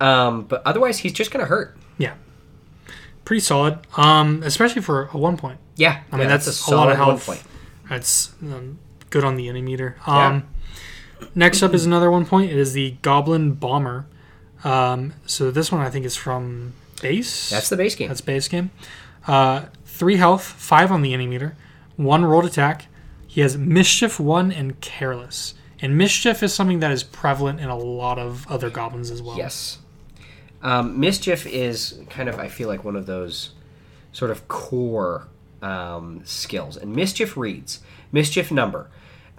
Um, 0.01 0.45
but 0.45 0.63
otherwise, 0.65 0.97
he's 0.97 1.13
just 1.13 1.29
going 1.29 1.41
to 1.41 1.47
hurt. 1.47 1.77
Yeah, 1.99 2.15
pretty 3.23 3.41
solid. 3.41 3.77
Um, 3.95 4.41
especially 4.43 4.81
for 4.81 5.09
a 5.13 5.17
one 5.19 5.37
point. 5.37 5.59
Yeah. 5.75 6.01
I 6.11 6.15
mean, 6.15 6.23
yeah, 6.23 6.37
that's, 6.37 6.67
a, 6.67 6.75
lot 6.75 6.91
of 6.91 6.97
health. 6.97 7.25
point. 7.25 7.43
That's 7.89 8.33
um, 8.41 8.79
good 9.09 9.23
on 9.23 9.35
the 9.35 9.49
enemy 9.49 9.71
meter. 9.71 9.97
Um, 10.05 10.47
Next 11.35 11.63
up 11.63 11.73
is 11.73 11.85
another 11.85 12.11
one 12.11 12.25
point. 12.25 12.51
It 12.51 12.57
is 12.57 12.73
the 12.73 12.91
Goblin 13.01 13.53
Bomber. 13.53 14.05
Um, 14.63 15.13
so 15.25 15.51
this 15.51 15.71
one 15.71 15.81
I 15.81 15.89
think 15.89 16.05
is 16.05 16.15
from 16.15 16.73
base. 17.01 17.49
That's 17.49 17.69
the 17.69 17.77
base 17.77 17.95
game. 17.95 18.09
That's 18.09 18.21
base 18.21 18.47
game. 18.47 18.71
Uh, 19.27 19.65
three 19.85 20.17
health, 20.17 20.43
five 20.43 20.91
on 20.91 21.01
the 21.01 21.13
enemy 21.13 21.27
meter, 21.27 21.55
one 21.95 22.25
rolled 22.25 22.45
attack. 22.45 22.87
He 23.27 23.41
has 23.41 23.57
mischief 23.57 24.19
one 24.19 24.51
and 24.51 24.79
careless. 24.81 25.55
And 25.79 25.97
mischief 25.97 26.43
is 26.43 26.53
something 26.53 26.79
that 26.79 26.91
is 26.91 27.03
prevalent 27.03 27.59
in 27.59 27.69
a 27.69 27.77
lot 27.77 28.19
of 28.19 28.49
other 28.49 28.69
goblins 28.69 29.11
as 29.11 29.21
well. 29.21 29.37
Yes. 29.37 29.79
Um, 30.61 30.97
Mischief 30.97 31.45
is 31.45 31.99
kind 32.09 32.29
of, 32.29 32.39
I 32.39 32.47
feel 32.47 32.69
like, 32.69 32.85
one 32.85 32.95
of 32.95 33.05
those 33.05 33.51
sort 34.13 34.31
of 34.31 34.47
core 34.47 35.27
um, 35.63 36.21
skills. 36.25 36.77
And 36.77 36.95
Mischief 36.95 37.35
reads 37.37 37.79
Mischief 38.11 38.51
number. 38.51 38.89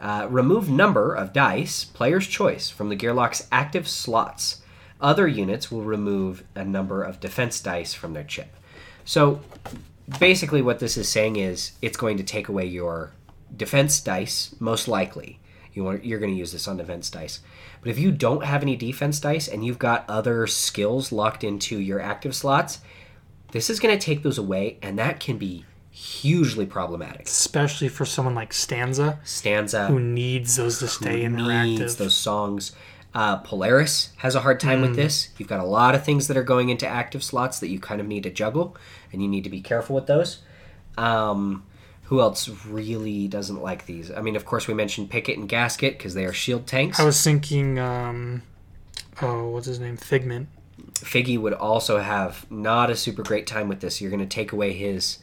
Uh, 0.01 0.27
remove 0.29 0.69
number 0.69 1.15
of 1.15 1.33
dice, 1.33 1.85
player's 1.85 2.27
choice, 2.27 2.69
from 2.69 2.89
the 2.89 2.97
Gearlock's 2.97 3.47
active 3.53 3.87
slots. 3.87 4.63
Other 5.01 5.29
units 5.29 5.71
will 5.71 5.83
remove 5.83 6.43
a 6.55 6.65
number 6.65 7.03
of 7.03 7.21
defense 7.21 7.61
dice 7.61 7.95
from 7.95 8.13
their 8.13 8.25
chip. 8.25 8.57
So 9.05 9.41
basically, 10.19 10.63
what 10.63 10.79
this 10.79 10.97
is 10.97 11.09
saying 11.09 11.37
is 11.37 11.73
it's 11.81 11.97
going 11.97 12.17
to 12.17 12.25
take 12.25 12.49
away 12.49 12.67
your 12.67 13.13
defense 13.57 14.01
dice, 14.01 14.55
most 14.59 14.89
likely. 14.89 15.39
You 15.73 15.91
you're 16.03 16.21
going 16.21 16.33
to 16.33 16.39
use 16.39 16.53
this 16.53 16.69
on 16.69 16.77
defense 16.77 17.11
dice. 17.11 17.41
But 17.81 17.91
if 17.91 17.99
you 17.99 18.13
don't 18.13 18.45
have 18.45 18.63
any 18.63 18.77
defense 18.77 19.21
dice 19.21 19.49
and 19.49 19.65
you've 19.65 19.79
got 19.79 20.09
other 20.09 20.47
skills 20.47 21.13
locked 21.13 21.45
into 21.45 21.79
your 21.79 22.01
active 22.01 22.35
slots, 22.35 22.81
this 23.53 23.69
is 23.69 23.81
going 23.81 23.97
to 23.97 24.05
take 24.05 24.23
those 24.23 24.39
away, 24.39 24.79
and 24.83 24.99
that 24.99 25.21
can 25.21 25.37
be 25.37 25.65
hugely 25.95 26.67
problematic. 26.67 27.27
Especially 27.27 27.89
for 27.89 28.05
someone 28.05 28.35
like 28.35 28.53
Stanza, 28.53 29.21
Stanza 29.23 29.87
who 29.87 30.01
needs 30.01 30.57
those 30.57 30.81
to 30.81 30.89
stay 30.89 31.23
in 31.23 31.37
their 31.37 31.65
needs 31.65 31.97
those 31.97 32.17
songs. 32.17 32.73
Uh, 33.15 33.37
Polaris 33.37 34.11
has 34.17 34.35
a 34.35 34.41
hard 34.41 34.59
time 34.59 34.81
Hmm. 34.81 34.89
with 34.89 34.97
this. 34.97 35.29
You've 35.39 35.49
got 35.49 35.61
a 35.61 35.65
lot 35.65 35.95
of 35.95 36.05
things 36.05 36.27
that 36.27 36.37
are 36.37 36.43
going 36.43 36.69
into 36.69 36.85
active 36.87 37.23
slots 37.23 37.61
that 37.61 37.69
you 37.69 37.79
kind 37.79 38.01
of 38.01 38.09
need 38.09 38.25
to 38.25 38.31
juggle, 38.31 38.77
and 39.13 39.23
you 39.23 39.29
need 39.29 39.45
to 39.45 39.51
be 39.51 39.61
careful 39.61 39.95
with 39.95 40.07
those. 40.09 40.39
Um, 40.99 41.63
who 42.05 42.21
else 42.21 42.49
really 42.67 43.29
doesn't 43.29 43.63
like 43.63 43.87
these? 43.87 44.11
I 44.11 44.21
mean, 44.21 44.35
of 44.35 44.45
course, 44.45 44.67
we 44.67 44.75
mentioned 44.75 45.11
Picket 45.11 45.39
and 45.39 45.49
Gasket 45.49 45.97
because 45.97 46.15
they 46.15 46.25
are 46.25 46.33
shield 46.33 46.67
tanks. 46.67 46.99
I 46.99 47.05
was 47.05 47.23
thinking, 47.23 47.79
um, 47.79 48.43
oh, 49.23 49.51
what's 49.51 49.67
his 49.67 49.79
name? 49.79 49.97
Figment. 49.97 50.49
Figgy 50.95 51.39
would 51.39 51.53
also 51.53 52.01
have 52.01 52.51
not 52.51 52.91
a 52.91 52.97
super 52.97 53.23
great 53.23 53.47
time 53.47 53.69
with 53.69 53.79
this. 53.81 54.01
You're 54.01 54.11
going 54.11 54.19
to 54.21 54.27
take 54.27 54.51
away 54.51 54.73
his. 54.73 55.19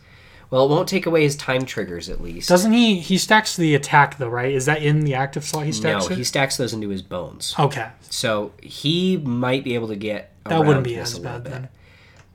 Well, 0.51 0.65
it 0.65 0.69
won't 0.69 0.87
take 0.89 1.05
away 1.05 1.23
his 1.23 1.35
time 1.35 1.65
triggers 1.65 2.09
at 2.09 2.21
least. 2.21 2.49
Doesn't 2.49 2.73
he? 2.73 2.99
He 2.99 3.17
stacks 3.17 3.55
the 3.55 3.73
attack 3.73 4.17
though, 4.17 4.27
right? 4.29 4.53
Is 4.53 4.65
that 4.67 4.83
in 4.83 4.99
the 5.05 5.15
active 5.15 5.43
slot? 5.45 5.63
He 5.65 5.71
no, 5.71 5.75
stacks 5.77 6.09
it. 6.09 6.17
he 6.17 6.23
stacks 6.25 6.57
those 6.57 6.73
into 6.73 6.89
his 6.89 7.01
bones. 7.01 7.55
Okay, 7.57 7.87
So 8.09 8.51
he 8.61 9.17
might 9.17 9.63
be 9.63 9.73
able 9.75 9.87
to 9.87 9.95
get. 9.95 10.31
that 10.45 10.59
wouldn't 10.65 10.83
be 10.83 10.97
as 10.97 11.17
bad 11.17 11.43
bit. 11.45 11.49
then. 11.53 11.69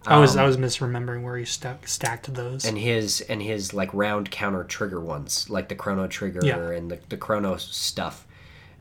I 0.08 0.18
was 0.18 0.36
um, 0.36 0.42
I 0.42 0.46
was 0.46 0.56
misremembering 0.56 1.24
where 1.24 1.36
he 1.36 1.44
stack, 1.44 1.86
stacked 1.88 2.32
those. 2.32 2.64
and 2.64 2.78
his 2.78 3.20
and 3.22 3.42
his 3.42 3.74
like 3.74 3.92
round 3.92 4.30
counter 4.30 4.62
trigger 4.64 5.00
ones 5.00 5.50
like 5.50 5.68
the 5.68 5.74
chrono 5.74 6.06
trigger 6.06 6.40
Yeah. 6.44 6.70
and 6.70 6.90
the, 6.90 6.98
the 7.08 7.16
chrono 7.16 7.56
stuff 7.56 8.25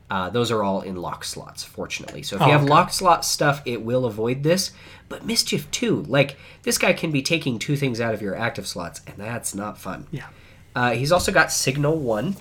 uh, 0.09 0.29
those 0.29 0.51
are 0.51 0.61
all 0.63 0.81
in 0.81 0.95
lock 0.95 1.23
slots 1.23 1.63
fortunately 1.63 2.21
so 2.21 2.35
if 2.35 2.41
Oh, 2.41 2.45
you 2.45 2.51
have 2.51 2.61
okay. 2.63 2.69
lock 2.69 2.91
slot 2.93 3.25
stuff 3.25 3.61
it 3.65 3.81
will 3.81 4.05
avoid 4.05 4.43
this 4.43 4.71
but 5.09 5.25
mischief 5.25 5.69
too 5.71 6.03
like 6.03 6.37
this 6.63 6.77
guy 6.77 6.93
can 6.93 7.11
be 7.11 7.21
taking 7.21 7.57
two 7.59 7.75
things 7.75 7.99
out 7.99 8.13
of 8.13 8.21
your 8.21 8.35
active 8.35 8.67
slots 8.67 9.01
and 9.07 9.17
that's 9.17 9.55
not 9.55 9.77
fun 9.77 10.07
yeah. 10.11 10.27
uh, 10.75 10.91
he's 10.91 11.11
also 11.11 11.31
got 11.31 11.51
signal 11.51 11.97
one 11.97 12.35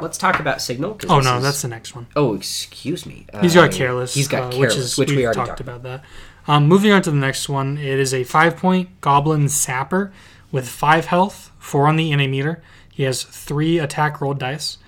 let's 0.00 0.16
talk 0.18 0.38
about 0.38 0.60
signal. 0.62 0.96
Oh 1.08 1.18
no, 1.20 1.38
is- 1.38 1.42
that's 1.42 1.62
the 1.62 1.68
next 1.68 1.94
one. 1.96 2.06
oh 2.14 2.34
excuse 2.34 3.04
me 3.06 3.26
He's 3.40 3.56
Uh, 3.56 3.66
got 3.66 3.72
careless. 3.74 4.14
he's 4.14 4.28
got 4.28 4.42
uh, 4.42 4.50
careless 4.56 4.74
which 4.76 4.84
is 4.84 4.98
which, 4.98 5.10
we 5.10 5.24
already 5.24 5.36
talked 5.36 5.48
talked 5.48 5.60
about 5.60 5.82
that. 5.84 6.04
Um, 6.46 6.66
moving 6.68 6.92
on 6.92 7.02
to 7.02 7.10
the 7.10 7.16
next 7.16 7.48
one, 7.48 7.76
it 7.78 7.98
is 7.98 8.14
a 8.14 8.22
five 8.24 8.56
point 8.56 9.00
goblin 9.00 9.48
sapper 9.48 10.12
with 10.52 10.66
five 10.68 11.06
health, 11.06 11.50
four 11.58 11.86
on 11.88 11.96
the 11.96 12.10
innate 12.10 12.30
meter. 12.30 12.62
He 12.90 13.02
has 13.02 13.22
three 13.22 13.78
attack 13.78 14.20
roll 14.22 14.32
dice, 14.34 14.78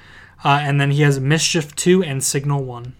uh, 0.44 0.60
and 0.62 0.80
then 0.80 0.90
he 0.90 1.02
has 1.02 1.20
mischief 1.20 1.74
two 1.76 2.02
and 2.02 2.22
signal 2.22 2.64
one. 2.64 2.94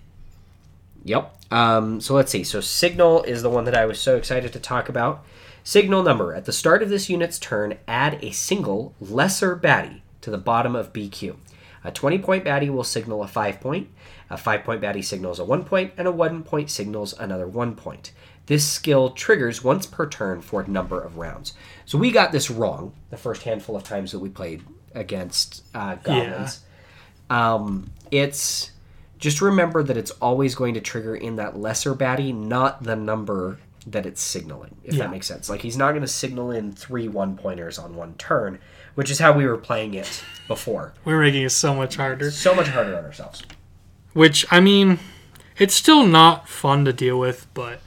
Yep. 1.05 1.37
Um, 1.51 2.01
so 2.01 2.15
let's 2.15 2.31
see. 2.31 2.45
So 2.45 2.61
Signal 2.61 3.23
is 3.25 3.43
the 3.43 3.51
one 3.51 3.65
that 3.65 3.77
I 3.77 3.87
was 3.87 4.01
so 4.01 4.17
excited 4.17 4.53
to 4.53 4.61
talk 4.61 4.89
about. 4.89 5.25
Signal 5.65 6.03
number. 6.03 6.35
At 6.35 6.45
the 6.45 6.53
start 6.53 6.83
of 6.83 6.89
this 6.89 7.11
unit's 7.11 7.39
turn, 7.39 7.79
add 7.89 8.23
a 8.23 8.31
single 8.31 8.95
lesser 9.01 9.57
baddie 9.57 10.01
to 10.21 10.31
the 10.31 10.39
bottom 10.39 10.77
of 10.77 10.93
BQ. 10.93 11.37
A 11.83 11.91
20 11.91 12.19
point 12.19 12.45
baddie 12.45 12.71
will 12.71 12.85
signal 12.85 13.23
a 13.23 13.29
5 13.29 13.61
point, 13.61 13.89
a 14.29 14.37
5 14.37 14.65
point 14.65 14.83
baddie 14.83 15.05
signals 15.05 15.39
a 15.39 15.45
1 15.45 15.65
point, 15.65 15.93
and 15.97 16.07
a 16.07 16.13
1 16.13 16.43
point 16.43 16.71
signals 16.71 17.15
another 17.19 17.49
1 17.49 17.75
point. 17.75 18.13
This 18.47 18.67
skill 18.67 19.11
triggers 19.11 19.65
once 19.65 19.87
per 19.87 20.09
turn 20.09 20.41
for 20.43 20.61
a 20.61 20.69
number 20.69 21.01
of 21.01 21.17
rounds. 21.17 21.55
So 21.85 21.99
we 21.99 22.11
got 22.11 22.33
this 22.33 22.51
wrong 22.51 22.93
the 23.11 23.17
first 23.17 23.45
handful 23.45 23.77
of 23.77 23.85
times 23.85 24.13
that 24.13 24.19
we 24.19 24.29
played 24.29 24.63
against 24.95 25.63
uh, 25.75 25.95
goblins. 25.97 26.61
Um, 27.31 27.91
it's 28.11 28.73
just 29.19 29.41
remember 29.41 29.83
that 29.83 29.97
it's 29.97 30.11
always 30.13 30.55
going 30.55 30.75
to 30.75 30.81
trigger 30.81 31.15
in 31.15 31.37
that 31.37 31.59
lesser 31.59 31.95
baddie, 31.95 32.35
not 32.35 32.83
the 32.83 32.97
number 32.97 33.59
that 33.87 34.05
it's 34.05 34.21
signaling, 34.21 34.77
if 34.85 34.95
Yeah. 34.95 35.05
that 35.05 35.11
makes 35.11 35.27
sense. 35.27 35.49
Like 35.49 35.63
he's 35.63 35.77
not 35.77 35.91
going 35.93 36.03
to 36.03 36.09
signal 36.09 36.51
in 36.51 36.73
three 36.73 37.09
one 37.09 37.37
pointers 37.37 37.79
on 37.79 37.97
one 37.97 38.15
turn, 38.15 38.59
which 38.95 39.11
is 39.11 39.19
how 39.19 39.33
we 39.33 39.47
were 39.47 39.57
playing 39.57 39.95
it 39.95 40.23
before. 40.49 40.93
We're 41.05 41.21
making 41.23 41.43
it 41.45 41.51
so 41.51 41.75
much 41.75 41.97
harder. 41.97 42.31
So 42.31 42.55
much 42.55 42.69
harder 42.69 42.97
on 42.99 43.05
ourselves. 43.05 43.43
Which 44.13 44.45
I 44.51 44.61
mean, 44.61 44.99
it's 45.57 45.75
still 45.75 46.05
not 46.07 46.49
fun 46.49 46.85
to 46.85 46.93
deal 46.93 47.19
with, 47.19 47.47
but 47.55 47.81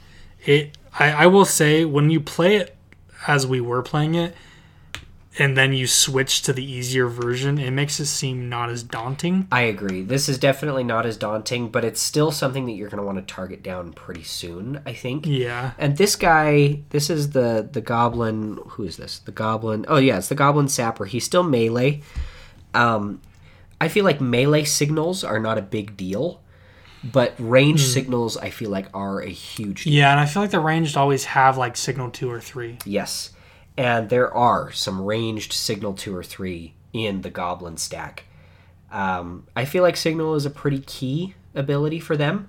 it. 0.44 0.76
I, 0.98 1.10
I 1.10 1.26
will 1.26 1.44
say 1.44 1.84
when 1.84 2.10
you 2.10 2.20
play 2.20 2.56
it 2.56 2.76
as 3.26 3.46
we 3.46 3.60
were 3.60 3.82
playing 3.82 4.14
it, 4.14 4.34
and 5.38 5.56
then 5.56 5.72
you 5.72 5.86
switch 5.86 6.42
to 6.42 6.52
the 6.52 6.64
easier 6.64 7.08
version, 7.08 7.58
it 7.58 7.72
makes 7.72 7.98
it 7.98 8.06
seem 8.06 8.48
not 8.48 8.70
as 8.70 8.82
daunting. 8.82 9.48
I 9.50 9.62
agree. 9.62 10.02
This 10.02 10.28
is 10.28 10.38
definitely 10.38 10.84
not 10.84 11.06
as 11.06 11.16
daunting, 11.16 11.70
but 11.70 11.84
it's 11.84 12.00
still 12.00 12.30
something 12.30 12.66
that 12.66 12.72
you're 12.72 12.88
going 12.88 13.00
to 13.00 13.06
want 13.06 13.18
to 13.18 13.34
target 13.34 13.62
down 13.62 13.92
pretty 13.92 14.22
soon, 14.22 14.80
I 14.86 14.92
think. 14.92 15.26
Yeah. 15.26 15.72
And 15.76 15.96
this 15.96 16.14
guy, 16.14 16.82
this 16.90 17.10
is 17.10 17.30
the 17.30 17.68
the 17.70 17.80
goblin. 17.80 18.58
Who 18.68 18.84
is 18.84 18.96
this? 18.96 19.18
The 19.18 19.32
goblin. 19.32 19.84
Oh 19.88 19.96
yeah, 19.96 20.18
it's 20.18 20.28
the 20.28 20.34
goblin 20.34 20.68
sapper. 20.68 21.04
He's 21.04 21.24
still 21.24 21.42
melee. 21.42 22.02
Um, 22.72 23.20
I 23.80 23.88
feel 23.88 24.04
like 24.04 24.20
melee 24.20 24.64
signals 24.64 25.24
are 25.24 25.40
not 25.40 25.58
a 25.58 25.62
big 25.62 25.96
deal, 25.96 26.40
but 27.02 27.34
range 27.38 27.82
signals 27.82 28.36
I 28.36 28.50
feel 28.50 28.70
like 28.70 28.86
are 28.94 29.20
a 29.20 29.28
huge 29.28 29.84
deal. 29.84 29.92
Yeah, 29.92 30.12
and 30.12 30.20
I 30.20 30.26
feel 30.26 30.42
like 30.42 30.52
the 30.52 30.60
ranged 30.60 30.96
always 30.96 31.24
have 31.24 31.58
like 31.58 31.76
signal 31.76 32.10
two 32.10 32.30
or 32.30 32.40
three. 32.40 32.78
Yes, 32.84 33.30
and 33.76 34.08
there 34.08 34.32
are 34.32 34.70
some 34.72 35.04
ranged 35.04 35.52
signal 35.52 35.94
two 35.94 36.14
or 36.14 36.22
three 36.22 36.74
in 36.92 37.22
the 37.22 37.30
goblin 37.30 37.76
stack. 37.76 38.24
Um, 38.90 39.46
I 39.56 39.64
feel 39.64 39.82
like 39.82 39.96
signal 39.96 40.34
is 40.34 40.46
a 40.46 40.50
pretty 40.50 40.80
key 40.80 41.34
ability 41.54 41.98
for 42.00 42.16
them, 42.16 42.48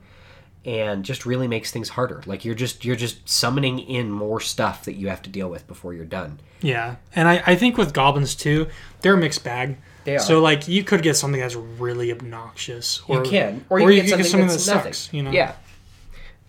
and 0.64 1.04
just 1.04 1.26
really 1.26 1.48
makes 1.48 1.72
things 1.72 1.90
harder. 1.90 2.22
Like 2.26 2.46
you're 2.46 2.56
just 2.56 2.86
you're 2.86 2.96
just 2.96 3.28
summoning 3.28 3.80
in 3.80 4.12
more 4.12 4.40
stuff 4.40 4.86
that 4.86 4.94
you 4.94 5.10
have 5.10 5.22
to 5.24 5.30
deal 5.30 5.50
with 5.50 5.68
before 5.68 5.94
you're 5.94 6.06
done. 6.06 6.40
Yeah, 6.62 6.96
and 7.16 7.28
I, 7.28 7.42
I 7.46 7.56
think 7.56 7.78
with 7.78 7.94
goblins 7.94 8.36
too, 8.36 8.68
they're 9.02 9.16
a 9.16 9.18
mixed 9.18 9.44
bag. 9.44 9.78
They 10.04 10.18
are. 10.18 10.20
So 10.20 10.40
like 10.40 10.68
you 10.68 10.84
could 10.84 11.02
get 11.02 11.16
something 11.16 11.42
that's 11.42 11.56
really 11.56 12.12
obnoxious, 12.12 13.02
or 13.08 13.24
you 13.24 13.30
can, 13.30 13.66
or 13.70 13.80
you, 13.80 14.02
can 14.02 14.18
get 14.18 14.26
something, 14.26 14.48
that's 14.48 14.66
that 14.68 14.76
nothing. 14.76 14.94
sucks. 14.94 15.14
You 15.14 15.24
know? 15.24 15.32
Yeah. 15.32 15.56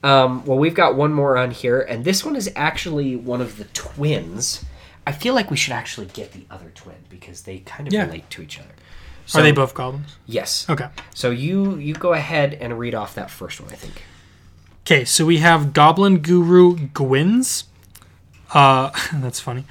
Um, 0.03 0.45
well, 0.45 0.59
we've 0.59 0.75
got 0.75 0.95
one 0.95 1.13
more 1.13 1.37
on 1.37 1.51
here, 1.51 1.81
and 1.81 2.05
this 2.05 2.25
one 2.25 2.37
is 2.37 2.51
actually 2.55 3.17
one 3.17 3.41
of 3.41 3.57
the 3.57 3.65
twins. 3.65 4.65
I 5.07 5.13
feel 5.13 5.35
like 5.35 5.51
we 5.51 5.57
should 5.57 5.73
actually 5.73 6.07
get 6.07 6.33
the 6.33 6.45
other 6.51 6.71
twin 6.75 6.97
because 7.09 7.43
they 7.43 7.59
kind 7.59 7.87
of 7.89 7.93
Yeah. 7.95 8.05
relate 8.07 8.29
to 8.31 8.43
each 8.43 8.59
other. 8.59 8.69
Are 9.35 9.43
they 9.43 9.53
both 9.53 9.75
goblins? 9.75 10.17
Yes. 10.27 10.67
Okay. 10.71 10.87
So 11.15 11.31
you 11.31 11.77
you 11.79 11.95
go 11.95 12.13
ahead 12.13 12.55
and 12.55 12.79
read 12.79 12.95
off 12.95 13.15
that 13.17 13.29
first 13.31 13.61
one. 13.61 13.73
I 13.73 13.75
think. 13.77 14.03
Okay, 14.87 15.05
so 15.05 15.27
we 15.27 15.39
have 15.39 15.73
Goblin 15.73 16.19
Guru 16.19 16.77
Gwyn's. 16.95 17.65
Uh, 18.55 18.91
that's 19.15 19.41
funny. 19.41 19.65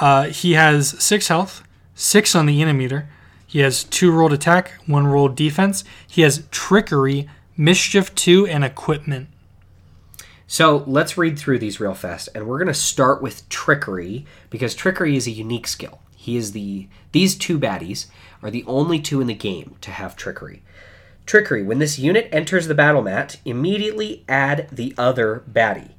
Uh, 0.00 0.24
he 0.24 0.54
has 0.54 1.00
six 1.02 1.28
health, 1.28 1.62
six 1.94 2.34
on 2.34 2.46
the 2.46 2.64
meter. 2.72 3.08
He 3.46 3.60
has 3.60 3.84
two 3.84 4.10
rolled 4.10 4.32
attack, 4.32 4.72
one 4.86 5.06
rolled 5.06 5.36
defense. 5.36 5.84
He 6.06 6.22
has 6.22 6.44
trickery, 6.50 7.28
mischief 7.56 8.12
two, 8.16 8.46
and 8.48 8.64
equipment. 8.64 9.28
So 10.46 10.84
let's 10.86 11.18
read 11.18 11.38
through 11.38 11.58
these 11.58 11.80
real 11.80 11.94
fast, 11.94 12.28
and 12.34 12.46
we're 12.46 12.58
gonna 12.58 12.74
start 12.74 13.20
with 13.20 13.48
trickery 13.48 14.24
because 14.48 14.74
trickery 14.74 15.16
is 15.16 15.26
a 15.26 15.32
unique 15.32 15.66
skill. 15.66 16.00
He 16.14 16.36
is 16.36 16.52
the 16.52 16.88
these 17.12 17.36
two 17.36 17.58
baddies 17.58 18.06
are 18.42 18.50
the 18.50 18.64
only 18.66 19.00
two 19.00 19.20
in 19.20 19.26
the 19.26 19.34
game 19.34 19.76
to 19.80 19.90
have 19.90 20.16
trickery. 20.16 20.62
Trickery. 21.24 21.64
When 21.64 21.80
this 21.80 21.98
unit 21.98 22.28
enters 22.30 22.68
the 22.68 22.74
battle 22.74 23.02
mat, 23.02 23.40
immediately 23.44 24.24
add 24.28 24.68
the 24.70 24.94
other 24.96 25.42
baddie. 25.50 25.92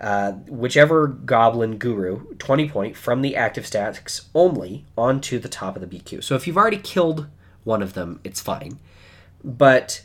Uh, 0.00 0.32
whichever 0.48 1.06
goblin 1.06 1.76
guru, 1.76 2.34
20 2.36 2.68
point 2.68 2.96
from 2.96 3.22
the 3.22 3.36
active 3.36 3.64
stats 3.64 4.26
only 4.34 4.84
onto 4.96 5.38
the 5.38 5.48
top 5.48 5.76
of 5.76 5.88
the 5.88 5.98
BQ. 5.98 6.22
So 6.22 6.34
if 6.34 6.46
you've 6.46 6.56
already 6.56 6.78
killed 6.78 7.26
one 7.64 7.82
of 7.82 7.94
them, 7.94 8.20
it's 8.24 8.40
fine. 8.40 8.78
But 9.44 10.02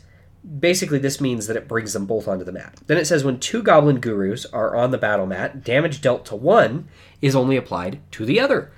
basically, 0.60 0.98
this 0.98 1.20
means 1.20 1.46
that 1.46 1.56
it 1.56 1.68
brings 1.68 1.92
them 1.92 2.06
both 2.06 2.28
onto 2.28 2.44
the 2.44 2.52
mat. 2.52 2.74
Then 2.86 2.98
it 2.98 3.06
says 3.06 3.24
when 3.24 3.38
two 3.40 3.62
goblin 3.62 4.00
gurus 4.00 4.46
are 4.52 4.76
on 4.76 4.90
the 4.90 4.98
battle 4.98 5.26
mat, 5.26 5.64
damage 5.64 6.00
dealt 6.00 6.24
to 6.26 6.36
one 6.36 6.88
is 7.22 7.34
only 7.34 7.56
applied 7.56 8.00
to 8.12 8.24
the 8.24 8.40
other. 8.40 8.70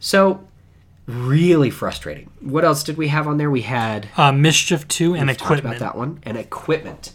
So, 0.00 0.46
really 1.06 1.70
frustrating. 1.70 2.30
What 2.40 2.64
else 2.64 2.82
did 2.82 2.96
we 2.96 3.08
have 3.08 3.26
on 3.26 3.36
there? 3.38 3.50
We 3.50 3.62
had 3.62 4.08
Uh, 4.16 4.32
mischief 4.32 4.88
two 4.88 5.14
and 5.14 5.30
equipment. 5.30 5.76
about 5.76 5.78
that 5.78 5.96
one. 5.98 6.18
And 6.22 6.36
equipment. 6.36 7.12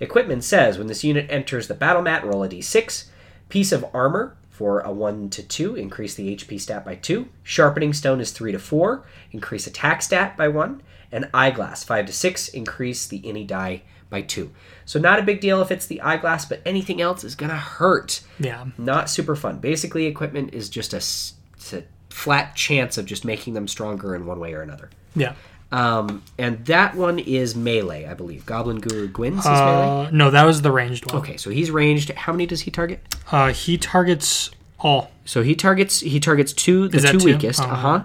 Equipment 0.00 0.44
says 0.44 0.78
when 0.78 0.86
this 0.86 1.04
unit 1.04 1.26
enters 1.28 1.68
the 1.68 1.74
battle 1.74 2.02
mat, 2.02 2.24
roll 2.24 2.42
a 2.42 2.48
d6. 2.48 3.04
Piece 3.48 3.72
of 3.72 3.84
armor 3.92 4.36
for 4.48 4.80
a 4.80 4.92
1 4.92 5.30
to 5.30 5.42
2, 5.42 5.74
increase 5.74 6.14
the 6.14 6.28
HP 6.36 6.58
stat 6.58 6.84
by 6.84 6.94
2. 6.94 7.28
Sharpening 7.42 7.92
stone 7.92 8.20
is 8.20 8.30
3 8.30 8.52
to 8.52 8.58
4, 8.58 9.04
increase 9.32 9.66
attack 9.66 10.02
stat 10.02 10.36
by 10.36 10.48
1. 10.48 10.82
And 11.12 11.28
eyeglass 11.34 11.82
5 11.84 12.06
to 12.06 12.12
6, 12.12 12.48
increase 12.48 13.06
the 13.06 13.20
any 13.24 13.44
die 13.44 13.82
by 14.10 14.22
2. 14.22 14.50
So 14.84 14.98
not 14.98 15.18
a 15.18 15.22
big 15.22 15.40
deal 15.40 15.60
if 15.62 15.70
it's 15.70 15.86
the 15.86 16.00
eyeglass, 16.00 16.44
but 16.44 16.60
anything 16.64 17.00
else 17.00 17.24
is 17.24 17.34
going 17.34 17.50
to 17.50 17.56
hurt. 17.56 18.20
Yeah. 18.38 18.66
Not 18.78 19.10
super 19.10 19.36
fun. 19.36 19.58
Basically, 19.58 20.06
equipment 20.06 20.54
is 20.54 20.68
just 20.68 20.92
a, 20.92 21.76
a 21.76 21.82
flat 22.10 22.54
chance 22.54 22.98
of 22.98 23.06
just 23.06 23.24
making 23.24 23.54
them 23.54 23.68
stronger 23.68 24.14
in 24.14 24.26
one 24.26 24.40
way 24.40 24.52
or 24.54 24.62
another. 24.62 24.90
Yeah. 25.14 25.34
Um, 25.72 26.22
and 26.36 26.64
that 26.66 26.96
one 26.96 27.18
is 27.18 27.54
melee, 27.54 28.04
I 28.06 28.14
believe. 28.14 28.44
Goblin 28.44 28.80
Guru 28.80 29.08
Gwyn's 29.08 29.40
is 29.40 29.44
melee. 29.44 30.06
Uh, 30.06 30.10
no, 30.10 30.30
that 30.30 30.44
was 30.44 30.62
the 30.62 30.72
ranged 30.72 31.10
one. 31.10 31.22
Okay, 31.22 31.36
so 31.36 31.50
he's 31.50 31.70
ranged. 31.70 32.10
How 32.10 32.32
many 32.32 32.46
does 32.46 32.62
he 32.62 32.70
target? 32.70 33.00
Uh, 33.30 33.52
he 33.52 33.78
targets 33.78 34.50
all. 34.80 35.12
So 35.24 35.42
he 35.42 35.54
targets 35.54 36.00
he 36.00 36.18
targets 36.18 36.52
two 36.52 36.88
the 36.88 36.98
two 36.98 37.18
two? 37.18 37.24
weakest. 37.26 37.60
Oh. 37.60 37.66
Uh 37.66 37.74
huh. 37.76 38.04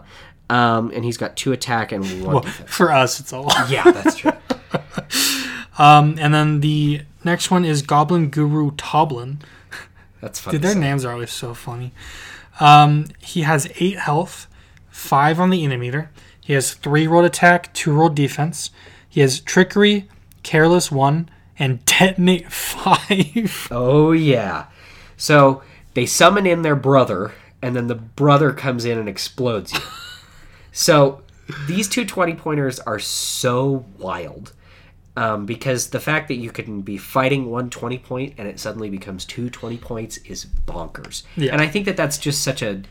Um, 0.50 0.92
and 0.94 1.04
he's 1.04 1.18
got 1.18 1.36
two 1.36 1.52
attack 1.54 1.92
and 1.92 2.04
one 2.24 2.34
Well, 2.34 2.40
defense. 2.42 2.70
for 2.70 2.92
us, 2.92 3.20
it's 3.20 3.34
all. 3.34 3.52
Yeah, 3.70 3.84
that's 3.92 4.16
true. 4.18 4.32
Um, 5.78 6.16
and 6.20 6.34
then 6.34 6.62
the 6.62 7.02
next 7.24 7.52
one 7.52 7.66
is 7.66 7.82
Goblin 7.82 8.30
Guru 8.30 8.72
Toblin. 8.78 9.40
That's 10.22 10.40
funny. 10.40 10.58
Dude, 10.58 10.62
their 10.64 10.76
names 10.76 11.04
are 11.04 11.12
always 11.14 11.32
so 11.32 11.54
funny. 11.54 11.92
Um, 12.60 13.06
he 13.20 13.42
has 13.42 13.70
eight 13.80 13.98
health, 14.00 14.48
five 14.90 15.40
on 15.40 15.50
the 15.50 15.64
Inimeter. 15.66 16.08
He 16.40 16.54
has 16.54 16.74
three 16.74 17.08
rolled 17.08 17.26
attack, 17.26 17.74
two 17.74 17.92
rolled 17.92 18.16
defense. 18.16 18.70
He 19.10 19.22
has 19.22 19.40
trickery, 19.40 20.08
careless 20.44 20.92
one, 20.92 21.30
and 21.60 21.84
detonate 21.86 22.52
five. 22.52 23.68
Oh 23.72 24.12
yeah. 24.14 24.68
So 25.18 25.62
they 25.94 26.06
summon 26.06 26.46
in 26.46 26.62
their 26.62 26.76
brother, 26.76 27.34
and 27.62 27.76
then 27.76 27.88
the 27.88 27.96
brother 27.96 28.54
comes 28.54 28.86
in 28.86 28.98
and 28.98 29.10
explodes 29.10 29.74
you. 29.74 29.80
So 30.76 31.22
these 31.68 31.88
two 31.88 32.06
20 32.06 32.36
pointers 32.36 32.80
are 32.82 33.00
so 33.00 33.86
wild. 33.98 34.52
Um, 35.18 35.46
because 35.46 35.92
the 35.92 36.02
fact 36.02 36.28
that 36.28 36.36
you 36.36 36.52
can 36.52 36.82
be 36.82 36.98
fighting 36.98 37.50
one 37.50 37.70
20 37.70 38.00
point 38.00 38.34
and 38.38 38.50
it 38.50 38.60
suddenly 38.60 38.90
becomes 38.90 39.24
two 39.24 39.50
20 39.50 39.78
points 39.78 40.18
is 40.18 40.46
bonkers. 40.46 41.24
Yeah. 41.38 41.54
And 41.54 41.62
I 41.62 41.68
think 41.68 41.86
that 41.86 41.96
that's 41.96 42.18
just 42.18 42.44
such 42.44 42.62
a 42.62 42.82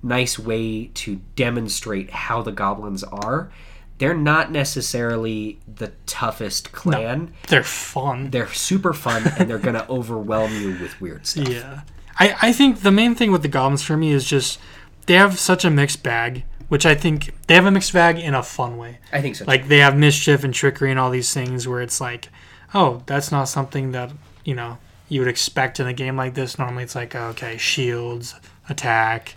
nice 0.00 0.38
way 0.38 0.92
to 0.94 1.20
demonstrate 1.34 2.10
how 2.10 2.40
the 2.42 2.52
goblins 2.52 3.02
are. 3.02 3.50
They're 3.98 4.14
not 4.14 4.52
necessarily 4.52 5.58
the 5.66 5.90
toughest 6.06 6.70
clan. 6.70 7.34
They're 7.48 7.64
fun. 7.64 8.30
They're 8.30 8.52
super 8.52 8.92
fun 8.92 9.24
and 9.36 9.50
they're 9.50 9.58
going 9.58 9.74
to 9.80 9.88
overwhelm 9.88 10.52
you 10.54 10.78
with 10.80 11.00
weird 11.00 11.26
stuff. 11.26 11.48
Yeah. 11.48 11.80
I, 12.16 12.36
I 12.40 12.52
think 12.52 12.82
the 12.82 12.92
main 12.92 13.16
thing 13.16 13.32
with 13.32 13.42
the 13.42 13.48
goblins 13.48 13.82
for 13.82 13.96
me 13.96 14.12
is 14.12 14.24
just 14.24 14.60
they 15.06 15.14
have 15.14 15.38
such 15.38 15.64
a 15.64 15.70
mixed 15.70 16.02
bag, 16.02 16.44
which 16.68 16.86
I 16.86 16.94
think 16.94 17.34
they 17.46 17.54
have 17.54 17.66
a 17.66 17.70
mixed 17.70 17.92
bag 17.92 18.18
in 18.18 18.34
a 18.34 18.42
fun 18.42 18.76
way. 18.76 18.98
I 19.12 19.20
think 19.20 19.36
so. 19.36 19.44
Like 19.46 19.68
they 19.68 19.78
have 19.78 19.96
mischief 19.96 20.44
and 20.44 20.52
trickery 20.54 20.90
and 20.90 20.98
all 20.98 21.10
these 21.10 21.32
things 21.32 21.66
where 21.68 21.80
it's 21.80 22.00
like, 22.00 22.28
oh, 22.74 23.02
that's 23.06 23.30
not 23.30 23.44
something 23.44 23.92
that, 23.92 24.12
you 24.44 24.54
know, 24.54 24.78
you 25.08 25.20
would 25.20 25.28
expect 25.28 25.78
in 25.78 25.86
a 25.86 25.92
game 25.92 26.16
like 26.16 26.34
this. 26.34 26.58
Normally 26.58 26.84
it's 26.84 26.94
like, 26.94 27.14
okay, 27.14 27.56
shields, 27.56 28.34
attack. 28.68 29.34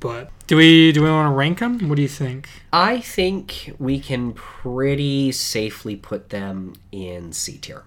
But 0.00 0.30
do 0.46 0.56
we 0.56 0.92
do 0.92 1.02
we 1.02 1.10
want 1.10 1.30
to 1.30 1.34
rank 1.34 1.60
them? 1.60 1.88
What 1.88 1.96
do 1.96 2.02
you 2.02 2.08
think? 2.08 2.48
I 2.72 3.00
think 3.00 3.74
we 3.78 3.98
can 3.98 4.32
pretty 4.34 5.32
safely 5.32 5.96
put 5.96 6.28
them 6.28 6.74
in 6.92 7.32
C 7.32 7.56
tier. 7.56 7.84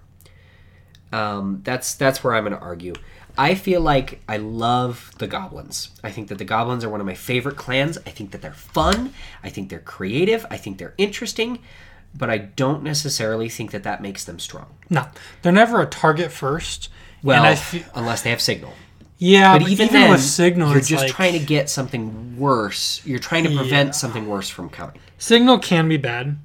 Um, 1.12 1.62
that's 1.64 1.94
that's 1.94 2.24
where 2.24 2.34
I'm 2.34 2.44
going 2.44 2.58
to 2.58 2.60
argue. 2.60 2.94
I 3.38 3.54
feel 3.56 3.82
like 3.82 4.22
I 4.28 4.38
love 4.38 5.12
the 5.20 5.28
goblins. 5.28 5.90
I 6.04 6.12
think 6.12 6.28
that 6.30 6.38
the 6.40 6.46
goblins 6.46 6.84
are 6.84 6.90
one 6.90 7.00
of 7.00 7.06
my 7.06 7.14
favorite 7.14 7.56
clans. 7.58 7.98
I 8.06 8.10
think 8.10 8.32
that 8.32 8.42
they're 8.42 8.54
fun. 8.54 9.14
I 9.44 9.50
think 9.50 9.70
they're 9.70 9.80
creative. 9.80 10.46
I 10.50 10.58
think 10.58 10.78
they're 10.78 10.96
interesting. 10.98 11.60
But 12.18 12.30
I 12.30 12.38
don't 12.40 12.82
necessarily 12.84 13.48
think 13.50 13.72
that 13.72 13.84
that 13.84 14.02
makes 14.02 14.24
them 14.26 14.40
strong. 14.40 14.68
No, 14.90 15.06
they're 15.42 15.52
never 15.52 15.82
a 15.82 15.86
target 15.86 16.32
first. 16.32 16.90
Well, 17.22 17.44
and 17.44 17.48
I 17.48 17.56
fe- 17.56 17.86
unless 17.94 18.22
they 18.24 18.30
have 18.32 18.42
signal. 18.42 18.74
yeah, 19.20 19.58
But, 19.60 19.68
even, 19.70 19.90
then, 19.90 20.10
with 20.12 20.22
signal, 20.22 20.70
you're 20.70 20.78
it's 20.80 20.88
just 20.88 21.04
like- 21.04 21.12
trying 21.14 21.34
to 21.34 21.40
get 21.46 21.70
something 21.70 22.38
worse. 22.40 23.02
You're 23.06 23.20
trying 23.20 23.44
to 23.44 23.56
prevent 23.56 23.88
Yeah. 23.90 23.92
something 23.92 24.28
worse 24.28 24.50
from 24.50 24.70
coming. 24.70 25.00
Signal 25.20 25.60
can 25.60 25.88
be 25.90 25.98
bad. 25.98 26.38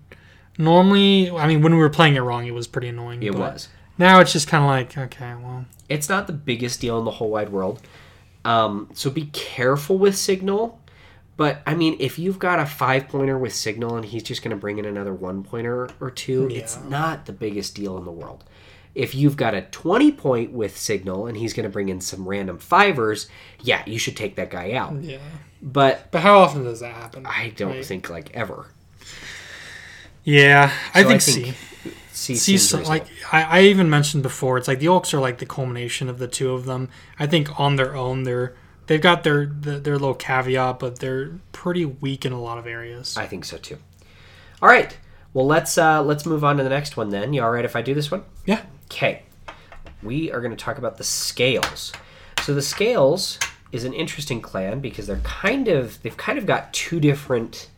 Normally, 0.58 1.30
I 1.30 1.46
mean, 1.46 1.62
when 1.62 1.72
we 1.74 1.78
were 1.78 1.88
playing 1.90 2.16
it 2.16 2.20
wrong, 2.20 2.46
it 2.46 2.54
was 2.54 2.66
pretty 2.66 2.88
annoying. 2.88 3.22
It 3.22 3.32
but 3.32 3.40
was. 3.54 3.68
Now 3.98 4.20
it's 4.20 4.32
just 4.32 4.48
kind 4.48 4.62
of 4.64 4.68
like, 4.68 4.96
okay, 4.98 5.34
well, 5.42 5.64
it's 5.92 6.08
not 6.08 6.26
the 6.26 6.32
biggest 6.32 6.80
deal 6.80 6.98
in 6.98 7.04
the 7.04 7.10
whole 7.12 7.30
wide 7.30 7.50
world. 7.50 7.80
Um, 8.44 8.88
so 8.94 9.10
be 9.10 9.26
careful 9.26 9.98
with 9.98 10.16
Signal. 10.16 10.78
But 11.36 11.62
I 11.66 11.74
mean, 11.74 11.96
if 11.98 12.18
you've 12.18 12.38
got 12.38 12.58
a 12.60 12.66
five 12.66 13.08
pointer 13.08 13.38
with 13.38 13.54
Signal 13.54 13.96
and 13.96 14.04
he's 14.04 14.22
just 14.22 14.42
going 14.42 14.50
to 14.50 14.60
bring 14.60 14.78
in 14.78 14.84
another 14.84 15.14
one 15.14 15.42
pointer 15.42 15.88
or 16.00 16.10
two, 16.10 16.48
it's 16.52 16.78
not 16.84 17.26
the 17.26 17.32
biggest 17.32 17.74
deal 17.74 17.96
in 17.98 18.04
the 18.04 18.10
world. 18.12 18.44
If 18.94 19.14
you've 19.14 19.38
got 19.38 19.54
a 19.54 19.62
20 19.62 20.12
point 20.12 20.52
with 20.52 20.76
Signal 20.76 21.26
and 21.26 21.36
he's 21.36 21.54
going 21.54 21.64
to 21.64 21.70
bring 21.70 21.88
in 21.88 22.00
some 22.02 22.28
random 22.28 22.58
fivers, 22.58 23.28
yeah, 23.62 23.82
you 23.86 23.98
should 23.98 24.16
take 24.16 24.36
that 24.36 24.50
guy 24.50 24.72
out. 24.72 25.02
yeah. 25.02 25.18
But 25.62 26.08
But 26.10 26.20
how 26.20 26.40
often 26.40 26.64
does 26.64 26.80
that 26.80 26.94
happen? 26.94 27.24
I 27.24 27.52
don't 27.56 27.76
Right. 27.76 27.84
think 27.86 28.10
like 28.10 28.30
ever. 28.34 28.66
Yeah, 30.24 30.70
I 30.94 31.02
So 31.02 31.08
think, 31.08 31.20
C. 31.22 31.32
C 31.32 31.44
C, 31.52 31.54
seems 32.22 32.68
so, 32.68 32.78
reasonable. 32.78 32.88
like 32.88 33.06
I, 33.32 33.42
I 33.42 33.62
even 33.64 33.90
mentioned 33.90 34.22
before, 34.22 34.58
it's 34.58 34.68
like 34.68 34.78
the 34.78 34.88
Oaks 34.88 35.12
are 35.14 35.20
like 35.20 35.38
the 35.38 35.46
culmination 35.46 36.08
of 36.08 36.18
the 36.18 36.28
two 36.28 36.52
of 36.52 36.64
them. 36.64 36.88
I 37.18 37.26
think 37.26 37.58
on 37.60 37.76
their 37.76 37.94
own, 37.96 38.22
they're 38.24 38.54
they've 38.86 39.00
got 39.00 39.24
their 39.24 39.46
their, 39.46 39.78
their 39.78 39.94
little 39.94 40.14
caveat, 40.14 40.78
but 40.78 40.98
they're 40.98 41.32
pretty 41.52 41.84
weak 41.84 42.24
in 42.24 42.32
a 42.32 42.40
lot 42.40 42.58
of 42.58 42.66
areas. 42.66 43.16
I 43.16 43.26
think 43.26 43.44
so 43.44 43.56
too. 43.58 43.78
All 44.60 44.68
right. 44.68 44.96
Well, 45.34 45.46
let's 45.46 45.78
uh, 45.78 46.02
let's 46.02 46.26
move 46.26 46.44
on 46.44 46.58
to 46.58 46.62
the 46.62 46.68
next 46.68 46.96
one 46.96 47.10
then. 47.10 47.32
You 47.32 47.42
all 47.42 47.50
right 47.50 47.64
if 47.64 47.74
I 47.74 47.82
do 47.82 47.94
this 47.94 48.10
one? 48.10 48.22
yeah, 48.44 48.62
Okay, 48.90 49.22
we 50.02 50.30
are 50.30 50.40
going 50.40 50.54
to 50.54 50.62
talk 50.62 50.78
about 50.78 50.98
the 50.98 51.04
Scales. 51.04 51.92
So 52.42 52.54
the 52.54 52.62
Scales 52.62 53.38
is 53.72 53.84
an 53.84 53.94
interesting 53.94 54.42
clan 54.42 54.80
because 54.80 55.06
they're 55.06 55.16
kind 55.24 55.68
of 55.68 56.02
they've 56.02 56.16
kind 56.16 56.38
of 56.38 56.44
got 56.44 56.72
two 56.74 57.00
different 57.00 57.70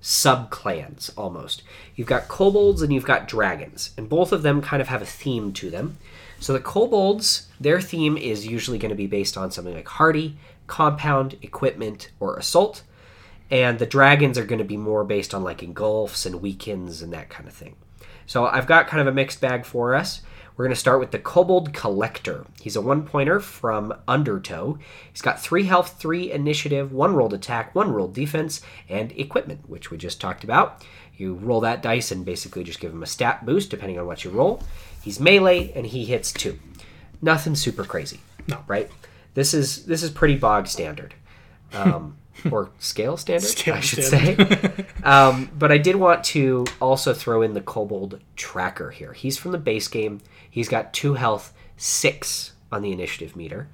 sub 0.00 0.50
clans 0.50 1.10
almost. 1.16 1.62
You've 1.96 2.08
got 2.08 2.28
kobolds 2.28 2.82
and 2.82 2.92
you've 2.92 3.04
got 3.04 3.28
dragons, 3.28 3.90
and 3.96 4.08
both 4.08 4.32
of 4.32 4.42
them 4.42 4.62
kind 4.62 4.80
of 4.80 4.88
have 4.88 5.02
a 5.02 5.06
theme 5.06 5.52
to 5.54 5.70
them. 5.70 5.98
So 6.40 6.52
the 6.52 6.60
kobolds, 6.60 7.48
their 7.60 7.80
theme 7.80 8.16
is 8.16 8.46
usually 8.46 8.78
going 8.78 8.90
to 8.90 8.94
be 8.94 9.06
based 9.06 9.36
on 9.36 9.50
something 9.50 9.74
like 9.74 9.88
hardy, 9.88 10.36
compound, 10.66 11.36
equipment, 11.42 12.10
or 12.20 12.36
assault. 12.36 12.82
And 13.50 13.78
the 13.78 13.86
dragons 13.86 14.38
are 14.38 14.44
going 14.44 14.58
to 14.58 14.64
be 14.64 14.76
more 14.76 15.04
based 15.04 15.34
on 15.34 15.42
like 15.42 15.62
engulfs 15.62 16.26
and 16.26 16.42
weakens 16.42 17.02
and 17.02 17.12
that 17.12 17.30
kind 17.30 17.48
of 17.48 17.54
thing. 17.54 17.76
So 18.26 18.46
I've 18.46 18.66
got 18.66 18.86
kind 18.86 19.00
of 19.00 19.06
a 19.06 19.12
mixed 19.12 19.40
bag 19.40 19.64
for 19.64 19.94
us. 19.94 20.20
We're 20.58 20.64
going 20.64 20.74
to 20.74 20.80
start 20.80 20.98
with 20.98 21.12
the 21.12 21.20
Kobold 21.20 21.72
Collector. 21.72 22.44
He's 22.60 22.74
a 22.74 22.80
one 22.80 23.04
pointer 23.04 23.38
from 23.38 23.94
Undertow. 24.08 24.76
He's 25.12 25.22
got 25.22 25.40
three 25.40 25.62
health, 25.62 25.94
three 26.00 26.32
initiative, 26.32 26.92
one 26.92 27.14
rolled 27.14 27.32
attack, 27.32 27.76
one 27.76 27.92
rolled 27.92 28.12
defense, 28.12 28.60
and 28.88 29.12
equipment, 29.12 29.60
which 29.70 29.92
we 29.92 29.96
just 29.96 30.20
talked 30.20 30.42
about. 30.42 30.84
You 31.16 31.34
roll 31.34 31.60
that 31.60 31.80
dice 31.80 32.10
and 32.10 32.24
basically 32.24 32.64
just 32.64 32.80
give 32.80 32.92
him 32.92 33.04
a 33.04 33.06
stat 33.06 33.46
boost 33.46 33.70
depending 33.70 34.00
on 34.00 34.06
what 34.06 34.24
you 34.24 34.30
roll. 34.30 34.60
He's 35.00 35.20
melee 35.20 35.70
and 35.76 35.86
he 35.86 36.04
hits 36.04 36.32
two. 36.32 36.58
Nothing 37.22 37.54
super 37.54 37.84
crazy. 37.84 38.18
No. 38.48 38.64
Right? 38.66 38.90
This 39.34 39.54
is 39.54 39.86
this 39.86 40.02
is 40.02 40.10
pretty 40.10 40.34
bog 40.34 40.66
standard. 40.66 41.14
Um, 41.72 42.16
or 42.50 42.70
scale 42.78 43.16
standard, 43.16 43.46
Scale 43.46 43.74
I 43.74 43.80
should 43.80 44.04
standard. 44.04 44.58
say. 44.58 44.86
Um, 45.04 45.50
but 45.56 45.70
I 45.70 45.78
did 45.78 45.96
want 45.96 46.24
to 46.24 46.66
also 46.80 47.14
throw 47.14 47.42
in 47.42 47.54
the 47.54 47.60
Kobold 47.60 48.20
Tracker 48.36 48.90
here. 48.90 49.12
He's 49.12 49.36
from 49.36 49.52
the 49.52 49.58
base 49.58 49.88
game. 49.88 50.20
He's 50.58 50.68
got 50.68 50.92
two 50.92 51.14
health, 51.14 51.54
six 51.76 52.54
on 52.72 52.82
the 52.82 52.90
initiative 52.90 53.36
meter, 53.36 53.68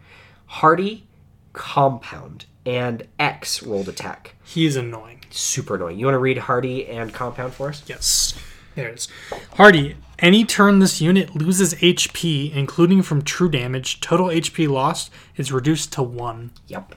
hardy, 0.45 1.07
compound, 1.55 2.45
and 2.67 3.09
X 3.19 3.63
rolled 3.63 3.89
attack. 3.89 4.35
he's 4.45 4.77
annoying. 4.77 5.23
Super 5.31 5.77
annoying. 5.77 5.99
You 5.99 6.05
want 6.05 6.17
to 6.17 6.19
read 6.19 6.37
hardy 6.37 6.87
and 6.87 7.11
compound 7.11 7.55
for 7.55 7.71
us? 7.71 7.83
Yes, 7.87 8.39
there 8.75 8.89
it 8.89 8.99
is. 8.99 9.09
Hardy. 9.55 9.97
Any 10.19 10.45
turn 10.45 10.81
this 10.81 11.01
unit 11.01 11.35
loses 11.35 11.73
HP, 11.73 12.55
including 12.55 13.01
from 13.01 13.23
true 13.23 13.49
damage, 13.49 14.01
total 14.01 14.27
HP 14.27 14.69
lost 14.69 15.11
is 15.37 15.51
reduced 15.51 15.91
to 15.95 16.03
one. 16.03 16.51
Yep. 16.67 16.97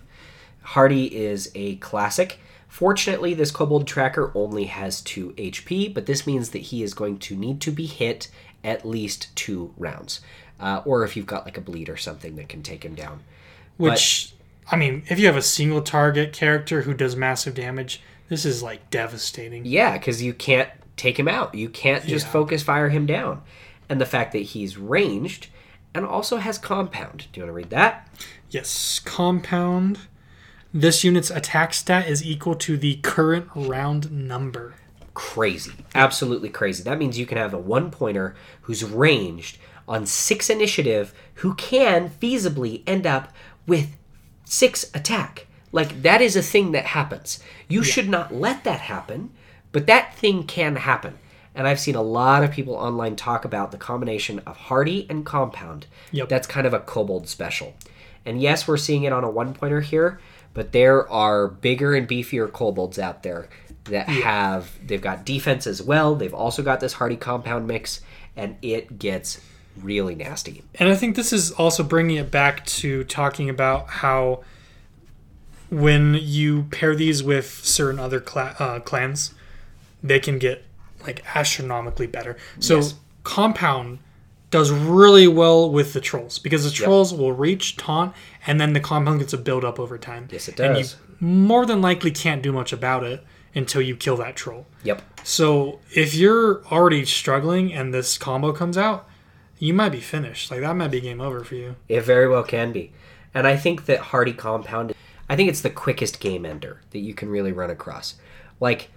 Hardy 0.63 1.15
is 1.15 1.49
a 1.55 1.77
classic. 1.77 2.39
Fortunately, 2.67 3.33
this 3.33 3.51
Kobold 3.51 3.87
Tracker 3.87 4.31
only 4.35 4.65
has 4.65 5.01
2 5.01 5.31
HP, 5.31 5.93
but 5.93 6.05
this 6.05 6.27
means 6.27 6.49
that 6.49 6.59
he 6.59 6.83
is 6.83 6.93
going 6.93 7.17
to 7.19 7.35
need 7.35 7.61
to 7.61 7.71
be 7.71 7.85
hit 7.85 8.29
at 8.67 8.85
least 8.85 9.35
two 9.35 9.73
rounds. 9.77 10.19
Uh, 10.59 10.81
or 10.85 11.03
if 11.03 11.15
you've 11.15 11.25
got 11.25 11.45
like 11.45 11.57
a 11.57 11.61
bleed 11.61 11.87
or 11.89 11.97
something 11.97 12.35
that 12.35 12.49
can 12.49 12.61
take 12.63 12.83
him 12.83 12.95
down. 12.95 13.21
Which, 13.77 14.33
I 14.71 14.75
mean, 14.75 15.03
if 15.07 15.19
you 15.19 15.27
have 15.27 15.37
a 15.37 15.41
single 15.41 15.81
target 15.81 16.33
character 16.33 16.81
who 16.81 16.93
does 16.93 17.15
massive 17.15 17.53
damage, 17.53 18.01
this 18.27 18.43
is 18.43 18.63
like 18.63 18.89
devastating. 18.89 19.65
Yeah, 19.65 19.93
because 19.97 20.21
you 20.21 20.33
can't 20.33 20.69
take 20.95 21.17
him 21.19 21.27
out. 21.27 21.53
You 21.53 21.69
can't 21.69 22.05
just 22.05 22.25
Yeah. 22.25 22.31
focus 22.31 22.63
fire 22.63 22.89
him 22.89 23.05
down. 23.05 23.41
And 23.87 24.01
the 24.01 24.05
fact 24.05 24.31
that 24.33 24.39
he's 24.39 24.77
ranged 24.77 25.47
and 25.93 26.05
also 26.05 26.37
has 26.37 26.57
compound. 26.57 27.27
Do 27.31 27.39
you 27.39 27.43
want 27.45 27.49
to 27.51 27.53
read 27.53 27.69
that? 27.69 28.09
Yes, 28.49 28.99
compound. 28.99 29.99
This 30.73 31.03
unit's 31.03 31.29
attack 31.29 31.73
stat 31.73 32.07
is 32.09 32.25
equal 32.25 32.55
to 32.55 32.77
the 32.77 32.95
current 32.97 33.47
round 33.55 34.11
number. 34.11 34.73
Crazy. 35.17 35.71
Absolutely 35.95 36.47
crazy. 36.47 36.83
That 36.83 36.99
means 36.99 37.17
you 37.17 37.25
can 37.25 37.39
have 37.39 37.51
a 37.51 37.57
one 37.57 37.89
pointer 37.89 38.35
who's 38.61 38.83
ranged 38.83 39.57
on 39.87 40.05
six 40.05 40.47
initiative 40.47 41.11
who 41.35 41.55
can 41.55 42.07
feasibly 42.07 42.83
end 42.85 43.07
up 43.07 43.33
with 43.65 43.97
six 44.45 44.91
attack. 44.93 45.47
Like, 45.71 46.03
that 46.03 46.21
is 46.21 46.35
a 46.35 46.43
thing 46.43 46.71
that 46.73 46.85
happens. 46.85 47.39
You 47.67 47.81
should 47.81 48.07
not 48.07 48.31
let 48.31 48.63
that 48.65 48.81
happen, 48.81 49.31
but 49.71 49.87
that 49.87 50.13
thing 50.13 50.43
can 50.43 50.75
happen. 50.75 51.17
And 51.55 51.67
I've 51.67 51.79
seen 51.79 51.95
a 51.95 52.03
lot 52.03 52.43
of 52.43 52.51
people 52.51 52.75
online 52.75 53.15
talk 53.15 53.43
about 53.43 53.71
the 53.71 53.77
combination 53.77 54.37
of 54.45 54.55
hardy 54.55 55.07
and 55.09 55.25
compound. 55.25 55.87
Yep. 56.11 56.29
That's 56.29 56.45
kind 56.45 56.67
of 56.67 56.75
a 56.75 56.79
kobold 56.79 57.27
special. 57.27 57.73
And 58.23 58.39
yes, 58.39 58.67
we're 58.67 58.77
seeing 58.77 59.03
it 59.03 59.13
on 59.13 59.23
a 59.23 59.31
one 59.31 59.55
pointer 59.55 59.81
here, 59.81 60.19
but 60.53 60.73
there 60.73 61.09
are 61.09 61.47
bigger 61.47 61.95
and 61.95 62.07
beefier 62.07 62.51
kobolds 62.51 62.99
out 62.99 63.23
there 63.23 63.49
that 63.89 64.07
have 64.09 64.71
they've 64.85 65.01
got 65.01 65.25
defense 65.25 65.67
as 65.67 65.81
well. 65.81 66.15
They've 66.15 66.33
also 66.33 66.61
got 66.63 66.79
this 66.79 66.93
hardy 66.93 67.17
compound 67.17 67.67
mix, 67.67 68.01
and 68.35 68.55
it 68.61 68.99
gets 68.99 69.41
really 69.81 70.15
nasty. 70.15 70.63
And 70.75 70.89
I 70.89 70.95
think 70.95 71.15
this 71.15 71.31
is 71.31 71.51
also 71.51 71.83
bringing 71.83 72.17
it 72.17 72.31
back 72.31 72.65
to 72.67 73.03
talking 73.03 73.49
about 73.49 73.87
how 73.89 74.43
when 75.69 76.15
you 76.19 76.63
pair 76.71 76.95
these 76.95 77.21
with 77.21 77.47
certain 77.65 77.99
other 77.99 78.19
cla- 78.19 78.55
uh, 78.59 78.79
clans, 78.79 79.33
they 80.01 80.19
can 80.19 80.39
get 80.39 80.63
like 81.05 81.23
astronomically 81.35 82.07
better. 82.07 82.37
So 82.59 82.77
Yes. 82.77 82.95
compound 83.23 83.99
does 84.49 84.71
really 84.71 85.27
well 85.27 85.69
with 85.69 85.91
the 85.93 85.99
trolls 86.01 86.39
because 86.39 86.63
the 86.63 86.71
trolls 86.71 87.13
will 87.13 87.33
reach 87.33 87.75
taunt 87.75 88.13
and 88.45 88.59
then 88.61 88.71
the 88.73 88.79
compound 88.79 89.19
gets 89.19 89.33
a 89.33 89.37
build 89.37 89.65
up 89.65 89.79
over 89.79 89.97
time. 89.97 90.27
Yes, 90.31 90.47
it 90.47 90.55
does. 90.55 90.65
And 90.65 90.77
you 90.77 90.85
more 91.19 91.65
than 91.65 91.81
likely 91.81 92.11
can't 92.11 92.41
do 92.41 92.51
much 92.53 92.71
about 92.71 93.03
it 93.03 93.23
until 93.57 93.81
you 93.81 93.95
kill 93.95 94.17
that 94.17 94.35
troll. 94.35 94.65
Yep. 94.83 95.01
So 95.23 95.79
if 95.93 96.13
you're 96.13 96.65
already 96.67 97.05
struggling 97.05 97.73
and 97.73 97.93
this 97.93 98.17
combo 98.17 98.53
comes 98.53 98.77
out, 98.77 99.07
you 99.59 99.73
might 99.73 99.89
be 99.89 99.99
finished. 99.99 100.51
Like 100.51 100.61
that 100.61 100.75
might 100.75 100.91
be 100.91 101.01
game 101.01 101.19
over 101.19 101.43
for 101.43 101.55
you. 101.55 101.75
It 101.89 102.01
very 102.01 102.29
well 102.29 102.43
can 102.43 102.71
be. 102.71 102.93
And 103.33 103.47
I 103.47 103.57
think 103.57 103.85
that 103.85 103.99
Hardy 103.99 104.33
Compound, 104.33 104.93
I 105.29 105.35
think 105.35 105.49
it's 105.49 105.61
the 105.61 105.69
quickest 105.69 106.19
game 106.19 106.45
ender 106.45 106.81
that 106.91 106.99
you 106.99 107.13
can 107.13 107.29
really 107.29 107.51
run 107.51 107.69
across. 107.69 108.15
Like, 108.59 108.89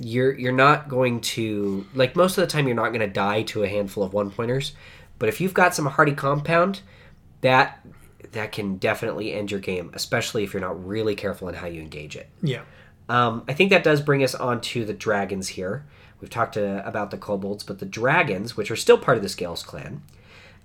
you're 0.00 0.32
you're 0.32 0.52
not 0.52 0.88
going 0.88 1.20
to 1.20 1.84
like 1.92 2.14
most 2.14 2.38
of 2.38 2.42
the 2.42 2.46
time 2.46 2.68
you're 2.68 2.76
not 2.76 2.90
going 2.90 3.00
to 3.00 3.08
die 3.08 3.42
to 3.42 3.64
a 3.64 3.68
handful 3.68 4.04
of 4.04 4.12
one 4.12 4.30
pointers, 4.30 4.72
but 5.18 5.28
if 5.28 5.40
you've 5.40 5.54
got 5.54 5.74
some 5.74 5.86
Hardy 5.86 6.12
Compound, 6.12 6.82
that 7.40 7.84
that 8.32 8.52
can 8.52 8.76
definitely 8.76 9.32
end 9.32 9.50
your 9.50 9.60
game, 9.60 9.90
especially 9.94 10.44
if 10.44 10.52
you're 10.52 10.60
not 10.60 10.86
really 10.86 11.16
careful 11.16 11.48
in 11.48 11.54
how 11.56 11.66
you 11.66 11.80
engage 11.80 12.14
it. 12.14 12.28
Yeah. 12.42 12.62
Um, 13.08 13.44
I 13.48 13.54
think 13.54 13.70
that 13.70 13.84
does 13.84 14.00
bring 14.00 14.22
us 14.22 14.34
on 14.34 14.60
to 14.60 14.84
the 14.84 14.92
dragons 14.92 15.48
here. 15.48 15.86
We've 16.20 16.30
talked 16.30 16.56
uh, 16.56 16.82
about 16.84 17.10
the 17.10 17.16
kobolds, 17.16 17.62
but 17.62 17.78
the 17.78 17.86
dragons, 17.86 18.56
which 18.56 18.70
are 18.70 18.76
still 18.76 18.98
part 18.98 19.16
of 19.16 19.22
the 19.22 19.28
Scales 19.28 19.62
clan, 19.62 20.02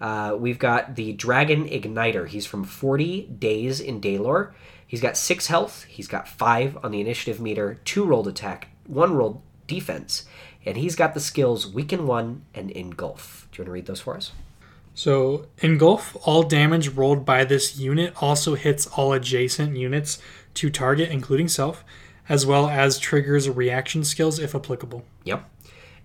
uh, 0.01 0.35
we've 0.37 0.59
got 0.59 0.95
the 0.95 1.13
Dragon 1.13 1.67
Igniter. 1.67 2.27
He's 2.27 2.45
from 2.45 2.63
40 2.63 3.27
Days 3.27 3.79
in 3.79 4.01
Daelore. 4.01 4.51
He's 4.85 5.01
got 5.01 5.17
6 5.17 5.47
health, 5.47 5.85
he's 5.85 6.07
got 6.07 6.27
5 6.27 6.77
on 6.83 6.91
the 6.91 7.01
initiative 7.01 7.39
meter, 7.39 7.79
2 7.85 8.03
rolled 8.03 8.27
attack, 8.27 8.67
1 8.85 9.13
rolled 9.15 9.41
defense, 9.65 10.25
and 10.65 10.77
he's 10.77 10.95
got 10.95 11.13
the 11.13 11.19
skills 11.19 11.65
Weaken 11.65 12.05
1 12.05 12.43
and 12.53 12.69
Engulf. 12.69 13.47
Do 13.51 13.57
you 13.57 13.61
want 13.63 13.67
to 13.67 13.71
read 13.71 13.85
those 13.87 14.01
for 14.01 14.15
us? 14.15 14.31
So 14.95 15.47
engulf 15.59 16.15
all 16.21 16.43
damage 16.43 16.89
rolled 16.89 17.25
by 17.25 17.45
this 17.45 17.79
unit 17.79 18.13
also 18.21 18.53
hits 18.53 18.85
all 18.85 19.13
adjacent 19.13 19.75
units 19.75 20.19
to 20.55 20.69
target, 20.69 21.09
including 21.09 21.47
self, 21.47 21.83
as 22.29 22.45
well 22.45 22.67
as 22.67 22.99
triggers 22.99 23.49
reaction 23.49 24.03
skills 24.03 24.39
if 24.39 24.55
applicable. 24.55 25.03
Yep. 25.23 25.49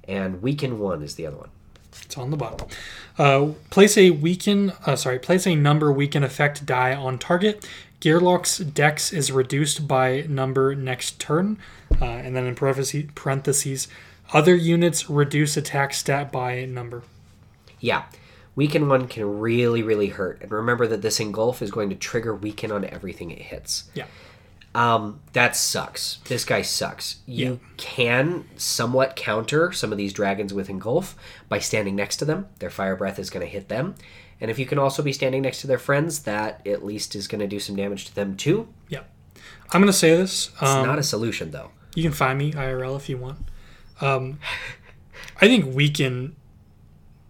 And 0.04 0.42
Weaken 0.42 0.78
1 0.78 1.02
is 1.02 1.14
the 1.14 1.26
other 1.26 1.36
one. 1.36 1.50
It's 2.02 2.16
on 2.16 2.30
the 2.30 2.36
bottom. 2.36 2.68
Uh, 3.18 3.48
place 3.70 3.96
a 3.98 4.10
weaken, 4.10 4.72
uh, 4.86 4.96
sorry, 4.96 5.18
place 5.18 5.46
a 5.46 5.54
number 5.54 5.92
weaken 5.92 6.22
effect 6.22 6.64
die 6.64 6.94
on 6.94 7.18
target. 7.18 7.68
Gearlock's 8.00 8.58
dex 8.58 9.12
is 9.12 9.32
reduced 9.32 9.88
by 9.88 10.24
number 10.28 10.74
next 10.74 11.18
turn, 11.18 11.58
uh, 12.00 12.04
and 12.04 12.36
then 12.36 12.46
in 12.46 12.54
parentheses, 12.54 13.10
parentheses, 13.14 13.88
other 14.32 14.54
units 14.54 15.10
reduce 15.10 15.56
attack 15.56 15.92
stat 15.92 16.30
by 16.30 16.64
number. 16.64 17.02
Yeah. 17.80 18.04
Weaken 18.54 18.88
1 18.88 19.08
can 19.08 19.38
really, 19.38 19.82
really 19.82 20.08
hurt. 20.08 20.42
And 20.42 20.50
remember 20.50 20.86
that 20.88 21.02
this 21.02 21.20
Engulf 21.20 21.62
is 21.62 21.70
going 21.70 21.90
to 21.90 21.96
trigger 21.96 22.34
Weaken 22.34 22.72
on 22.72 22.84
everything 22.84 23.30
it 23.30 23.38
hits. 23.38 23.88
Yeah, 23.94 24.06
Um, 24.74 25.20
that 25.32 25.56
sucks. 25.56 26.18
This 26.26 26.44
guy 26.44 26.62
sucks. 26.62 27.16
You 27.26 27.52
Yeah. 27.52 27.68
can 27.78 28.44
somewhat 28.56 29.16
counter 29.16 29.72
some 29.72 29.90
of 29.92 29.98
these 29.98 30.12
dragons 30.12 30.52
with 30.54 30.68
Engulf 30.68 31.14
by 31.48 31.58
standing 31.58 31.96
next 31.96 32.18
to 32.18 32.24
them. 32.24 32.46
Their 32.58 32.70
fire 32.70 32.94
breath 32.94 33.18
is 33.18 33.30
going 33.30 33.44
to 33.44 33.50
hit 33.50 33.68
them. 33.68 33.94
And 34.40 34.50
if 34.50 34.58
you 34.58 34.66
can 34.66 34.78
also 34.78 35.02
be 35.02 35.12
standing 35.12 35.42
next 35.42 35.62
to 35.62 35.66
their 35.66 35.78
friends, 35.78 36.20
that 36.20 36.64
at 36.66 36.84
least 36.84 37.16
is 37.16 37.26
going 37.26 37.40
to 37.40 37.46
do 37.48 37.58
some 37.58 37.74
damage 37.76 38.04
to 38.06 38.14
them 38.14 38.36
too. 38.36 38.68
yeah. 38.88 39.00
I'm 39.70 39.82
gonna 39.82 39.92
say 39.92 40.16
this. 40.16 40.48
It's 40.54 40.62
Um, 40.62 40.86
not 40.86 40.98
a 40.98 41.02
solution 41.02 41.50
though. 41.50 41.72
You 41.94 42.02
can 42.02 42.12
find 42.12 42.38
me 42.38 42.52
IRL 42.54 42.96
if 42.96 43.08
you 43.10 43.18
want. 43.18 43.38
Um, 44.00 44.38
I 45.42 45.46
think 45.46 45.74
weaken. 45.74 46.36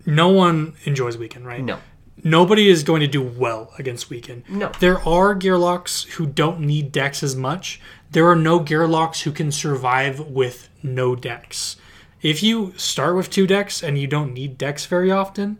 No 0.06 0.28
one 0.28 0.74
enjoys 0.84 1.18
weaken, 1.18 1.44
right? 1.44 1.62
No. 1.64 1.78
Nobody 2.24 2.68
is 2.68 2.82
going 2.82 3.00
to 3.00 3.06
do 3.06 3.22
well 3.22 3.72
against 3.78 4.10
weaken. 4.10 4.44
No. 4.48 4.72
There 4.80 4.98
are 5.00 5.34
gearlocks 5.34 6.06
who 6.12 6.26
don't 6.26 6.60
need 6.60 6.92
dex 6.92 7.22
as 7.22 7.36
much. 7.36 7.80
There 8.10 8.26
are 8.28 8.36
no 8.36 8.60
gearlocks 8.60 9.22
who 9.22 9.32
can 9.32 9.52
survive 9.52 10.20
with 10.20 10.68
no 10.82 11.14
dex. 11.14 11.76
If 12.22 12.42
you 12.42 12.72
start 12.76 13.14
with 13.14 13.30
two 13.30 13.46
dex 13.46 13.82
and 13.82 13.98
you 13.98 14.06
don't 14.06 14.32
need 14.32 14.58
dex 14.58 14.86
very 14.86 15.10
often, 15.10 15.58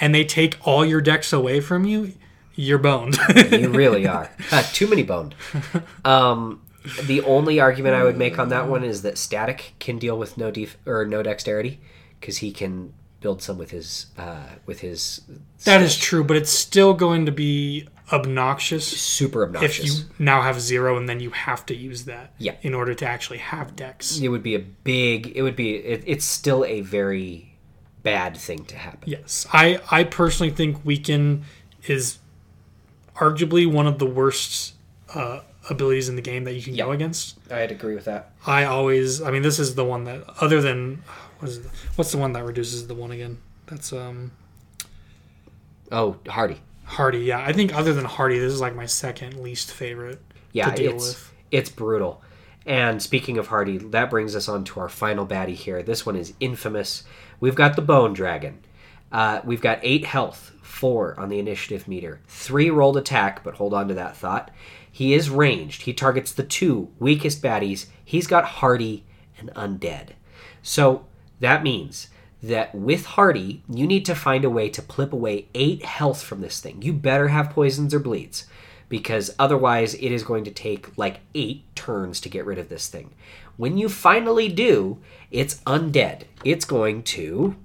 and 0.00 0.14
they 0.14 0.24
take 0.24 0.56
all 0.62 0.84
your 0.84 1.00
dex 1.00 1.32
away 1.32 1.60
from 1.60 1.84
you, 1.84 2.12
you're 2.54 2.78
boned. 2.78 3.18
You 3.50 3.70
really 3.70 4.06
are. 4.06 4.30
Uh, 4.50 4.62
too 4.72 4.86
many 4.86 5.02
boned. 5.02 5.34
Um, 6.04 6.62
the 7.04 7.20
only 7.22 7.60
argument 7.60 7.94
I 7.94 8.04
would 8.04 8.16
make 8.16 8.38
on 8.38 8.48
that 8.48 8.68
one 8.68 8.84
is 8.84 9.02
that 9.02 9.18
Static 9.18 9.74
can 9.78 9.98
deal 9.98 10.18
with 10.18 10.38
no 10.38 10.50
def- 10.50 10.78
or 10.86 11.04
no 11.04 11.22
dexterity 11.22 11.80
because 12.20 12.38
he 12.38 12.50
can 12.50 12.94
build 13.20 13.42
some 13.42 13.58
with 13.58 13.70
his 13.70 14.06
uh, 14.16 14.46
with 14.66 14.80
his 14.80 15.22
that 15.64 15.82
is 15.82 15.96
true, 15.96 16.22
but 16.24 16.36
it's 16.36 16.50
still 16.50 16.94
going 16.94 17.26
to 17.26 17.32
be 17.32 17.86
obnoxious 18.12 18.86
super 18.86 19.42
obnoxious. 19.42 19.78
if 19.80 19.84
you 19.84 20.04
now 20.18 20.40
have 20.40 20.60
zero 20.60 20.96
and 20.96 21.08
then 21.08 21.20
you 21.20 21.28
have 21.30 21.66
to 21.66 21.74
use 21.76 22.04
that 22.06 22.32
Yeah. 22.38 22.54
in 22.62 22.72
order 22.74 22.94
to 22.94 23.06
actually 23.06 23.36
have 23.38 23.76
dex. 23.76 24.18
it 24.18 24.28
would 24.28 24.42
be 24.42 24.54
a 24.54 24.60
big 24.60 25.32
it 25.36 25.42
would 25.42 25.56
be 25.56 25.76
it, 25.76 26.04
it's 26.06 26.24
still 26.24 26.64
a 26.64 26.80
very 26.80 27.56
bad 28.02 28.34
thing 28.36 28.64
to 28.64 28.76
happen 28.76 29.02
Yes, 29.10 29.46
I 29.52 29.80
I 29.90 30.04
personally 30.04 30.52
think 30.52 30.82
weaken 30.84 31.44
is 31.86 32.18
arguably 33.16 33.70
one 33.70 33.86
of 33.86 33.98
the 33.98 34.06
worst 34.06 34.74
uh, 35.14 35.40
abilities 35.68 36.08
in 36.08 36.16
the 36.16 36.22
game 36.22 36.44
that 36.44 36.54
you 36.54 36.62
can 36.62 36.76
go 36.76 36.92
against. 36.92 37.36
i'd 37.50 37.70
agree 37.72 37.94
with 37.94 38.04
that 38.06 38.32
I 38.46 38.64
always, 38.64 39.20
I 39.20 39.30
mean, 39.30 39.42
this 39.42 39.58
is 39.58 39.74
the 39.74 39.84
one 39.84 40.04
that 40.04 40.24
other 40.40 40.62
than 40.62 41.02
what 41.38 41.48
is 41.48 41.58
it, 41.58 41.66
what's 41.96 42.12
the 42.12 42.18
one 42.18 42.32
that 42.32 42.44
reduces 42.44 42.86
the 42.86 42.94
one 42.94 43.10
again? 43.10 43.38
That's 43.66 43.92
um 43.92 44.32
oh 45.92 46.16
hardy. 46.28 46.60
Hardy. 46.84 47.18
Yeah, 47.18 47.40
I 47.40 47.52
think 47.52 47.74
other 47.74 47.92
than 47.92 48.06
Hardy, 48.06 48.38
this 48.38 48.52
is 48.52 48.62
like 48.62 48.74
my 48.74 48.86
second 48.86 49.40
least 49.42 49.70
favorite 49.70 50.20
yeah 50.52 50.70
to 50.70 50.76
deal 50.76 50.94
it's 50.94 51.08
with. 51.08 51.32
it's 51.50 51.70
brutal. 51.70 52.22
And 52.66 53.02
speaking 53.02 53.38
of 53.38 53.46
hardy 53.46 53.78
that 53.78 54.10
brings 54.10 54.36
us 54.36 54.48
on 54.48 54.64
to 54.64 54.80
our 54.80 54.88
final 54.88 55.26
baddie 55.26 55.54
here. 55.54 55.82
This 55.82 56.04
one 56.06 56.16
is 56.16 56.34
infamous. 56.40 57.04
We've 57.40 57.54
got 57.54 57.76
the 57.76 57.82
bone 57.82 58.12
dragon. 58.14 58.60
Uh, 59.12 59.40
we've 59.44 59.60
got 59.60 59.78
eight 59.82 60.04
health 60.04 60.52
four 60.62 61.18
on 61.18 61.28
the 61.28 61.38
initiative 61.38 61.88
meter 61.88 62.20
three 62.26 62.68
rolled 62.70 62.96
attack 62.96 63.42
but 63.42 63.54
hold 63.54 63.74
on 63.74 63.88
to 63.88 63.94
that 63.94 64.16
thought. 64.16 64.50
He 64.90 65.14
is 65.14 65.30
ranged. 65.30 65.82
He 65.82 65.92
targets 65.92 66.32
the 66.32 66.42
two 66.42 66.88
weakest 66.98 67.42
baddies. 67.42 67.86
He's 68.04 68.26
got 68.26 68.44
hardy 68.44 69.04
and 69.38 69.50
undead. 69.54 70.10
So 70.62 71.06
that 71.40 71.62
means 71.62 72.08
that 72.42 72.74
with 72.74 73.04
Hardy, 73.04 73.62
you 73.68 73.86
need 73.86 74.04
to 74.06 74.14
find 74.14 74.44
a 74.44 74.50
way 74.50 74.68
to 74.70 74.82
clip 74.82 75.12
away 75.12 75.48
eight 75.54 75.84
health 75.84 76.22
from 76.22 76.40
this 76.40 76.60
thing. 76.60 76.82
You 76.82 76.92
better 76.92 77.28
have 77.28 77.50
poisons 77.50 77.92
or 77.92 77.98
bleeds, 77.98 78.46
because 78.88 79.34
otherwise 79.38 79.94
it 79.94 80.12
is 80.12 80.22
going 80.22 80.44
to 80.44 80.50
take 80.50 80.96
like 80.96 81.20
eight 81.34 81.64
turns 81.74 82.20
to 82.20 82.28
get 82.28 82.46
rid 82.46 82.58
of 82.58 82.68
this 82.68 82.86
thing. 82.88 83.12
When 83.56 83.76
you 83.76 83.88
finally 83.88 84.48
do, 84.48 84.98
it's 85.32 85.56
undead. 85.62 86.22
It's 86.44 86.64
going 86.64 87.02
to. 87.04 87.56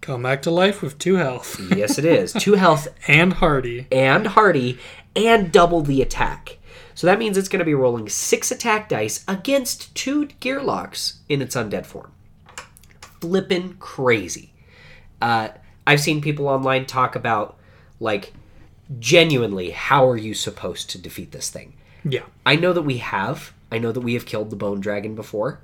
Come 0.00 0.24
back 0.24 0.42
to 0.42 0.50
life 0.50 0.82
with 0.82 0.98
two 0.98 1.14
health 1.14 1.60
Yes, 1.76 1.96
it 1.96 2.04
is. 2.04 2.32
Two 2.32 2.54
health 2.54 2.88
and 3.06 3.34
Hardy. 3.34 3.86
and 3.92 4.26
Hardy 4.26 4.80
and 5.14 5.52
double 5.52 5.80
the 5.82 6.02
attack. 6.02 6.58
So 6.94 7.06
that 7.06 7.20
means 7.20 7.36
it's 7.38 7.48
going 7.48 7.60
to 7.60 7.64
be 7.64 7.74
rolling 7.74 8.08
six 8.08 8.50
attack 8.50 8.88
dice 8.88 9.24
against 9.28 9.94
two 9.94 10.26
gearlocks 10.40 11.18
in 11.28 11.40
its 11.40 11.54
undead 11.54 11.86
form. 11.86 12.10
Flippin' 13.22 13.76
crazy. 13.78 14.52
Uh, 15.20 15.50
I've 15.86 16.00
seen 16.00 16.20
people 16.20 16.48
online 16.48 16.86
talk 16.86 17.14
about, 17.14 17.56
like, 18.00 18.32
genuinely, 18.98 19.70
how 19.70 20.08
are 20.08 20.16
you 20.16 20.34
supposed 20.34 20.90
to 20.90 20.98
defeat 20.98 21.30
this 21.30 21.48
thing? 21.48 21.74
Yeah, 22.04 22.22
I 22.44 22.56
know 22.56 22.72
that 22.72 22.82
we 22.82 22.98
have. 22.98 23.52
I 23.70 23.78
know 23.78 23.92
that 23.92 24.00
we 24.00 24.14
have 24.14 24.26
killed 24.26 24.50
the 24.50 24.56
Bone 24.56 24.80
Dragon 24.80 25.14
before. 25.14 25.60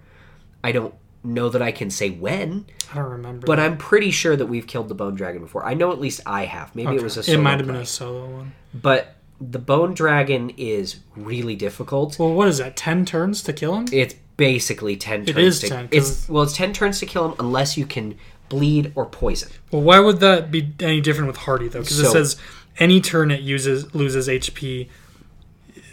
I 0.63 0.71
don't 0.71 0.95
know 1.25 1.49
that 1.49 1.61
I 1.61 1.73
can 1.73 1.91
say 1.91 2.11
when, 2.11 2.67
I 2.93 2.95
don't 2.95 3.11
remember. 3.11 3.45
but 3.47 3.59
I'm 3.59 3.77
pretty 3.77 4.13
sure 4.13 4.37
that 4.37 4.47
we've 4.47 4.69
killed 4.69 4.89
the 4.89 4.95
Bone 4.95 5.17
Dragon 5.17 5.43
before. 5.43 5.67
I 5.67 5.75
know 5.75 5.91
at 5.91 6.01
least 6.01 6.21
I 6.25 6.45
have. 6.45 6.75
Maybe 6.77 6.95
it 6.95 7.03
was 7.03 7.17
a 7.17 7.21
it 7.21 7.25
solo 7.25 7.41
might 7.43 7.59
have 7.59 7.67
been 7.67 7.75
a 7.77 7.85
solo 7.85 8.27
one. 8.31 8.53
But 8.73 9.17
the 9.41 9.59
bone 9.59 9.95
dragon 9.95 10.51
is 10.57 11.01
really 11.17 11.57
difficult. 11.57 12.19
Well, 12.19 12.33
what 12.33 12.49
is 12.49 12.59
that? 12.59 12.77
Ten 12.77 13.05
turns 13.05 13.43
to 13.43 13.53
kill 13.53 13.75
him? 13.77 13.87
It's 13.93 14.15
basically 14.39 14.97
ten 14.97 15.27
turns. 15.27 15.37
is 15.39 15.61
to, 15.61 15.69
10, 15.69 15.89
'cause- 15.89 16.11
It's 16.11 16.29
well, 16.31 16.43
it's 16.45 16.55
ten 16.57 16.73
turns 16.73 16.99
to 17.01 17.07
kill 17.07 17.27
him 17.29 17.35
unless 17.39 17.77
you 17.77 17.85
can 17.85 18.15
bleed 18.49 18.91
or 18.95 19.05
poison. 19.05 19.51
Well, 19.71 19.83
why 19.83 19.99
would 20.01 20.21
that 20.21 20.51
be 20.51 20.71
any 20.81 21.03
different 21.03 21.27
with 21.27 21.37
Hardy 21.37 21.69
though? 21.69 21.81
Because 21.83 21.99
it 22.01 22.11
says 22.11 22.37
any 22.79 23.03
turn 23.03 23.31
it 23.31 23.43
uses 23.43 23.95
loses 23.95 24.27
HP, 24.29 24.89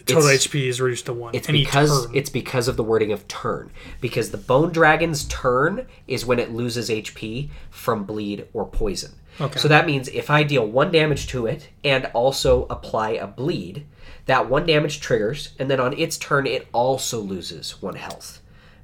total 0.06 0.30
HP 0.30 0.68
is 0.70 0.80
reduced 0.80 1.08
to 1.08 1.14
one. 1.14 1.36
It's 1.36 1.50
Any 1.50 1.66
because 1.66 2.06
turn. 2.08 2.16
it's 2.16 2.30
because 2.30 2.68
of 2.70 2.78
the 2.78 2.84
wording 2.84 3.12
of 3.12 3.28
turn. 3.28 3.72
Because 4.00 4.30
the 4.32 4.38
bone 4.38 4.72
dragon's 4.72 5.26
turn 5.26 5.86
is 6.08 6.26
when 6.26 6.40
it 6.40 6.54
loses 6.54 6.90
HP 6.90 7.50
from 7.70 8.06
bleed 8.06 8.46
or 8.54 8.66
poison. 8.66 9.14
Okay. 9.42 9.60
So 9.60 9.68
that 9.68 9.86
means 9.86 10.08
if 10.10 10.30
I 10.30 10.44
deal 10.44 10.66
one 10.66 10.92
damage 10.92 11.28
to 11.28 11.46
it 11.46 11.68
and 11.84 12.06
also 12.14 12.68
apply 12.70 13.10
a 13.12 13.28
bleed, 13.28 13.86
that 14.26 14.50
one 14.50 14.66
damage 14.66 15.00
triggers, 15.02 15.50
and 15.60 15.70
then 15.70 15.80
on 15.80 15.94
its 15.94 16.18
turn 16.18 16.48
it 16.48 16.68
also 16.74 17.20
loses 17.20 17.82
one 17.82 17.96
health. 17.96 18.42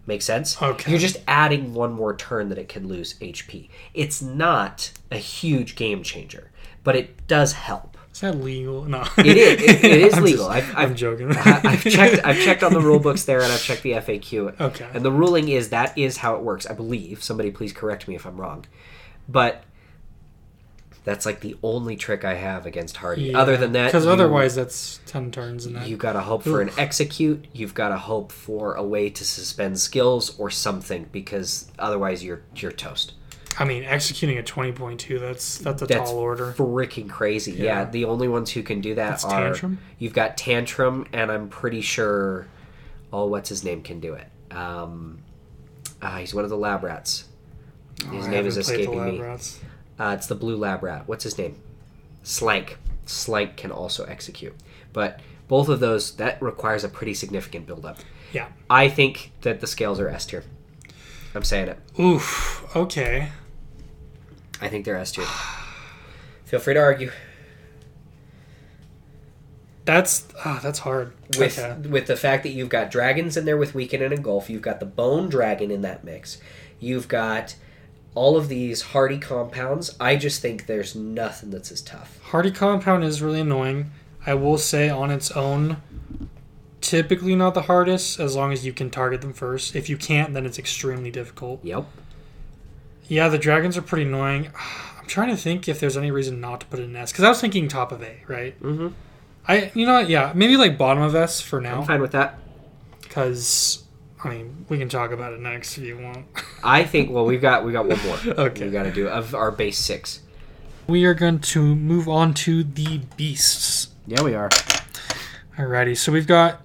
Make 0.07 0.21
sense? 0.21 0.61
Okay. 0.61 0.91
You're 0.91 0.99
just 0.99 1.17
adding 1.27 1.73
one 1.73 1.93
more 1.93 2.15
turn 2.15 2.49
that 2.49 2.57
it 2.57 2.67
can 2.69 2.87
lose 2.87 3.13
HP. 3.19 3.69
It's 3.93 4.21
not 4.21 4.91
a 5.11 5.17
huge 5.17 5.75
game 5.75 6.01
changer, 6.03 6.51
but 6.83 6.95
it 6.95 7.27
does 7.27 7.53
help. 7.53 7.97
Is 8.11 8.19
that 8.21 8.35
legal? 8.37 8.83
No. 8.85 9.03
It 9.19 9.37
is. 9.37 9.61
It, 9.61 9.85
it 9.85 10.01
is 10.01 10.13
I'm 10.15 10.23
legal. 10.23 10.47
just- 10.47 10.57
I've, 10.69 10.75
I'm 10.75 10.89
I've, 10.91 10.95
joking. 10.95 11.31
I- 11.35 11.61
I've 11.63 11.83
checked. 11.83 12.25
I've 12.25 12.39
checked 12.39 12.61
on 12.63 12.73
the 12.73 12.81
rule 12.81 12.99
books 12.99 13.23
there, 13.25 13.41
and 13.41 13.51
I've 13.51 13.61
checked 13.61 13.83
the 13.83 13.91
FAQ. 13.93 14.59
Okay. 14.59 14.87
And 14.93 15.05
the 15.05 15.11
ruling 15.11 15.47
is 15.49 15.69
that 15.69 15.97
is 15.97 16.17
how 16.17 16.35
it 16.35 16.41
works. 16.41 16.65
I 16.65 16.73
believe. 16.73 17.23
Somebody 17.23 17.51
please 17.51 17.71
correct 17.71 18.07
me 18.07 18.15
if 18.15 18.25
I'm 18.25 18.39
wrong. 18.41 18.65
But 19.29 19.63
that's 21.03 21.25
like 21.25 21.39
the 21.39 21.55
only 21.63 21.95
trick 21.95 22.23
I 22.23 22.35
have 22.35 22.65
against 22.65 22.97
Hardy. 22.97 23.33
Other 23.33 23.57
than 23.57 23.71
that, 23.73 23.87
because 23.87 24.05
otherwise 24.05 24.55
that's 24.55 24.99
ten 25.05 25.31
turns 25.31 25.65
and 25.65 25.75
that. 25.75 25.87
you 25.87 25.97
got 25.97 26.13
to 26.13 26.21
hope 26.21 26.43
for 26.43 26.61
an 26.61 26.69
execute. 26.77 27.45
You've 27.53 27.73
got 27.73 27.89
to 27.89 27.97
hope 27.97 28.31
for 28.31 28.75
a 28.75 28.83
way 28.83 29.09
to 29.09 29.25
suspend 29.25 29.79
skills 29.79 30.37
or 30.39 30.49
something, 30.49 31.07
because 31.11 31.71
otherwise 31.79 32.23
you're 32.23 32.41
you're 32.55 32.71
toast. 32.71 33.13
I 33.59 33.65
mean, 33.65 33.83
executing 33.83 34.37
a 34.37 34.43
twenty 34.43 34.71
point 34.71 34.99
two. 34.99 35.19
That's 35.19 35.57
that's 35.57 35.81
a 35.81 35.85
That's 35.87 36.09
tall 36.09 36.19
order. 36.19 36.53
freaking 36.53 37.09
crazy. 37.09 37.51
Yeah. 37.53 37.63
Yeah. 37.63 37.85
the 37.85 38.05
only 38.05 38.27
ones 38.27 38.51
who 38.51 38.63
can 38.63 38.79
do 38.79 38.95
that 38.95 39.09
That's 39.09 39.25
are 39.25 39.41
Tantrum? 39.43 39.79
you've 39.99 40.13
got 40.13 40.37
Tantrum, 40.37 41.05
and 41.11 41.29
I'm 41.31 41.49
pretty 41.49 41.81
sure, 41.81 42.47
oh, 43.11 43.25
what's 43.25 43.49
his 43.49 43.63
name 43.63 43.81
can 43.81 43.99
do 43.99 44.13
it. 44.13 44.27
Um, 44.51 45.19
ah, 46.01 46.17
he's 46.17 46.33
one 46.33 46.43
of 46.45 46.49
the 46.49 46.57
lab 46.57 46.83
rats. 46.83 47.25
His 48.11 48.25
Oh, 48.25 48.29
name 48.29 48.45
is 48.47 48.55
escaping 48.57 48.97
Lab 48.97 49.13
me. 49.13 49.19
Rats. 49.19 49.59
Uh, 50.01 50.15
it's 50.15 50.25
the 50.25 50.33
blue 50.33 50.55
lab 50.57 50.81
rat. 50.81 51.03
What's 51.07 51.23
his 51.23 51.37
name? 51.37 51.61
Slank. 52.23 52.79
Slank 53.05 53.55
can 53.55 53.71
also 53.71 54.03
execute, 54.05 54.55
but 54.93 55.19
both 55.47 55.69
of 55.69 55.79
those 55.79 56.15
that 56.15 56.41
requires 56.41 56.83
a 56.83 56.89
pretty 56.89 57.13
significant 57.13 57.67
buildup. 57.67 57.99
Yeah. 58.33 58.47
I 58.67 58.89
think 58.89 59.31
that 59.41 59.59
the 59.59 59.67
scales 59.67 59.99
are 59.99 60.09
S 60.09 60.25
tier. 60.25 60.43
I'm 61.35 61.43
saying 61.43 61.67
it. 61.67 61.79
Oof. 61.99 62.65
Okay. 62.75 63.29
I 64.59 64.69
think 64.69 64.85
they're 64.85 64.97
S 64.97 65.11
tier. 65.11 65.25
Feel 66.45 66.59
free 66.59 66.73
to 66.73 66.79
argue. 66.79 67.11
That's 69.85 70.27
ah, 70.43 70.59
that's 70.63 70.79
hard. 70.79 71.13
with 71.37 71.59
okay. 71.59 71.87
with 71.87 72.07
the 72.07 72.15
fact 72.15 72.41
that 72.41 72.49
you've 72.49 72.69
got 72.69 72.89
dragons 72.89 73.37
in 73.37 73.45
there 73.45 73.57
with 73.57 73.75
weaken 73.75 74.01
and 74.01 74.11
engulf, 74.11 74.49
you've 74.49 74.63
got 74.63 74.79
the 74.79 74.87
bone 74.87 75.29
dragon 75.29 75.69
in 75.69 75.81
that 75.83 76.03
mix, 76.03 76.39
you've 76.79 77.07
got 77.07 77.55
all 78.13 78.37
of 78.37 78.49
these 78.49 78.81
hardy 78.81 79.17
compounds. 79.17 79.95
I 79.99 80.15
just 80.15 80.41
think 80.41 80.65
there's 80.65 80.95
nothing 80.95 81.49
that's 81.49 81.71
as 81.71 81.81
tough. 81.81 82.19
Hardy 82.23 82.51
compound 82.51 83.03
is 83.03 83.21
really 83.21 83.41
annoying. 83.41 83.91
I 84.25 84.33
will 84.33 84.57
say 84.57 84.89
on 84.89 85.09
its 85.11 85.31
own, 85.31 85.77
typically 86.81 87.35
not 87.35 87.53
the 87.53 87.63
hardest 87.63 88.19
as 88.19 88.35
long 88.35 88.51
as 88.51 88.65
you 88.65 88.73
can 88.73 88.89
target 88.89 89.21
them 89.21 89.33
first. 89.33 89.75
If 89.75 89.89
you 89.89 89.97
can't, 89.97 90.33
then 90.33 90.45
it's 90.45 90.59
extremely 90.59 91.09
difficult. 91.11 91.63
Yep. 91.63 91.85
Yeah, 93.07 93.27
the 93.29 93.37
dragons 93.37 93.77
are 93.77 93.81
pretty 93.81 94.05
annoying. 94.05 94.49
I'm 94.99 95.07
trying 95.07 95.29
to 95.29 95.37
think 95.37 95.67
if 95.67 95.79
there's 95.79 95.97
any 95.97 96.11
reason 96.11 96.39
not 96.39 96.61
to 96.61 96.65
put 96.67 96.79
it 96.79 96.83
in 96.83 96.95
S 96.95 97.11
because 97.11 97.23
I 97.25 97.29
was 97.29 97.41
thinking 97.41 97.67
top 97.67 97.91
of 97.91 98.01
A, 98.03 98.17
right? 98.27 98.61
Mm-hmm. 98.61 98.89
I, 99.47 99.71
you 99.73 99.85
know, 99.85 99.93
what? 99.95 100.09
yeah, 100.09 100.31
maybe 100.35 100.55
like 100.55 100.77
bottom 100.77 101.01
of 101.01 101.15
S 101.15 101.41
for 101.41 101.59
now. 101.59 101.81
I'm 101.81 101.87
fine 101.87 102.01
with 102.01 102.11
that. 102.11 102.37
because 103.01 103.80
I 104.23 104.29
mean 104.29 104.65
we 104.69 104.77
can 104.77 104.87
talk 104.89 105.11
about 105.11 105.33
it 105.33 105.39
next 105.39 105.77
if 105.77 105.83
you 105.83 105.97
want. 105.97 106.25
I 106.63 106.83
think. 106.83 107.09
Well, 107.11 107.25
we've 107.25 107.41
got 107.41 107.65
we 107.65 107.71
got 107.71 107.87
one 107.87 107.99
more. 108.05 108.17
Okay. 108.45 108.65
We 108.65 108.71
got 108.71 108.83
to 108.83 108.91
do 108.91 109.07
of 109.07 109.33
our 109.35 109.51
base 109.51 109.77
six. 109.79 110.21
we 110.87 111.05
are 111.05 111.13
going 111.13 111.39
to 111.39 111.75
move 111.75 112.07
on 112.07 112.33
to 112.33 112.63
the 112.63 112.99
beasts. 113.17 113.89
Yeah, 114.07 114.21
we 114.23 114.33
are. 114.35 114.49
Alrighty, 115.57 115.97
so 115.97 116.11
we've 116.11 116.27
got 116.27 116.61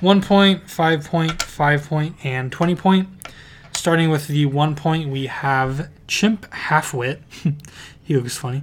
one 0.00 0.20
point, 0.20 0.68
five 0.68 1.04
point, 1.06 1.42
five 1.42 1.86
point, 1.86 2.16
and 2.24 2.50
twenty 2.50 2.74
point. 2.74 3.08
Starting 3.74 4.10
with 4.10 4.26
the 4.28 4.46
one 4.46 4.74
point, 4.76 5.08
we 5.10 5.26
have 5.26 5.88
Chimp 6.06 6.48
Halfwit. 6.50 7.20
he 8.04 8.16
looks 8.16 8.36
funny. 8.36 8.62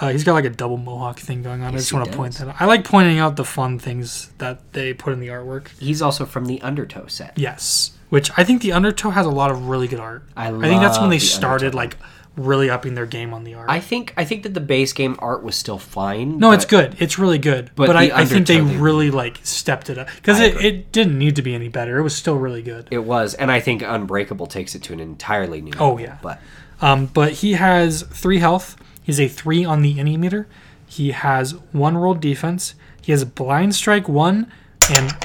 Uh, 0.00 0.08
he's 0.10 0.24
got 0.24 0.34
like 0.34 0.44
a 0.44 0.50
double 0.50 0.76
mohawk 0.76 1.18
thing 1.18 1.42
going 1.42 1.62
on. 1.62 1.74
I 1.74 1.78
just 1.78 1.92
want 1.92 2.10
to 2.10 2.16
point 2.16 2.34
that 2.34 2.48
out. 2.48 2.56
I 2.60 2.66
like 2.66 2.84
pointing 2.84 3.18
out 3.18 3.36
the 3.36 3.44
fun 3.44 3.78
things 3.78 4.30
that 4.38 4.72
they 4.72 4.92
put 4.92 5.12
in 5.12 5.20
the 5.20 5.28
artwork. 5.28 5.68
He's 5.78 6.02
also 6.02 6.26
from 6.26 6.46
the 6.46 6.60
Undertow 6.62 7.06
set. 7.06 7.38
Yes, 7.38 7.92
which 8.10 8.30
I 8.36 8.44
think 8.44 8.60
the 8.62 8.72
Undertow 8.72 9.10
has 9.10 9.24
a 9.26 9.30
lot 9.30 9.50
of 9.50 9.68
really 9.68 9.88
good 9.88 10.00
art. 10.00 10.22
I 10.36 10.48
I 10.48 10.50
think 10.68 10.82
that's 10.82 10.98
when 11.00 11.08
they 11.10 11.16
the 11.18 11.24
started 11.24 11.66
Undertow. 11.74 11.76
like 11.78 11.96
really 12.36 12.68
upping 12.68 12.92
their 12.92 13.06
game 13.06 13.32
on 13.32 13.44
the 13.44 13.54
art. 13.54 13.70
I 13.70 13.80
think 13.80 14.12
I 14.18 14.26
think 14.26 14.42
that 14.42 14.52
the 14.52 14.60
base 14.60 14.92
game 14.92 15.16
art 15.20 15.42
was 15.42 15.56
still 15.56 15.78
fine. 15.78 16.38
no, 16.38 16.52
it's 16.52 16.66
good. 16.66 16.94
It's 16.98 17.18
really 17.18 17.38
good. 17.38 17.70
but 17.74 17.86
But, 17.86 17.96
I, 17.96 18.10
I 18.12 18.24
think 18.26 18.46
they 18.46 18.60
they- 18.60 18.76
really 18.76 19.10
like 19.10 19.40
stepped 19.44 19.88
it 19.88 19.96
up 19.96 20.08
because 20.16 20.38
it, 20.40 20.52
agree. 20.56 20.66
it 20.68 20.92
didn't 20.92 21.18
need 21.18 21.36
to 21.36 21.42
be 21.42 21.54
any 21.54 21.68
better. 21.70 21.96
It 21.98 22.02
was 22.02 22.14
still 22.14 22.36
really 22.36 22.60
good. 22.60 22.88
It 22.90 22.98
was, 23.04 23.32
and 23.32 23.50
I 23.50 23.60
think 23.60 23.80
Unbreakable 23.80 24.46
takes 24.48 24.74
it 24.74 24.82
to 24.82 24.92
an 24.92 25.00
entirely 25.00 25.62
new. 25.62 25.72
Oh, 25.78 25.92
level, 25.94 26.00
yeah. 26.02 26.18
but 26.22 26.38
Um, 26.82 27.06
but 27.06 27.32
he 27.32 27.54
has 27.54 28.02
three 28.02 28.38
health. 28.40 28.76
He's 29.06 29.20
a 29.20 29.28
three 29.28 29.64
on 29.64 29.82
the 29.82 30.00
any 30.00 30.16
meter. 30.16 30.48
He 30.84 31.12
has 31.12 31.52
one 31.70 31.96
rolled 31.96 32.20
defense. 32.20 32.74
He 33.00 33.12
has 33.12 33.24
blind 33.24 33.76
strike 33.76 34.08
one, 34.08 34.50
and 34.90 35.16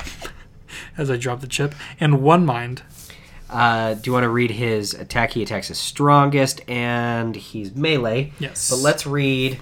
as 0.99 1.09
I 1.09 1.17
drop 1.17 1.41
the 1.41 1.47
chip, 1.47 1.73
and 1.99 2.21
one 2.21 2.45
mind. 2.45 2.83
Uh, 3.49 3.95
do 3.95 4.01
you 4.05 4.13
want 4.13 4.23
to 4.23 4.29
read 4.29 4.51
his 4.51 4.93
attack? 4.93 5.31
He 5.31 5.41
attacks 5.41 5.69
his 5.69 5.79
strongest, 5.79 6.61
and 6.69 7.35
he's 7.35 7.75
melee. 7.75 8.33
Yes. 8.37 8.69
But 8.69 8.77
let's 8.77 9.07
read 9.07 9.59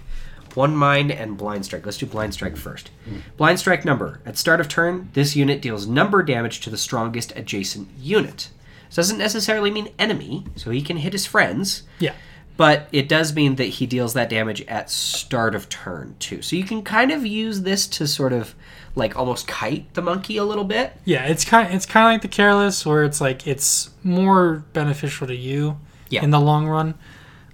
one 0.53 0.75
mind 0.75 1.11
and 1.11 1.37
blind 1.37 1.63
strike. 1.63 1.85
Let's 1.85 1.97
do 1.97 2.05
blind 2.05 2.33
strike 2.33 2.57
first. 2.57 2.91
Blind 3.37 3.57
strike 3.57 3.85
number. 3.85 4.19
At 4.25 4.37
start 4.37 4.59
of 4.59 4.67
turn, 4.67 5.09
this 5.13 5.33
unit 5.37 5.61
deals 5.61 5.87
number 5.87 6.23
damage 6.23 6.59
to 6.61 6.69
the 6.69 6.77
strongest 6.77 7.31
adjacent 7.37 7.87
unit. 7.97 8.49
This 8.87 8.97
doesn't 8.97 9.17
necessarily 9.17 9.71
mean 9.71 9.93
enemy, 9.97 10.43
so 10.57 10.71
he 10.71 10.81
can 10.81 10.97
hit 10.97 11.13
his 11.13 11.25
friends. 11.25 11.83
Yeah. 11.99 12.15
But 12.59 12.89
it 12.91 13.07
does 13.07 13.33
mean 13.33 13.55
that 13.55 13.63
he 13.69 13.85
deals 13.85 14.15
that 14.15 14.29
damage 14.29 14.63
at 14.63 14.89
start 14.89 15.55
of 15.55 15.69
turn 15.69 16.17
too. 16.19 16.41
So 16.41 16.57
you 16.57 16.65
can 16.65 16.81
kind 16.83 17.09
of 17.09 17.25
use 17.25 17.61
this 17.61 17.87
to 17.87 18.05
sort 18.05 18.33
of 18.33 18.53
like 18.95 19.15
almost 19.17 19.47
kite 19.47 19.93
the 19.93 20.01
monkey 20.01 20.35
a 20.35 20.43
little 20.43 20.65
bit. 20.65 20.91
Yeah, 21.05 21.23
it's 21.23 21.45
kind 21.45 21.73
it's 21.73 21.85
kind 21.85 22.05
of 22.07 22.11
like 22.15 22.21
the 22.21 22.27
careless, 22.27 22.85
where 22.85 23.05
it's 23.05 23.21
like 23.21 23.47
it's 23.47 23.91
more 24.03 24.65
beneficial 24.73 25.25
to 25.27 25.35
you 25.35 25.79
Yeah. 26.09 26.21
in 26.21 26.31
the 26.31 26.39
long 26.41 26.67
run. 26.67 26.95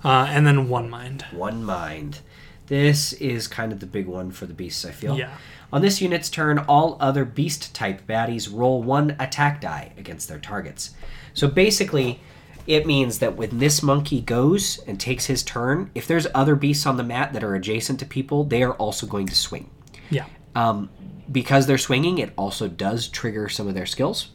Uh, 0.03 0.25
and 0.27 0.47
then 0.47 0.69
one 0.69 0.89
mind. 0.89 1.23
One 1.31 1.63
mind. 1.63 2.21
This 2.65 3.13
is 3.13 3.47
kind 3.47 3.71
of 3.71 3.81
the 3.81 3.85
big 3.85 4.07
one 4.07 4.31
for 4.31 4.47
the 4.47 4.55
beasts, 4.55 4.85
I 4.85 4.91
feel. 4.91 5.15
Yeah. 5.19 5.35
On 5.71 5.83
this 5.83 6.01
unit's 6.01 6.31
turn, 6.31 6.57
all 6.57 6.97
other 6.99 7.25
beast 7.25 7.75
type 7.75 8.07
baddies 8.07 8.49
roll 8.51 8.81
one 8.81 9.15
attack 9.19 9.61
die 9.61 9.91
against 9.99 10.27
their 10.29 10.39
targets. 10.39 10.95
So 11.35 11.47
basically, 11.47 12.21
it 12.68 12.86
means 12.86 13.20
that 13.20 13.36
when 13.36 13.59
this 13.59 13.84
monkey 13.84 14.22
goes 14.22 14.80
and 14.88 14.99
takes 14.99 15.26
his 15.26 15.43
turn, 15.43 15.91
if 15.93 16.07
there's 16.07 16.28
other 16.34 16.55
beasts 16.55 16.86
on 16.86 16.97
the 16.97 17.03
mat 17.03 17.34
that 17.34 17.43
are 17.43 17.55
adjacent 17.55 17.99
to 17.99 18.05
people, 18.05 18.43
they 18.43 18.63
are 18.63 18.74
also 18.74 19.05
going 19.05 19.28
to 19.28 19.36
swing. 19.36 19.70
Yeah. 20.09 20.26
Um, 20.55 20.89
because 21.32 21.68
they're 21.68 21.78
swinging, 21.78 22.18
it 22.18 22.34
also 22.38 22.68
does 22.68 23.07
trigger 23.07 23.49
some 23.49 23.68
of 23.68 23.74
their 23.74 23.86
skills, 23.86 24.30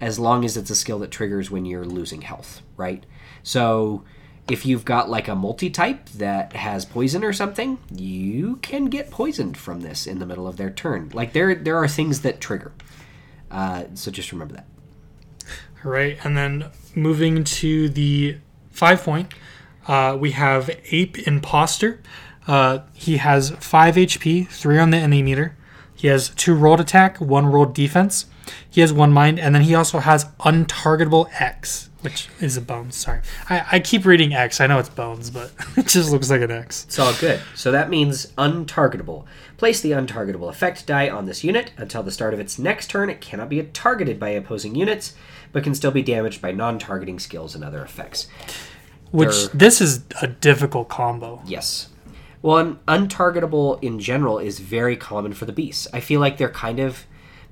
as 0.00 0.18
long 0.18 0.44
as 0.44 0.56
it's 0.56 0.70
a 0.70 0.74
skill 0.74 0.98
that 1.00 1.10
triggers 1.10 1.50
when 1.50 1.64
you're 1.64 1.84
losing 1.84 2.22
health, 2.22 2.62
right? 2.76 3.04
So 3.42 4.04
if 4.48 4.66
you've 4.66 4.84
got 4.84 5.08
like 5.08 5.28
a 5.28 5.34
multi 5.34 5.70
type 5.70 6.08
that 6.10 6.54
has 6.54 6.84
poison 6.84 7.24
or 7.24 7.32
something, 7.32 7.78
you 7.94 8.56
can 8.56 8.86
get 8.86 9.10
poisoned 9.10 9.56
from 9.56 9.80
this 9.80 10.06
in 10.06 10.18
the 10.18 10.26
middle 10.26 10.48
of 10.48 10.56
their 10.56 10.70
turn. 10.70 11.10
Like 11.14 11.32
there, 11.32 11.54
there 11.54 11.76
are 11.76 11.88
things 11.88 12.22
that 12.22 12.40
trigger. 12.40 12.72
Uh, 13.50 13.84
so 13.94 14.10
just 14.10 14.32
remember 14.32 14.54
that. 14.54 14.66
Right, 15.84 16.18
and 16.24 16.36
then 16.36 16.70
moving 16.94 17.44
to 17.44 17.88
the 17.88 18.38
five 18.70 19.02
point, 19.02 19.32
uh, 19.86 20.16
we 20.18 20.32
have 20.32 20.70
Ape 20.90 21.18
Imposter. 21.26 22.00
Uh, 22.46 22.80
he 22.92 23.18
has 23.18 23.50
five 23.60 23.96
HP, 23.96 24.48
three 24.48 24.78
on 24.78 24.90
the 24.90 25.06
NA 25.06 25.22
meter. 25.22 25.56
He 25.94 26.08
has 26.08 26.30
two 26.30 26.54
rolled 26.54 26.80
attack, 26.80 27.20
one 27.20 27.46
rolled 27.46 27.74
defense. 27.74 28.26
He 28.68 28.80
has 28.80 28.92
one 28.92 29.12
mind, 29.12 29.38
and 29.38 29.54
then 29.54 29.62
he 29.62 29.74
also 29.74 29.98
has 30.00 30.24
untargetable 30.40 31.28
X, 31.40 31.90
which 32.00 32.28
is 32.40 32.56
a 32.56 32.60
bones. 32.60 32.96
Sorry, 32.96 33.20
I, 33.48 33.64
I 33.72 33.78
keep 33.78 34.04
reading 34.04 34.34
X. 34.34 34.60
I 34.60 34.66
know 34.66 34.78
it's 34.78 34.88
bones, 34.88 35.30
but 35.30 35.52
it 35.76 35.86
just 35.86 36.10
looks 36.10 36.30
like 36.30 36.40
an 36.40 36.50
X. 36.50 36.84
It's 36.84 36.98
all 36.98 37.14
good. 37.14 37.40
So 37.54 37.70
that 37.70 37.88
means 37.88 38.26
untargetable. 38.32 39.26
Place 39.58 39.80
the 39.80 39.92
untargetable 39.92 40.48
effect 40.48 40.86
die 40.86 41.08
on 41.08 41.26
this 41.26 41.44
unit. 41.44 41.70
Until 41.76 42.02
the 42.02 42.10
start 42.10 42.34
of 42.34 42.40
its 42.40 42.58
next 42.58 42.88
turn, 42.88 43.08
it 43.08 43.20
cannot 43.20 43.48
be 43.48 43.62
targeted 43.62 44.18
by 44.18 44.30
opposing 44.30 44.74
units, 44.74 45.14
but 45.52 45.62
can 45.62 45.74
still 45.74 45.90
be 45.90 46.02
damaged 46.02 46.40
by 46.42 46.52
non 46.52 46.78
targeting 46.78 47.18
skills 47.18 47.54
and 47.54 47.62
other 47.64 47.82
effects. 47.82 48.26
Which 49.10 49.30
They're- 49.30 49.50
this 49.54 49.80
is 49.80 50.02
a 50.22 50.26
difficult 50.26 50.88
combo. 50.88 51.42
Yes. 51.46 51.88
Well, 52.40 52.58
an 52.58 52.78
untargetable 52.88 53.78
in 53.82 54.00
general 54.00 54.38
is 54.38 54.58
very 54.58 54.96
common 54.96 55.32
for 55.32 55.44
the 55.44 55.52
beasts. 55.52 55.86
I 55.92 56.00
feel 56.00 56.18
like 56.20 56.38
they're 56.38 56.48
kind 56.50 56.80
of 56.80 57.04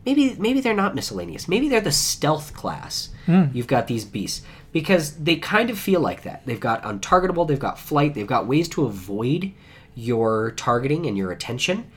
maybe 0.04 0.34
maybe 0.38 0.60
they're 0.60 0.74
not 0.74 0.94
miscellaneous. 0.94 1.46
Maybe 1.46 1.68
they're 1.68 1.80
the 1.80 1.92
stealth 1.92 2.54
class. 2.54 3.10
Hmm. 3.26 3.44
You've 3.52 3.66
got 3.68 3.86
these 3.86 4.04
beasts 4.04 4.42
because 4.72 5.12
they 5.16 5.36
kind 5.36 5.70
of 5.70 5.78
feel 5.78 6.00
like 6.00 6.22
that. 6.22 6.44
They've 6.46 6.58
got 6.58 6.82
untargetable, 6.82 7.46
they've 7.46 7.58
got 7.58 7.78
flight, 7.78 8.14
they've 8.14 8.26
got 8.26 8.46
ways 8.46 8.68
to 8.70 8.84
avoid 8.86 9.52
your 9.94 10.52
targeting 10.52 11.06
and 11.06 11.16
your 11.16 11.30
attention, 11.32 11.90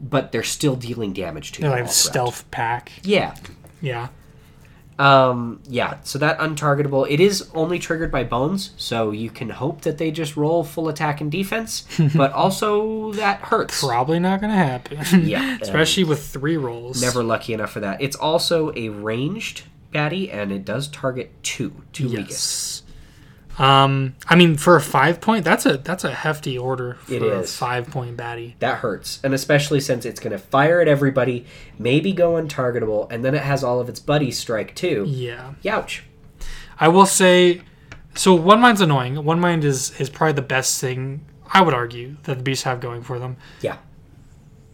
but 0.00 0.32
they're 0.32 0.42
still 0.42 0.74
dealing 0.76 1.12
damage 1.12 1.52
to 1.52 1.60
They're 1.60 1.76
you. 1.76 1.82
like 1.82 1.92
stealth 1.92 2.50
pack. 2.50 2.90
Yeah. 3.02 3.34
Yeah. 3.82 4.08
Um, 5.00 5.62
yeah, 5.66 5.96
so 6.02 6.18
that 6.18 6.38
untargetable, 6.40 7.10
it 7.10 7.20
is 7.20 7.48
only 7.54 7.78
triggered 7.78 8.12
by 8.12 8.22
bones, 8.22 8.72
so 8.76 9.12
you 9.12 9.30
can 9.30 9.48
hope 9.48 9.80
that 9.80 9.96
they 9.96 10.10
just 10.10 10.36
roll 10.36 10.62
full 10.62 10.90
attack 10.90 11.22
and 11.22 11.32
defense, 11.32 11.86
but 12.14 12.32
also 12.32 13.10
that 13.12 13.40
hurts. 13.40 13.82
Probably 13.82 14.18
not 14.18 14.42
going 14.42 14.50
to 14.52 14.58
happen. 14.58 15.26
Yeah. 15.26 15.56
Especially 15.62 16.04
with 16.04 16.26
three 16.26 16.58
rolls. 16.58 17.00
Never 17.00 17.22
lucky 17.22 17.54
enough 17.54 17.70
for 17.70 17.80
that. 17.80 18.02
It's 18.02 18.14
also 18.14 18.74
a 18.76 18.90
ranged 18.90 19.62
baddie, 19.90 20.32
and 20.32 20.52
it 20.52 20.66
does 20.66 20.86
target 20.86 21.32
two, 21.42 21.82
two 21.94 22.10
weakest. 22.10 22.84
Um, 23.60 24.14
I 24.26 24.36
mean, 24.36 24.56
for 24.56 24.76
a 24.76 24.80
five 24.80 25.20
point, 25.20 25.44
that's 25.44 25.66
a 25.66 25.76
that's 25.76 26.02
a 26.02 26.14
hefty 26.14 26.56
order 26.56 26.94
for 27.02 27.12
It 27.12 27.22
a 27.22 27.42
five 27.42 27.88
point 27.90 28.16
baddie. 28.16 28.54
That 28.58 28.78
hurts, 28.78 29.20
and 29.22 29.34
especially 29.34 29.80
since 29.80 30.06
it's 30.06 30.18
going 30.18 30.32
to 30.32 30.38
fire 30.38 30.80
at 30.80 30.88
everybody, 30.88 31.44
maybe 31.78 32.14
go 32.14 32.32
untargetable, 32.32 33.12
and 33.12 33.22
then 33.22 33.34
it 33.34 33.42
has 33.42 33.62
all 33.62 33.78
of 33.78 33.90
its 33.90 34.00
buddies 34.00 34.38
strike 34.38 34.74
too. 34.74 35.04
Yeah. 35.06 35.52
Youch. 35.62 36.00
I 36.78 36.88
will 36.88 37.04
say, 37.04 37.60
so 38.14 38.34
one 38.34 38.62
mind's 38.62 38.80
annoying. 38.80 39.22
One 39.22 39.38
mind 39.38 39.62
is 39.64 39.90
is 40.00 40.08
probably 40.08 40.32
the 40.32 40.42
best 40.42 40.80
thing 40.80 41.26
I 41.52 41.60
would 41.60 41.74
argue 41.74 42.16
that 42.22 42.38
the 42.38 42.42
beasts 42.42 42.64
have 42.64 42.80
going 42.80 43.02
for 43.02 43.18
them. 43.18 43.36
Yeah. 43.60 43.76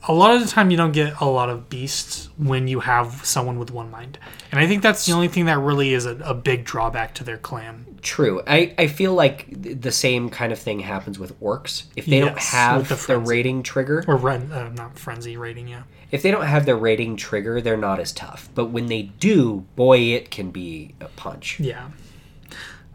A 0.09 0.13
lot 0.13 0.35
of 0.35 0.41
the 0.41 0.49
time, 0.49 0.71
you 0.71 0.77
don't 0.77 0.93
get 0.93 1.21
a 1.21 1.25
lot 1.25 1.51
of 1.51 1.69
beasts 1.69 2.29
when 2.37 2.69
you 2.69 2.81
have 2.81 3.25
someone 3.25 3.59
with 3.59 3.71
one 3.71 3.91
mind, 3.91 4.19
and 4.53 4.61
I 4.61 4.67
think 4.67 4.83
that's 4.83 5.05
the 5.05 5.13
only 5.13 5.29
thing 5.29 5.47
that 5.47 5.59
really 5.59 5.93
is 5.93 6.07
a, 6.07 6.17
a 6.19 6.35
big 6.35 6.65
drawback 6.65 7.15
to 7.15 7.25
their 7.25 7.39
clan. 7.39 7.99
True. 8.03 8.41
I, 8.47 8.73
I 8.79 8.87
feel 8.87 9.15
like 9.15 9.47
the 9.51 9.91
same 9.91 10.31
kind 10.31 10.53
of 10.53 10.61
thing 10.61 10.79
happens 10.79 11.19
with 11.19 11.39
orcs. 11.41 11.87
If 11.97 12.07
they 12.07 12.21
don't 12.21 12.39
have 12.39 12.89
the 12.89 12.95
the, 12.95 13.19
rating 13.19 13.65
trigger, 13.65 14.05
Or 14.07 14.31
uh, 14.31 14.39
not 14.69 14.97
frenzy 14.97 15.37
rating, 15.37 15.67
yeah. 15.67 15.83
if 16.13 16.23
they 16.23 16.31
don't 16.31 16.47
have 16.47 16.67
the 16.67 16.77
rating 16.77 17.17
trigger, 17.17 17.61
they're 17.61 17.77
not 17.77 17.99
as 17.99 18.13
tough. 18.13 18.49
But 18.55 18.67
when 18.67 18.87
they 18.87 19.03
do, 19.03 19.67
boy, 19.75 19.99
it 19.99 20.31
can 20.31 20.53
be 20.53 20.95
a 21.01 21.09
punch. 21.09 21.59
Yeah. 21.59 21.89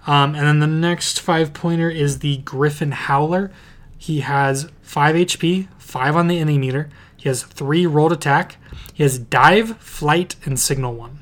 Um, 0.08 0.34
and 0.34 0.48
then 0.48 0.60
the 0.60 0.68
next 0.68 1.20
five 1.20 1.54
pointer 1.54 1.90
is 1.90 2.20
the 2.20 2.38
Griffin 2.38 2.92
Howler. 2.92 3.52
He 3.98 4.22
has 4.22 4.70
five 4.82 5.16
HP, 5.16 5.68
five 5.92 6.16
on 6.16 6.28
the 6.28 6.38
innate 6.38 6.60
meter. 6.60 6.90
He 7.18 7.28
has 7.30 7.44
three 7.44 7.86
rolled 7.86 8.14
attack. 8.14 8.58
He 8.94 9.04
has 9.04 9.20
dive, 9.20 9.78
flight, 9.78 10.36
and 10.46 10.60
signal 10.60 10.94
one. 10.96 11.20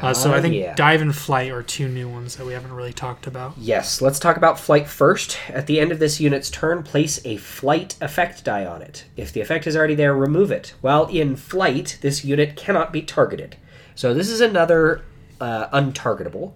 Uh, 0.00 0.14
so 0.14 0.32
I 0.32 0.38
Oh, 0.38 0.40
think 0.42 0.54
yeah. 0.54 0.74
dive 0.76 1.02
and 1.02 1.14
flight 1.14 1.50
are 1.50 1.62
two 1.62 1.88
new 1.88 2.08
ones 2.08 2.36
that 2.36 2.46
we 2.46 2.52
haven't 2.52 2.72
really 2.72 2.92
talked 2.92 3.26
about. 3.26 3.54
Yes, 3.58 4.00
let's 4.00 4.20
talk 4.20 4.36
about 4.36 4.58
flight 4.58 4.86
first. 4.86 5.36
At 5.48 5.66
the 5.66 5.80
end 5.80 5.90
of 5.90 5.98
this 5.98 6.20
unit's 6.20 6.50
turn, 6.50 6.84
place 6.84 7.20
a 7.24 7.36
flight 7.36 7.96
effect 8.00 8.44
die 8.44 8.64
on 8.64 8.80
it. 8.80 9.04
If 9.16 9.32
the 9.32 9.40
effect 9.40 9.66
is 9.66 9.76
already 9.76 9.96
there, 9.96 10.14
remove 10.14 10.50
it. 10.52 10.72
While 10.80 11.06
in 11.06 11.34
flight, 11.36 11.98
this 12.00 12.24
unit 12.24 12.54
cannot 12.56 12.92
be 12.92 13.02
targeted. 13.02 13.56
So 13.96 14.14
this 14.14 14.28
is 14.30 14.40
another 14.40 15.02
uh, 15.40 15.66
untargetable. 15.70 16.52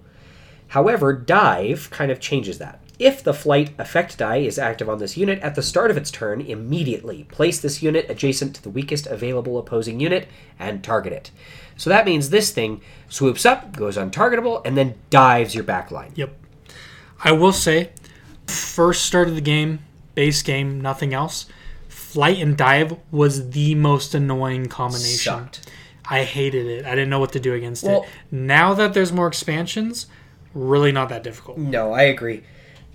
However, 0.68 1.12
dive 1.12 1.88
kind 1.90 2.10
of 2.12 2.20
changes 2.20 2.58
that. 2.58 2.78
If 3.02 3.24
the 3.24 3.34
flight 3.34 3.70
effect 3.80 4.16
die 4.16 4.36
is 4.36 4.60
active 4.60 4.88
on 4.88 4.98
this 4.98 5.16
unit 5.16 5.40
at 5.40 5.56
the 5.56 5.62
start 5.62 5.90
of 5.90 5.96
its 5.96 6.08
turn, 6.08 6.40
immediately 6.40 7.24
place 7.24 7.58
this 7.58 7.82
unit 7.82 8.08
adjacent 8.08 8.54
to 8.54 8.62
the 8.62 8.70
weakest 8.70 9.08
available 9.08 9.58
opposing 9.58 9.98
unit 9.98 10.28
and 10.56 10.84
target 10.84 11.12
it. 11.12 11.32
So 11.76 11.90
that 11.90 12.06
means 12.06 12.30
this 12.30 12.52
thing 12.52 12.80
swoops 13.08 13.44
up, 13.44 13.76
goes 13.76 13.96
untargetable, 13.96 14.62
and 14.64 14.76
then 14.78 14.94
dives 15.10 15.52
your 15.52 15.64
backline. 15.64 16.12
Yep. 16.14 16.32
I 17.24 17.32
will 17.32 17.52
say, 17.52 17.90
first 18.46 19.02
start 19.04 19.26
of 19.26 19.34
the 19.34 19.40
game, 19.40 19.80
base 20.14 20.40
game, 20.42 20.80
nothing 20.80 21.12
else. 21.12 21.46
Flight 21.88 22.38
and 22.38 22.56
dive 22.56 22.96
was 23.10 23.50
the 23.50 23.74
most 23.74 24.14
annoying 24.14 24.66
combination. 24.66 25.18
Sucked. 25.18 25.68
I 26.08 26.22
hated 26.22 26.66
it. 26.66 26.84
I 26.84 26.90
didn't 26.90 27.10
know 27.10 27.18
what 27.18 27.32
to 27.32 27.40
do 27.40 27.52
against 27.52 27.82
Well- 27.82 28.04
it. 28.04 28.08
Now 28.30 28.74
that 28.74 28.94
there's 28.94 29.10
more 29.12 29.26
expansions, 29.26 30.06
really 30.54 30.92
not 30.92 31.08
that 31.08 31.24
difficult. 31.24 31.58
No, 31.58 31.92
I 31.92 32.02
agree. 32.02 32.44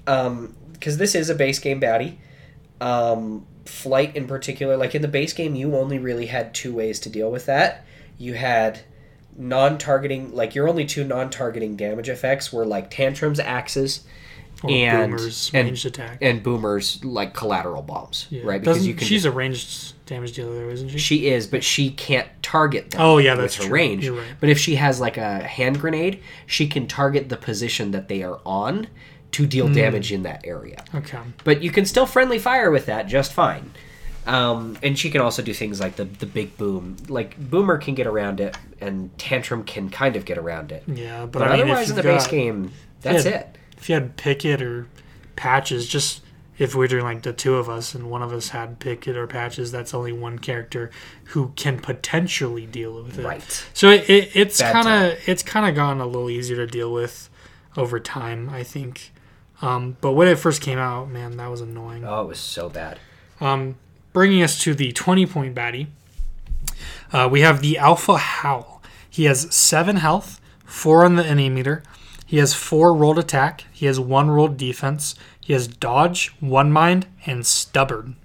Because 0.07 0.97
this 0.97 1.13
is 1.15 1.29
a 1.29 1.35
base 1.35 1.59
game 1.59 1.79
baddie. 1.81 2.15
Um, 2.81 3.45
flight 3.65 4.15
in 4.15 4.27
particular, 4.27 4.77
like 4.77 4.95
in 4.95 5.01
the 5.01 5.07
base 5.07 5.33
game, 5.33 5.53
you 5.55 5.75
only 5.75 5.99
really 5.99 6.27
had 6.27 6.53
two 6.53 6.73
ways 6.73 6.99
to 7.01 7.09
deal 7.09 7.29
with 7.29 7.45
that. 7.47 7.85
You 8.17 8.33
had 8.35 8.79
non-targeting, 9.37 10.33
like 10.33 10.55
your 10.55 10.67
only 10.67 10.85
two 10.85 11.03
non-targeting 11.03 11.75
damage 11.75 12.09
effects 12.09 12.51
were 12.51 12.65
like 12.65 12.89
tantrums, 12.89 13.39
axes, 13.39 14.03
Or 14.63 14.71
and 14.71 15.11
boomers, 15.11 15.51
and, 15.53 15.65
ranged 15.67 15.85
attack. 15.85 16.17
and 16.21 16.41
boomers 16.41 17.03
like 17.03 17.33
collateral 17.33 17.81
bombs, 17.83 18.27
Yeah. 18.29 18.41
right? 18.45 18.59
Because 18.59 18.77
Doesn't- 18.77 18.89
you 18.89 18.95
can. 18.95 19.07
she's 19.07 19.25
a 19.25 19.31
ranged 19.31 19.93
damage 20.07 20.33
dealer, 20.33 20.55
though, 20.55 20.69
isn't 20.69 20.89
she? 20.89 20.97
she 20.97 21.27
is, 21.27 21.45
but 21.47 21.63
she 21.63 21.91
can't 21.91 22.27
target 22.41 22.91
them. 22.91 23.01
Oh, 23.01 23.17
yeah, 23.19 23.35
that's 23.35 23.55
her 23.57 23.63
true. 23.65 23.73
range. 23.73 24.07
Right. 24.09 24.23
But 24.39 24.49
if 24.49 24.57
she 24.57 24.75
has 24.75 24.99
like 24.99 25.17
a 25.17 25.39
hand 25.43 25.79
grenade, 25.79 26.19
she 26.47 26.67
can 26.67 26.87
target 26.87 27.29
the 27.29 27.37
position 27.37 27.91
that 27.91 28.07
they 28.07 28.23
are 28.23 28.39
on 28.45 28.87
to 29.31 29.45
deal 29.45 29.67
damage 29.71 30.11
in 30.11 30.23
that 30.23 30.41
area. 30.45 30.83
Okay. 30.95 31.19
but 31.43 31.61
you 31.61 31.69
can 31.71 31.85
still 31.85 32.05
friendly 32.05 32.39
fire 32.39 32.71
with 32.71 32.85
that 32.87 33.07
just 33.07 33.33
fine. 33.33 33.71
Um, 34.25 34.77
and 34.83 34.99
she 34.99 35.09
can 35.09 35.21
also 35.21 35.41
do 35.41 35.53
things 35.53 35.79
like 35.79 35.95
the 35.95 36.03
the 36.03 36.25
big 36.25 36.57
boom. 36.57 36.97
Like 37.07 37.37
Boomer 37.37 37.77
can 37.77 37.95
get 37.95 38.07
around 38.07 38.41
it, 38.41 38.57
and 38.81 39.17
Tantrum 39.17 39.63
can 39.63 39.89
kind 39.89 40.17
of 40.17 40.25
get 40.25 40.37
around 40.37 40.71
it. 40.73 40.83
Yeah, 40.85 41.21
but, 41.21 41.39
But 41.39 41.41
I 41.43 41.51
mean, 41.53 41.61
otherwise, 41.61 41.89
in 41.89 41.95
the 41.95 42.03
you've 42.03 42.11
base 42.13 42.27
game, 42.27 42.71
that's 43.01 43.23
Yeah. 43.25 43.31
it. 43.31 43.57
If 43.77 43.87
you 43.87 43.95
had 43.95 44.17
Picket 44.17 44.61
or 44.61 44.87
Patches, 45.37 45.87
just 45.87 46.23
if 46.57 46.75
we're 46.75 46.87
doing 46.89 47.03
like 47.05 47.21
the 47.21 47.31
two 47.31 47.55
of 47.55 47.69
us 47.69 47.95
and 47.95 48.09
one 48.09 48.21
of 48.21 48.33
us 48.33 48.49
had 48.49 48.79
Picket 48.79 49.15
or 49.15 49.27
Patches, 49.27 49.71
that's 49.71 49.93
only 49.93 50.11
one 50.11 50.39
character 50.39 50.91
who 51.25 51.53
can 51.55 51.79
potentially 51.79 52.65
deal 52.65 53.01
with 53.01 53.19
it. 53.19 53.23
Right. 53.25 53.65
So 53.73 53.89
it, 53.91 54.09
it, 54.09 54.35
it's 54.35 54.59
kind 54.61 54.87
of 54.89 55.19
it's 55.25 55.43
kind 55.43 55.69
of 55.69 55.75
gone 55.75 56.01
a 56.01 56.05
little 56.05 56.29
easier 56.29 56.57
to 56.57 56.67
deal 56.67 56.91
with 56.91 57.29
over 57.77 57.97
time, 57.99 58.49
I 58.49 58.63
think. 58.63 59.13
Um, 59.61 59.97
but 60.01 60.13
when 60.13 60.27
it 60.27 60.37
first 60.37 60.61
came 60.61 60.77
out, 60.77 61.09
man, 61.09 61.37
that 61.37 61.49
was 61.49 61.61
annoying. 61.61 62.05
Oh, 62.05 62.21
it 62.21 62.27
was 62.27 62.39
so 62.39 62.69
bad. 62.69 62.99
Um, 63.41 63.75
bringing 64.13 64.43
us 64.43 64.59
to 64.59 64.73
the 64.73 64.91
20 64.91 65.25
point 65.25 65.55
baddie, 65.55 65.87
uh, 67.11 67.27
we 67.31 67.41
have 67.41 67.61
the 67.61 67.77
Alpha 67.77 68.17
Howl. 68.17 68.81
He 69.09 69.25
has 69.25 69.53
7 69.53 69.97
health, 69.97 70.39
4 70.65 71.05
on 71.05 71.15
the 71.15 71.27
innate 71.27 71.51
meter. 71.51 71.83
He 72.25 72.37
has 72.37 72.53
4 72.53 72.93
rolled 72.93 73.17
attack. 73.17 73.63
He 73.71 73.85
has 73.85 73.99
1 73.99 74.29
rolled 74.29 74.57
defense. 74.57 75.15
He 75.39 75.53
has 75.53 75.67
dodge, 75.67 76.35
1 76.39 76.71
mind, 76.71 77.07
and 77.25 77.45
stubborn. 77.45 78.17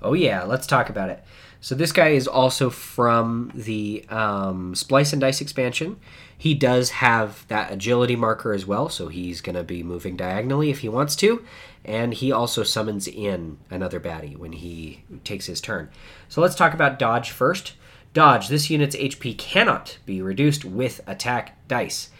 Oh 0.00 0.14
yeah, 0.14 0.42
let's 0.42 0.66
talk 0.66 0.88
about 0.88 1.10
it. 1.10 1.22
So 1.60 1.76
this 1.76 1.92
guy 1.92 2.08
is 2.08 2.26
also 2.26 2.70
from 2.70 3.52
the 3.54 4.04
um, 4.08 4.74
Splice 4.74 5.12
and 5.12 5.20
Dice 5.20 5.40
expansion. 5.40 5.96
He 6.42 6.54
does 6.54 6.90
have 6.90 7.46
that 7.46 7.70
agility 7.70 8.16
marker 8.16 8.52
as 8.52 8.66
well, 8.66 8.88
so 8.88 9.06
he's 9.06 9.40
going 9.40 9.54
to 9.54 9.62
be 9.62 9.84
moving 9.84 10.16
diagonally 10.16 10.70
if 10.70 10.80
he 10.80 10.88
wants 10.88 11.14
to. 11.14 11.44
And 11.84 12.12
he 12.12 12.32
also 12.32 12.64
summons 12.64 13.06
in 13.06 13.58
another 13.70 14.00
baddie 14.00 14.36
when 14.36 14.50
he 14.50 15.04
takes 15.22 15.46
his 15.46 15.60
turn. 15.60 15.88
So 16.28 16.40
let's 16.40 16.56
talk 16.56 16.74
about 16.74 16.98
dodge 16.98 17.30
first. 17.30 17.74
Dodge. 18.12 18.48
This 18.48 18.70
unit's 18.70 18.96
HP 18.96 19.38
cannot 19.38 19.98
be 20.04 20.20
reduced 20.20 20.64
with 20.64 21.00
attack 21.06 21.56
dice. 21.68 22.10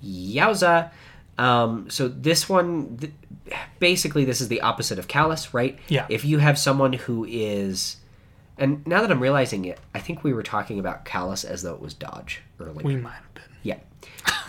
Yowza. 0.00 0.92
Um, 1.36 1.90
so 1.90 2.06
this 2.06 2.48
one, 2.48 2.98
th- 2.98 3.12
basically, 3.80 4.24
this 4.24 4.40
is 4.40 4.46
the 4.46 4.60
opposite 4.60 5.00
of 5.00 5.08
Callus, 5.08 5.52
right? 5.52 5.76
Yeah. 5.88 6.06
If 6.08 6.24
you 6.24 6.38
have 6.38 6.56
someone 6.56 6.92
who 6.92 7.24
is, 7.28 7.96
and 8.56 8.86
now 8.86 9.00
that 9.00 9.10
I'm 9.10 9.18
realizing 9.18 9.64
it, 9.64 9.80
I 9.92 9.98
think 9.98 10.22
we 10.22 10.32
were 10.32 10.44
talking 10.44 10.78
about 10.78 11.04
Callus 11.04 11.42
as 11.42 11.62
though 11.62 11.74
it 11.74 11.80
was 11.80 11.94
Dodge 11.94 12.42
earlier. 12.60 12.86
We 12.86 12.94
might 12.94 13.14
have 13.14 13.24
been. 13.24 13.31
Yeah. 13.31 13.31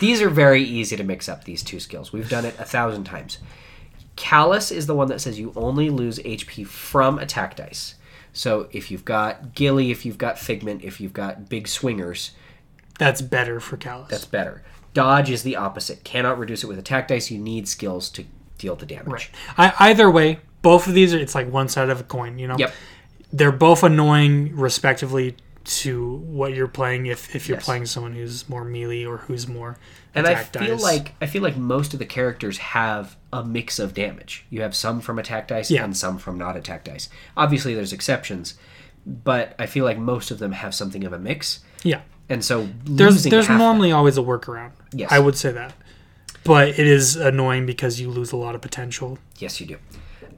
These 0.00 0.20
are 0.22 0.28
very 0.30 0.62
easy 0.62 0.96
to 0.96 1.04
mix 1.04 1.28
up, 1.28 1.44
these 1.44 1.62
two 1.62 1.80
skills. 1.80 2.12
We've 2.12 2.28
done 2.28 2.44
it 2.44 2.54
a 2.58 2.64
thousand 2.64 3.04
times. 3.04 3.38
Callus 4.16 4.70
is 4.70 4.86
the 4.86 4.94
one 4.94 5.08
that 5.08 5.20
says 5.20 5.38
you 5.38 5.52
only 5.56 5.90
lose 5.90 6.18
HP 6.20 6.66
from 6.66 7.18
attack 7.18 7.56
dice. 7.56 7.94
So 8.32 8.68
if 8.72 8.90
you've 8.90 9.04
got 9.04 9.54
Ghillie, 9.54 9.90
if 9.90 10.04
you've 10.04 10.18
got 10.18 10.38
Figment, 10.38 10.82
if 10.84 11.00
you've 11.00 11.12
got 11.12 11.48
big 11.48 11.66
swingers, 11.68 12.32
That's 12.98 13.22
better 13.22 13.60
for 13.60 13.76
Callus. 13.76 14.08
that's 14.10 14.24
better. 14.24 14.62
Dodge 14.92 15.30
is 15.30 15.42
the 15.42 15.56
opposite. 15.56 16.04
Cannot 16.04 16.38
reduce 16.38 16.62
it 16.62 16.68
with 16.68 16.78
attack 16.78 17.08
dice. 17.08 17.30
You 17.30 17.38
need 17.38 17.66
skills 17.66 18.08
to 18.10 18.24
deal 18.58 18.76
the 18.76 18.86
damage. 18.86 19.08
right. 19.08 19.30
I, 19.58 19.90
either 19.90 20.08
way, 20.10 20.38
both 20.62 20.86
of 20.86 20.94
these 20.94 21.12
are 21.12 21.18
it's 21.18 21.34
like 21.34 21.50
one 21.50 21.68
side 21.68 21.88
of 21.90 22.00
a 22.00 22.04
coin. 22.04 22.38
You 22.38 22.46
know. 22.48 22.56
Yep. 22.58 22.72
They're 23.32 23.50
both 23.50 23.82
annoying, 23.82 24.54
respectively, 24.56 25.34
to 25.64 26.16
what 26.16 26.54
you're 26.54 26.68
playing. 26.68 27.06
If 27.06 27.34
if 27.34 27.48
you're 27.48 27.56
Yes. 27.58 27.64
playing 27.64 27.86
someone 27.86 28.14
who's 28.14 28.48
more 28.48 28.64
melee 28.64 29.04
or 29.04 29.18
who's 29.18 29.48
more 29.48 29.76
And 30.14 30.26
I 30.26 30.34
feel 30.36 30.76
dice. 30.76 30.82
like 30.82 31.14
I 31.20 31.26
feel 31.26 31.42
like 31.42 31.56
most 31.56 31.92
of 31.94 31.98
the 31.98 32.06
characters 32.06 32.58
have 32.58 33.16
a 33.32 33.42
mix 33.44 33.78
of 33.78 33.94
damage. 33.94 34.44
You 34.50 34.60
have 34.62 34.74
some 34.76 35.00
from 35.00 35.18
attack 35.18 35.48
dice 35.48 35.70
Yeah. 35.70 35.84
and 35.84 35.96
some 35.96 36.18
from 36.18 36.36
not 36.38 36.56
attack 36.56 36.84
dice. 36.84 37.08
Obviously, 37.36 37.74
there's 37.74 37.92
exceptions, 37.92 38.54
but 39.06 39.54
I 39.58 39.66
feel 39.66 39.84
like 39.84 39.98
most 39.98 40.30
of 40.30 40.38
them 40.38 40.52
have 40.52 40.74
something 40.74 41.04
of 41.04 41.12
a 41.12 41.18
mix. 41.18 41.60
yeah. 41.82 42.00
and 42.28 42.42
so 42.42 42.68
There's 42.84 43.22
there's 43.24 43.46
half 43.48 43.58
that- 43.58 43.64
normally 43.64 43.92
always 43.92 44.16
a 44.16 44.22
workaround. 44.22 44.70
Yes. 44.92 45.10
I 45.12 45.18
would 45.18 45.36
say 45.36 45.52
that. 45.52 45.74
But 46.42 46.68
it 46.68 46.86
is 46.86 47.16
annoying 47.16 47.64
because 47.66 48.00
you 48.00 48.10
lose 48.10 48.32
a 48.32 48.36
lot 48.36 48.54
of 48.54 48.60
potential. 48.62 49.18
Yes, 49.38 49.60
you 49.60 49.66
do. 49.66 49.76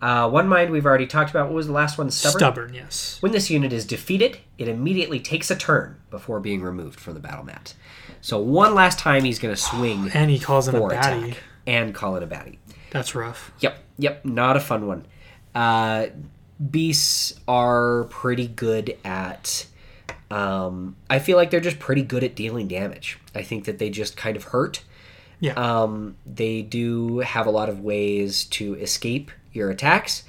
Uh, 0.00 0.28
one 0.28 0.48
mind 0.48 0.70
we've 0.70 0.86
already 0.86 1.06
talked 1.06 1.30
about. 1.30 1.46
What 1.46 1.54
was 1.54 1.66
the 1.66 1.72
last 1.72 1.98
one? 1.98 2.10
Stubborn. 2.10 2.38
Stubborn, 2.38 2.74
yes. 2.74 3.18
When 3.20 3.32
this 3.32 3.50
unit 3.50 3.72
is 3.72 3.84
defeated, 3.86 4.38
it 4.58 4.68
immediately 4.68 5.20
takes 5.20 5.50
a 5.50 5.56
turn 5.56 5.96
before 6.10 6.40
being 6.40 6.62
removed 6.62 7.00
from 7.00 7.14
the 7.14 7.20
battle 7.20 7.44
mat. 7.44 7.74
So 8.20 8.38
one 8.38 8.74
last 8.74 8.98
time 8.98 9.24
he's 9.24 9.38
going 9.38 9.54
to 9.54 9.60
swing 9.60 10.10
And 10.14 10.30
he 10.30 10.38
calls 10.38 10.68
in 10.68 10.74
a 10.74 10.80
baddie. 10.80 11.36
and 11.66 11.94
call 11.94 12.16
it 12.16 12.22
a 12.22 12.26
baddie. 12.26 12.58
That's 12.90 13.14
rough. 13.14 13.52
Yep, 13.60 13.78
yep, 13.98 14.24
not 14.24 14.56
a 14.56 14.60
fun 14.60 14.86
one. 14.86 15.06
Uh, 15.54 16.06
beasts 16.70 17.38
are 17.48 18.04
pretty 18.04 18.46
good 18.46 18.96
at. 19.04 19.66
Um, 20.30 20.96
I 21.08 21.18
feel 21.18 21.36
like 21.36 21.50
they're 21.50 21.60
just 21.60 21.78
pretty 21.78 22.02
good 22.02 22.24
at 22.24 22.34
dealing 22.34 22.68
damage. 22.68 23.18
I 23.34 23.42
think 23.42 23.64
that 23.66 23.78
they 23.78 23.90
just 23.90 24.16
kind 24.16 24.36
of 24.36 24.44
hurt. 24.44 24.82
Yeah. 25.38 25.52
Um, 25.52 26.16
they 26.24 26.62
do 26.62 27.18
have 27.20 27.46
a 27.46 27.50
lot 27.50 27.68
of 27.68 27.80
ways 27.80 28.44
to 28.46 28.74
escape 28.76 29.30
your 29.56 29.70
attacks. 29.70 30.22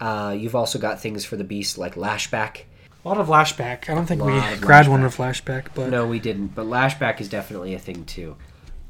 Uh, 0.00 0.34
you've 0.38 0.54
also 0.54 0.78
got 0.78 1.00
things 1.00 1.24
for 1.24 1.36
the 1.36 1.44
beast 1.44 1.78
like 1.78 1.94
lashback. 1.94 2.62
a 3.04 3.08
lot 3.08 3.16
of 3.18 3.28
lashback. 3.28 3.88
I 3.88 3.94
don't 3.94 4.06
think 4.06 4.22
we 4.22 4.38
grabbed 4.56 4.88
one 4.88 5.02
with 5.02 5.16
flashback, 5.16 5.68
but 5.74 5.88
No, 5.90 6.06
we 6.06 6.18
didn't, 6.18 6.48
but 6.48 6.66
lashback 6.66 7.20
is 7.20 7.28
definitely 7.28 7.74
a 7.74 7.78
thing 7.78 8.04
too. 8.04 8.36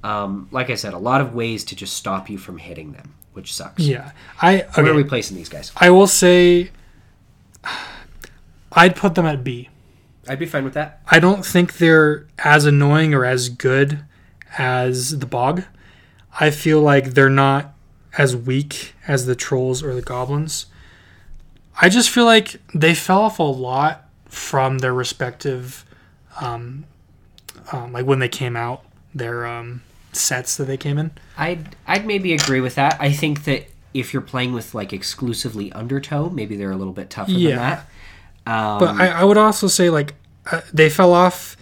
Um, 0.03 0.49
like 0.51 0.71
I 0.71 0.75
said, 0.75 0.93
a 0.95 0.99
lot 0.99 1.21
of 1.21 1.35
ways 1.35 1.65
to 1.67 1.77
just 1.77 1.95
stop 1.95 2.29
you 2.29 2.37
from 2.39 2.59
hitting 2.59 2.93
them, 2.93 3.15
which 3.33 3.55
sucks. 3.55 3.83
yeah. 3.83 4.13
I 4.43 4.63
okay. 4.63 4.83
Where 4.83 4.93
are 4.93 4.97
we 4.97 5.05
placing 5.05 5.37
these 5.37 5.49
guys? 5.49 5.73
I 5.77 5.91
will 5.91 6.07
say 6.07 6.71
I'd 8.73 8.97
put 8.97 9.15
them 9.15 9.27
at 9.27 9.45
B. 9.45 9.69
I'd 10.29 10.39
be 10.39 10.47
fine 10.47 10.65
with 10.65 10.75
that. 10.75 11.01
I 11.11 11.21
don't 11.21 11.45
think 11.45 11.77
they're 11.79 12.27
as 12.39 12.65
annoying 12.65 13.15
or 13.15 13.25
as 13.25 13.49
good 13.51 14.05
as 14.59 15.19
the 15.19 15.27
bog. 15.27 15.65
I 16.41 16.51
feel 16.51 16.81
like 16.81 17.11
they're 17.15 17.29
not 17.29 17.74
as 18.19 18.37
weak 18.37 18.95
as 19.09 19.27
the 19.27 19.35
trolls 19.35 19.83
or 19.83 19.95
the 19.95 20.03
goblins. 20.03 20.67
I 21.81 21.89
just 21.89 22.11
feel 22.11 22.25
like 22.25 22.57
they 22.75 22.95
fell 22.95 23.23
off 23.23 23.39
a 23.39 23.43
lot 23.43 24.09
from 24.27 24.79
their 24.79 24.95
respective, 24.95 25.85
um, 26.41 26.85
um, 27.73 27.93
like 27.93 28.07
when 28.07 28.21
they 28.21 28.29
came 28.29 28.57
out, 28.57 28.85
their 29.15 29.47
um, 29.47 29.83
sets 30.13 30.57
that 30.57 30.65
they 30.65 30.77
came 30.77 30.99
in. 30.99 31.11
I'd 31.37 31.75
I'd 31.87 32.07
maybe 32.07 32.33
agree 32.33 32.61
with 32.61 32.77
that. 32.77 32.97
I 33.01 33.13
think 33.13 33.45
that 33.45 33.67
if 33.93 34.13
you're 34.13 34.23
playing 34.23 34.53
with 34.53 34.75
like 34.75 34.93
exclusively 34.93 35.73
undertow, 35.73 36.29
maybe 36.31 36.57
they're 36.57 36.71
a 36.73 36.77
little 36.77 36.93
bit 36.93 37.11
tougher 37.11 37.31
Yeah. 37.33 37.51
than 37.51 37.59
that. 37.59 37.79
Um, 38.47 38.79
But 38.79 38.95
I, 39.01 39.09
I 39.09 39.25
would 39.25 39.39
also 39.39 39.67
say 39.67 39.91
like 39.91 40.15
uh, 40.51 40.61
they 40.73 40.91
fell 40.91 41.13
off, 41.13 41.57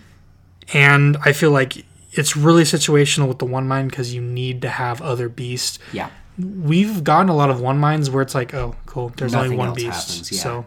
and 0.75 1.17
I 1.25 1.33
feel 1.33 1.51
like 1.53 1.87
it's 2.13 2.37
really 2.37 2.65
situational 2.65 3.29
with 3.29 3.39
the 3.39 3.47
one 3.47 3.67
mind 3.69 3.91
because 3.91 4.13
you 4.15 4.21
need 4.21 4.61
to 4.63 4.69
have 4.69 5.01
other 5.01 5.29
beasts. 5.31 5.79
yeah, 5.93 6.11
We've 6.39 7.05
gotten 7.05 7.29
a 7.29 7.37
lot 7.37 7.51
of 7.51 7.61
one 7.61 7.79
minds 7.79 8.11
where 8.11 8.23
it's 8.23 8.35
like, 8.35 8.55
oh, 8.55 8.75
cool, 8.87 9.11
there's 9.17 9.35
only 9.35 9.57
one 9.57 9.75
beast, 9.75 10.09
happens, 10.09 10.33
yeah. 10.33 10.41
so 10.41 10.67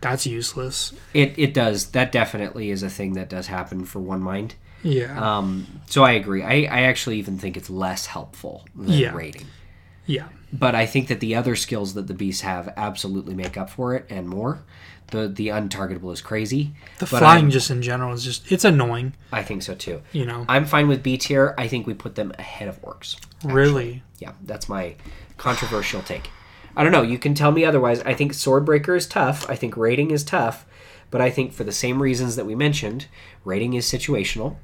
that's 0.00 0.26
useless. 0.26 0.92
it 1.12 1.34
it 1.38 1.54
does. 1.54 1.90
That 1.92 2.10
definitely 2.12 2.70
is 2.70 2.82
a 2.82 2.90
thing 2.90 3.12
that 3.14 3.28
does 3.28 3.46
happen 3.46 3.84
for 3.84 4.00
one 4.00 4.20
mind. 4.20 4.56
Yeah, 4.82 5.18
Um, 5.38 5.66
so 5.86 6.02
I 6.04 6.12
agree. 6.12 6.42
I, 6.42 6.64
I 6.64 6.82
actually 6.82 7.18
even 7.18 7.38
think 7.38 7.56
it's 7.56 7.70
less 7.70 8.04
helpful 8.06 8.66
than 8.76 8.92
Yeah. 8.92 9.14
rating. 9.14 9.46
yeah, 10.04 10.28
But 10.52 10.74
I 10.74 10.84
think 10.84 11.08
that 11.08 11.20
the 11.20 11.34
other 11.36 11.56
skills 11.56 11.94
that 11.94 12.06
the 12.06 12.12
beasts 12.12 12.42
have 12.42 12.70
absolutely 12.76 13.32
make 13.34 13.56
up 13.56 13.70
for 13.70 13.94
it 13.94 14.04
and 14.10 14.28
more. 14.28 14.62
The 15.08 15.28
the 15.28 15.48
untargetable 15.48 16.12
is 16.12 16.20
crazy. 16.20 16.72
the 16.98 17.06
flying 17.06 17.44
I'm- 17.44 17.50
just 17.50 17.70
in 17.70 17.82
general 17.82 18.12
is 18.14 18.24
just 18.24 18.50
it's 18.50 18.64
annoying. 18.64 19.12
I 19.30 19.42
think 19.42 19.62
so 19.62 19.74
too. 19.74 20.02
You 20.12 20.24
know, 20.26 20.44
I'm 20.48 20.64
fine 20.64 20.88
with 20.88 21.02
B 21.02 21.16
tier. 21.18 21.54
I 21.58 21.68
think 21.68 21.86
we 21.86 21.94
put 21.94 22.14
them 22.14 22.32
ahead 22.38 22.68
of 22.68 22.80
orcs. 22.82 23.16
really. 23.44 24.02
Yeah, 24.18 24.32
that's 24.44 24.68
my 24.68 24.94
controversial 25.36 26.02
take. 26.02 26.30
I 26.76 26.82
don't 26.82 26.92
know. 26.92 27.02
You 27.02 27.18
can 27.18 27.34
tell 27.34 27.52
me 27.52 27.64
otherwise. 27.64 28.00
I 28.00 28.14
think 28.14 28.32
Swordbreaker 28.32 28.96
is 28.96 29.06
tough. 29.06 29.48
I 29.48 29.54
think 29.54 29.76
rating 29.76 30.10
is 30.10 30.24
tough. 30.24 30.66
But 31.10 31.20
I 31.20 31.30
think 31.30 31.52
for 31.52 31.62
the 31.62 31.70
same 31.72 32.02
reasons 32.02 32.34
that 32.36 32.46
we 32.46 32.54
mentioned, 32.56 33.06
rating 33.44 33.74
is 33.74 33.86
situational. 33.86 34.56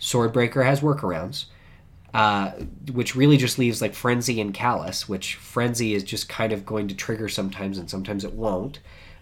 Swordbreaker 0.00 0.64
has 0.64 0.80
workarounds, 0.80 1.46
uh, 2.14 2.52
which 2.92 3.16
really 3.16 3.36
just 3.36 3.58
leaves 3.58 3.82
like 3.82 3.94
Frenzy 3.94 4.40
and 4.40 4.54
Callus, 4.54 5.08
which 5.08 5.34
Frenzy 5.34 5.94
is 5.94 6.04
just 6.04 6.28
kind 6.28 6.52
of 6.52 6.64
going 6.64 6.86
to 6.88 6.94
trigger 6.94 7.28
sometimes 7.28 7.78
and 7.78 7.90
sometimes 7.90 8.22
it 8.24 8.34
won't. 8.34 8.78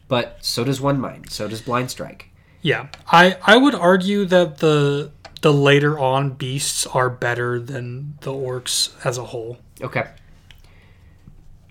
But 0.09 0.39
so 0.41 0.65
does 0.65 0.81
One 0.81 1.01
Mind. 1.01 1.31
So 1.31 1.49
does 1.49 1.61
Blind 1.63 1.91
Strike. 1.91 2.31
Yeah, 2.63 2.89
I 3.11 3.37
I 3.47 3.57
would 3.57 3.75
argue 3.75 4.25
that 4.27 4.59
the 4.59 5.11
the 5.43 5.53
later 5.53 5.99
on 5.99 6.31
beasts 6.31 6.87
are 6.87 7.11
better 7.11 7.61
than 7.61 8.19
the 8.23 8.33
orcs 8.33 8.93
as 9.05 9.19
a 9.19 9.25
whole. 9.25 9.59
Okay. 9.81 10.07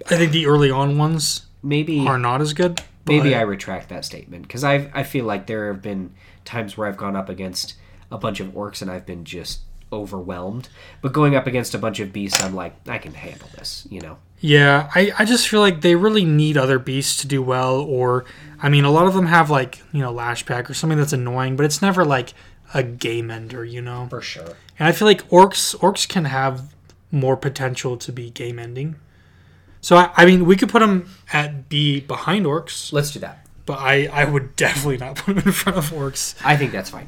I 0.10 0.16
think 0.18 0.32
the 0.32 0.46
early 0.46 0.70
on 0.70 0.98
ones 0.98 1.48
Maybe 1.64 2.06
are 2.08 2.20
not 2.20 2.42
as 2.42 2.54
good. 2.54 2.82
Maybe 3.08 3.36
I 3.36 3.42
retract 3.42 3.90
that 3.90 4.06
statement 4.06 4.44
because 4.44 4.64
I 4.64 4.90
I 4.94 5.04
feel 5.04 5.26
like 5.26 5.48
there 5.48 5.68
have 5.68 5.82
been 5.82 6.14
times 6.44 6.78
where 6.78 6.88
I've 6.88 6.98
gone 6.98 7.16
up 7.16 7.30
against 7.30 7.76
a 8.12 8.18
bunch 8.18 8.40
of 8.40 8.48
orcs 8.50 8.82
and 8.82 8.90
I've 8.90 9.06
been 9.06 9.26
just 9.26 9.62
overwhelmed. 9.92 10.70
But 11.02 11.14
going 11.14 11.36
up 11.36 11.48
against 11.48 11.74
a 11.74 11.78
bunch 11.78 12.00
of 12.00 12.14
beasts, 12.14 12.42
I'm 12.42 12.56
like 12.56 12.76
I 12.88 12.98
can 12.98 13.14
handle 13.14 13.50
this. 13.56 13.88
You 13.90 14.02
know. 14.02 14.18
Yeah, 14.40 14.90
I, 14.94 15.12
I 15.18 15.26
just 15.26 15.48
feel 15.48 15.60
like 15.62 15.82
they 15.82 15.96
really 15.96 16.26
need 16.26 16.58
other 16.58 16.78
beasts 16.78 17.18
to 17.22 17.28
do 17.28 17.42
well, 17.42 17.80
or 17.80 18.26
I 18.62 18.70
mean, 18.70 18.84
a 18.86 18.92
lot 18.92 19.08
of 19.08 19.14
them 19.14 19.26
have 19.28 19.50
like 19.50 19.82
you 19.92 20.02
know 20.02 20.14
lashback 20.14 20.70
or 20.70 20.74
something 20.74 20.98
that's 21.00 21.14
annoying, 21.14 21.56
but 21.56 21.66
it's 21.66 21.82
never 21.82 22.06
like 22.06 22.34
a 22.74 22.84
game 22.84 23.32
ender, 23.32 23.64
you 23.66 23.82
know. 23.82 24.08
For 24.10 24.22
sure. 24.22 24.54
And 24.78 24.88
I 24.88 24.92
feel 24.92 25.08
like 25.08 25.28
orcs 25.30 25.76
orcs 25.78 26.08
can 26.08 26.26
have 26.26 26.74
more 27.12 27.38
potential 27.38 27.98
to 27.98 28.12
be 28.12 28.30
game 28.30 28.60
ending. 28.60 28.96
So 29.82 29.96
I, 29.96 30.10
I 30.18 30.26
mean, 30.26 30.46
we 30.46 30.56
could 30.58 30.70
put 30.70 30.80
them 30.80 31.10
at 31.32 31.70
B 31.70 32.02
behind 32.02 32.46
orcs, 32.46 32.92
Let's 32.92 33.12
do 33.12 33.20
that. 33.20 33.46
but 33.66 33.80
I 33.80 34.08
I 34.08 34.26
would 34.26 34.56
definitely 34.58 34.98
not 34.98 35.16
put 35.16 35.36
them 35.36 35.44
in 35.46 35.52
front 35.54 35.78
of 35.78 35.92
orcs. 35.92 36.36
I 36.44 36.58
think 36.58 36.72
that's 36.72 36.90
fine. 36.90 37.08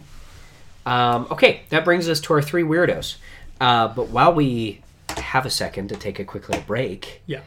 Um, 0.86 1.28
okay, 1.32 1.64
that 1.70 1.84
brings 1.84 2.08
us 2.08 2.20
to 2.22 2.34
our 2.34 2.42
three 2.42 2.64
weirdos. 2.64 3.18
Uh, 3.60 3.90
but 3.90 4.08
while 4.10 4.34
we 4.34 4.82
have 5.28 5.46
a 5.46 5.50
second 5.50 5.90
to 5.90 5.96
take 5.96 6.20
a 6.20 6.24
quick 6.26 6.50
little 6.50 6.64
break, 6.66 7.22
Yeah, 7.26 7.42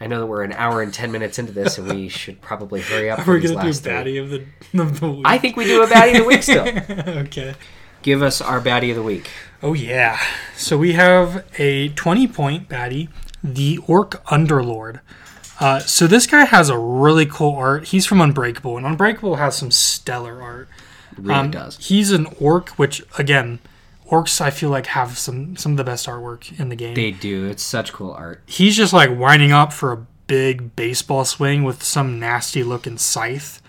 I 0.00 0.06
know 0.06 0.18
that 0.20 0.26
we're 0.26 0.42
an 0.42 0.52
hour 0.52 0.82
and 0.82 0.92
ten 0.92 1.12
minutes 1.12 1.38
into 1.38 1.52
this, 1.52 1.78
and 1.78 1.88
we 1.92 2.08
should 2.20 2.40
probably 2.40 2.80
hurry 2.80 3.10
up. 3.10 3.20
for 3.20 3.32
we're 3.32 3.40
these 3.40 3.52
gonna 3.52 3.72
do 3.72 3.88
baddie 3.88 4.22
of 4.22 4.30
the 4.30 4.80
of 4.82 5.00
the 5.00 5.10
week. 5.10 5.22
I 5.26 5.38
think 5.38 5.56
we 5.56 5.64
do 5.64 5.82
a 5.82 5.86
baddie 5.86 6.12
of 6.12 6.18
the 6.18 6.24
week 6.24 6.42
still. 6.42 6.66
okay. 7.26 7.54
Give 8.02 8.20
us 8.22 8.40
our 8.42 8.60
baddie 8.60 8.90
of 8.90 8.96
the 8.96 9.02
week. 9.02 9.30
Oh 9.62 9.72
yeah. 9.72 10.18
So 10.56 10.76
we 10.76 10.92
have 10.92 11.44
a 11.58 11.88
20 11.90 12.26
point 12.28 12.68
baddie, 12.68 13.08
the 13.42 13.78
Orc 13.86 14.22
Underlord. 14.26 15.00
Uh, 15.60 15.78
so 15.78 16.06
this 16.06 16.26
guy 16.26 16.44
has 16.44 16.68
a 16.68 16.76
really 16.76 17.24
cool 17.26 17.54
art. 17.54 17.88
He's 17.88 18.04
from 18.06 18.20
Unbreakable, 18.20 18.76
and 18.76 18.84
Unbreakable 18.84 19.36
has 19.36 19.56
some 19.56 19.70
stellar 19.70 20.42
art. 20.42 20.68
Really 21.16 21.32
Um, 21.34 21.50
does. 21.52 21.78
He's 21.80 22.10
an 22.10 22.26
orc, 22.40 22.70
which 22.70 23.02
again, 23.16 23.60
orcs 24.10 24.40
I 24.40 24.50
feel 24.50 24.70
like 24.70 24.86
have 24.86 25.18
some 25.18 25.56
some 25.56 25.72
of 25.72 25.78
the 25.78 25.84
best 25.84 26.06
artwork 26.06 26.58
in 26.58 26.68
the 26.68 26.76
game. 26.76 26.94
They 26.94 27.10
do. 27.10 27.46
It's 27.46 27.62
such 27.62 27.92
cool 27.92 28.12
art. 28.12 28.42
He's 28.46 28.76
just 28.76 28.92
like 28.92 29.10
winding 29.16 29.52
up 29.52 29.72
for 29.72 29.92
a 29.92 30.06
big 30.26 30.74
baseball 30.76 31.24
swing 31.24 31.64
with 31.64 31.82
some 31.82 32.18
nasty 32.18 32.62
looking 32.62 32.98
scythe. 32.98 33.60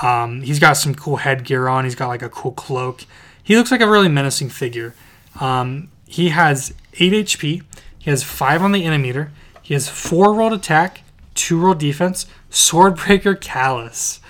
Um, 0.00 0.42
he's 0.42 0.58
got 0.58 0.74
some 0.74 0.94
cool 0.94 1.16
headgear 1.16 1.68
on. 1.68 1.84
He's 1.84 1.94
got 1.94 2.08
like 2.08 2.22
a 2.22 2.28
cool 2.28 2.52
cloak. 2.52 3.04
He 3.42 3.56
looks 3.56 3.70
like 3.70 3.80
a 3.80 3.90
really 3.90 4.08
menacing 4.08 4.48
figure. 4.48 4.94
Um, 5.40 5.90
he 6.06 6.30
has 6.30 6.72
8 6.94 7.12
HP. 7.12 7.62
He 7.98 8.10
has 8.10 8.22
5 8.22 8.62
on 8.62 8.72
the 8.72 8.84
Animeter. 8.84 9.30
He 9.62 9.74
has 9.74 9.88
4 9.88 10.34
rolled 10.34 10.52
attack, 10.52 11.02
2 11.34 11.58
rolled 11.58 11.78
defense, 11.78 12.26
Swordbreaker 12.50 13.40
Callus. 13.40 14.20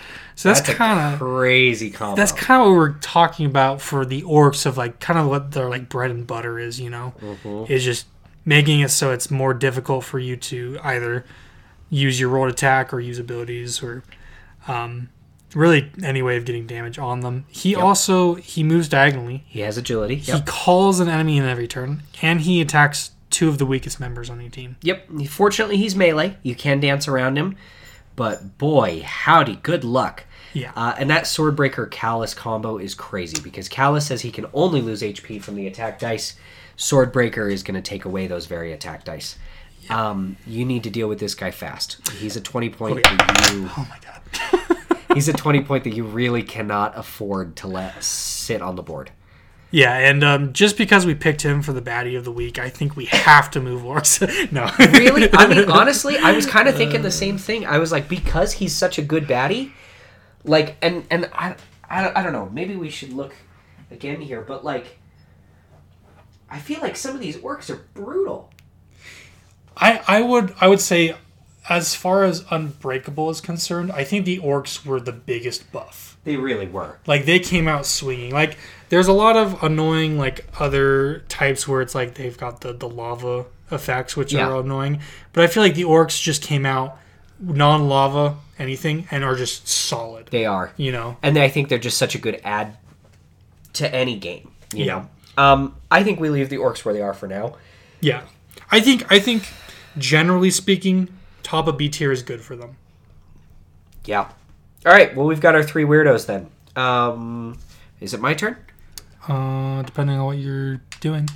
So 0.42 0.48
that's, 0.48 0.60
That's 0.60 0.76
kind 0.76 1.14
of 1.14 1.20
crazy 1.20 1.90
combo. 1.90 2.16
that's 2.16 2.32
kind 2.32 2.60
of 2.62 2.68
what 2.68 2.74
we're 2.76 2.92
talking 2.94 3.46
about 3.46 3.80
for 3.80 4.04
the 4.04 4.22
orcs 4.22 4.66
of 4.66 4.76
like 4.76 4.98
kind 4.98 5.16
of 5.16 5.28
what 5.28 5.52
their 5.52 5.68
like 5.68 5.88
bread 5.88 6.10
and 6.10 6.26
butter 6.26 6.58
is, 6.58 6.80
you 6.80 6.90
know, 6.90 7.14
is 7.68 7.84
just 7.84 8.06
making 8.44 8.80
it 8.80 8.88
so 8.90 9.12
it's 9.12 9.30
more 9.30 9.54
difficult 9.54 10.02
for 10.04 10.18
you 10.18 10.36
to 10.36 10.80
either 10.82 11.24
use 11.90 12.18
your 12.18 12.28
rolled 12.28 12.48
attack 12.50 12.92
or 12.92 12.98
use 12.98 13.20
abilities 13.20 13.84
or 13.84 14.02
um, 14.66 15.10
really 15.54 15.92
any 16.02 16.22
way 16.22 16.36
of 16.36 16.44
getting 16.44 16.66
damage 16.66 16.98
on 16.98 17.20
them. 17.20 17.44
He 17.48 17.76
also 17.76 18.34
he 18.34 18.64
moves 18.64 18.88
diagonally. 18.88 19.44
he 19.46 19.60
has 19.60 19.78
agility. 19.78 20.16
He 20.16 20.40
calls 20.40 20.98
an 20.98 21.08
enemy 21.08 21.38
in 21.38 21.44
every 21.44 21.68
turn, 21.68 22.02
and 22.20 22.40
he 22.40 22.60
attacks 22.60 23.12
two 23.30 23.48
of 23.48 23.58
the 23.58 23.66
weakest 23.66 24.00
members 24.00 24.28
on 24.28 24.40
your 24.40 24.50
team. 24.50 24.74
Yep. 24.82 25.08
Fortunately, 25.28 25.76
he's 25.76 25.94
melee. 25.94 26.36
You 26.42 26.56
can 26.56 26.80
dance 26.80 27.06
around 27.06 27.36
him, 27.36 27.56
but 28.16 28.58
boy, 28.58 29.02
howdy, 29.04 29.56
good 29.62 29.84
luck. 29.84 30.24
Yeah. 30.52 30.72
Uh, 30.76 30.94
and 30.98 31.08
that 31.10 31.24
Swordbreaker 31.24 31.90
Callus 31.90 32.34
combo 32.34 32.78
is 32.78 32.94
crazy 32.94 33.40
because 33.42 33.68
Callus 33.68 34.06
says 34.06 34.22
he 34.22 34.30
can 34.30 34.46
only 34.52 34.80
lose 34.80 35.02
HP 35.02 35.42
from 35.42 35.56
the 35.56 35.66
attack 35.66 35.98
dice. 35.98 36.34
Swordbreaker 36.76 37.50
is 37.50 37.62
going 37.62 37.74
to 37.74 37.82
take 37.82 38.04
away 38.04 38.26
those 38.26 38.46
very 38.46 38.72
attack 38.72 39.04
dice. 39.04 39.36
Um, 39.90 40.36
you 40.46 40.64
need 40.64 40.84
to 40.84 40.90
deal 40.90 41.08
with 41.08 41.18
this 41.18 41.34
guy 41.34 41.50
fast. 41.50 42.08
He's 42.12 42.36
a 42.36 42.40
twenty 42.40 42.70
point 42.70 43.02
that 43.02 43.52
you. 43.52 43.68
Oh 43.76 43.88
my 43.88 43.98
god. 44.00 44.78
He's 45.14 45.28
a 45.28 45.32
twenty 45.32 45.62
point 45.62 45.84
that 45.84 45.94
you 45.94 46.04
really 46.04 46.42
cannot 46.42 46.96
afford 46.96 47.56
to 47.56 47.66
let 47.66 48.02
sit 48.02 48.62
on 48.62 48.76
the 48.76 48.82
board. 48.82 49.10
Yeah, 49.72 49.96
and 49.96 50.22
um, 50.22 50.52
just 50.52 50.76
because 50.76 51.06
we 51.06 51.14
picked 51.14 51.40
him 51.40 51.62
for 51.62 51.72
the 51.72 51.80
baddie 51.80 52.16
of 52.16 52.24
the 52.24 52.30
week, 52.30 52.58
I 52.58 52.68
think 52.68 52.94
we 52.94 53.06
have 53.06 53.50
to 53.52 53.60
move 53.60 53.82
Orcs. 53.82 54.20
no, 54.52 54.70
really? 54.92 55.30
I 55.32 55.46
mean, 55.46 55.70
honestly, 55.70 56.18
I 56.18 56.32
was 56.32 56.44
kind 56.44 56.68
of 56.68 56.76
thinking 56.76 57.00
the 57.00 57.10
same 57.10 57.38
thing. 57.38 57.64
I 57.64 57.78
was 57.78 57.90
like, 57.90 58.06
because 58.06 58.52
he's 58.52 58.76
such 58.76 58.98
a 58.98 59.02
good 59.02 59.24
baddie, 59.24 59.72
like, 60.44 60.76
and 60.82 61.04
and 61.10 61.28
I, 61.32 61.56
I, 61.88 62.02
don't- 62.02 62.16
I 62.16 62.22
don't 62.22 62.32
know. 62.32 62.48
Maybe 62.52 62.76
we 62.76 62.90
should 62.90 63.12
look 63.12 63.34
again 63.90 64.20
here, 64.20 64.40
but 64.42 64.64
like, 64.64 64.98
I 66.50 66.58
feel 66.58 66.80
like 66.80 66.96
some 66.96 67.14
of 67.14 67.20
these 67.20 67.36
orcs 67.36 67.70
are 67.70 67.86
brutal. 67.94 68.50
I 69.76 70.02
I 70.06 70.22
would 70.22 70.54
I 70.60 70.68
would 70.68 70.80
say, 70.80 71.14
as 71.68 71.94
far 71.94 72.24
as 72.24 72.44
Unbreakable 72.50 73.30
is 73.30 73.40
concerned, 73.40 73.90
I 73.92 74.04
think 74.04 74.24
the 74.24 74.38
Orcs 74.40 74.84
were 74.84 75.00
the 75.00 75.12
biggest 75.12 75.70
buff. 75.72 76.18
They 76.24 76.36
really 76.36 76.66
were. 76.66 76.98
Like 77.06 77.24
they 77.24 77.38
came 77.38 77.66
out 77.68 77.86
swinging. 77.86 78.32
Like 78.32 78.58
there's 78.90 79.08
a 79.08 79.12
lot 79.12 79.36
of 79.36 79.62
annoying 79.62 80.18
like 80.18 80.46
other 80.60 81.20
types 81.28 81.66
where 81.66 81.80
it's 81.80 81.94
like 81.94 82.14
they've 82.14 82.36
got 82.36 82.60
the 82.60 82.72
the 82.74 82.88
lava 82.88 83.46
effects 83.70 84.16
which 84.16 84.32
Yeah. 84.34 84.48
are 84.48 84.60
annoying, 84.60 85.00
but 85.32 85.42
I 85.42 85.46
feel 85.46 85.62
like 85.62 85.74
the 85.74 85.84
Orcs 85.84 86.20
just 86.20 86.42
came 86.42 86.66
out 86.66 86.98
non-lava 87.42 88.36
anything 88.58 89.06
and 89.10 89.24
are 89.24 89.34
just 89.34 89.66
solid. 89.68 90.28
They 90.30 90.46
are, 90.46 90.72
You 90.76 90.92
know. 90.92 91.16
and 91.22 91.36
I 91.38 91.48
think 91.48 91.68
they're 91.68 91.78
just 91.78 91.98
such 91.98 92.14
a 92.14 92.18
good 92.18 92.40
add 92.44 92.76
to 93.74 93.92
any 93.94 94.16
game. 94.18 94.50
You 94.72 94.84
Yeah. 94.84 94.94
know. 94.94 95.08
Um, 95.42 95.74
I 95.90 96.02
think 96.04 96.20
we 96.20 96.28
leave 96.30 96.48
the 96.50 96.56
orcs 96.56 96.84
where 96.84 96.94
they 96.94 97.00
are 97.02 97.14
for 97.14 97.26
now. 97.26 97.56
Yeah. 98.00 98.22
I 98.70 98.80
think 98.80 99.10
I 99.10 99.18
think 99.18 99.48
generally 99.98 100.50
speaking, 100.50 101.08
top 101.42 101.66
of 101.68 101.76
B 101.76 101.88
tier 101.88 102.12
is 102.12 102.22
good 102.22 102.40
for 102.40 102.54
them. 102.56 102.76
Yeah. 104.04 104.28
All 104.86 104.92
right. 104.92 105.14
Well, 105.16 105.26
we've 105.26 105.40
got 105.40 105.54
our 105.54 105.62
three 105.62 105.84
weirdos 105.84 106.26
then. 106.26 106.48
Um, 106.76 107.58
is 108.00 108.14
it 108.14 108.20
my 108.20 108.34
turn? 108.34 108.56
Uh, 109.28 109.82
depending 109.82 110.18
on 110.18 110.26
what 110.26 110.38
you're 110.38 110.80
doing. 111.00 111.28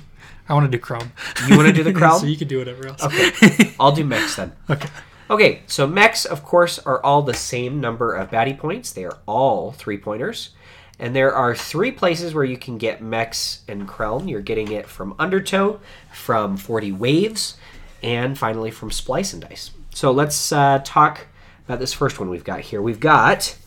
I 0.49 0.53
want 0.53 0.69
to 0.69 0.77
do 0.77 0.81
Chrome. 0.81 1.11
You 1.47 1.55
want 1.57 1.67
to 1.67 1.73
do 1.73 1.83
the 1.83 1.93
crowd? 1.99 2.19
so 2.19 2.25
you 2.25 2.37
can 2.37 2.47
do 2.47 2.57
whatever 2.59 2.87
else. 2.87 3.03
Okay. 3.03 3.73
I'll 3.79 3.91
do 3.91 4.03
mechs 4.03 4.35
then. 4.35 4.51
Okay. 4.69 4.89
Okay, 5.29 5.61
so 5.67 5.85
mechs, 5.85 6.23
of 6.23 6.43
course, 6.43 6.79
are 6.79 7.03
all 7.03 7.21
the 7.21 7.33
same 7.33 7.81
number 7.81 8.13
of 8.13 8.31
baddie 8.31 8.57
points. 8.57 8.93
They 8.93 9.03
are 9.03 9.17
all 9.25 9.73
three 9.73 9.97
pointers. 9.97 10.51
And 10.99 11.15
there 11.15 11.33
are 11.33 11.53
three 11.53 11.91
places 11.91 12.33
where 12.33 12.45
you 12.45 12.57
can 12.57 12.77
get 12.77 13.01
mechs 13.01 13.61
and 13.67 13.87
Krelln. 13.87 14.29
You're 14.29 14.41
getting 14.41 14.71
it 14.71 14.87
from 14.87 15.15
Undertow, 15.19 15.79
from 16.11 16.57
40 16.57 16.93
Waves, 16.93 17.57
and 18.01 18.37
finally 18.37 18.71
from 18.71 18.89
Splice 18.89 19.33
and 19.33 19.41
Dice. 19.41 19.71
So 19.93 20.11
let's 20.11 20.51
uh, 20.51 20.81
talk 20.83 21.27
about 21.67 21.79
this 21.79 21.93
first 21.93 22.19
one 22.19 22.29
we've 22.29 22.43
got 22.43 22.61
here. 22.61 22.81
We've 22.81 22.99
got 22.99 23.57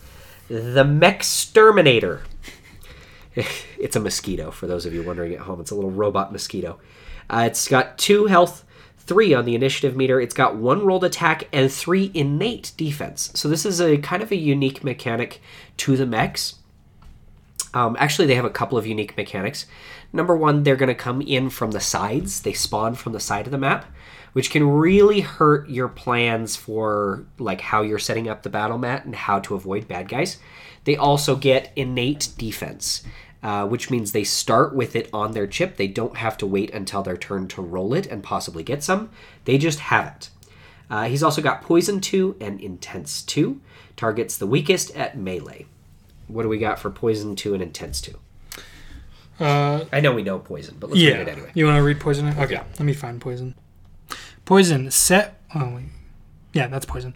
the 0.48 0.84
Mech 0.84 1.16
Exterminator. 1.16 2.22
it's 3.34 3.96
a 3.96 4.00
mosquito, 4.00 4.50
for 4.50 4.66
those 4.66 4.86
of 4.86 4.94
you 4.94 5.02
wondering 5.02 5.34
at 5.34 5.40
home. 5.40 5.60
It's 5.60 5.70
a 5.70 5.74
little 5.74 5.90
robot 5.90 6.32
mosquito. 6.32 6.80
Uh, 7.28 7.44
it's 7.46 7.68
got 7.68 7.98
two 7.98 8.26
health, 8.26 8.64
three 9.10 9.34
on 9.34 9.44
the 9.44 9.56
initiative 9.56 9.96
meter. 9.96 10.20
It's 10.20 10.32
got 10.32 10.54
one 10.54 10.86
rolled 10.86 11.02
attack 11.02 11.48
and 11.52 11.70
three 11.70 12.12
innate 12.14 12.70
defense. 12.76 13.32
So 13.34 13.48
this 13.48 13.66
is 13.66 13.80
a 13.80 13.98
kind 13.98 14.22
of 14.22 14.30
a 14.30 14.36
unique 14.36 14.84
mechanic 14.84 15.42
to 15.78 15.96
the 15.96 16.06
mechs. 16.06 16.54
Um, 17.74 17.96
actually, 17.98 18.28
they 18.28 18.36
have 18.36 18.44
a 18.44 18.50
couple 18.50 18.78
of 18.78 18.86
unique 18.86 19.16
mechanics. 19.16 19.66
Number 20.12 20.36
one, 20.36 20.62
they're 20.62 20.76
going 20.76 20.90
to 20.90 20.94
come 20.94 21.20
in 21.20 21.50
from 21.50 21.72
the 21.72 21.80
sides. 21.80 22.42
They 22.42 22.52
spawn 22.52 22.94
from 22.94 23.12
the 23.12 23.18
side 23.18 23.46
of 23.46 23.50
the 23.50 23.58
map, 23.58 23.84
which 24.32 24.48
can 24.48 24.68
really 24.68 25.22
hurt 25.22 25.68
your 25.68 25.88
plans 25.88 26.54
for 26.54 27.26
like 27.36 27.60
how 27.60 27.82
you're 27.82 27.98
setting 27.98 28.28
up 28.28 28.44
the 28.44 28.48
battle 28.48 28.78
mat 28.78 29.04
and 29.06 29.16
how 29.16 29.40
to 29.40 29.56
avoid 29.56 29.88
bad 29.88 30.08
guys. 30.08 30.38
They 30.84 30.96
also 30.96 31.34
get 31.34 31.72
innate 31.74 32.28
defense, 32.38 33.02
uh, 33.42 33.66
which 33.66 33.90
means 33.90 34.12
they 34.12 34.24
start 34.24 34.74
with 34.74 34.94
it 34.94 35.08
on 35.12 35.32
their 35.32 35.46
chip. 35.46 35.76
They 35.76 35.88
don't 35.88 36.16
have 36.18 36.36
to 36.38 36.46
wait 36.46 36.70
until 36.72 37.02
their 37.02 37.16
turn 37.16 37.48
to 37.48 37.62
roll 37.62 37.94
it 37.94 38.06
and 38.06 38.22
possibly 38.22 38.62
get 38.62 38.82
some. 38.82 39.10
They 39.44 39.58
just 39.58 39.80
have 39.80 40.06
it. 40.16 40.30
Uh, 40.90 41.04
he's 41.04 41.22
also 41.22 41.40
got 41.40 41.62
Poison 41.62 42.00
2 42.00 42.36
and 42.40 42.60
Intense 42.60 43.22
2. 43.22 43.60
Targets 43.96 44.36
the 44.36 44.46
weakest 44.46 44.94
at 44.96 45.16
melee. 45.16 45.66
What 46.26 46.42
do 46.42 46.48
we 46.48 46.58
got 46.58 46.78
for 46.78 46.90
Poison 46.90 47.36
2 47.36 47.54
and 47.54 47.62
Intense 47.62 48.00
2? 48.00 48.18
Uh, 49.40 49.84
I 49.90 50.00
know 50.00 50.12
we 50.12 50.22
know 50.22 50.38
Poison, 50.38 50.76
but 50.78 50.90
let's 50.90 51.00
yeah. 51.00 51.12
read 51.12 51.28
it 51.28 51.28
anyway. 51.28 51.50
You 51.54 51.64
want 51.64 51.78
to 51.78 51.82
read 51.82 51.98
poison? 51.98 52.28
Okay. 52.28 52.52
Yeah. 52.52 52.64
Let 52.72 52.80
me 52.80 52.92
find 52.92 53.20
poison. 53.20 53.54
Poison 54.44 54.90
set. 54.90 55.40
Oh 55.54 55.76
wait. 55.76 55.86
Yeah, 56.52 56.66
that's 56.66 56.84
poison. 56.84 57.14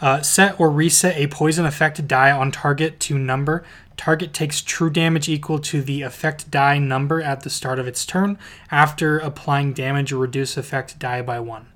Uh, 0.00 0.20
set 0.22 0.58
or 0.58 0.70
reset 0.70 1.16
a 1.16 1.26
poison 1.28 1.64
effect 1.64 2.06
die 2.06 2.30
on 2.30 2.50
target 2.50 3.00
to 3.00 3.18
number. 3.18 3.64
Target 3.96 4.32
takes 4.32 4.60
true 4.60 4.90
damage 4.90 5.28
equal 5.28 5.58
to 5.60 5.80
the 5.80 6.02
effect 6.02 6.50
die 6.50 6.78
number 6.78 7.22
at 7.22 7.42
the 7.42 7.50
start 7.50 7.78
of 7.78 7.86
its 7.86 8.04
turn. 8.04 8.38
After 8.70 9.18
applying 9.18 9.72
damage, 9.72 10.12
or 10.12 10.18
reduce 10.18 10.56
effect 10.56 10.98
die 10.98 11.22
by 11.22 11.40
one. 11.40 11.68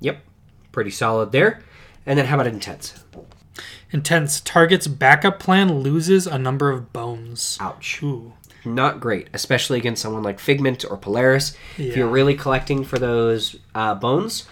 Yep. 0.00 0.20
Pretty 0.72 0.90
solid 0.90 1.32
there. 1.32 1.62
And 2.04 2.18
then 2.18 2.26
how 2.26 2.36
about 2.36 2.46
Intense? 2.46 3.04
Intense. 3.90 4.40
Target's 4.40 4.86
backup 4.86 5.38
plan 5.38 5.80
loses 5.80 6.26
a 6.26 6.38
number 6.38 6.70
of 6.70 6.92
bones. 6.92 7.56
Ouch. 7.60 8.02
Ooh. 8.02 8.34
Not 8.64 9.00
great, 9.00 9.28
especially 9.32 9.78
against 9.78 10.02
someone 10.02 10.22
like 10.22 10.38
Figment 10.38 10.84
or 10.84 10.96
Polaris. 10.96 11.56
If 11.78 11.96
you're 11.96 12.08
really 12.08 12.34
collecting 12.34 12.84
for 12.84 12.98
those 12.98 13.56
uh, 13.74 13.94
bones, 13.94 14.46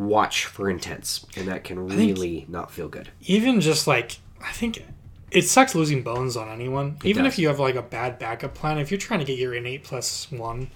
watch 0.00 0.46
for 0.46 0.68
Intense. 0.70 1.26
And 1.36 1.46
that 1.48 1.64
can 1.64 1.78
really 1.88 2.46
not 2.48 2.70
feel 2.70 2.88
good. 2.88 3.10
even 3.22 3.60
just 3.60 3.86
like 3.86 4.18
I 4.42 4.52
think 4.52 4.82
it 5.30 5.42
sucks 5.42 5.74
losing 5.74 6.02
bones 6.02 6.36
on 6.36 6.48
anyone. 6.48 6.96
even 7.04 7.24
does. 7.24 7.34
if 7.34 7.38
you 7.38 7.48
have 7.48 7.60
like 7.60 7.74
a 7.76 7.82
bad 7.82 8.18
backup 8.18 8.54
plan, 8.54 8.78
if 8.78 8.90
you're 8.90 8.98
trying 8.98 9.20
to 9.20 9.26
get 9.26 9.38
your 9.38 9.54
innate 9.54 9.84
plus 9.84 10.30
one, 10.32 10.70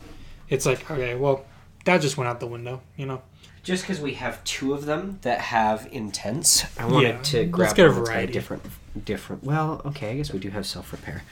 it's 0.48 0.66
like 0.66 0.88
okay, 0.90 1.14
well, 1.14 1.44
that 1.86 2.01
just 2.01 2.16
went 2.16 2.28
out 2.28 2.38
the 2.40 2.46
window, 2.46 2.80
you 2.96 3.06
know. 3.06 3.22
Just 3.62 3.82
because 3.84 3.98
we 3.98 4.12
have 4.14 4.44
two 4.44 4.74
of 4.74 4.84
them 4.84 5.18
that 5.22 5.40
have 5.40 5.88
intense, 5.90 6.64
I 6.78 6.84
wanted 6.84 7.09
Yeah, 7.09 7.22
to 7.22 7.38
let's 7.40 7.51
grab 7.51 7.74
get 7.76 7.86
a 7.86 7.90
variety. 7.90 8.32
different, 8.34 8.62
different. 9.06 9.42
Well, 9.42 9.80
okay, 9.86 10.10
I 10.10 10.16
guess 10.18 10.32
we 10.34 10.38
do 10.38 10.51
have 10.51 10.66
self 10.66 10.92
repair. 10.92 11.22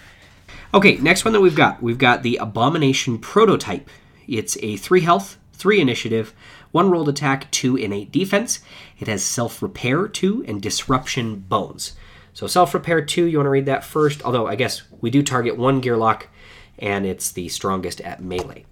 Okay, 0.75 0.97
next 0.97 1.27
one 1.27 1.33
that 1.35 1.43
we've 1.43 1.55
got, 1.55 1.83
we've 1.83 1.99
got 1.99 2.23
the 2.23 2.37
Abomination 2.39 3.19
Prototype. 3.19 3.91
It's 4.27 4.57
a 4.63 4.77
three 4.79 5.03
health, 5.03 5.37
three 5.53 5.79
initiative, 5.81 6.33
one 6.73 6.91
rolled 6.91 7.09
attack, 7.09 7.51
two 7.51 7.77
innate 7.77 8.11
defense. 8.11 8.61
It 8.99 9.07
has 9.07 9.23
self 9.23 9.63
repair 9.63 10.09
two 10.09 10.45
and 10.49 10.61
disruption 10.61 11.41
bones. 11.41 11.93
So 12.35 12.47
self 12.47 12.75
repair 12.75 13.03
two, 13.03 13.27
you 13.27 13.39
want 13.39 13.47
to 13.47 13.51
read 13.51 13.67
that 13.67 13.85
first? 13.85 14.23
Although 14.25 14.47
I 14.47 14.57
guess 14.57 14.83
we 15.01 15.11
do 15.11 15.23
target 15.23 15.57
one 15.57 15.81
gear 15.81 15.97
lock, 15.97 16.29
and 16.79 17.07
it's 17.07 17.31
the 17.31 17.49
strongest 17.49 18.01
at 18.01 18.23
melee. 18.23 18.65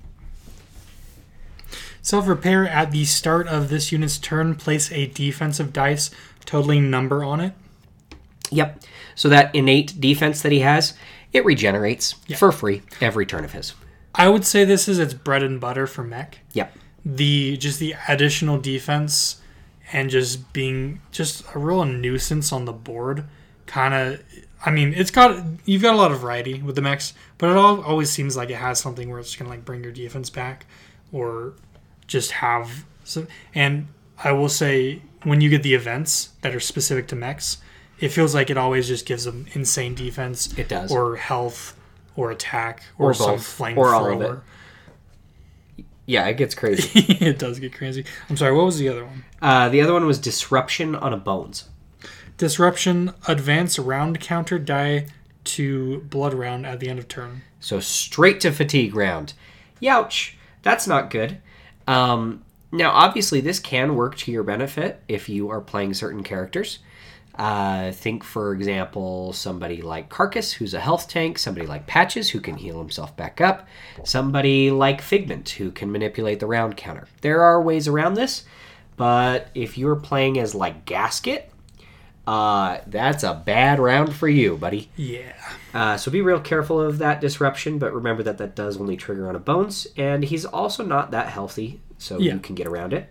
Self 2.02 2.26
repair 2.26 2.66
at 2.66 2.90
the 2.90 3.04
start 3.04 3.46
of 3.46 3.68
this 3.68 3.92
unit's 3.92 4.18
turn, 4.18 4.54
place 4.54 4.90
a 4.90 5.06
defensive 5.06 5.72
dice 5.72 6.10
totaling 6.44 6.90
number 6.90 7.22
on 7.22 7.40
it. 7.40 7.52
Yep. 8.50 8.82
So 9.14 9.28
that 9.28 9.54
innate 9.54 10.00
defense 10.00 10.40
that 10.42 10.52
he 10.52 10.60
has, 10.60 10.94
it 11.32 11.44
regenerates 11.44 12.12
for 12.36 12.50
free 12.50 12.82
every 13.00 13.26
turn 13.26 13.44
of 13.44 13.52
his. 13.52 13.74
I 14.14 14.28
would 14.28 14.44
say 14.44 14.64
this 14.64 14.88
is 14.88 14.98
its 14.98 15.14
bread 15.14 15.42
and 15.42 15.60
butter 15.60 15.86
for 15.86 16.02
mech. 16.02 16.38
Yep. 16.54 16.74
The 17.04 17.56
just 17.56 17.78
the 17.78 17.94
additional 18.08 18.58
defense 18.60 19.40
and 19.92 20.10
just 20.10 20.52
being 20.52 21.00
just 21.10 21.44
a 21.54 21.58
real 21.58 21.84
nuisance 21.84 22.52
on 22.52 22.64
the 22.64 22.72
board. 22.72 23.24
Kind 23.66 23.94
of, 23.94 24.22
I 24.66 24.70
mean, 24.70 24.92
it's 24.94 25.10
got 25.10 25.44
you've 25.64 25.82
got 25.82 25.94
a 25.94 25.96
lot 25.98 26.12
of 26.12 26.20
variety 26.20 26.60
with 26.62 26.74
the 26.76 26.82
mechs, 26.82 27.14
but 27.38 27.50
it 27.50 27.56
all 27.56 27.82
always 27.82 28.10
seems 28.10 28.36
like 28.36 28.50
it 28.50 28.56
has 28.56 28.78
something 28.80 29.08
where 29.08 29.18
it's 29.18 29.34
gonna 29.36 29.50
like 29.50 29.64
bring 29.64 29.82
your 29.82 29.92
defense 29.92 30.28
back, 30.30 30.66
or 31.12 31.54
just 32.06 32.32
have 32.32 32.84
some. 33.04 33.28
And 33.54 33.86
I 34.22 34.32
will 34.32 34.48
say, 34.48 35.02
when 35.22 35.40
you 35.40 35.48
get 35.48 35.62
the 35.62 35.74
events 35.74 36.30
that 36.42 36.54
are 36.54 36.60
specific 36.60 37.06
to 37.08 37.16
mechs, 37.16 37.58
it 38.00 38.08
feels 38.08 38.34
like 38.34 38.50
it 38.50 38.56
always 38.58 38.88
just 38.88 39.06
gives 39.06 39.24
them 39.24 39.46
insane 39.52 39.94
defense. 39.94 40.52
It 40.58 40.68
does. 40.68 40.92
or 40.92 41.16
health, 41.16 41.76
or 42.16 42.30
attack, 42.30 42.82
or, 42.98 43.10
Or 43.10 43.14
some 43.14 43.30
both, 43.36 43.58
flamethrower. 43.58 43.76
or 43.76 43.94
all 43.94 44.12
of 44.12 44.20
it. 44.20 44.40
Yeah, 46.10 46.26
it 46.26 46.38
gets 46.38 46.56
crazy. 46.56 46.90
it 47.24 47.38
does 47.38 47.60
get 47.60 47.72
crazy. 47.72 48.04
I'm 48.28 48.36
sorry. 48.36 48.52
What 48.52 48.66
was 48.66 48.78
the 48.78 48.88
other 48.88 49.04
one? 49.04 49.24
uh, 49.40 49.68
the 49.68 49.80
other 49.80 49.92
one 49.92 50.06
was 50.06 50.18
disruption 50.18 50.96
on 50.96 51.12
a 51.12 51.16
bones. 51.16 51.68
Disruption. 52.36 53.14
Advance 53.28 53.78
round 53.78 54.18
counter 54.18 54.58
die 54.58 55.06
to 55.44 56.00
blood 56.00 56.34
round 56.34 56.66
at 56.66 56.80
the 56.80 56.88
end 56.88 56.98
of 56.98 57.06
turn. 57.06 57.42
So 57.60 57.78
straight 57.78 58.40
to 58.40 58.50
fatigue 58.50 58.96
round. 58.96 59.34
Youch. 59.80 60.34
That's 60.62 60.88
not 60.88 61.10
good. 61.10 61.38
Um, 61.86 62.42
now, 62.72 62.90
obviously, 62.90 63.40
this 63.40 63.60
can 63.60 63.94
work 63.94 64.16
to 64.16 64.32
your 64.32 64.42
benefit 64.42 65.00
if 65.06 65.28
you 65.28 65.48
are 65.50 65.60
playing 65.60 65.94
certain 65.94 66.24
characters. 66.24 66.80
Uh, 67.40 67.90
think, 67.92 68.22
for 68.22 68.52
example, 68.52 69.32
somebody 69.32 69.80
like 69.80 70.10
Carcass, 70.10 70.52
who's 70.52 70.74
a 70.74 70.80
health 70.80 71.08
tank, 71.08 71.38
somebody 71.38 71.66
like 71.66 71.86
Patches, 71.86 72.28
who 72.28 72.38
can 72.38 72.56
heal 72.56 72.78
himself 72.78 73.16
back 73.16 73.40
up, 73.40 73.66
somebody 74.04 74.70
like 74.70 75.00
Figment, 75.00 75.48
who 75.48 75.70
can 75.70 75.90
manipulate 75.90 76.38
the 76.38 76.46
round 76.46 76.76
counter. 76.76 77.08
There 77.22 77.40
are 77.40 77.62
ways 77.62 77.88
around 77.88 78.12
this, 78.14 78.44
but 78.98 79.48
if 79.54 79.78
you're 79.78 79.96
playing 79.96 80.38
as 80.38 80.54
like 80.54 80.84
Gasket, 80.84 81.50
uh, 82.26 82.80
that's 82.86 83.24
a 83.24 83.32
bad 83.34 83.78
round 83.80 84.14
for 84.14 84.28
you, 84.28 84.58
buddy. 84.58 84.90
Yeah. 84.94 85.32
Uh, 85.72 85.96
so 85.96 86.10
be 86.10 86.20
real 86.20 86.40
careful 86.40 86.78
of 86.78 86.98
that 86.98 87.22
disruption, 87.22 87.78
but 87.78 87.94
remember 87.94 88.22
that 88.22 88.36
that 88.36 88.54
does 88.54 88.76
only 88.76 88.98
trigger 88.98 89.30
on 89.30 89.34
a 89.34 89.38
bones, 89.40 89.86
and 89.96 90.24
he's 90.24 90.44
also 90.44 90.84
not 90.84 91.10
that 91.12 91.28
healthy, 91.28 91.80
so 91.96 92.18
Yeah. 92.18 92.34
you 92.34 92.40
can 92.40 92.54
get 92.54 92.66
around 92.66 92.92
it. 92.92 93.10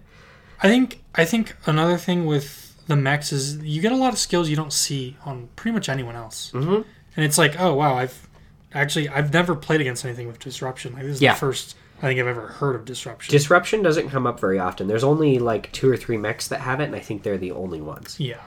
I 0.62 0.68
think 0.68 1.02
I 1.16 1.26
think 1.26 1.56
another 1.66 1.98
thing 1.98 2.28
with 2.28 2.69
the 2.90 2.96
mechs 2.98 3.32
is 3.32 3.58
you 3.64 3.82
get 3.82 3.94
a 3.94 3.96
lot 3.96 4.12
of 4.12 4.20
skills 4.20 4.50
you 4.50 4.56
don't 4.58 4.74
see 4.74 5.16
on 5.26 5.48
pretty 5.56 5.74
much 5.74 5.88
anyone 5.88 6.16
else. 6.18 6.52
Mhm. 6.54 6.84
And 7.16 7.26
it's 7.26 7.38
like, 7.38 7.58
oh 7.60 7.74
wow, 7.74 7.96
I've 7.96 8.28
actually 8.74 9.08
I've 9.08 9.32
never 9.34 9.56
played 9.56 9.80
against 9.80 10.04
anything 10.04 10.28
with 10.28 10.40
disruption. 10.40 10.94
Like 10.94 11.04
this 11.04 11.16
is 11.16 11.22
Yeah. 11.22 11.34
the 11.34 11.40
first 11.40 11.76
I 12.00 12.04
think 12.08 12.20
I've 12.20 12.28
ever 12.28 12.48
heard 12.48 12.76
of 12.76 12.86
disruption. 12.86 13.32
Disruption 13.32 13.82
doesn't 13.84 14.10
come 14.10 14.26
up 14.26 14.40
very 14.40 14.58
often. 14.60 14.88
There's 14.88 15.04
only 15.04 15.38
like 15.40 15.72
two 15.72 15.90
or 15.90 15.98
three 15.98 16.18
mechs 16.18 16.48
that 16.48 16.62
have 16.62 16.80
it, 16.80 16.86
and 16.86 16.96
I 16.96 17.00
think 17.00 17.24
they're 17.24 17.38
the 17.38 17.52
only 17.52 17.82
ones. 17.82 18.16
yeah. 18.20 18.38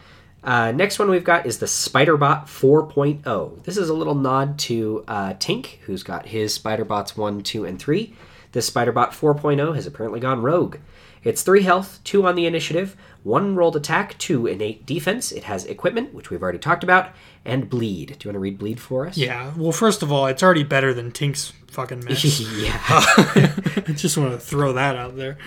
Uh, 0.45 0.73
next 0.73 0.99
one 0.99 1.09
we've 1.09 1.23
got 1.23 1.47
is 1.47 1.59
the 1.59 1.67
Spiderbot 1.67 2.49
4.0. 2.49 3.63
This 3.65 3.77
is 3.77 3.89
a 3.89 3.95
little 3.95 4.15
nod 4.17 4.59
to 4.61 5.05
uh, 5.07 5.35
Tink, 5.35 5.79
who's 5.87 6.03
got 6.03 6.27
his 6.27 6.59
Spiderbots 6.59 7.17
1, 7.17 7.43
2, 7.43 7.65
and 7.65 7.79
3. 7.79 8.15
This 8.53 8.69
Spiderbot 8.69 9.11
4.0 9.11 9.75
has 9.77 9.87
apparently 9.87 10.19
gone 10.21 10.43
rogue. 10.43 10.77
It's 11.25 11.43
3 11.43 11.63
health, 11.63 12.01
2 12.05 12.27
on 12.27 12.35
the 12.35 12.47
initiative, 12.47 12.97
1 13.23 13.55
rolled 13.55 13.77
attack, 13.77 14.19
2 14.19 14.47
innate 14.47 14.85
defense. 14.87 15.31
It 15.31 15.45
has 15.45 15.65
equipment, 15.67 16.13
which 16.13 16.31
we've 16.31 16.43
already 16.43 16.59
talked 16.59 16.83
about, 16.83 17.11
and 17.45 17.71
bleed. 17.71 18.17
Do 18.19 18.27
you 18.27 18.31
want 18.31 18.35
to 18.35 18.41
read 18.41 18.59
bleed 18.59 18.81
for 18.81 19.07
us? 19.07 19.17
Yeah. 19.17 19.53
Well, 19.57 19.73
first 19.73 20.03
of 20.03 20.11
all, 20.11 20.27
it's 20.27 20.43
already 20.43 20.65
better 20.65 20.93
than 20.93 21.13
Tink's 21.13 21.53
fucking 21.69 22.05
mess. 22.05 22.41
yeah. 22.41 22.81
I 22.87 23.93
just 23.95 24.17
want 24.17 24.33
to 24.33 24.39
throw 24.39 24.73
that 24.73 24.97
out 24.97 25.17
there. 25.17 25.39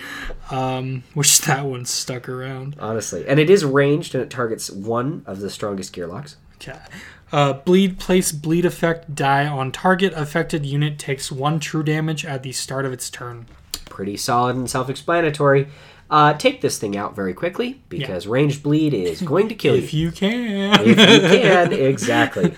Um, 0.50 1.04
wish 1.14 1.38
that 1.40 1.64
one 1.66 1.84
stuck 1.84 2.28
around. 2.28 2.76
Honestly. 2.78 3.26
And 3.26 3.38
it 3.38 3.50
is 3.50 3.64
ranged 3.64 4.14
and 4.14 4.22
it 4.24 4.30
targets 4.30 4.70
one 4.70 5.22
of 5.26 5.40
the 5.40 5.50
strongest 5.50 5.92
gear 5.92 6.06
locks. 6.06 6.36
Okay. 6.56 6.78
Uh, 7.32 7.52
bleed 7.52 7.98
place 7.98 8.30
bleed 8.30 8.64
effect 8.64 9.14
die 9.14 9.46
on 9.46 9.72
target 9.72 10.12
affected 10.14 10.64
unit 10.64 10.96
takes 10.96 11.32
one 11.32 11.58
true 11.58 11.82
damage 11.82 12.24
at 12.24 12.42
the 12.44 12.52
start 12.52 12.86
of 12.86 12.92
its 12.92 13.10
turn. 13.10 13.46
Pretty 13.96 14.16
solid 14.18 14.54
and 14.56 14.68
self-explanatory. 14.68 15.66
Uh, 16.10 16.34
take 16.34 16.60
this 16.60 16.78
thing 16.78 16.96
out 16.98 17.16
very 17.16 17.32
quickly 17.32 17.80
because 17.88 18.26
ranged 18.26 18.62
bleed 18.62 18.92
is 18.92 19.22
going 19.32 19.48
to 19.48 19.54
kill 19.54 19.74
If 19.74 19.94
you 19.94 20.08
If 20.08 20.22
you 20.22 20.28
can. 20.28 20.80
if 20.82 20.86
you 20.88 20.94
can. 21.40 21.72
Exactly. 21.72 22.54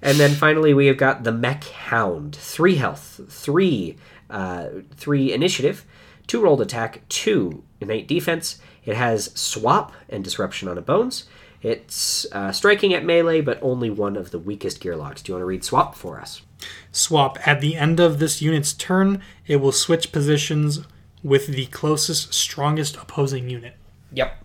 And 0.00 0.16
then 0.16 0.30
finally, 0.30 0.72
we 0.74 0.86
have 0.86 0.96
got 0.96 1.24
the 1.24 1.32
Mech 1.32 1.64
Hound. 1.64 2.36
Three 2.36 2.76
health, 2.76 3.20
three, 3.28 3.96
uh, 4.30 4.68
three 4.94 5.32
initiative, 5.32 5.84
two 6.28 6.40
rolled 6.40 6.60
attack, 6.60 7.02
two 7.08 7.64
innate 7.80 8.06
defense. 8.06 8.60
It 8.84 8.94
has 8.94 9.32
swap 9.34 9.92
and 10.08 10.22
disruption 10.22 10.68
on 10.68 10.78
a 10.78 10.82
bones. 10.82 11.24
It's 11.62 12.24
uh, 12.30 12.52
striking 12.52 12.94
at 12.94 13.04
melee, 13.04 13.40
but 13.40 13.58
only 13.60 13.90
one 13.90 14.16
of 14.16 14.30
the 14.30 14.38
weakest 14.38 14.80
gear 14.80 14.94
locks. 14.94 15.20
Do 15.22 15.32
you 15.32 15.34
want 15.34 15.42
to 15.42 15.46
read 15.46 15.64
swap 15.64 15.96
for 15.96 16.20
us? 16.20 16.42
Swap. 16.92 17.38
At 17.46 17.60
the 17.60 17.76
end 17.76 18.00
of 18.00 18.18
this 18.18 18.40
unit's 18.40 18.72
turn, 18.72 19.22
it 19.46 19.56
will 19.56 19.72
switch 19.72 20.12
positions 20.12 20.80
with 21.22 21.48
the 21.48 21.66
closest, 21.66 22.32
strongest 22.32 22.96
opposing 22.96 23.50
unit. 23.50 23.74
Yep. 24.12 24.44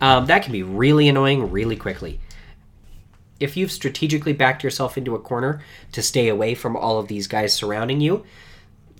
Um, 0.00 0.26
that 0.26 0.42
can 0.42 0.52
be 0.52 0.62
really 0.62 1.08
annoying 1.08 1.50
really 1.50 1.76
quickly. 1.76 2.20
If 3.40 3.56
you've 3.56 3.72
strategically 3.72 4.32
backed 4.32 4.64
yourself 4.64 4.98
into 4.98 5.14
a 5.14 5.20
corner 5.20 5.62
to 5.92 6.02
stay 6.02 6.28
away 6.28 6.54
from 6.54 6.76
all 6.76 6.98
of 6.98 7.08
these 7.08 7.26
guys 7.26 7.52
surrounding 7.52 8.00
you, 8.00 8.24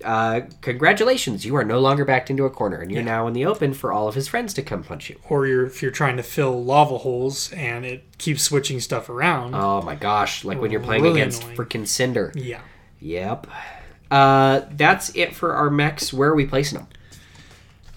uh, 0.05 0.41
congratulations, 0.61 1.45
you 1.47 1.55
are 1.57 1.65
no 1.65 1.81
longer 1.81 2.05
backed 2.05 2.31
into 2.31 2.45
a 2.45 2.51
corner 2.51 2.79
and 2.81 2.91
you're 2.91 3.03
now 3.03 3.27
in 3.27 3.33
the 3.33 3.45
open 3.47 3.75
for 3.75 3.93
all 3.93 4.09
of 4.09 4.15
his 4.15 4.29
friends 4.29 4.53
to 4.55 4.63
come 4.63 4.83
punch 4.85 5.09
you. 5.11 5.19
Or 5.29 5.47
you're, 5.47 5.67
if 5.67 5.83
you're 5.83 5.91
trying 5.91 6.17
to 6.17 6.23
fill 6.23 6.65
lava 6.65 6.99
holes 6.99 7.53
and 7.53 7.85
it 7.85 8.05
keeps 8.19 8.43
switching 8.43 8.81
stuff 8.81 9.09
around. 9.09 9.55
Oh 9.55 9.83
my 9.83 9.95
gosh, 9.95 10.45
like 10.45 10.61
when 10.61 10.71
you're 10.71 10.81
playing 10.81 11.03
Really 11.03 11.21
against 11.21 11.43
annoying. 11.43 11.57
freaking 11.57 11.87
Cinder. 11.87 12.33
yeah. 12.35 12.61
Yep. 13.01 13.47
Uh, 14.11 14.63
that's 14.73 15.15
it 15.15 15.35
for 15.37 15.55
our 15.55 15.71
mechs. 15.71 16.13
Where 16.13 16.31
are 16.31 16.35
we 16.35 16.47
placing 16.47 16.79
them? 16.79 16.89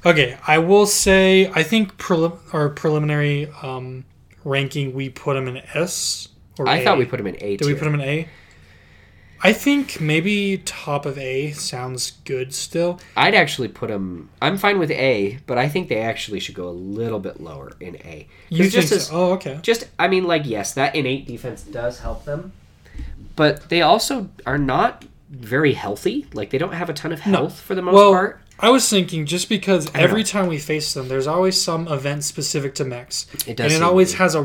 Okay, 0.06 0.38
I 0.48 0.57
will 0.57 0.86
say 0.86 1.49
I 1.53 1.64
think 1.64 1.98
prelim- 1.98 2.38
our 2.53 2.69
preliminary 2.69 3.49
um, 3.61 4.03
ranking 4.44 4.94
we 4.94 5.10
put 5.10 5.36
them 5.36 5.48
in 5.48 5.57
S. 5.73 6.28
Or 6.60 6.68
I 6.68 6.78
A. 6.78 6.84
thought 6.84 6.98
we 6.98 7.06
put 7.06 7.18
them 7.18 7.28
in 7.28 7.36
A 7.41 7.57
Did 7.57 7.65
we 7.68 7.73
put 7.73 7.86
them 7.86 7.94
in 7.95 8.02
A? 8.02 8.28
I 9.43 9.53
think 9.53 9.99
maybe 9.99 10.61
top 10.65 11.05
of 11.05 11.18
A 11.18 11.51
sounds 11.51 12.11
good 12.26 12.53
still. 12.53 12.99
I'd 13.18 13.34
actually 13.34 13.69
put 13.69 13.89
them. 13.89 14.30
I'm 14.41 14.57
fine 14.57 14.77
with 14.77 14.91
A, 14.91 15.39
but 15.47 15.57
I 15.57 15.68
think 15.68 15.89
they 15.89 15.99
actually 15.99 16.39
should 16.39 16.53
go 16.55 16.68
a 16.68 16.72
little 16.72 17.19
bit 17.19 17.41
lower 17.41 17.72
in 17.80 17.95
A. 17.97 18.27
You 18.49 18.69
think 18.69 18.73
just 18.73 18.89
so? 18.89 18.95
as- 18.95 19.09
Oh, 19.11 19.31
okay. 19.34 19.59
just 19.61 19.88
I 19.97 20.07
mean 20.07 20.26
like 20.26 20.43
yes, 20.45 20.73
that 20.76 20.95
innate 20.95 21.26
defense 21.27 21.63
does 21.63 21.99
help 21.99 22.26
them, 22.26 22.51
but 23.35 23.69
they 23.69 23.81
also 23.81 24.30
are 24.45 24.57
not 24.59 25.05
very 25.30 25.73
healthy. 25.73 26.27
Like 26.34 26.49
they 26.51 26.57
don't 26.57 26.73
have 26.73 26.89
a 26.89 26.93
ton 26.93 27.11
of 27.11 27.22
health 27.22 27.59
for 27.59 27.73
the 27.73 27.81
most 27.81 27.95
well, 27.95 28.11
part. 28.11 28.41
I 28.59 28.69
was 28.69 28.88
thinking 28.88 29.26
just 29.26 29.49
because 29.49 29.89
every 29.95 30.22
know. 30.22 30.26
time 30.27 30.47
we 30.47 30.59
face 30.59 30.93
them, 30.93 31.07
there's 31.07 31.26
always 31.26 31.59
some 31.59 31.88
event 31.88 32.23
specific 32.23 32.76
to 32.76 32.85
mechs, 32.85 33.26
It 33.47 33.57
does 33.57 33.73
and 33.73 33.81
it 33.81 33.85
always 33.85 34.11
be. 34.11 34.18
has 34.19 34.35
a 34.35 34.41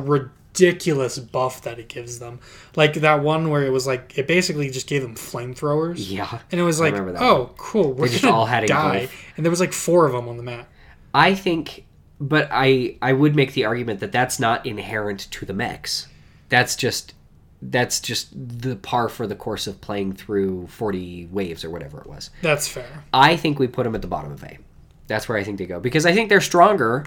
ridiculous 0.57 1.19
buff 1.19 1.63
that 1.63 1.79
it 1.79 1.89
gives 1.89 2.19
them. 2.19 2.41
Like 2.75 2.95
that 2.95 3.23
one 3.23 3.51
where 3.51 3.65
it 3.65 3.71
was 3.71 3.87
like 3.87 4.17
it 4.19 4.27
basically 4.27 4.71
just 4.71 4.87
gave 4.87 5.03
them 5.03 5.15
flamethrowers. 5.15 5.97
Yeah, 5.99 6.41
And 6.51 6.61
it 6.61 6.65
was 6.65 6.81
like, 6.81 6.95
oh, 6.95 7.53
cool, 7.57 7.93
we're 7.93 8.09
just 8.09 8.25
all 8.25 8.47
had 8.47 8.67
die. 8.67 9.09
And 9.37 9.45
there 9.45 9.51
was 9.51 9.61
like 9.61 9.73
four 9.73 10.07
of 10.07 10.13
them 10.13 10.29
on 10.29 10.37
the 10.37 10.43
map. 10.43 10.69
I 11.15 11.35
think, 11.35 11.85
but 12.21 12.49
I 12.51 12.97
I 13.03 13.13
would 13.13 13.35
make 13.37 13.53
the 13.53 13.65
argument 13.65 14.01
that 14.01 14.13
that's 14.13 14.39
not 14.39 14.67
inherent 14.67 15.31
to 15.33 15.47
the 15.47 15.55
mechs. 15.55 16.09
That's 16.49 16.77
just 16.77 17.15
that's 17.63 18.01
just 18.01 18.29
the 18.35 18.77
par 18.77 19.09
for 19.09 19.27
the 19.27 19.35
course 19.35 19.67
of 19.67 19.81
playing 19.81 20.13
through 20.13 20.67
40 20.67 21.29
waves 21.33 21.65
or 21.65 21.71
whatever 21.71 21.99
it 21.99 22.07
was. 22.07 22.29
That's 22.43 22.69
fair. 22.69 23.05
I 23.15 23.37
think 23.37 23.59
we 23.59 23.67
put 23.67 23.85
them 23.85 23.95
at 23.95 24.03
the 24.03 24.09
bottom 24.09 24.31
of 24.31 24.45
A. 24.45 24.59
That's 25.07 25.27
where 25.27 25.39
I 25.39 25.43
think 25.43 25.57
they 25.59 25.67
go 25.67 25.81
because 25.81 26.05
I 26.05 26.13
think 26.13 26.29
they're 26.29 26.41
stronger 26.41 27.07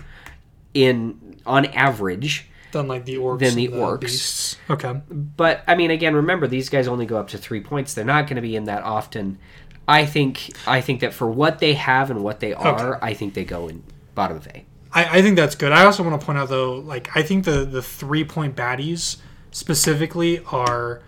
in 0.73 1.37
on 1.45 1.65
average 1.67 2.48
Than 2.71 2.87
like 2.87 3.05
the 3.05 3.15
orcs. 3.15 3.39
Than 3.39 3.55
the 3.55 3.67
and 3.67 3.75
orcs. 3.75 4.01
beasts. 4.01 4.57
Okay. 4.69 5.01
But 5.09 5.63
I 5.67 5.75
mean, 5.75 5.91
again, 5.91 6.15
remember 6.15 6.47
these 6.47 6.69
guys 6.69 6.87
only 6.87 7.05
go 7.05 7.17
up 7.17 7.29
to 7.29 7.37
three 7.37 7.61
points. 7.61 7.93
They're 7.93 8.05
not 8.05 8.27
going 8.27 8.35
to 8.35 8.41
be 8.41 8.55
in 8.55 8.65
that 8.65 8.83
often. 8.83 9.39
I 9.87 10.05
think 10.05 10.51
I 10.67 10.81
think 10.81 11.01
that 11.01 11.13
for 11.13 11.29
what 11.29 11.59
they 11.59 11.73
have 11.73 12.11
and 12.11 12.23
what 12.23 12.39
they 12.39 12.53
are, 12.53 12.99
I 13.03 13.13
think 13.13 13.33
they 13.33 13.43
go 13.43 13.67
in 13.67 13.83
bottom 14.13 14.37
of 14.37 14.47
A. 14.47 14.65
I, 14.91 15.19
I 15.19 15.21
think 15.21 15.35
that's 15.35 15.55
good. 15.55 15.71
I 15.71 15.85
also 15.85 16.03
want 16.03 16.19
to 16.19 16.25
point 16.25 16.37
out 16.37 16.49
though, 16.49 16.75
like 16.75 17.15
I 17.15 17.23
think 17.23 17.45
the 17.45 17.65
the 17.65 17.81
three 17.81 18.23
point 18.23 18.55
baddies 18.55 19.17
specifically 19.51 20.43
are 20.51 21.01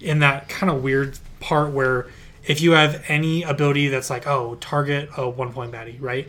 in 0.00 0.20
that 0.20 0.48
kind 0.48 0.70
of 0.70 0.82
weird 0.82 1.18
part 1.40 1.72
where 1.72 2.08
if 2.44 2.60
you 2.60 2.72
have 2.72 3.04
any 3.08 3.42
ability 3.42 3.88
that's 3.88 4.10
like 4.10 4.26
oh 4.26 4.56
target 4.56 5.08
a 5.16 5.28
one 5.28 5.52
point 5.52 5.70
baddie 5.72 6.00
right 6.00 6.28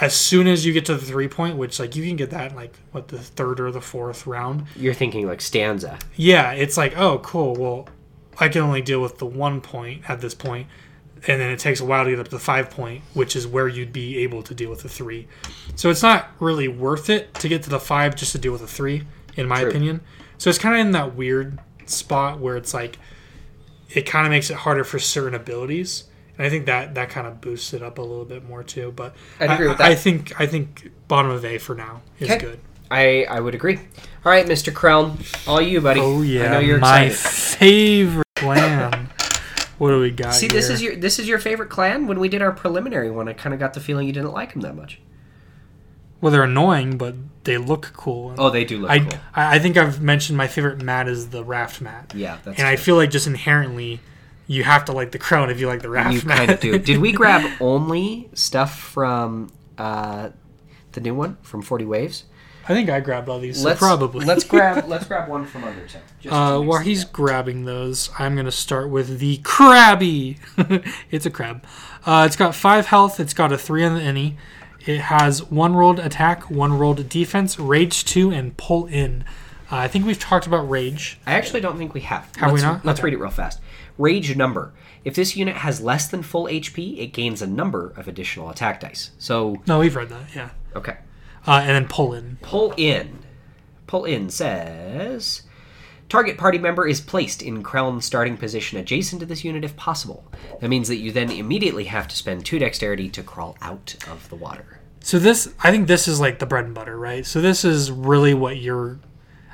as 0.00 0.14
soon 0.14 0.46
as 0.46 0.64
you 0.64 0.72
get 0.72 0.86
to 0.86 0.94
the 0.94 1.04
three 1.04 1.28
point 1.28 1.56
which 1.56 1.78
like 1.78 1.94
you 1.96 2.04
can 2.06 2.16
get 2.16 2.30
that 2.30 2.50
in, 2.50 2.56
like 2.56 2.74
what 2.92 3.08
the 3.08 3.18
third 3.18 3.60
or 3.60 3.70
the 3.70 3.80
fourth 3.80 4.26
round 4.26 4.64
You're 4.76 4.94
thinking 4.94 5.26
like 5.26 5.40
stanza. 5.40 5.98
yeah 6.16 6.52
it's 6.52 6.76
like 6.76 6.96
oh 6.96 7.18
cool 7.18 7.54
well 7.54 7.88
i 8.38 8.48
can 8.48 8.62
only 8.62 8.82
deal 8.82 9.00
with 9.00 9.18
the 9.18 9.26
one 9.26 9.60
point 9.60 10.08
at 10.08 10.20
this 10.20 10.34
point 10.34 10.66
and 11.26 11.40
then 11.40 11.50
it 11.50 11.58
takes 11.58 11.80
a 11.80 11.84
while 11.84 12.04
to 12.04 12.10
get 12.10 12.18
up 12.18 12.26
to 12.26 12.30
the 12.32 12.38
five 12.38 12.70
point 12.70 13.02
which 13.14 13.36
is 13.36 13.46
where 13.46 13.68
you'd 13.68 13.92
be 13.92 14.18
able 14.18 14.42
to 14.42 14.54
deal 14.54 14.70
with 14.70 14.82
the 14.82 14.88
three 14.88 15.28
so 15.76 15.90
it's 15.90 16.02
not 16.02 16.28
really 16.40 16.68
worth 16.68 17.10
it 17.10 17.32
to 17.34 17.48
get 17.48 17.62
to 17.62 17.70
the 17.70 17.80
five 17.80 18.16
just 18.16 18.32
to 18.32 18.38
deal 18.38 18.52
with 18.52 18.62
a 18.62 18.66
three 18.66 19.02
in 19.36 19.46
my 19.46 19.60
True. 19.60 19.70
opinion 19.70 20.00
so 20.38 20.50
it's 20.50 20.58
kind 20.58 20.74
of 20.74 20.80
in 20.80 20.92
that 20.92 21.14
weird 21.14 21.58
spot 21.86 22.40
where 22.40 22.56
it's 22.56 22.72
like 22.74 22.98
it 23.90 24.02
kind 24.06 24.26
of 24.26 24.30
makes 24.30 24.48
it 24.50 24.56
harder 24.56 24.84
for 24.84 24.98
certain 24.98 25.34
abilities 25.34 26.04
and 26.42 26.46
i 26.46 26.50
think 26.50 26.66
that 26.66 26.94
that 26.94 27.08
kind 27.08 27.26
of 27.26 27.40
boosts 27.40 27.72
it 27.72 27.82
up 27.82 27.98
a 27.98 28.02
little 28.02 28.24
bit 28.24 28.44
more 28.48 28.64
too 28.64 28.92
but 28.96 29.14
I'd 29.38 29.50
I, 29.50 29.54
agree 29.54 29.68
with 29.68 29.80
I, 29.80 29.90
that. 29.90 29.98
think 30.00 30.40
i 30.40 30.46
think 30.46 30.90
bottom 31.06 31.30
of 31.30 31.44
a 31.44 31.58
for 31.58 31.74
now 31.76 32.02
is 32.18 32.28
Okay. 32.30 32.38
good 32.38 32.58
I 32.90 33.24
I 33.24 33.40
would 33.40 33.54
agree. 33.54 33.76
All 33.78 34.30
right, 34.30 34.44
Mr. 34.44 34.70
Krell, 34.70 35.16
all 35.48 35.62
you, 35.62 35.80
buddy. 35.80 36.00
oh 36.00 36.20
yeah 36.20 36.44
I 36.44 36.48
know 36.52 36.58
you're 36.58 36.78
my 36.78 37.04
excited. 37.04 37.58
favorite 37.58 38.26
clan 38.36 39.08
what 39.78 39.88
do 39.90 39.98
we 40.00 40.10
got 40.10 40.34
See, 40.34 40.46
this 40.46 40.66
here? 40.66 40.74
is 40.74 40.82
your 40.82 40.96
this 40.96 41.18
is 41.18 41.26
your 41.26 41.38
favorite 41.38 41.70
clan. 41.70 42.06
When 42.06 42.20
we 42.20 42.28
did 42.28 42.42
our 42.42 42.52
preliminary 42.52 43.10
one, 43.10 43.28
I 43.28 43.32
kind 43.32 43.54
of 43.54 43.58
got 43.60 43.72
the 43.72 43.80
feeling 43.80 44.06
you 44.06 44.12
didn't 44.12 44.32
like 44.32 44.52
them 44.52 44.60
that 44.62 44.76
much. 44.76 45.00
Well, 46.20 46.30
they're 46.30 46.44
annoying, 46.44 46.98
but 46.98 47.14
they 47.44 47.56
look 47.56 47.92
cool. 47.94 48.34
Oh, 48.38 48.50
they 48.50 48.64
do 48.64 48.78
look 48.80 48.90
I, 48.90 48.98
cool. 49.00 49.18
I 49.34 49.56
I 49.56 49.58
think 49.58 49.76
I've 49.78 50.00
mentioned 50.02 50.36
my 50.36 50.46
favorite 50.46 50.82
mat 50.82 51.08
is 51.08 51.30
the 51.30 51.42
raft 51.42 51.80
mat, 51.80 52.12
Yeah, 52.14 52.36
that's 52.44 52.58
and 52.58 52.68
I 52.68 52.76
feel 52.76 52.96
like 52.96 53.10
just 53.10 53.26
inherently, 53.26 54.00
you 54.52 54.64
have 54.64 54.84
to 54.86 54.92
like 54.92 55.12
the 55.12 55.18
Krelln 55.18 55.50
if 55.50 55.58
you 55.58 55.66
like 55.66 55.82
the 55.82 55.88
raft 55.88 56.12
you 56.14 56.20
kind 56.20 56.50
of 56.50 56.60
do. 56.60 56.78
Did 56.78 56.98
we 56.98 57.12
grab 57.20 57.50
only 57.60 58.28
stuff 58.34 58.78
from 58.78 59.50
uh, 59.78 60.30
the 60.92 61.00
new 61.00 61.14
one 61.14 61.38
from 61.42 61.62
Forty 61.62 61.84
Waves? 61.84 62.24
I 62.68 62.74
think 62.74 62.90
I 62.90 63.00
grabbed 63.00 63.28
all 63.28 63.40
these. 63.40 63.60
So 63.60 63.66
let's 63.68 63.80
probably. 63.80 64.24
let's 64.24 64.44
grab 64.44 64.84
let's 64.88 65.06
grab 65.06 65.28
one 65.28 65.46
from 65.46 65.64
under 65.64 65.84
just 65.86 66.32
Uh, 66.32 66.60
while 66.60 66.78
he's 66.80 67.04
grabbing 67.04 67.64
those, 67.64 68.10
I'm 68.18 68.36
gonna 68.36 68.52
start 68.52 68.90
with 68.90 69.18
the 69.18 69.38
crabby. 69.38 70.38
it's 71.10 71.26
a 71.26 71.30
crab. 71.30 71.64
Uh, 72.04 72.24
it's 72.26 72.36
got 72.36 72.54
five 72.54 72.86
health. 72.86 73.18
It's 73.18 73.34
got 73.34 73.52
a 73.52 73.58
three 73.58 73.84
on 73.84 73.94
the 73.96 74.02
any. 74.02 74.36
It 74.84 74.98
has 74.98 75.42
one 75.44 75.74
rolled 75.74 76.00
attack, 76.00 76.50
one 76.50 76.76
rolled 76.76 77.08
defense, 77.08 77.58
rage 77.58 78.04
two, 78.04 78.30
and 78.32 78.56
pull 78.56 78.86
in. 78.86 79.24
Uh, 79.70 79.76
I 79.76 79.88
think 79.88 80.04
we've 80.04 80.18
talked 80.18 80.46
about 80.46 80.68
rage. 80.68 81.18
I 81.26 81.32
actually 81.34 81.60
don't 81.62 81.78
think 81.78 81.94
we 81.94 82.00
have. 82.02 82.28
Have 82.36 82.50
we 82.52 82.60
let's, 82.60 82.62
not? 82.62 82.84
Let's 82.84 82.98
Okay. 83.00 83.06
read 83.06 83.14
it 83.14 83.20
real 83.20 83.30
fast. 83.30 83.60
Rage 84.02 84.36
number. 84.36 84.72
If 85.04 85.14
this 85.14 85.36
unit 85.36 85.56
has 85.56 85.80
less 85.80 86.08
than 86.08 86.22
full 86.22 86.46
HP, 86.46 86.98
it 86.98 87.08
gains 87.12 87.40
a 87.40 87.46
number 87.46 87.92
of 87.96 88.08
additional 88.08 88.50
attack 88.50 88.80
dice. 88.80 89.10
So, 89.18 89.62
No, 89.66 89.78
we've 89.78 89.96
read 89.96 90.08
that. 90.10 90.34
Yeah. 90.34 90.50
okay. 90.76 90.96
Uh, 91.46 91.60
and 91.64 91.70
then 91.70 91.88
pull 91.88 92.12
in. 92.12 92.38
Pull 92.42 92.74
in. 92.76 93.20
Pull 93.86 94.04
in 94.04 94.30
says 94.30 95.42
target 96.12 96.36
party 96.36 96.58
member 96.58 96.86
is 96.86 97.00
placed 97.00 97.40
in 97.40 97.62
Krelln's 97.62 98.04
starting 98.04 98.36
position 98.36 98.78
adjacent 98.78 99.20
to 99.20 99.26
this 99.26 99.44
unit 99.44 99.64
if 99.64 99.74
possible. 99.76 100.24
That 100.60 100.68
means 100.68 100.88
that 100.88 100.96
you 100.98 101.10
then 101.10 101.30
immediately 101.30 101.84
have 101.84 102.06
to 102.08 102.14
spend 102.14 102.44
two 102.44 102.58
dexterity 102.58 103.08
to 103.08 103.22
crawl 103.22 103.56
out 103.62 103.96
of 104.10 104.28
the 104.28 104.36
water. 104.36 104.80
So 105.00 105.18
this, 105.18 105.54
I 105.62 105.70
think 105.70 105.88
this 105.88 106.06
is 106.06 106.20
like 106.20 106.38
the 106.38 106.44
bread 106.44 106.66
and 106.66 106.74
butter, 106.74 106.98
right? 106.98 107.24
So 107.24 107.40
this 107.40 107.64
is 107.64 107.90
really 107.90 108.34
what 108.34 108.58
you're, 108.58 108.98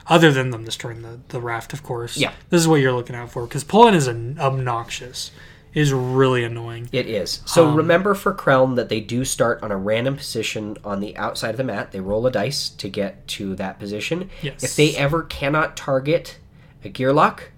other 0.08 0.32
than 0.32 0.50
them 0.50 0.64
destroying 0.64 1.02
the, 1.02 1.20
the 1.28 1.40
raft, 1.40 1.72
of 1.72 1.82
course. 1.82 2.16
Yeah. 2.16 2.32
This 2.50 2.60
is 2.60 2.68
what 2.68 2.76
you're 2.80 2.92
looking 2.92 3.16
out 3.16 3.30
for 3.30 3.44
because 3.46 3.64
pull 3.64 3.86
in 3.88 3.94
is 3.94 4.06
an 4.06 4.38
obnoxious, 4.38 5.30
is 5.74 5.92
really 5.92 6.44
annoying. 6.44 6.88
It 6.92 7.06
is. 7.06 7.40
So 7.44 7.68
Um, 7.68 7.76
remember 7.76 8.14
for 8.14 8.32
Krelln 8.34 8.76
that 8.76 8.88
they 8.88 9.00
do 9.00 9.24
start 9.24 9.62
on 9.62 9.70
a 9.70 9.76
random 9.76 10.16
position 10.16 10.76
on 10.84 11.00
the 11.00 11.16
outside 11.16 11.50
of 11.50 11.56
the 11.58 11.64
mat. 11.64 11.92
They 11.92 12.00
roll 12.00 12.26
a 12.26 12.30
dice 12.30 12.68
to 12.70 12.88
get 12.88 13.26
to 13.28 13.54
that 13.56 13.78
position. 13.78 14.30
Yes. 14.42 14.64
If 14.64 14.76
they 14.76 14.96
ever 14.96 15.22
cannot 15.22 15.76
target 15.76 16.38
a 16.82 16.88
gear 16.88 17.12
lock, 17.12 17.50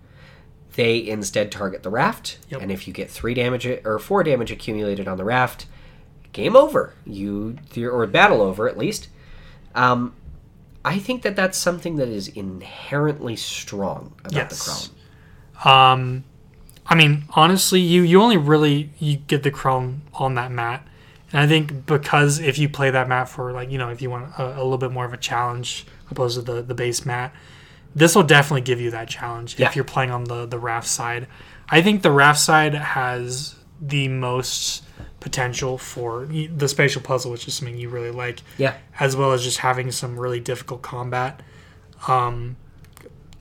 they 0.74 1.06
instead 1.06 1.52
target 1.52 1.82
the 1.82 1.90
raft. 1.90 2.38
Yep. 2.48 2.62
And 2.62 2.72
if 2.72 2.86
you 2.86 2.92
get 2.92 3.10
three 3.10 3.34
damage 3.34 3.66
or 3.66 3.98
four 3.98 4.22
damage 4.22 4.50
accumulated 4.50 5.06
on 5.06 5.16
the 5.16 5.24
raft, 5.24 5.66
game 6.32 6.56
over. 6.56 6.94
You 7.06 7.58
or 7.76 8.06
battle 8.06 8.40
over 8.40 8.68
at 8.68 8.78
least. 8.78 9.08
Um, 9.74 10.14
I 10.84 10.98
think 10.98 11.22
that 11.22 11.36
that's 11.36 11.58
something 11.58 11.96
that 11.96 12.08
is 12.08 12.28
inherently 12.28 13.36
strong 13.36 14.12
about 14.20 14.32
Yes. 14.32 14.88
the 14.88 14.94
Krelln. 15.58 15.66
Um, 15.66 16.24
I 16.86 16.94
mean, 16.94 17.24
honestly, 17.30 17.80
you 17.80 18.02
you 18.02 18.20
only 18.22 18.36
really 18.36 18.90
you 18.98 19.16
get 19.16 19.42
the 19.42 19.50
Krelln 19.50 20.00
on 20.14 20.34
that 20.34 20.50
mat, 20.50 20.86
and 21.32 21.40
I 21.42 21.46
think 21.46 21.86
because 21.86 22.38
if 22.40 22.58
you 22.58 22.68
play 22.68 22.90
that 22.90 23.08
mat 23.08 23.28
for 23.28 23.52
like 23.52 23.70
you 23.70 23.78
know 23.78 23.90
if 23.90 24.00
you 24.02 24.10
want 24.10 24.32
a, 24.38 24.54
a 24.56 24.62
little 24.62 24.78
bit 24.78 24.90
more 24.90 25.04
of 25.04 25.12
a 25.12 25.18
challenge 25.18 25.86
opposed 26.10 26.36
to 26.36 26.42
the 26.42 26.62
the 26.62 26.74
base 26.74 27.04
mat, 27.04 27.32
this 27.94 28.14
will 28.16 28.22
definitely 28.22 28.62
give 28.62 28.80
you 28.80 28.90
that 28.92 29.08
challenge 29.08 29.58
Yeah. 29.58 29.68
if 29.68 29.76
you're 29.76 29.84
playing 29.84 30.10
on 30.10 30.24
the 30.24 30.46
the 30.46 30.58
raft 30.58 30.88
side. 30.88 31.26
I 31.68 31.82
think 31.82 32.02
the 32.02 32.10
raft 32.10 32.40
side 32.40 32.74
has 32.74 33.54
the 33.80 34.08
most 34.08 34.82
potential 35.20 35.78
for 35.78 36.26
the 36.26 36.68
spatial 36.68 37.02
puzzle, 37.02 37.30
which 37.30 37.46
is 37.48 37.54
something 37.54 37.76
you 37.78 37.88
really 37.88 38.10
like 38.10 38.40
Yeah. 38.58 38.74
as 38.98 39.16
well 39.16 39.32
as 39.32 39.42
just 39.42 39.58
having 39.58 39.90
some 39.92 40.18
really 40.18 40.40
difficult 40.40 40.82
combat. 40.82 41.40
Um, 42.08 42.56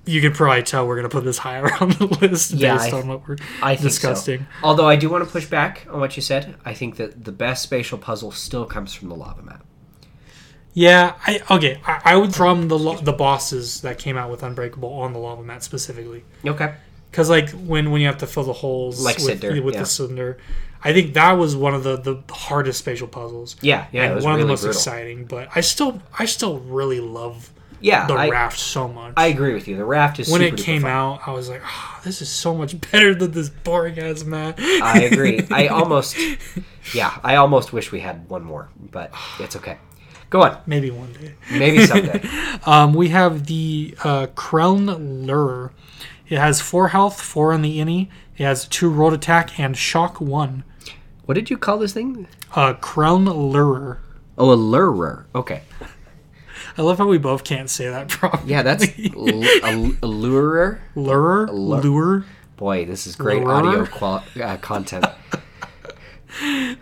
you 0.05 0.21
can 0.21 0.33
probably 0.33 0.63
tell 0.63 0.87
we're 0.87 0.95
gonna 0.95 1.09
put 1.09 1.23
this 1.23 1.37
higher 1.37 1.71
on 1.79 1.89
the 1.91 2.05
list 2.21 2.51
Yeah, 2.51 2.77
based 2.77 2.93
I- 2.93 2.99
on 3.01 3.07
what 3.07 3.27
we're 3.27 3.37
I 3.61 3.75
think 3.75 3.89
discussing. 3.89 4.39
so. 4.39 4.45
Although 4.63 4.87
I 4.87 4.95
do 4.95 5.09
want 5.09 5.23
to 5.23 5.29
push 5.29 5.45
back 5.45 5.85
on 5.89 5.99
what 5.99 6.15
you 6.15 6.21
said. 6.21 6.55
I 6.65 6.73
think 6.73 6.95
that 6.97 7.25
the 7.25 7.31
best 7.31 7.61
spatial 7.63 7.97
puzzle 7.97 8.31
still 8.31 8.65
comes 8.65 8.93
from 8.93 9.09
the 9.09 9.15
lava 9.15 9.43
map. 9.43 9.63
Yeah, 10.73 11.13
I 11.25 11.41
okay. 11.51 11.81
I, 11.85 12.01
I 12.05 12.15
would 12.15 12.33
from 12.35 12.67
the 12.67 12.77
lo- 12.77 12.97
the 12.97 13.11
bosses 13.13 13.81
that 13.81 13.97
came 13.97 14.17
out 14.17 14.29
with 14.31 14.43
Unbreakable 14.43 14.91
on 14.91 15.13
the 15.13 15.19
lava 15.19 15.43
mat 15.43 15.63
specifically, 15.63 16.23
Okay. 16.45 16.73
because 17.11 17.29
like 17.29 17.49
when 17.51 17.91
when 17.91 18.01
you 18.01 18.07
have 18.07 18.19
to 18.19 18.27
fill 18.27 18.43
the 18.43 18.53
holes 18.53 19.03
Like 19.03 19.17
with, 19.17 19.25
Cinder, 19.41 19.61
with 19.63 19.73
yeah. 19.73 19.79
the 19.81 19.85
cylinder, 19.85 20.37
I 20.83 20.93
think 20.93 21.13
that 21.15 21.33
was 21.33 21.55
one 21.55 21.73
of 21.73 21.83
the 21.83 21.97
the 21.97 22.21
hardest 22.33 22.79
spatial 22.79 23.07
puzzles. 23.07 23.55
Yeah, 23.61 23.87
yeah, 23.91 24.03
and 24.03 24.11
it 24.13 24.15
was 24.15 24.23
one 24.25 24.35
really 24.35 24.41
of 24.43 24.47
the 24.47 24.51
most 24.53 24.61
brutal. 24.63 24.79
exciting. 24.79 25.25
But 25.25 25.49
I 25.55 25.61
still 25.61 26.01
I 26.17 26.25
still 26.25 26.59
really 26.59 26.99
love 27.01 27.51
Yeah, 27.81 28.07
the 28.07 28.13
I, 28.13 28.29
raft 28.29 28.59
so 28.59 28.87
much. 28.87 29.13
I 29.17 29.27
agree 29.27 29.53
with 29.53 29.67
you. 29.67 29.75
The 29.77 29.85
raft 29.85 30.19
is 30.19 30.29
when 30.29 30.41
super 30.41 30.55
it 30.55 30.59
came 30.63 30.81
fun. 30.83 30.91
out, 30.91 31.21
I 31.27 31.31
was 31.31 31.49
like, 31.49 31.61
oh, 31.65 31.99
this 32.03 32.21
is 32.21 32.29
so 32.29 32.53
much 32.55 32.79
better 32.91 33.13
than 33.15 33.31
this 33.31 33.49
boring 33.49 33.99
ass 33.99 34.23
mat. 34.23 34.55
I 34.59 35.01
agree. 35.11 35.45
I 35.51 35.67
almost, 35.67 36.17
yeah, 36.93 37.17
I 37.23 37.35
almost 37.35 37.73
wish 37.73 37.91
we 37.91 37.99
had 37.99 38.29
one 38.29 38.43
more, 38.43 38.69
but 38.91 39.11
it's 39.39 39.55
okay. 39.57 39.77
Go 40.29 40.43
on. 40.43 40.61
Maybe 40.67 40.91
one 40.91 41.11
day. 41.13 41.33
Maybe 41.51 41.85
someday. 41.85 42.21
Um, 42.65 42.93
we 42.93 43.09
have 43.09 43.47
the 43.47 43.95
uh, 44.03 44.27
Krelln 44.35 45.25
Lure. 45.25 45.71
It 46.27 46.37
has 46.37 46.61
four 46.61 46.89
health, 46.89 47.19
four 47.19 47.51
on 47.53 47.63
the 47.63 47.79
innie. 47.79 48.09
It 48.37 48.43
has 48.43 48.67
two 48.67 48.89
rolled 48.89 49.13
attack 49.13 49.59
and 49.59 49.75
shock 49.75 50.21
one. 50.21 50.63
What 51.29 51.35
did 51.35 51.51
you 51.51 51.59
call 51.59 51.77
this 51.77 51.93
thing? 51.93 52.27
Uh, 52.55 52.73
Krelln 52.73 53.25
Lure. 53.27 53.99
Oh, 54.35 54.51
a 54.51 54.57
lurer. 54.57 55.25
Okay. 55.35 55.61
I 56.75 56.81
love 56.81 56.97
how 56.97 57.05
we 57.05 57.19
both 57.19 57.43
can't 57.43 57.69
say 57.69 57.87
that 57.87 58.07
properly. 58.09 58.49
Yeah, 58.51 58.63
that's 58.63 58.83
l- 59.15 59.29
a, 59.29 59.91
a 60.01 60.07
lurer. 60.07 60.79
Lure, 60.95 61.45
Lure. 61.47 61.81
lure. 61.83 62.25
Boy, 62.57 62.85
this 62.85 63.05
is 63.05 63.15
great 63.15 63.43
Lurer? 63.43 63.51
audio 63.63 63.85
qual- 63.85 64.23
uh, 64.41 64.57
content. 64.57 65.05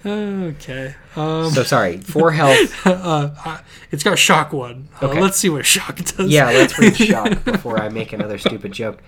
Okay. 0.05 0.95
Um, 1.17 1.51
So 1.51 1.63
sorry. 1.63 1.97
Four 1.97 2.31
health. 2.31 2.85
uh, 2.87 3.59
it's 3.91 4.03
got 4.03 4.17
shock 4.17 4.53
one. 4.53 4.87
Uh, 5.01 5.07
Okay. 5.07 5.19
Let's 5.21 5.37
see 5.37 5.49
what 5.49 5.65
shock 5.65 5.97
does. 5.97 6.29
Yeah, 6.29 6.45
let's 6.51 6.79
read 6.79 6.95
shock 6.95 7.43
before 7.43 7.81
I 7.81 7.89
make 7.89 8.13
another 8.13 8.37
stupid 8.37 8.71
joke. 8.71 8.99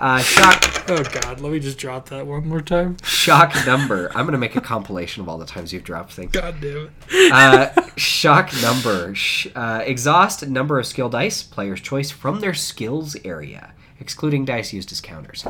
Uh, 0.00 0.18
shock 0.20 0.64
Oh 0.88 1.04
God, 1.04 1.40
let 1.40 1.52
me 1.52 1.60
just 1.60 1.78
drop 1.78 2.08
that 2.08 2.26
one 2.26 2.48
more 2.48 2.60
time. 2.62 2.96
shock 3.04 3.54
number. 3.66 4.10
I'm 4.14 4.24
gonna 4.24 4.38
make 4.38 4.56
a 4.56 4.60
compilation 4.60 5.22
of 5.22 5.28
all 5.28 5.36
the 5.38 5.44
times 5.46 5.72
you've 5.72 5.84
dropped 5.84 6.12
things. 6.14 6.32
God 6.32 6.56
damn 6.60 6.90
it. 7.10 7.32
Uh, 7.32 7.68
shock 7.96 8.50
number. 8.62 9.14
Uh, 9.54 9.82
exhaust 9.84 10.46
number 10.48 10.78
of 10.78 10.86
skill 10.86 11.08
dice, 11.10 11.42
player's 11.42 11.80
choice 11.80 12.10
from 12.10 12.40
their 12.40 12.54
skills 12.54 13.14
area, 13.24 13.72
excluding 14.00 14.44
dice 14.46 14.72
used 14.72 14.90
as 14.90 15.00
counters. 15.00 15.44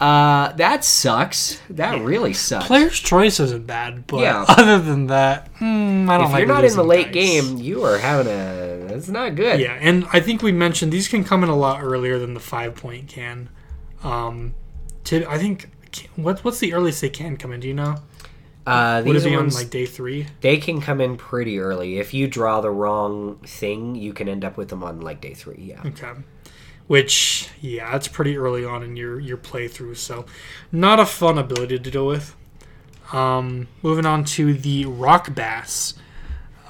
Uh, 0.00 0.52
that 0.54 0.84
sucks. 0.84 1.60
That 1.70 2.00
really 2.02 2.32
sucks. 2.32 2.66
Player's 2.66 2.98
choice 2.98 3.38
isn't 3.38 3.66
bad, 3.68 4.06
but 4.08 4.20
Yeah. 4.20 4.44
other 4.48 4.80
than 4.80 5.06
that, 5.08 5.48
hmm, 5.58 6.08
I 6.10 6.16
don't 6.18 6.26
if 6.26 6.32
like 6.32 6.38
you're 6.40 6.48
not 6.48 6.64
in 6.64 6.74
the 6.74 6.82
late 6.82 7.12
dice. 7.12 7.14
game, 7.14 7.58
you 7.58 7.84
are 7.84 7.98
having 7.98 8.26
a. 8.26 8.61
It's 8.96 9.08
not 9.08 9.34
good. 9.34 9.60
Yeah, 9.60 9.78
and 9.80 10.06
I 10.12 10.20
think 10.20 10.42
we 10.42 10.52
mentioned 10.52 10.92
these 10.92 11.08
can 11.08 11.24
come 11.24 11.42
in 11.42 11.50
a 11.50 11.56
lot 11.56 11.82
earlier 11.82 12.18
than 12.18 12.34
the 12.34 12.40
five 12.40 12.74
point 12.74 13.08
can. 13.08 13.48
Um, 14.02 14.54
to 15.04 15.24
I 15.28 15.38
think 15.38 15.70
what 16.16 16.44
what's 16.44 16.58
the 16.58 16.72
earliest 16.74 17.00
they 17.00 17.10
can 17.10 17.36
come 17.36 17.52
in? 17.52 17.60
Do 17.60 17.68
you 17.68 17.74
know? 17.74 17.96
Uh, 18.64 19.02
Would 19.04 19.16
it 19.16 19.20
these 19.20 19.24
be 19.24 19.36
ones 19.36 19.56
on 19.56 19.62
like 19.62 19.70
day 19.70 19.86
three? 19.86 20.28
they 20.40 20.56
can 20.56 20.80
come 20.80 21.00
in 21.00 21.16
pretty 21.16 21.58
early. 21.58 21.98
If 21.98 22.14
you 22.14 22.28
draw 22.28 22.60
the 22.60 22.70
wrong 22.70 23.38
thing, 23.44 23.96
you 23.96 24.12
can 24.12 24.28
end 24.28 24.44
up 24.44 24.56
with 24.56 24.68
them 24.68 24.84
on 24.84 25.00
like 25.00 25.20
day 25.20 25.34
three. 25.34 25.58
Yeah. 25.58 25.82
Okay. 25.84 26.12
Which 26.86 27.48
yeah, 27.60 27.90
that's 27.92 28.08
pretty 28.08 28.36
early 28.36 28.64
on 28.64 28.82
in 28.82 28.96
your 28.96 29.18
your 29.18 29.36
playthrough, 29.36 29.96
so 29.96 30.26
not 30.70 31.00
a 31.00 31.06
fun 31.06 31.38
ability 31.38 31.78
to 31.78 31.90
deal 31.90 32.06
with. 32.06 32.36
Um, 33.12 33.68
moving 33.82 34.06
on 34.06 34.24
to 34.24 34.54
the 34.54 34.84
rock 34.86 35.34
bass. 35.34 35.94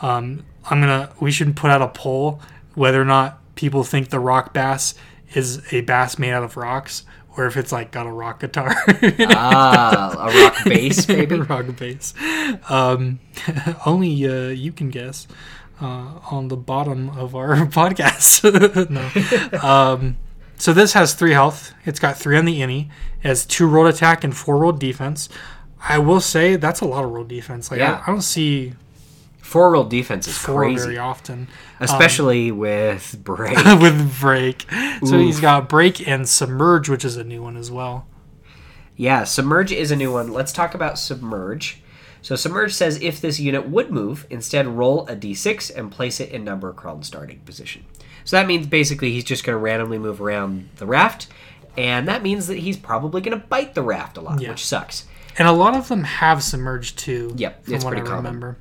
Um, 0.00 0.44
I'm 0.70 0.80
gonna 0.80 1.12
we 1.20 1.30
should 1.30 1.56
put 1.56 1.70
out 1.70 1.82
a 1.82 1.88
poll 1.88 2.40
whether 2.74 3.00
or 3.00 3.04
not 3.04 3.38
people 3.54 3.84
think 3.84 4.08
the 4.10 4.20
rock 4.20 4.52
bass 4.52 4.94
is 5.34 5.62
a 5.72 5.80
bass 5.82 6.18
made 6.18 6.32
out 6.32 6.42
of 6.42 6.56
rocks 6.56 7.04
or 7.36 7.46
if 7.46 7.56
it's 7.56 7.72
like 7.72 7.90
got 7.90 8.06
a 8.06 8.12
rock 8.12 8.40
guitar. 8.40 8.74
ah, 9.20 10.28
a 10.28 10.42
rock 10.44 10.64
bass, 10.64 11.06
baby. 11.06 11.36
rock 11.40 11.64
bass. 11.76 12.14
Um, 12.68 13.20
only 13.86 14.26
uh, 14.26 14.48
you 14.48 14.72
can 14.72 14.90
guess 14.90 15.26
uh, 15.80 16.18
on 16.30 16.48
the 16.48 16.56
bottom 16.56 17.08
of 17.10 17.34
our 17.34 17.56
podcast. 17.66 18.42
no. 18.90 19.58
Um, 19.68 20.16
so 20.58 20.72
this 20.72 20.92
has 20.92 21.14
three 21.14 21.32
health. 21.32 21.72
It's 21.86 21.98
got 21.98 22.16
three 22.18 22.36
on 22.36 22.44
the 22.44 22.60
innie. 22.60 22.88
It 23.22 23.28
has 23.28 23.46
two 23.46 23.66
rolled 23.66 23.88
attack 23.88 24.24
and 24.24 24.36
four 24.36 24.58
rolled 24.58 24.78
defense. 24.78 25.28
I 25.80 25.98
will 25.98 26.20
say 26.20 26.56
that's 26.56 26.80
a 26.80 26.84
lot 26.84 27.04
of 27.04 27.10
rolled 27.10 27.28
defense. 27.28 27.70
Like 27.70 27.80
Yeah. 27.80 28.00
I, 28.00 28.02
I 28.02 28.06
don't 28.12 28.22
see 28.22 28.74
Four 29.52 29.72
roll 29.72 29.84
defense 29.84 30.26
is 30.26 30.36
four 30.38 30.60
crazy, 30.62 30.82
very 30.84 30.98
often 30.98 31.46
especially 31.78 32.50
um, 32.50 32.58
with 32.58 33.20
break. 33.24 33.56
with 33.80 34.18
break. 34.20 34.66
So 35.04 35.18
he's 35.18 35.40
got 35.40 35.68
break 35.68 36.06
and 36.08 36.26
submerge, 36.28 36.88
which 36.88 37.04
is 37.04 37.16
a 37.18 37.24
new 37.24 37.42
one 37.42 37.56
as 37.58 37.70
well. 37.70 38.06
Yeah, 38.96 39.24
Submerge 39.24 39.72
is 39.72 39.90
a 39.90 39.96
new 39.96 40.12
one. 40.12 40.32
Let's 40.32 40.52
talk 40.52 40.74
about 40.74 40.98
Submerge. 40.98 41.82
So 42.20 42.36
Submerge 42.36 42.72
says 42.72 43.00
if 43.02 43.20
this 43.20 43.40
unit 43.40 43.68
would 43.68 43.90
move, 43.90 44.26
instead 44.30 44.66
roll 44.66 45.06
a 45.08 45.16
d6 45.16 45.74
and 45.76 45.90
place 45.90 46.20
it 46.20 46.30
in 46.30 46.44
number 46.44 46.72
crawled 46.72 47.04
starting 47.04 47.40
position. 47.40 47.84
So 48.24 48.36
that 48.36 48.46
means 48.46 48.66
basically 48.66 49.12
he's 49.12 49.24
just 49.24 49.44
going 49.44 49.54
to 49.54 49.58
randomly 49.58 49.98
move 49.98 50.20
around 50.20 50.68
the 50.76 50.86
raft, 50.86 51.26
and 51.76 52.06
that 52.06 52.22
means 52.22 52.46
that 52.46 52.58
he's 52.58 52.76
probably 52.76 53.20
going 53.20 53.38
to 53.38 53.44
bite 53.46 53.74
the 53.74 53.82
raft 53.82 54.16
a 54.16 54.20
lot, 54.20 54.40
Yeah. 54.40 54.50
which 54.50 54.64
sucks. 54.64 55.06
And 55.36 55.48
a 55.48 55.52
lot 55.52 55.74
of 55.74 55.88
them 55.88 56.04
have 56.04 56.42
submerged 56.42 56.98
too. 56.98 57.32
Yep, 57.36 57.64
from 57.64 57.74
it's 57.74 57.84
what 57.84 57.90
pretty 57.92 58.06
I 58.06 58.10
common. 58.10 58.24
remember. 58.26 58.58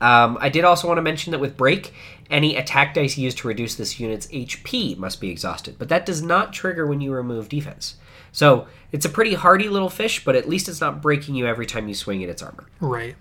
Um, 0.00 0.38
I 0.40 0.48
did 0.48 0.64
also 0.64 0.88
want 0.88 0.98
to 0.98 1.02
mention 1.02 1.32
that 1.32 1.38
with 1.40 1.56
Break, 1.56 1.92
any 2.30 2.56
attack 2.56 2.94
dice 2.94 3.18
used 3.18 3.38
to 3.38 3.48
reduce 3.48 3.74
this 3.74 4.00
unit's 4.00 4.26
HP 4.28 4.96
must 4.96 5.20
be 5.20 5.30
exhausted, 5.30 5.76
but 5.78 5.88
that 5.90 6.06
does 6.06 6.22
not 6.22 6.52
trigger 6.52 6.86
when 6.86 7.00
you 7.00 7.12
remove 7.12 7.48
defense. 7.48 7.96
So 8.32 8.66
it's 8.92 9.04
a 9.04 9.08
pretty 9.08 9.34
hardy 9.34 9.68
little 9.68 9.90
fish, 9.90 10.24
but 10.24 10.36
at 10.36 10.48
least 10.48 10.68
it's 10.68 10.80
not 10.80 11.02
breaking 11.02 11.34
you 11.34 11.46
every 11.46 11.66
time 11.66 11.88
you 11.88 11.94
swing 11.94 12.22
at 12.24 12.30
its 12.30 12.42
armor. 12.42 12.64
Right. 12.80 13.16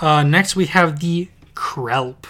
Uh, 0.00 0.22
next, 0.24 0.56
we 0.56 0.66
have 0.66 1.00
the 1.00 1.28
Krelp. 1.54 2.24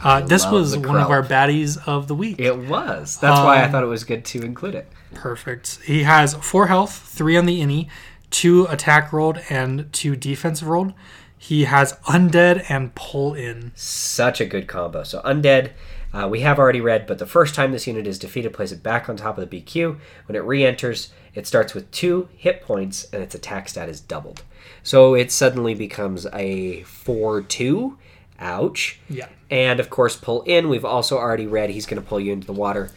Uh, 0.00 0.20
this 0.20 0.46
was 0.48 0.76
one 0.76 0.96
of 0.96 1.10
our 1.10 1.22
baddies 1.24 1.76
of 1.88 2.06
the 2.06 2.14
week. 2.14 2.38
It 2.38 2.56
was. 2.56 3.18
That's 3.18 3.40
why 3.40 3.60
I 3.60 3.64
Um, 3.64 3.72
thought 3.72 3.82
it 3.82 3.86
was 3.88 4.04
good 4.04 4.24
to 4.26 4.42
include 4.42 4.76
it. 4.76 4.88
Perfect. 5.14 5.80
He 5.84 6.04
has 6.04 6.34
four 6.34 6.68
health, 6.68 6.92
three 6.92 7.36
on 7.36 7.46
the 7.46 7.60
innie, 7.60 7.88
two 8.30 8.66
attack 8.66 9.12
rolled, 9.12 9.40
and 9.50 9.92
two 9.92 10.14
defensive 10.14 10.68
rolled. 10.68 10.92
He 11.38 11.64
has 11.64 11.94
undead 12.04 12.64
and 12.68 12.94
pull 12.94 13.34
in. 13.34 13.72
Such 13.74 14.40
a 14.40 14.46
good 14.46 14.66
combo. 14.66 15.04
So 15.04 15.20
undead, 15.22 15.72
uh, 16.12 16.28
we 16.30 16.40
have 16.40 16.58
already 16.58 16.80
read, 16.80 17.06
but 17.06 17.18
the 17.18 17.26
first 17.26 17.54
time 17.54 17.72
this 17.72 17.86
unit 17.86 18.06
is 18.06 18.18
defeated, 18.18 18.52
place 18.52 18.72
it 18.72 18.82
back 18.82 19.08
on 19.08 19.16
top 19.16 19.38
of 19.38 19.48
the 19.48 19.62
BQ. 19.62 19.98
When 20.26 20.36
it 20.36 20.44
re-enters, 20.44 21.12
it 21.34 21.46
starts 21.46 21.74
with 21.74 21.90
two 21.90 22.28
hit 22.36 22.62
points, 22.62 23.06
and 23.12 23.22
its 23.22 23.34
attack 23.34 23.68
stat 23.68 23.88
is 23.88 24.00
doubled. 24.00 24.42
So 24.82 25.14
it 25.14 25.30
suddenly 25.30 25.74
becomes 25.74 26.26
a 26.32 26.82
four-two. 26.82 27.98
Ouch. 28.40 29.00
Yeah. 29.10 29.28
And 29.50 29.80
of 29.80 29.90
course, 29.90 30.16
pull 30.16 30.42
in. 30.42 30.68
We've 30.68 30.84
also 30.84 31.18
already 31.18 31.46
read 31.46 31.70
he's 31.70 31.86
going 31.86 32.00
to 32.00 32.08
pull 32.08 32.20
you 32.20 32.32
into 32.32 32.46
the 32.46 32.52
water. 32.52 32.90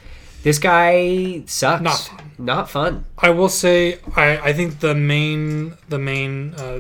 This 0.44 0.58
guy 0.58 1.44
sucks. 1.46 1.82
Not 1.82 1.98
fun. 1.98 2.32
Not 2.38 2.70
fun. 2.70 3.06
I 3.18 3.30
will 3.30 3.50
say, 3.50 4.00
I, 4.16 4.38
I 4.38 4.54
think 4.54 4.80
the 4.80 4.96
main 4.96 5.78
the 5.90 6.00
main 6.00 6.56
uh, 6.56 6.80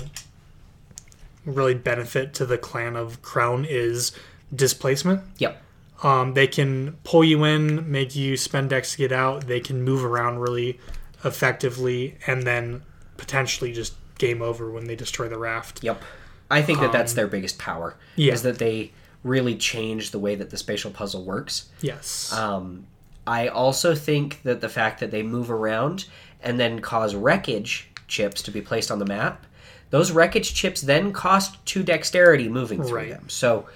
really 1.45 1.73
benefit 1.73 2.33
to 2.35 2.45
the 2.45 2.57
clan 2.57 2.95
of 2.95 3.21
Krelln 3.21 3.65
is 3.67 4.11
displacement. 4.53 5.21
Yep. 5.37 5.61
Um, 6.03 6.33
they 6.33 6.47
can 6.47 6.97
pull 7.03 7.23
you 7.23 7.43
in, 7.43 7.91
make 7.91 8.15
you 8.15 8.35
spend 8.37 8.71
dex 8.71 8.93
to 8.93 8.97
get 8.97 9.11
out. 9.11 9.47
They 9.47 9.59
can 9.59 9.83
move 9.83 10.03
around 10.03 10.39
really 10.39 10.79
effectively, 11.23 12.17
and 12.25 12.43
then 12.43 12.81
potentially 13.17 13.71
just 13.71 13.93
game 14.17 14.41
over 14.41 14.71
when 14.71 14.85
they 14.85 14.95
destroy 14.95 15.27
the 15.27 15.37
raft. 15.37 15.83
Yep. 15.83 16.01
I 16.49 16.61
think 16.61 16.79
that 16.79 16.91
that's 16.91 17.13
their 17.13 17.27
biggest 17.27 17.57
power. 17.59 17.91
Um, 17.91 17.97
yeah. 18.15 18.33
Is 18.33 18.43
that 18.43 18.57
they 18.57 18.91
really 19.23 19.55
change 19.55 20.11
the 20.11 20.19
way 20.19 20.35
that 20.35 20.49
the 20.49 20.57
spatial 20.57 20.91
puzzle 20.91 21.23
works. 21.23 21.69
Yes. 21.81 22.33
Um, 22.33 22.87
I 23.27 23.47
also 23.47 23.93
think 23.93 24.41
that 24.43 24.61
the 24.61 24.69
fact 24.69 24.99
that 24.99 25.11
they 25.11 25.23
move 25.23 25.51
around 25.51 26.05
and 26.41 26.59
then 26.59 26.79
cause 26.79 27.13
wreckage 27.13 27.89
chips 28.07 28.41
to 28.43 28.51
be 28.51 28.61
placed 28.61 28.89
on 28.89 28.99
the 28.99 29.05
map, 29.05 29.45
those 29.91 30.11
wreckage 30.11 30.53
chips 30.53 30.81
then 30.81 31.13
cost 31.13 31.63
two 31.65 31.83
dexterity 31.83 32.49
moving 32.49 32.81
through 32.83 32.97
Right. 32.97 33.09
them. 33.09 33.29
So 33.29 33.67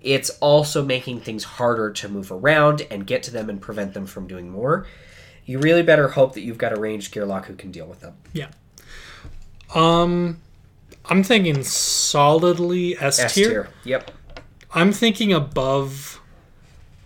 it's 0.00 0.30
also 0.40 0.84
making 0.84 1.20
things 1.20 1.44
harder 1.44 1.90
to 1.90 2.08
move 2.08 2.30
around 2.32 2.86
and 2.90 3.06
get 3.06 3.22
to 3.24 3.30
them 3.30 3.48
and 3.50 3.60
prevent 3.60 3.94
them 3.94 4.06
from 4.06 4.26
doing 4.26 4.48
more. 4.50 4.86
You 5.44 5.58
really 5.58 5.82
better 5.82 6.08
hope 6.08 6.34
that 6.34 6.42
you've 6.42 6.58
got 6.58 6.76
a 6.76 6.80
ranged 6.80 7.12
Gearlock 7.12 7.46
who 7.46 7.54
can 7.54 7.70
deal 7.72 7.86
with 7.86 8.00
them. 8.00 8.14
yeah. 8.32 8.48
Um, 9.74 10.38
I'm 11.06 11.22
thinking 11.22 11.62
solidly 11.62 12.96
S 12.98 13.18
S 13.18 13.34
tier. 13.34 13.48
tier. 13.48 13.68
Yep. 13.84 14.10
I'm 14.74 14.92
thinking 14.92 15.32
above. 15.32 16.20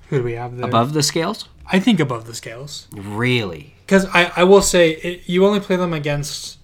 Who 0.08 0.18
do 0.18 0.24
we 0.24 0.32
have 0.32 0.56
there? 0.56 0.66
Above 0.66 0.92
the 0.92 1.02
scales? 1.02 1.48
I 1.70 1.78
think 1.80 2.00
above 2.00 2.26
the 2.26 2.34
scales. 2.34 2.86
Really? 2.92 3.74
Because 3.84 4.06
I, 4.06 4.32
I 4.36 4.44
will 4.44 4.62
say 4.62 4.90
it, 4.92 5.28
you 5.28 5.44
only 5.46 5.60
play 5.60 5.76
them 5.76 5.92
against, 5.92 6.58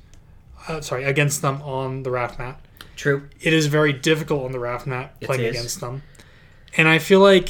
uh, 0.69 0.81
sorry, 0.81 1.05
against 1.05 1.43
them 1.43 1.61
on 1.63 2.03
the 2.03 2.11
raft 2.11 2.39
mat. 2.39 2.61
True. 2.97 3.29
It 3.41 3.53
is 3.53 3.67
very 3.67 3.93
difficult 3.93 4.45
on 4.45 4.53
the 4.53 4.59
raft 4.61 4.87
mat 4.87 5.15
It 5.21 5.27
playing 5.27 5.43
is. 5.45 5.51
against 5.57 5.81
them, 5.81 6.03
and 6.77 6.87
I 6.89 6.99
feel 6.99 7.21
like 7.21 7.49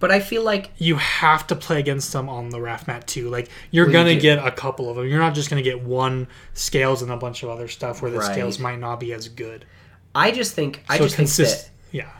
But 0.00 0.10
I 0.10 0.20
feel 0.20 0.42
like 0.42 0.70
you 0.78 0.96
have 0.96 1.46
to 1.48 1.56
play 1.56 1.78
against 1.78 2.12
them 2.12 2.28
on 2.28 2.50
the 2.50 2.60
raft 2.60 2.86
mat 2.88 3.06
too. 3.06 3.28
Like 3.30 3.48
you're 3.70 3.86
gonna 3.90 4.14
do. 4.14 4.20
get 4.20 4.44
a 4.44 4.50
couple 4.50 4.90
of 4.90 4.96
them. 4.96 5.08
You're 5.08 5.18
not 5.20 5.34
just 5.34 5.48
gonna 5.48 5.62
get 5.62 5.80
one 5.82 6.26
scales 6.54 7.02
and 7.02 7.10
a 7.10 7.16
bunch 7.16 7.42
of 7.42 7.48
other 7.48 7.68
stuff 7.68 8.02
where 8.02 8.10
the 8.10 8.18
Right. 8.18 8.32
scales 8.32 8.58
might 8.58 8.78
not 8.80 8.98
be 9.00 9.12
as 9.12 9.28
good. 9.28 9.64
I 10.14 10.30
just 10.30 10.54
think 10.54 10.84
I 10.88 10.98
So 10.98 11.04
just 11.04 11.16
think 11.16 11.30
that 11.30 11.70
yeah, 11.92 12.10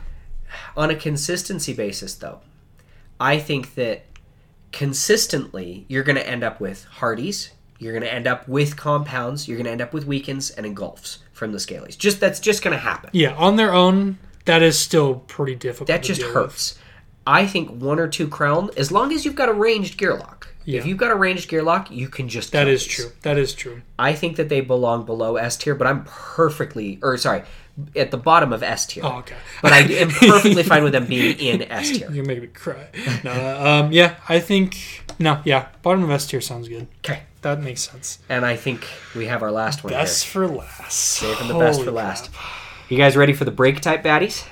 on 0.77 0.89
a 0.89 0.95
consistency 0.95 1.73
basis 1.73 2.13
though 2.15 2.39
i 3.19 3.37
think 3.39 3.75
that 3.75 4.03
consistently 4.71 5.85
you're 5.87 6.03
going 6.03 6.15
to 6.15 6.27
end 6.27 6.43
up 6.43 6.59
with 6.59 6.83
hardies 6.85 7.51
you're 7.83 7.93
going 7.93 8.03
to 8.03 8.13
end 8.13 8.25
up 8.27 8.47
with 8.47 8.75
compounds 8.77 9.47
you're 9.47 9.57
going 9.57 9.65
to 9.65 9.71
end 9.71 9.81
up 9.81 9.93
with 9.93 10.05
weakens 10.05 10.49
and 10.51 10.65
engulfs 10.65 11.19
from 11.33 11.51
the 11.51 11.57
scalies 11.57 11.97
just 11.97 12.19
that's 12.19 12.39
just 12.39 12.63
going 12.63 12.73
to 12.73 12.79
happen 12.79 13.09
yeah. 13.13 13.33
On 13.35 13.55
their 13.57 13.73
own, 13.73 14.17
that 14.45 14.61
is 14.61 14.79
still 14.79 15.15
pretty 15.15 15.55
difficult. 15.55 15.87
that 15.87 16.01
to 16.03 16.07
just 16.07 16.21
deal 16.21 16.29
with. 16.29 16.35
hurts 16.35 16.79
i 17.27 17.45
think 17.45 17.69
one 17.81 17.99
or 17.99 18.07
two 18.07 18.27
Krelln 18.27 18.75
as 18.77 18.91
long 18.91 19.11
as 19.13 19.23
you've 19.25 19.35
got 19.35 19.49
a 19.49 19.53
ranged 19.53 19.99
gearlock 19.99 20.47
Yeah. 20.65 20.79
if 20.79 20.85
you've 20.85 20.97
got 20.97 21.11
a 21.11 21.15
ranged 21.15 21.49
gearlock 21.49 21.89
you 21.91 22.07
can 22.09 22.27
just 22.29 22.51
That 22.51 22.67
is 22.67 22.83
these. 22.85 22.95
true. 22.95 23.11
That 23.21 23.37
is 23.37 23.53
true. 23.53 23.81
i 23.99 24.13
think 24.13 24.35
that 24.37 24.49
they 24.49 24.61
belong 24.61 25.05
below 25.05 25.35
s 25.37 25.55
tier 25.57 25.75
but 25.75 25.87
i'm 25.87 26.03
perfectly 26.05 26.99
or 27.01 27.17
sorry 27.17 27.43
at 27.95 28.11
the 28.11 28.17
bottom 28.17 28.53
of 28.53 28.61
s 28.61 28.85
tier 28.85 29.03
Oh, 29.05 29.19
okay. 29.19 29.35
but 29.61 29.71
i 29.73 29.79
am 29.79 30.09
perfectly 30.33 30.63
fine 30.63 30.83
with 30.83 30.91
them 30.93 31.05
being 31.07 31.37
in 31.39 31.61
s 31.71 31.89
tier 31.97 32.11
You're 32.11 32.25
making 32.25 32.43
me 32.43 32.47
cry. 32.49 32.87
No, 33.23 33.31
um, 33.65 33.91
yeah, 33.91 34.15
I 34.29 34.39
think 34.39 34.77
no, 35.19 35.41
yeah, 35.45 35.67
bottom 35.81 36.03
of 36.03 36.09
S 36.11 36.27
tier 36.27 36.41
sounds 36.41 36.67
good. 36.67 36.87
okay 37.05 37.23
That 37.43 37.61
makes 37.61 37.81
sense. 37.81 38.19
And 38.29 38.45
I 38.45 38.55
think 38.55 38.87
we 39.15 39.27
have 39.27 39.43
our 39.43 39.51
last 39.51 39.83
one 39.83 39.93
Best 39.93 40.23
here. 40.25 40.31
for 40.31 40.47
last. 40.47 40.91
Saving 40.91 41.47
the 41.49 41.53
best 41.59 41.79
for 41.79 41.85
Holy 41.85 41.97
last. 41.97 42.31
crap. 42.33 42.43
You 42.89 42.97
guys 42.97 43.15
ready 43.15 43.33
for 43.33 43.45
the 43.45 43.51
break 43.51 43.81
type 43.81 44.03
baddies? 44.03 44.45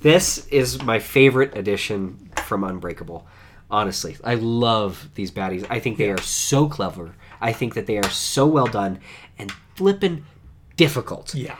This 0.00 0.46
is 0.48 0.82
my 0.82 0.98
favorite 0.98 1.56
edition 1.56 2.30
from 2.44 2.62
Unbreakable. 2.64 3.26
Honestly, 3.70 4.16
I 4.22 4.34
love 4.34 5.08
these 5.14 5.30
baddies. 5.30 5.66
I 5.70 5.80
think 5.80 5.96
they 5.96 6.10
are 6.10 6.20
so 6.20 6.68
clever. 6.68 7.14
I 7.40 7.52
think 7.52 7.74
that 7.74 7.86
they 7.86 7.96
are 7.98 8.10
so 8.10 8.46
well 8.46 8.66
done 8.66 9.00
and 9.38 9.50
flippin' 9.74 10.24
difficult. 10.76 11.34
Yeah. 11.34 11.56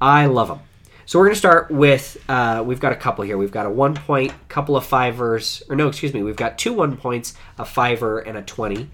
I 0.00 0.26
love 0.26 0.48
them. 0.48 0.60
So 1.06 1.18
we're 1.18 1.24
going 1.26 1.34
to 1.34 1.38
start 1.38 1.70
with, 1.72 2.16
uh, 2.28 2.62
we've 2.64 2.78
got 2.78 2.92
a 2.92 2.96
couple 2.96 3.24
here. 3.24 3.36
We've 3.36 3.50
got 3.50 3.66
a 3.66 3.70
one 3.70 3.94
point, 3.94 4.32
couple 4.48 4.76
of 4.76 4.86
fivers, 4.86 5.62
or 5.68 5.74
no, 5.74 5.88
excuse 5.88 6.14
me, 6.14 6.22
we've 6.22 6.36
got 6.36 6.56
two 6.56 6.72
one 6.72 6.96
points, 6.96 7.34
a 7.58 7.64
fiver, 7.64 8.20
and 8.20 8.38
a 8.38 8.42
20. 8.42 8.88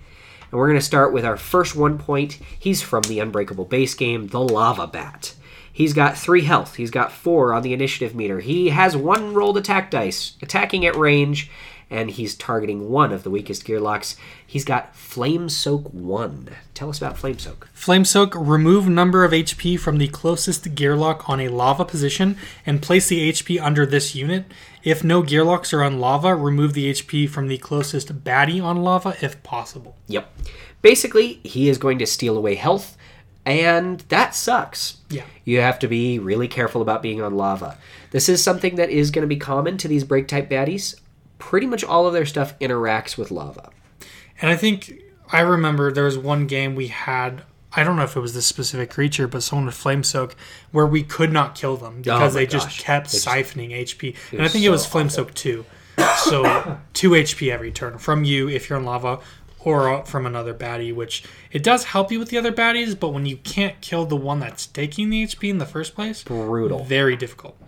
And 0.50 0.58
we're 0.58 0.68
going 0.68 0.78
to 0.78 0.84
start 0.84 1.12
with 1.12 1.24
our 1.24 1.36
first 1.36 1.74
one 1.74 1.98
point. 1.98 2.38
He's 2.58 2.82
from 2.82 3.02
the 3.02 3.20
Unbreakable 3.20 3.64
base 3.64 3.94
game, 3.94 4.28
the 4.28 4.40
Lava 4.40 4.86
Bat. 4.86 5.34
He's 5.72 5.92
got 5.92 6.16
three 6.16 6.44
health. 6.44 6.76
He's 6.76 6.90
got 6.90 7.12
four 7.12 7.52
on 7.52 7.62
the 7.62 7.74
initiative 7.74 8.14
meter. 8.14 8.40
He 8.40 8.70
has 8.70 8.96
one 8.96 9.34
rolled 9.34 9.58
attack 9.58 9.90
dice, 9.90 10.36
attacking 10.40 10.86
at 10.86 10.96
range, 10.96 11.50
and 11.90 12.10
he's 12.10 12.34
targeting 12.34 12.88
one 12.88 13.12
of 13.12 13.22
the 13.22 13.30
weakest 13.30 13.64
gear 13.64 13.78
locks. 13.78 14.16
He's 14.44 14.64
got 14.64 14.96
Flame 14.96 15.48
Soak 15.48 15.92
1. 15.92 16.48
Tell 16.74 16.88
us 16.88 16.98
about 16.98 17.18
Flame 17.18 17.38
Soak. 17.38 17.68
Flame 17.72 18.04
Soak, 18.04 18.34
remove 18.34 18.88
number 18.88 19.22
of 19.22 19.32
HP 19.32 19.78
from 19.78 19.98
the 19.98 20.08
closest 20.08 20.74
gear 20.74 20.96
lock 20.96 21.28
on 21.28 21.40
a 21.40 21.48
lava 21.48 21.84
position 21.84 22.36
and 22.64 22.82
place 22.82 23.08
the 23.08 23.30
HP 23.30 23.60
under 23.60 23.86
this 23.86 24.14
unit. 24.14 24.46
If 24.86 25.02
no 25.02 25.22
gear 25.22 25.42
locks 25.42 25.72
are 25.72 25.82
on 25.82 25.98
lava, 25.98 26.36
remove 26.36 26.72
the 26.72 26.92
HP 26.92 27.28
from 27.28 27.48
the 27.48 27.58
closest 27.58 28.22
baddie 28.22 28.62
on 28.62 28.84
lava 28.84 29.16
if 29.20 29.42
possible. 29.42 29.96
Yep. 30.06 30.32
Basically, 30.80 31.40
he 31.42 31.68
is 31.68 31.76
going 31.76 31.98
to 31.98 32.06
steal 32.06 32.38
away 32.38 32.54
health, 32.54 32.96
and 33.44 33.98
that 34.10 34.32
sucks. 34.36 34.98
Yeah. 35.10 35.24
You 35.44 35.60
have 35.60 35.80
to 35.80 35.88
be 35.88 36.20
really 36.20 36.46
careful 36.46 36.82
about 36.82 37.02
being 37.02 37.20
on 37.20 37.36
lava. 37.36 37.76
This 38.12 38.28
is 38.28 38.44
something 38.44 38.76
that 38.76 38.88
is 38.88 39.10
going 39.10 39.24
to 39.24 39.26
be 39.26 39.34
common 39.34 39.76
to 39.78 39.88
these 39.88 40.04
break 40.04 40.28
type 40.28 40.48
baddies. 40.48 40.94
Pretty 41.40 41.66
much 41.66 41.82
all 41.82 42.06
of 42.06 42.12
their 42.12 42.24
stuff 42.24 42.56
interacts 42.60 43.18
with 43.18 43.32
lava. 43.32 43.70
And 44.40 44.52
I 44.52 44.56
think 44.56 45.02
I 45.32 45.40
remember 45.40 45.90
there 45.90 46.04
was 46.04 46.16
one 46.16 46.46
game 46.46 46.76
we 46.76 46.86
had. 46.86 47.42
I 47.72 47.84
don't 47.84 47.96
know 47.96 48.04
if 48.04 48.16
it 48.16 48.20
was 48.20 48.32
this 48.34 48.46
specific 48.46 48.90
creature, 48.90 49.26
but 49.28 49.42
someone 49.42 49.66
with 49.66 49.74
Flame 49.74 50.02
Soak, 50.02 50.34
where 50.70 50.86
we 50.86 51.02
could 51.02 51.32
not 51.32 51.54
kill 51.54 51.76
them 51.76 52.00
because 52.02 52.34
my 52.34 52.40
they 52.40 52.46
just 52.46 52.78
kept 52.78 53.10
just- 53.10 53.26
siphoning 53.26 53.72
HP. 53.72 54.14
and 54.32 54.42
I 54.42 54.48
think 54.48 54.64
it 54.64 54.70
was 54.70 54.86
Flame. 54.86 55.10
Soak 55.10 55.34
2. 55.34 55.64
So 56.24 56.78
2 56.94 57.10
HP 57.10 57.50
every 57.50 57.70
turn 57.72 57.98
from 57.98 58.24
you 58.24 58.48
if 58.48 58.68
you're 58.68 58.78
in 58.78 58.84
lava 58.84 59.18
or 59.60 60.04
from 60.06 60.26
another 60.26 60.54
baddie, 60.54 60.94
which 60.94 61.24
it 61.50 61.62
does 61.62 61.84
help 61.84 62.12
you 62.12 62.18
with 62.18 62.28
the 62.28 62.38
other 62.38 62.52
baddies, 62.52 62.98
but 62.98 63.08
when 63.08 63.26
you 63.26 63.36
can't 63.38 63.80
kill 63.80 64.04
the 64.06 64.14
one 64.16 64.38
that's 64.38 64.66
taking 64.66 65.10
the 65.10 65.24
HP 65.24 65.48
in 65.50 65.58
the 65.58 65.66
first 65.66 65.94
place, 65.94 66.22
Brutal. 66.22 66.84
very 66.84 67.16
difficult. 67.16 67.58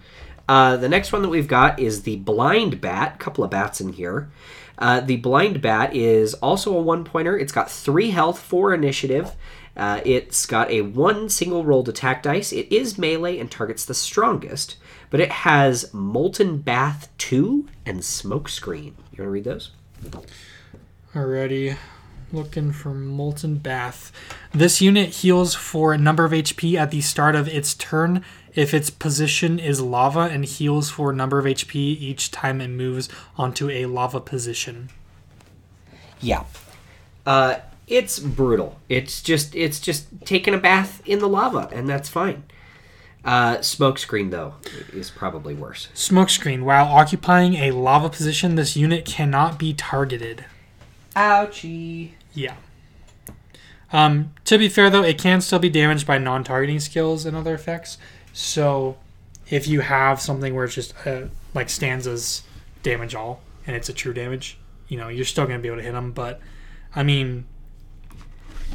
Uh, 0.49 0.77
the 0.77 0.89
next 0.89 1.13
one 1.13 1.23
that 1.23 1.29
we've 1.29 1.49
got 1.49 1.79
is 1.81 2.03
the 2.03 2.17
blind 2.17 2.81
bat. 2.81 3.19
couple 3.19 3.43
of 3.45 3.51
bats 3.51 3.81
in 3.81 3.93
here. 3.93 4.31
Uh, 4.79 5.01
the 5.01 5.17
blind 5.17 5.61
bat 5.61 5.95
is 5.95 6.35
also 6.35 6.77
a 6.77 6.81
one 6.81 7.03
pointer. 7.05 7.37
It's 7.37 7.53
got 7.53 7.71
three 7.71 8.11
health, 8.11 8.39
four 8.39 8.73
initiative. 8.73 9.33
Uh, 9.79 10.01
it's 10.05 10.45
got 10.45 10.71
a 10.71 10.83
one 10.83 11.29
single 11.29 11.65
rolled 11.65 11.89
attack 11.89 12.23
dice. 12.25 12.53
It 12.53 12.71
is 12.73 12.99
melee 12.99 13.39
and 13.39 13.49
targets 13.49 13.85
the 13.85 13.95
strongest, 13.95 14.77
but 15.09 15.21
it 15.21 15.31
has 15.31 15.95
Molten 15.95 16.59
Bath 16.59 17.09
2 17.19 17.69
and 17.87 18.05
Smoke 18.05 18.49
Screen. 18.49 18.97
You 19.13 19.23
want 19.23 19.29
to 19.29 19.31
read 19.31 19.45
those? 19.45 19.71
Alrighty. 21.15 21.77
Looking 22.33 22.73
for 22.73 22.91
Molten 22.91 23.57
Bath. 23.57 24.13
This 24.53 24.83
unit 24.83 25.11
heals 25.11 25.55
for 25.55 25.95
a 25.95 25.99
number 25.99 26.25
of 26.25 26.33
HP 26.33 26.75
at 26.75 26.91
the 26.91 27.01
start 27.01 27.35
of 27.35 27.49
its 27.49 27.73
turn 27.73 28.23
if 28.55 28.75
its 28.75 28.91
position 28.91 29.59
is 29.59 29.81
lava 29.81 30.21
and 30.21 30.45
heals 30.45 30.91
for 30.91 31.11
a 31.11 31.15
number 31.15 31.39
of 31.39 31.45
HP 31.45 31.77
each 31.77 32.31
time 32.31 32.61
it 32.61 32.69
moves 32.69 33.09
onto 33.37 33.71
a 33.71 33.87
lava 33.87 34.21
position. 34.21 34.91
Yeah. 36.21 36.45
Uh, 37.25 37.57
it's 37.89 38.19
brutal. 38.19 38.79
It's 38.89 39.23
just 39.23 39.55
it's 39.55 39.81
just 39.81 40.07
taking 40.25 40.55
a 40.55 40.59
bath 40.59 41.03
in 41.07 41.19
the 41.19 41.29
lava, 41.29 41.69
and 41.73 41.89
that's 41.89 42.09
fine. 42.09 42.45
Uh, 43.25 43.57
smokescreen 43.57 44.31
though 44.31 44.55
is 44.93 45.11
probably 45.11 45.55
worse. 45.55 45.89
Smokescreen. 45.95 46.63
While 46.63 46.87
occupying 46.87 47.55
a 47.55 47.73
lava 47.73 48.09
position, 48.09 48.55
this 48.55 48.77
unit 48.77 49.05
cannot 49.05 49.59
be 49.59 49.75
targeted. 49.75 50.45
Ouchie. 51.17 52.13
Yeah. 52.33 52.55
Um, 53.93 54.35
to 54.45 54.59
be 54.59 54.69
fair, 54.69 54.91
though, 54.91 55.03
it 55.03 55.19
can 55.19 55.41
still 55.41 55.59
be 55.59 55.71
damaged 55.71 56.07
by 56.07 56.19
non-targeting 56.19 56.79
skills 56.79 57.25
and 57.25 57.37
other 57.37 57.55
effects. 57.55 57.97
So, 58.35 58.99
if 59.49 59.67
you 59.67 59.81
have 59.81 60.21
something 60.21 60.55
where 60.55 60.67
it's 60.67 60.75
just 60.75 60.95
uh, 61.07 61.23
like 61.55 61.71
stanzas 61.71 62.43
damage 62.83 63.15
all, 63.15 63.41
and 63.67 63.75
it's 63.75 63.89
a 63.89 63.95
true 63.95 64.13
damage, 64.13 64.59
you 64.89 64.99
know, 64.99 65.09
you're 65.09 65.25
still 65.25 65.47
going 65.47 65.59
to 65.59 65.63
be 65.63 65.69
able 65.69 65.79
to 65.79 65.83
hit 65.83 65.93
them. 65.93 66.13
But, 66.13 66.41
I 66.95 67.03
mean, 67.03 67.47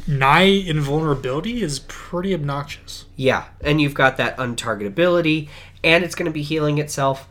nigh 0.06 0.42
invulnerability 0.42 1.62
is 1.62 1.80
pretty 1.80 2.34
obnoxious. 2.34 3.06
Yeah, 3.16 3.44
and 3.60 3.80
you've 3.80 3.94
got 3.94 4.16
that 4.16 4.36
untargetability, 4.36 5.48
and 5.82 6.04
it's 6.04 6.14
going 6.14 6.26
to 6.26 6.32
be 6.32 6.42
healing 6.42 6.78
itself. 6.78 7.28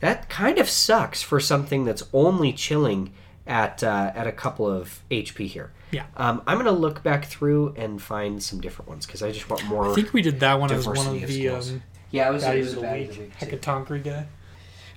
That 0.00 0.28
kind 0.28 0.58
of 0.58 0.68
sucks 0.68 1.22
for 1.22 1.40
something 1.40 1.84
that's 1.84 2.02
only 2.12 2.52
chilling 2.52 3.12
at 3.46 3.82
uh, 3.82 4.12
at 4.14 4.26
a 4.26 4.32
couple 4.32 4.66
of 4.66 5.02
HP 5.10 5.46
here. 5.46 5.72
Yeah. 5.90 6.06
Um, 6.16 6.42
I'm 6.46 6.56
going 6.56 6.66
to 6.66 6.72
look 6.72 7.02
back 7.02 7.24
through 7.26 7.74
and 7.76 8.02
find 8.02 8.42
some 8.42 8.60
different 8.60 8.88
ones 8.88 9.06
because 9.06 9.22
I 9.22 9.30
just 9.30 9.48
want 9.48 9.64
more. 9.66 9.90
I 9.90 9.94
think 9.94 10.12
we 10.12 10.22
did 10.22 10.40
that 10.40 10.58
one 10.58 10.72
as 10.72 10.86
one 10.86 10.96
of 10.96 11.22
of 11.22 11.28
the 11.28 11.48
um, 11.48 11.82
yeah, 12.10 12.28
it 12.28 12.32
was, 12.32 12.44
baddies 12.44 12.72
of 12.72 12.78
a 12.78 12.80
the 12.80 12.92
week. 12.92 13.18
week. 13.18 13.38
Hecatonkri 13.38 14.02
guy. 14.02 14.26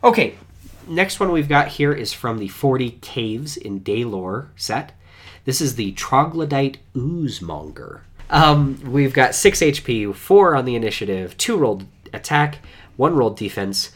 Okay, 0.03 0.35
next 0.87 1.19
one 1.19 1.31
we've 1.31 1.49
got 1.49 1.67
here 1.67 1.91
is 1.91 2.13
from 2.13 2.37
the 2.37 2.47
40 2.47 2.99
Waves 3.15 3.57
in 3.57 3.81
Daelore 3.81 4.49
set. 4.55 4.93
This 5.47 5.61
is 5.61 5.75
the 5.75 5.93
Troglodyte 5.93 6.77
Oozemonger. 6.93 8.01
Um, 8.29 8.81
we've 8.83 9.13
got 9.13 9.33
6 9.33 9.61
HP, 9.61 10.13
4 10.13 10.55
on 10.57 10.65
the 10.65 10.75
initiative, 10.75 11.37
2 11.37 11.55
rolled 11.55 11.85
attack, 12.11 12.57
1 12.97 13.15
rolled 13.15 13.37
defense, 13.37 13.93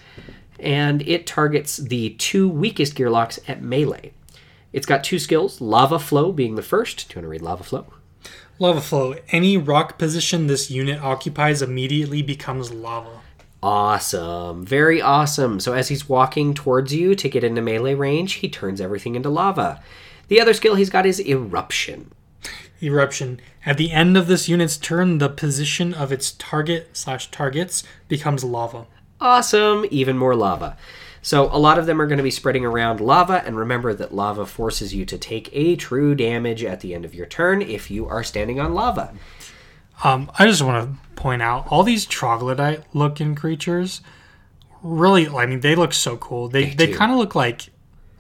and 0.61 1.01
it 1.01 1.27
targets 1.27 1.75
the 1.75 2.11
two 2.11 2.47
weakest 2.47 2.95
gearlocks 2.95 3.37
at 3.49 3.61
melee. 3.61 4.13
It's 4.71 4.85
got 4.85 5.03
two 5.03 5.19
skills, 5.19 5.59
Lava 5.59 5.99
Flow 5.99 6.31
being 6.31 6.55
the 6.55 6.61
first. 6.61 7.09
Do 7.09 7.15
you 7.15 7.17
want 7.17 7.25
to 7.25 7.29
read 7.31 7.41
Lava 7.41 7.63
Flow? 7.65 7.85
Lava 8.57 8.79
flow. 8.79 9.15
Any 9.27 9.57
rock 9.57 9.97
position 9.97 10.47
this 10.47 10.71
unit 10.71 11.01
occupies 11.03 11.61
immediately 11.61 12.21
becomes 12.21 12.71
lava. 12.71 13.19
Awesome. 13.61 14.65
Very 14.65 15.01
awesome. 15.01 15.59
So 15.59 15.73
as 15.73 15.89
he's 15.89 16.07
walking 16.07 16.53
towards 16.53 16.93
you 16.93 17.13
to 17.13 17.27
get 17.27 17.43
into 17.43 17.61
melee 17.61 17.95
range, 17.95 18.35
he 18.35 18.47
turns 18.47 18.79
everything 18.79 19.15
into 19.15 19.29
lava. 19.29 19.83
The 20.31 20.39
other 20.39 20.53
skill 20.53 20.75
he's 20.75 20.89
got 20.89 21.05
is 21.05 21.19
Eruption. 21.19 22.09
Eruption. 22.81 23.41
At 23.65 23.75
the 23.75 23.91
end 23.91 24.15
of 24.15 24.27
this 24.27 24.47
unit's 24.47 24.77
turn, 24.77 25.17
the 25.17 25.27
position 25.27 25.93
of 25.93 26.13
its 26.13 26.31
target 26.31 26.91
slash 26.93 27.29
targets 27.31 27.83
becomes 28.07 28.41
lava. 28.41 28.87
Awesome. 29.19 29.85
Even 29.91 30.17
more 30.17 30.33
lava. 30.33 30.77
So 31.21 31.53
a 31.53 31.59
lot 31.59 31.77
of 31.77 31.85
them 31.85 32.01
are 32.01 32.07
going 32.07 32.15
to 32.15 32.23
be 32.23 32.31
spreading 32.31 32.63
around 32.63 33.01
lava, 33.01 33.43
and 33.45 33.57
remember 33.57 33.93
that 33.93 34.15
lava 34.15 34.45
forces 34.45 34.95
you 34.95 35.03
to 35.03 35.17
take 35.17 35.49
a 35.51 35.75
true 35.75 36.15
damage 36.15 36.63
at 36.63 36.79
the 36.79 36.95
end 36.95 37.03
of 37.03 37.13
your 37.13 37.25
turn 37.25 37.61
if 37.61 37.91
you 37.91 38.07
are 38.07 38.23
standing 38.23 38.57
on 38.57 38.73
lava. 38.73 39.13
Um, 40.01 40.31
I 40.39 40.47
just 40.47 40.61
want 40.61 40.95
to 40.95 41.11
point 41.21 41.41
out 41.41 41.67
all 41.69 41.83
these 41.83 42.05
troglodyte 42.05 42.85
looking 42.95 43.35
creatures. 43.35 43.99
Really, 44.81 45.27
I 45.27 45.45
mean, 45.45 45.59
they 45.59 45.75
look 45.75 45.91
so 45.91 46.15
cool. 46.15 46.47
They 46.47 46.69
They 46.69 46.85
they, 46.85 46.93
kind 46.93 47.11
of 47.11 47.17
look 47.17 47.35
like 47.35 47.67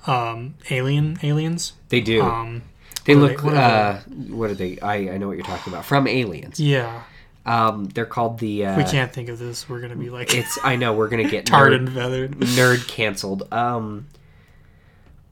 um, 0.07 0.55
alien 0.69 1.17
aliens. 1.23 1.73
They 1.89 2.01
do. 2.01 2.21
Um, 2.21 2.63
they 3.05 3.15
what 3.15 3.21
look. 3.31 3.37
they- 3.41 3.43
what 3.45 3.53
are 3.55 3.59
uh, 3.59 3.99
what 4.29 4.49
are 4.51 4.55
they? 4.55 4.79
I, 4.79 4.95
I 5.13 5.17
know 5.17 5.27
what 5.27 5.37
you're 5.37 5.45
talking 5.45 5.71
about. 5.73 5.85
From 5.85 6.07
Aliens. 6.07 6.59
yeah, 6.59 7.01
Um, 7.45 7.85
they're 7.85 8.05
called 8.05 8.39
the. 8.39 8.65
Uh, 8.65 8.77
we 8.77 8.83
can't 8.83 9.11
think 9.11 9.29
of 9.29 9.39
this. 9.39 9.67
We're 9.69 9.81
gonna 9.81 9.95
be 9.95 10.09
like 10.09 10.33
It's. 10.35 10.57
I 10.63 10.75
know 10.75 10.93
we're 10.93 11.09
gonna 11.09 11.29
get 11.29 11.45
tarred 11.47 11.73
nerd- 11.73 11.77
and 11.77 11.93
feathered. 11.93 12.31
nerd 12.39 12.87
canceled. 12.87 13.51
Um, 13.51 14.07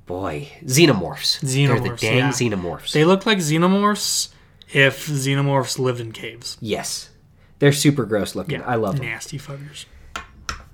boy, 0.05 0.49
xenomorphs. 0.63 1.39
Xenomorphs. 1.43 1.67
They're 1.67 1.79
the 1.79 1.95
dang 1.97 2.17
yeah. 2.17 2.29
xenomorphs. 2.29 2.91
They 2.93 3.05
look 3.05 3.25
like 3.25 3.37
xenomorphs 3.39 4.29
if 4.71 5.07
xenomorphs 5.07 5.79
lived 5.79 5.99
in 5.99 6.11
caves. 6.11 6.57
yes, 6.61 7.09
they're 7.59 7.71
super 7.71 8.05
gross 8.05 8.35
looking. 8.35 8.59
Yeah, 8.61 8.67
I 8.67 8.75
love 8.75 8.97
them. 8.97 9.05
nasty 9.05 9.37
fuckers. 9.37 9.85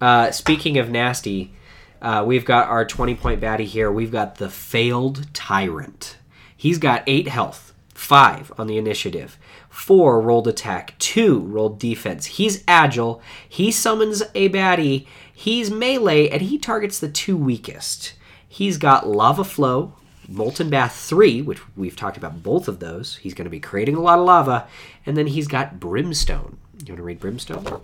Uh, 0.01 0.31
speaking 0.31 0.77
of 0.77 0.89
nasty, 0.89 1.53
uh, 2.01 2.23
we've 2.25 2.45
got 2.45 2.67
our 2.67 2.85
twenty 2.85 3.15
point 3.15 3.41
baddie 3.41 3.65
here. 3.65 3.91
We've 3.91 4.11
got 4.11 4.35
the 4.35 4.49
failed 4.49 5.33
tyrant. 5.33 6.17
He's 6.55 6.77
got 6.77 7.03
eight 7.07 7.27
health, 7.27 7.73
five 7.93 8.51
on 8.57 8.67
the 8.67 8.77
initiative, 8.77 9.37
four 9.69 10.21
rolled 10.21 10.47
attack, 10.47 10.97
two 10.99 11.39
rolled 11.39 11.79
defense. 11.79 12.25
He's 12.25 12.63
agile. 12.67 13.21
He 13.47 13.71
summons 13.71 14.23
a 14.33 14.49
baddie. 14.49 15.05
He's 15.33 15.69
melee, 15.69 16.29
and 16.29 16.41
he 16.41 16.57
targets 16.57 16.99
the 16.99 17.09
two 17.09 17.37
weakest. 17.37 18.13
He's 18.47 18.77
got 18.77 19.07
lava 19.07 19.43
flow, 19.43 19.95
molten 20.29 20.69
bath 20.69 20.95
three, 20.95 21.41
which 21.41 21.59
we've 21.75 21.95
talked 21.95 22.15
about 22.15 22.41
both 22.41 22.67
of 22.67 22.79
those. 22.79 23.17
He's 23.17 23.33
going 23.33 23.45
to 23.45 23.51
be 23.51 23.59
creating 23.59 23.95
a 23.95 24.01
lot 24.01 24.19
of 24.19 24.25
lava, 24.25 24.67
and 25.05 25.17
then 25.17 25.27
he's 25.27 25.47
got 25.47 25.79
brimstone. 25.79 26.57
You 26.85 26.93
want 26.93 26.97
to 26.99 27.03
read 27.03 27.19
brimstone? 27.19 27.81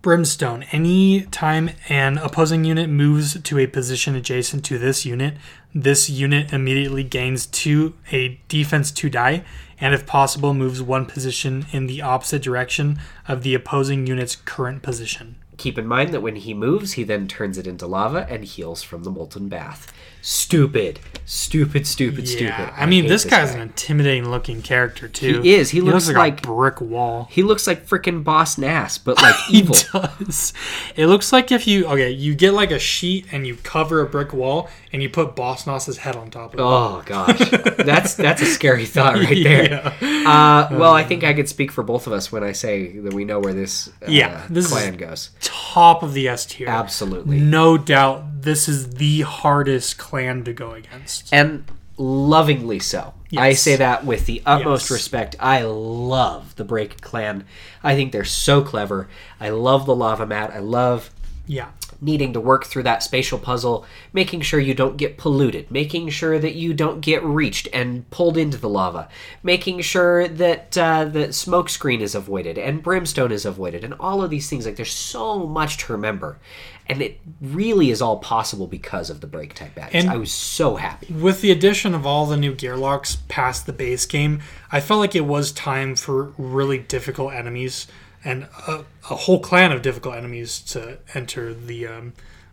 Brimstone. 0.00 0.64
Any 0.70 1.22
time 1.22 1.70
an 1.88 2.18
opposing 2.18 2.64
unit 2.64 2.88
moves 2.88 3.40
to 3.42 3.58
a 3.58 3.66
position 3.66 4.14
adjacent 4.14 4.64
to 4.66 4.78
this 4.78 5.04
unit, 5.04 5.34
this 5.74 6.08
unit 6.08 6.52
immediately 6.52 7.02
gains 7.02 7.46
two 7.46 7.94
a 8.12 8.40
defense 8.46 8.92
two 8.92 9.10
die, 9.10 9.44
and 9.80 9.94
if 9.94 10.06
possible, 10.06 10.54
moves 10.54 10.80
one 10.80 11.06
position 11.06 11.66
in 11.72 11.86
the 11.86 12.00
opposite 12.00 12.42
direction 12.42 13.00
of 13.26 13.42
the 13.42 13.54
opposing 13.54 14.06
unit's 14.06 14.36
current 14.36 14.82
position. 14.82 15.36
Keep 15.56 15.78
in 15.78 15.86
mind 15.88 16.14
that 16.14 16.20
when 16.20 16.36
he 16.36 16.54
moves, 16.54 16.92
he 16.92 17.02
then 17.02 17.26
turns 17.26 17.58
it 17.58 17.66
into 17.66 17.86
lava 17.86 18.24
and 18.30 18.44
heals 18.44 18.84
from 18.84 19.02
the 19.02 19.10
molten 19.10 19.48
bath. 19.48 19.92
Stupid, 20.30 21.00
stupid, 21.24 21.86
stupid, 21.86 22.28
stupid. 22.28 22.52
I 22.76 22.84
mean, 22.84 23.04
hate 23.04 23.08
this 23.08 23.24
guy's 23.24 23.52
guy. 23.52 23.56
an 23.56 23.62
intimidating 23.62 24.28
looking 24.28 24.60
character 24.60 25.08
too. 25.08 25.40
He 25.40 25.54
is. 25.54 25.70
He 25.70 25.80
looks 25.80 26.06
like, 26.08 26.16
like- 26.16 26.38
a 26.44 26.48
brick 26.48 26.82
wall. 26.82 27.28
He 27.30 27.42
looks 27.42 27.66
like 27.66 27.86
freaking 27.86 28.22
Boss 28.24 28.58
Nass, 28.58 28.98
but 28.98 29.16
like 29.22 29.34
He 29.46 29.60
evil. 29.60 29.74
does. 29.90 30.52
It 30.96 31.06
looks 31.06 31.32
like 31.32 31.50
if 31.50 31.66
you 31.66 31.86
okay, 31.86 32.10
you 32.10 32.34
get 32.34 32.52
like 32.52 32.70
a 32.70 32.78
sheet 32.78 33.24
and 33.32 33.46
you 33.46 33.56
cover 33.62 34.02
a 34.02 34.06
brick 34.06 34.34
wall 34.34 34.68
and 34.92 35.02
you 35.02 35.08
put 35.10 35.36
Boss 35.36 35.66
Nass's 35.66 35.98
head 35.98 36.16
on 36.16 36.30
top 36.30 36.54
of 36.54 36.60
it. 36.60 36.62
Oh 36.62 37.02
gosh, 37.06 37.38
that's 37.78 38.14
that's 38.14 38.42
a 38.42 38.46
scary 38.46 38.86
thought 38.86 39.14
right 39.14 39.42
there. 39.42 39.82
Uh, 40.02 40.68
well, 40.72 40.92
I 40.92 41.04
think 41.04 41.24
I 41.24 41.34
could 41.34 41.48
speak 41.48 41.70
for 41.72 41.82
both 41.82 42.06
of 42.06 42.12
us 42.12 42.30
when 42.32 42.42
I 42.44 42.52
say 42.52 42.98
that 42.98 43.12
we 43.14 43.24
know 43.24 43.40
where 43.40 43.52
this 43.54 43.88
uh, 43.88 44.06
Yeah, 44.08 44.46
this 44.50 44.66
is- 44.66 44.72
clan 44.72 44.96
goes. 44.96 45.30
Top 45.40 46.02
of 46.02 46.12
the 46.14 46.28
S 46.28 46.46
tier. 46.46 46.68
Absolutely, 46.68 47.40
No 47.40 47.76
doubt 47.78 48.42
this 48.42 48.68
is 48.68 48.90
the 48.94 49.22
hardest 49.22 49.98
clan 49.98 50.44
to 50.44 50.52
go 50.52 50.72
against. 50.72 51.32
and 51.32 51.64
lovingly 51.96 52.78
so. 52.78 53.14
I 53.36 53.52
say 53.52 53.76
that 53.76 54.06
with 54.06 54.24
the 54.26 54.40
utmost 54.46 54.84
Yes. 54.84 54.90
respect. 54.92 55.36
I 55.40 55.62
love 55.62 56.54
the 56.56 56.64
Break 56.64 57.00
Clan. 57.02 57.44
I 57.82 57.94
think 57.94 58.12
they're 58.12 58.24
so 58.24 58.62
clever. 58.62 59.08
I 59.40 59.50
love 59.50 59.84
the 59.84 59.94
lava 59.94 60.24
mat. 60.24 60.50
I 60.54 60.60
love 60.60 61.10
Yeah. 61.46 61.68
Needing 62.00 62.32
to 62.32 62.40
work 62.40 62.64
through 62.66 62.84
that 62.84 63.02
spatial 63.02 63.38
puzzle, 63.38 63.84
making 64.12 64.40
sure 64.40 64.60
you 64.60 64.74
don't 64.74 64.96
get 64.96 65.18
polluted, 65.18 65.70
making 65.70 66.08
sure 66.08 66.38
that 66.38 66.54
you 66.54 66.72
don't 66.72 67.00
get 67.00 67.22
reached 67.24 67.68
and 67.72 68.08
pulled 68.10 68.36
into 68.36 68.56
the 68.56 68.68
lava, 68.68 69.08
making 69.42 69.80
sure 69.80 70.28
that 70.28 70.76
uh, 70.78 71.04
the 71.04 71.32
smoke 71.32 71.68
screen 71.68 72.00
is 72.00 72.14
avoided 72.14 72.58
and 72.58 72.82
brimstone 72.82 73.32
is 73.32 73.44
avoided, 73.44 73.84
and 73.84 73.94
all 73.98 74.22
of 74.22 74.30
these 74.30 74.48
things. 74.48 74.66
Like 74.66 74.76
there's 74.76 74.92
so 74.92 75.46
much 75.46 75.78
to 75.78 75.92
remember, 75.92 76.38
and 76.86 77.02
it 77.02 77.20
really 77.40 77.90
is 77.90 78.00
all 78.00 78.18
possible 78.18 78.66
because 78.66 79.10
of 79.10 79.20
the 79.20 79.26
break 79.26 79.54
type 79.54 79.74
baddies. 79.74 79.90
And- 79.92 80.10
I 80.10 80.16
was 80.16 80.32
so 80.32 80.76
happy. 80.76 81.12
With 81.12 81.40
the 81.40 81.50
addition 81.50 81.94
of 81.94 82.06
all 82.06 82.26
the 82.26 82.36
new 82.36 82.54
gear 82.54 82.76
locks 82.76 83.16
past 83.28 83.66
the 83.66 83.72
base 83.72 84.06
game, 84.06 84.40
I 84.70 84.80
felt 84.80 85.00
like 85.00 85.14
it 85.14 85.26
was 85.26 85.52
time 85.52 85.96
for 85.96 86.32
really 86.38 86.78
difficult 86.78 87.32
enemies 87.32 87.86
and 88.28 88.42
a, 88.66 88.84
a 89.10 89.16
whole 89.16 89.40
clan 89.40 89.72
of 89.72 89.80
difficult 89.80 90.14
enemies 90.14 90.60
to 90.60 90.98
enter 91.14 91.54
the 91.54 91.86
um, 91.86 92.12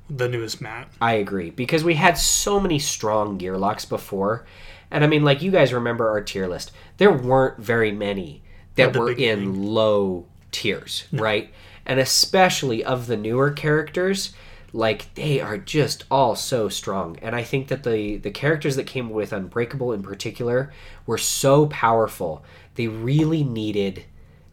the 0.09 0.29
newest 0.29 0.61
map. 0.61 0.89
I 1.01 1.15
agree 1.15 1.49
because 1.49 1.83
we 1.83 1.95
had 1.95 2.17
so 2.17 2.59
many 2.61 2.79
strong 2.79 3.37
gear 3.37 3.57
locks 3.57 3.83
before, 3.83 4.45
and 4.89 5.03
I 5.03 5.07
mean, 5.07 5.25
like 5.25 5.41
you 5.41 5.51
guys 5.51 5.73
remember 5.73 6.09
our 6.09 6.21
tier 6.21 6.47
list. 6.47 6.71
There 6.97 7.11
weren't 7.11 7.59
very 7.59 7.91
many 7.91 8.41
that 8.75 8.95
were 8.95 9.11
in 9.11 9.65
low 9.65 10.25
tiers, 10.51 11.07
right? 11.11 11.53
And 11.85 11.99
especially 11.99 12.83
of 12.83 13.07
the 13.07 13.17
newer 13.17 13.51
characters, 13.51 14.33
like 14.71 15.13
they 15.15 15.41
are 15.41 15.57
just 15.57 16.05
all 16.09 16.37
so 16.37 16.69
strong. 16.69 17.17
And 17.21 17.35
I 17.35 17.43
think 17.43 17.67
that 17.67 17.83
the 17.83 18.15
the 18.15 18.31
characters 18.31 18.77
that 18.77 18.87
came 18.87 19.09
with 19.09 19.33
Unbreakable 19.33 19.91
in 19.91 20.03
particular 20.03 20.71
were 21.05 21.17
so 21.17 21.65
powerful. 21.65 22.45
They 22.75 22.87
really 22.87 23.43
needed 23.43 24.05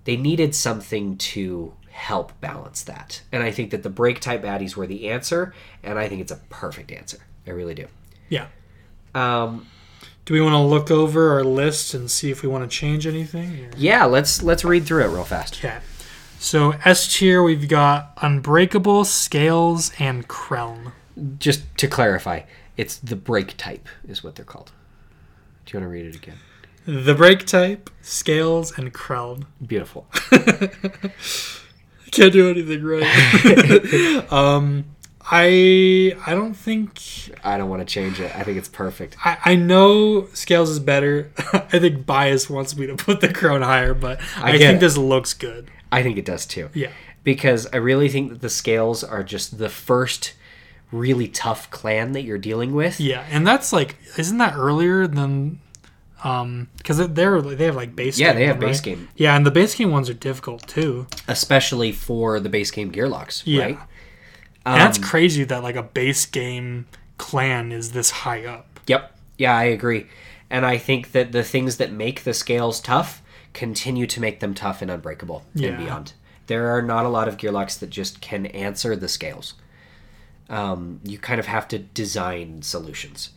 they 0.04 0.16
needed 0.16 0.54
something 0.54 1.16
to 1.18 1.72
help 1.90 2.32
balance 2.40 2.82
that. 2.84 3.22
And 3.32 3.42
I 3.42 3.50
think 3.50 3.70
that 3.70 3.82
the 3.82 3.90
break 3.90 4.20
type 4.20 4.42
baddies 4.42 4.74
were 4.76 4.86
the 4.86 5.08
answer, 5.10 5.54
and 5.82 5.98
I 5.98 6.08
think 6.08 6.20
it's 6.20 6.32
a 6.32 6.40
perfect 6.50 6.90
answer. 6.90 7.18
I 7.46 7.50
really 7.50 7.74
do. 7.74 7.86
Yeah. 8.28 8.46
Um, 9.14 9.66
Do 10.24 10.34
we 10.34 10.40
want 10.40 10.54
to 10.54 10.58
look 10.58 10.90
over 10.90 11.32
our 11.32 11.44
list 11.44 11.92
and 11.94 12.10
see 12.10 12.30
if 12.30 12.42
we 12.42 12.48
want 12.48 12.68
to 12.68 12.74
change 12.76 13.06
anything? 13.06 13.66
or- 13.66 13.70
yeah, 13.76 14.04
let's 14.04 14.42
let's 14.42 14.64
read 14.64 14.86
through 14.86 15.04
it 15.04 15.08
real 15.08 15.24
fast. 15.24 15.58
Okay. 15.58 15.78
So 16.38 16.72
S 16.84 17.12
tier, 17.16 17.42
we've 17.42 17.68
got 17.68 18.14
Unbreakable, 18.22 19.04
Scales, 19.04 19.92
and 19.98 20.26
Krelln. 20.28 20.92
Just 21.38 21.62
to 21.76 21.86
clarify, 21.86 22.40
it's 22.76 22.96
the 22.96 23.14
break 23.16 23.56
type 23.56 23.86
is 24.08 24.24
what 24.24 24.34
they're 24.34 24.44
called. 24.44 24.72
Do 25.66 25.72
you 25.72 25.80
want 25.80 25.84
to 25.90 25.92
read 25.92 26.06
it 26.06 26.16
again? 26.16 26.38
The 26.84 27.14
break 27.14 27.46
type, 27.46 27.90
Scales, 28.00 28.76
and 28.76 28.92
crown. 28.92 29.46
Beautiful. 29.64 30.06
Can't 32.10 32.32
do 32.32 32.50
anything 32.50 32.82
right. 32.82 34.32
um, 34.32 34.84
I 35.30 36.14
I 36.26 36.34
don't 36.34 36.54
think 36.54 37.00
I 37.44 37.56
don't 37.56 37.70
want 37.70 37.80
to 37.80 37.86
change 37.86 38.20
it. 38.20 38.34
I 38.36 38.42
think 38.42 38.58
it's 38.58 38.68
perfect. 38.68 39.16
I, 39.24 39.38
I 39.44 39.54
know 39.54 40.26
Scales 40.34 40.68
is 40.68 40.80
better. 40.80 41.30
I 41.52 41.78
think 41.78 42.04
Bias 42.04 42.50
wants 42.50 42.76
me 42.76 42.86
to 42.86 42.96
put 42.96 43.20
the 43.20 43.32
Crown 43.32 43.62
higher, 43.62 43.94
but 43.94 44.20
I, 44.36 44.52
get 44.52 44.58
think 44.58 44.76
it. 44.76 44.80
this 44.80 44.98
looks 44.98 45.32
good. 45.32 45.70
I 45.90 46.02
think 46.02 46.18
it 46.18 46.24
does 46.24 46.44
too. 46.44 46.68
Yeah. 46.74 46.90
Because 47.24 47.68
I 47.72 47.76
really 47.76 48.08
think 48.08 48.30
that 48.30 48.40
the 48.40 48.50
scales 48.50 49.04
are 49.04 49.22
just 49.22 49.58
the 49.58 49.68
first 49.68 50.34
really 50.90 51.28
tough 51.28 51.70
clan 51.70 52.12
that 52.12 52.22
you're 52.22 52.38
dealing 52.38 52.74
with. 52.74 53.00
Yeah, 53.00 53.24
and 53.30 53.46
that's 53.46 53.72
like, 53.72 53.96
isn't 54.18 54.38
that 54.38 54.54
earlier 54.56 55.06
than, 55.06 55.60
um, 56.24 56.68
because 56.76 56.98
they're 57.08 57.40
they 57.42 57.64
have 57.66 57.76
like 57.76 57.94
base. 57.96 58.18
Yeah, 58.18 58.28
game 58.32 58.36
they 58.36 58.46
have 58.46 58.56
one, 58.56 58.66
base 58.66 58.78
right? 58.78 58.84
game, 58.84 59.08
Yeah, 59.16 59.36
and 59.36 59.44
the 59.46 59.50
base 59.50 59.74
game 59.74 59.90
ones 59.90 60.08
are 60.10 60.14
difficult 60.14 60.66
too. 60.68 61.06
especially 61.28 61.92
for 61.92 62.38
the 62.40 62.48
base 62.48 62.70
game 62.70 62.90
Gearlocks, 62.92 63.42
Yeah. 63.44 63.62
right? 63.62 63.78
and 64.64 64.80
that's 64.80 64.98
Um, 64.98 65.04
crazy 65.04 65.44
that 65.44 65.62
like 65.62 65.76
a 65.76 65.82
base 65.82 66.24
game 66.26 66.86
clan 67.18 67.72
is 67.72 67.92
this 67.92 68.10
high 68.10 68.44
up. 68.44 68.80
Yep. 68.86 69.16
Yeah, 69.38 69.56
I 69.56 69.64
agree. 69.64 70.06
And 70.50 70.64
I 70.66 70.78
think 70.78 71.12
that 71.12 71.32
the 71.32 71.42
things 71.42 71.78
that 71.78 71.90
make 71.92 72.24
the 72.24 72.34
scales 72.34 72.80
tough 72.80 73.22
continue 73.54 74.06
to 74.06 74.20
make 74.20 74.40
them 74.40 74.54
tough 74.54 74.80
and 74.82 74.90
unbreakable 74.90 75.44
Yeah. 75.54 75.70
and 75.70 75.78
beyond. 75.78 76.12
There 76.46 76.68
are 76.76 76.82
not 76.82 77.04
a 77.06 77.08
lot 77.08 77.28
of 77.28 77.38
gear 77.38 77.50
locks 77.52 77.76
that 77.76 77.90
just 77.90 78.20
can 78.20 78.46
answer 78.46 78.94
the 78.96 79.08
scales. 79.08 79.54
Um, 80.50 81.00
you 81.04 81.18
kind 81.18 81.40
of 81.40 81.46
have 81.46 81.66
to 81.68 81.78
design 81.78 82.62
solutions. 82.62 83.30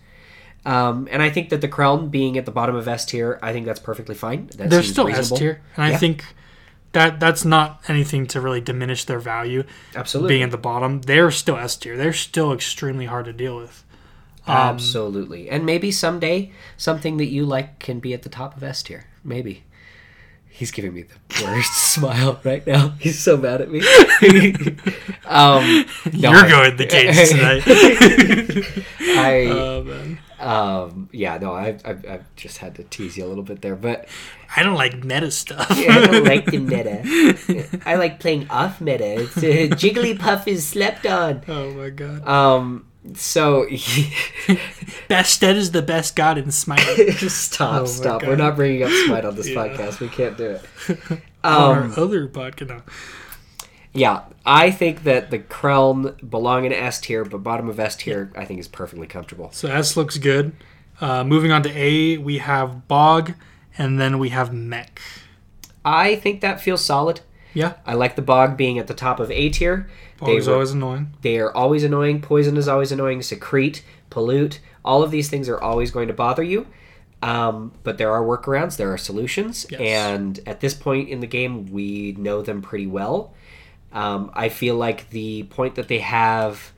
Um, 0.65 1.07
and 1.11 1.21
I 1.21 1.29
think 1.29 1.49
that 1.49 1.61
the 1.61 1.67
Krelln 1.67 2.09
being 2.09 2.37
at 2.37 2.45
the 2.45 2.51
bottom 2.51 2.75
of 2.75 2.87
S 2.87 3.05
tier, 3.05 3.37
I 3.41 3.53
think 3.53 3.65
that's 3.65 3.79
perfectly 3.79 4.15
fine. 4.15 4.47
That 4.57 4.69
They're 4.69 4.83
still 4.83 5.07
S 5.07 5.31
tier, 5.31 5.61
and 5.75 5.85
I 5.85 5.95
think 5.95 6.25
that 6.93 7.19
that's 7.19 7.45
not 7.45 7.81
anything 7.87 8.25
to 8.27 8.41
really 8.41 8.61
diminish 8.61 9.05
their 9.05 9.19
value. 9.19 9.63
Absolutely. 9.95 10.29
Being 10.29 10.43
at 10.43 10.51
the 10.51 10.57
bottom, 10.57 11.01
they're 11.01 11.29
still 11.29 11.57
S 11.57 11.75
tier. 11.75 11.95
They're 11.97 12.13
still 12.13 12.51
extremely 12.51 13.05
hard 13.05 13.25
to 13.25 13.33
deal 13.33 13.57
with. 13.57 13.83
Um, 14.47 14.55
Absolutely. 14.55 15.49
And 15.49 15.65
maybe 15.65 15.91
someday 15.91 16.51
something 16.77 17.17
that 17.17 17.25
you 17.27 17.45
like 17.45 17.79
can 17.79 17.99
be 17.99 18.13
at 18.13 18.23
the 18.23 18.29
top 18.29 18.55
of 18.55 18.63
S 18.63 18.81
tier. 18.83 19.05
Maybe. 19.23 19.63
He's 20.47 20.71
giving 20.71 20.93
me 20.93 21.01
the 21.03 21.43
worst 21.45 21.73
smile 21.93 22.39
right 22.45 22.65
now. 22.65 22.93
He's 22.99 23.19
so 23.19 23.35
mad 23.35 23.59
at 23.59 23.69
me. 23.69 23.79
um, 25.25 25.85
no, 26.13 26.31
You're 26.31 26.45
I- 26.45 26.49
going 26.49 26.77
the 26.77 26.85
cage 26.87 27.29
tonight. 27.29 27.63
I, 29.17 29.47
oh 29.51 29.83
man, 29.83 30.19
um, 30.39 31.09
yeah, 31.11 31.37
no, 31.37 31.53
I've, 31.53 31.85
I, 31.85 31.91
I 31.91 32.19
just 32.35 32.57
had 32.59 32.75
to 32.75 32.83
tease 32.83 33.17
you 33.17 33.25
a 33.25 33.27
little 33.27 33.43
bit 33.43 33.61
there, 33.61 33.75
but 33.75 34.07
I 34.55 34.63
don't 34.63 34.75
like 34.75 35.03
meta 35.03 35.31
stuff. 35.31 35.67
I 35.71 36.05
don't 36.07 36.25
like 36.25 36.45
the 36.45 36.57
meta. 36.59 37.79
I 37.85 37.95
like 37.95 38.19
playing 38.19 38.47
off 38.49 38.81
meta. 38.81 39.21
It's, 39.21 39.37
uh, 39.37 39.41
Jigglypuff 39.75 40.47
is 40.47 40.67
slept 40.67 41.05
on. 41.05 41.41
oh 41.47 41.71
my 41.71 41.89
god, 41.89 42.27
Um, 42.27 42.85
so 43.13 43.65
Bastet 45.09 45.55
is 45.55 45.71
the 45.71 45.81
best 45.81 46.15
god 46.15 46.37
in 46.37 46.51
Smite. 46.51 46.79
stop, 47.29 47.81
Oh 47.81 47.85
stop. 47.85 48.21
God. 48.21 48.29
We're 48.29 48.35
not 48.35 48.55
bringing 48.55 48.83
up 48.83 48.91
Smite 49.05 49.25
on 49.25 49.35
this 49.35 49.47
Yeah. 49.49 49.55
podcast. 49.67 49.99
We 49.99 50.09
can't 50.09 50.37
do 50.37 50.51
it. 50.51 50.61
Um, 51.11 51.21
our 51.43 51.83
other 51.99 52.27
podcast, 52.27 52.69
no. 52.69 52.81
Yeah, 53.95 54.23
I 54.45 54.71
think 54.71 55.03
that 55.03 55.31
the 55.31 55.39
Krelln 55.39 56.29
belong 56.29 56.65
in 56.65 56.73
S 56.73 56.99
tier, 56.99 57.23
but 57.25 57.39
bottom 57.39 57.69
of 57.69 57.79
S 57.79 57.95
tier, 57.95 58.31
I 58.35 58.43
think 58.45 58.59
is 58.59 58.67
perfectly 58.67 59.07
comfortable. 59.07 59.49
So 59.53 59.69
S 59.69 59.95
looks 59.95 60.17
good. 60.17 60.51
Uh, 61.01 61.23
moving 61.23 61.51
on 61.51 61.63
to 61.63 61.69
A, 61.77 62.17
we 62.17 62.37
have 62.39 62.87
Bog, 62.87 63.33
and 63.77 63.99
then 63.99 64.19
we 64.19 64.29
have 64.29 64.53
Mech. 64.53 65.01
I 65.83 66.15
think 66.15 66.41
that 66.41 66.59
feels 66.61 66.83
solid. 66.83 67.21
Yeah, 67.53 67.75
I 67.85 67.93
like 67.93 68.15
the 68.17 68.21
Bog 68.21 68.57
being 68.57 68.77
at 68.79 68.87
the 68.87 68.93
top 68.93 69.19
of 69.19 69.31
A 69.31 69.49
tier. 69.49 69.89
Bog 70.17 70.29
is 70.29 70.47
always 70.47 70.71
annoying. 70.71 71.13
They 71.21 71.37
are 71.39 71.55
always 71.55 71.83
annoying. 71.85 72.21
Poison 72.21 72.57
is 72.57 72.67
always 72.67 72.91
annoying. 72.91 73.21
Secrete, 73.21 73.83
pollute, 74.09 74.59
all 74.83 75.03
of 75.03 75.11
these 75.11 75.29
things 75.29 75.47
are 75.47 75.59
always 75.59 75.89
going 75.91 76.07
to 76.09 76.13
bother 76.13 76.43
you. 76.43 76.67
Um, 77.21 77.71
but 77.83 77.97
there 77.97 78.11
are 78.11 78.21
workarounds, 78.21 78.77
there 78.77 78.91
are 78.93 78.97
solutions, 78.97 79.65
Yes. 79.71 79.79
and 79.81 80.39
at 80.45 80.59
this 80.59 80.73
point 80.75 81.09
in 81.09 81.21
the 81.21 81.27
game, 81.27 81.65
we 81.71 82.11
know 82.19 82.41
them 82.43 82.61
pretty 82.61 82.85
well. 82.85 83.33
Um, 83.95 84.29
I 84.33 84.49
feel 84.49 84.75
like 84.75 85.09
the 85.09 85.43
point 85.43 85.75
that 85.75 85.87
they 85.87 85.99
have, 85.99 86.71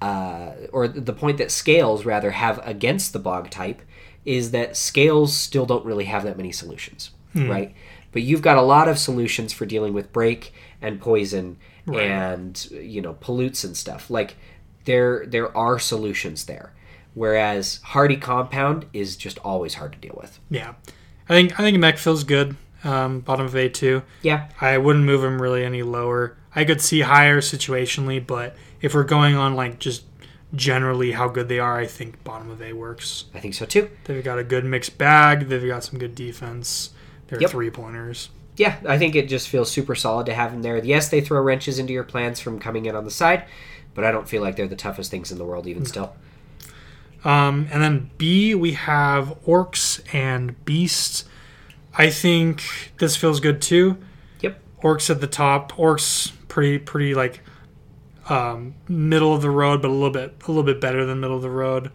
uh, 0.00 0.50
or 0.72 0.86
the 0.86 1.12
point 1.12 1.38
that 1.38 1.50
scales 1.50 2.04
rather 2.04 2.30
have 2.32 2.60
against 2.64 3.12
the 3.12 3.18
bog 3.18 3.50
type, 3.50 3.80
is 4.24 4.50
that 4.52 4.76
scales 4.76 5.34
still 5.34 5.66
don't 5.66 5.84
really 5.84 6.04
have 6.04 6.22
that 6.24 6.36
many 6.36 6.52
solutions, 6.52 7.10
right? 7.34 7.74
But 8.12 8.22
you've 8.22 8.42
got 8.42 8.56
a 8.58 8.62
lot 8.62 8.88
of 8.88 8.98
solutions 8.98 9.52
for 9.52 9.66
dealing 9.66 9.92
with 9.94 10.12
break 10.12 10.52
and 10.80 11.00
poison 11.00 11.56
Right. 11.86 12.00
and 12.08 12.70
you 12.70 13.02
know 13.02 13.12
pollutes 13.20 13.62
and 13.64 13.76
stuff. 13.76 14.08
Like 14.08 14.36
there 14.86 15.26
there 15.26 15.54
are 15.54 15.78
solutions 15.78 16.46
there, 16.46 16.72
whereas 17.12 17.80
hardy 17.82 18.16
compound 18.16 18.86
is 18.94 19.16
just 19.16 19.38
always 19.40 19.74
hard 19.74 19.92
to 19.92 19.98
deal 19.98 20.16
with. 20.18 20.38
Yeah, 20.48 20.74
I 21.28 21.34
think 21.34 21.60
I 21.60 21.62
think 21.62 21.78
Mech 21.78 21.98
feels 21.98 22.24
good. 22.24 22.56
Um, 22.84 23.20
bottom 23.20 23.46
of 23.46 23.56
A 23.56 23.68
two. 23.68 24.02
Yeah, 24.22 24.48
I 24.60 24.78
wouldn't 24.78 25.04
move 25.04 25.24
him 25.24 25.40
really 25.40 25.64
any 25.64 25.82
lower. 25.82 26.36
I 26.54 26.64
could 26.64 26.80
see 26.80 27.00
higher 27.00 27.40
situationally, 27.40 28.24
but 28.24 28.56
if 28.82 28.94
we're 28.94 29.04
going 29.04 29.34
on 29.34 29.54
like 29.56 29.78
just 29.78 30.04
generally 30.54 31.12
how 31.12 31.28
good 31.28 31.48
they 31.48 31.58
are, 31.58 31.78
I 31.78 31.86
think 31.86 32.22
bottom 32.24 32.50
of 32.50 32.60
A 32.62 32.72
works. 32.74 33.24
I 33.34 33.40
think 33.40 33.54
so 33.54 33.64
too. 33.66 33.90
They've 34.04 34.22
got 34.22 34.38
a 34.38 34.44
good 34.44 34.64
mixed 34.64 34.98
bag. 34.98 35.48
They've 35.48 35.66
got 35.66 35.82
some 35.82 35.98
good 35.98 36.14
defense. 36.14 36.90
They're 37.28 37.40
Yep. 37.40 37.50
three 37.50 37.70
pointers. 37.70 38.28
Yeah, 38.56 38.76
I 38.86 38.98
think 38.98 39.16
it 39.16 39.28
just 39.28 39.48
feels 39.48 39.68
super 39.70 39.94
solid 39.96 40.26
to 40.26 40.34
have 40.34 40.52
them 40.52 40.62
there. 40.62 40.76
Yes, 40.78 41.08
they 41.08 41.20
throw 41.20 41.40
wrenches 41.40 41.78
into 41.80 41.92
your 41.92 42.04
plans 42.04 42.38
from 42.38 42.60
coming 42.60 42.86
in 42.86 42.94
on 42.94 43.04
the 43.04 43.10
side, 43.10 43.44
but 43.94 44.04
I 44.04 44.12
don't 44.12 44.28
feel 44.28 44.42
like 44.42 44.54
they're 44.54 44.68
the 44.68 44.76
toughest 44.76 45.10
things 45.10 45.32
in 45.32 45.38
the 45.38 45.44
world 45.44 45.66
even 45.66 45.84
still. 45.86 46.14
Um, 47.24 47.66
and 47.72 47.82
then 47.82 48.10
B, 48.18 48.54
we 48.54 48.72
have 48.72 49.34
orcs 49.46 50.00
and 50.14 50.62
beasts. 50.64 51.24
I 51.96 52.10
think 52.10 52.62
this 52.98 53.16
feels 53.16 53.40
good 53.40 53.62
too. 53.62 53.98
Yep. 54.40 54.60
Orcs 54.82 55.10
at 55.10 55.20
the 55.20 55.26
top. 55.26 55.72
Orcs 55.72 56.32
pretty 56.48 56.78
pretty 56.78 57.14
like 57.14 57.40
um, 58.28 58.74
middle 58.88 59.34
of 59.34 59.42
the 59.42 59.50
road, 59.50 59.82
but 59.82 59.88
a 59.88 59.92
little 59.92 60.10
bit 60.10 60.34
a 60.42 60.46
little 60.48 60.62
bit 60.62 60.80
better 60.80 61.04
than 61.04 61.20
middle 61.20 61.36
of 61.36 61.42
the 61.42 61.50
road. 61.50 61.90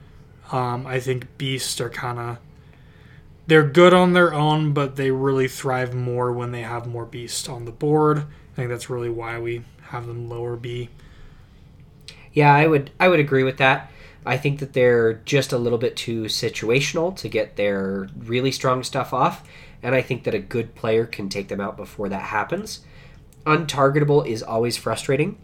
Um, 0.51 0.87
I 0.87 0.99
think 0.99 1.37
beasts 1.37 1.79
are 1.79 1.89
kind 1.89 2.19
of 2.19 2.37
they're 3.47 3.67
good 3.67 3.93
on 3.93 4.13
their 4.13 4.33
own, 4.33 4.73
but 4.73 4.95
they 4.95 5.09
really 5.11 5.47
thrive 5.47 5.93
more 5.95 6.31
when 6.31 6.51
they 6.51 6.61
have 6.61 6.85
more 6.85 7.05
beasts 7.05 7.49
on 7.49 7.65
the 7.65 7.71
board. 7.71 8.19
I 8.19 8.55
think 8.55 8.69
that's 8.69 8.89
really 8.89 9.09
why 9.09 9.39
we 9.39 9.63
have 9.89 10.05
them 10.05 10.29
lower 10.29 10.55
B. 10.55 10.89
Yeah, 12.31 12.53
I 12.53 12.67
would 12.67 12.91
I 12.99 13.09
would 13.09 13.19
agree 13.19 13.43
with 13.43 13.57
that. 13.57 13.91
I 14.25 14.37
think 14.37 14.59
that 14.59 14.73
they're 14.73 15.15
just 15.25 15.51
a 15.51 15.57
little 15.57 15.79
bit 15.79 15.95
too 15.95 16.25
situational 16.25 17.15
to 17.17 17.29
get 17.29 17.55
their 17.55 18.07
really 18.15 18.51
strong 18.51 18.83
stuff 18.83 19.13
off, 19.13 19.43
and 19.81 19.95
I 19.95 20.01
think 20.01 20.23
that 20.23 20.33
a 20.33 20.39
good 20.39 20.75
player 20.75 21.05
can 21.05 21.29
take 21.29 21.47
them 21.47 21.61
out 21.61 21.77
before 21.77 22.09
that 22.09 22.23
happens. 22.23 22.81
Untargetable 23.45 24.27
is 24.27 24.43
always 24.43 24.77
frustrating, 24.77 25.37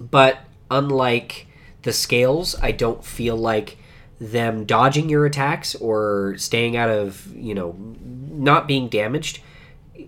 but 0.00 0.40
unlike 0.70 1.46
the 1.82 1.92
scales, 1.92 2.56
I 2.62 2.72
don't 2.72 3.04
feel 3.04 3.36
like 3.36 3.78
them 4.20 4.64
dodging 4.64 5.08
your 5.08 5.26
attacks 5.26 5.74
or 5.74 6.34
staying 6.38 6.76
out 6.76 6.88
of, 6.88 7.26
you 7.34 7.54
know, 7.54 7.76
not 8.04 8.66
being 8.66 8.88
damaged 8.88 9.40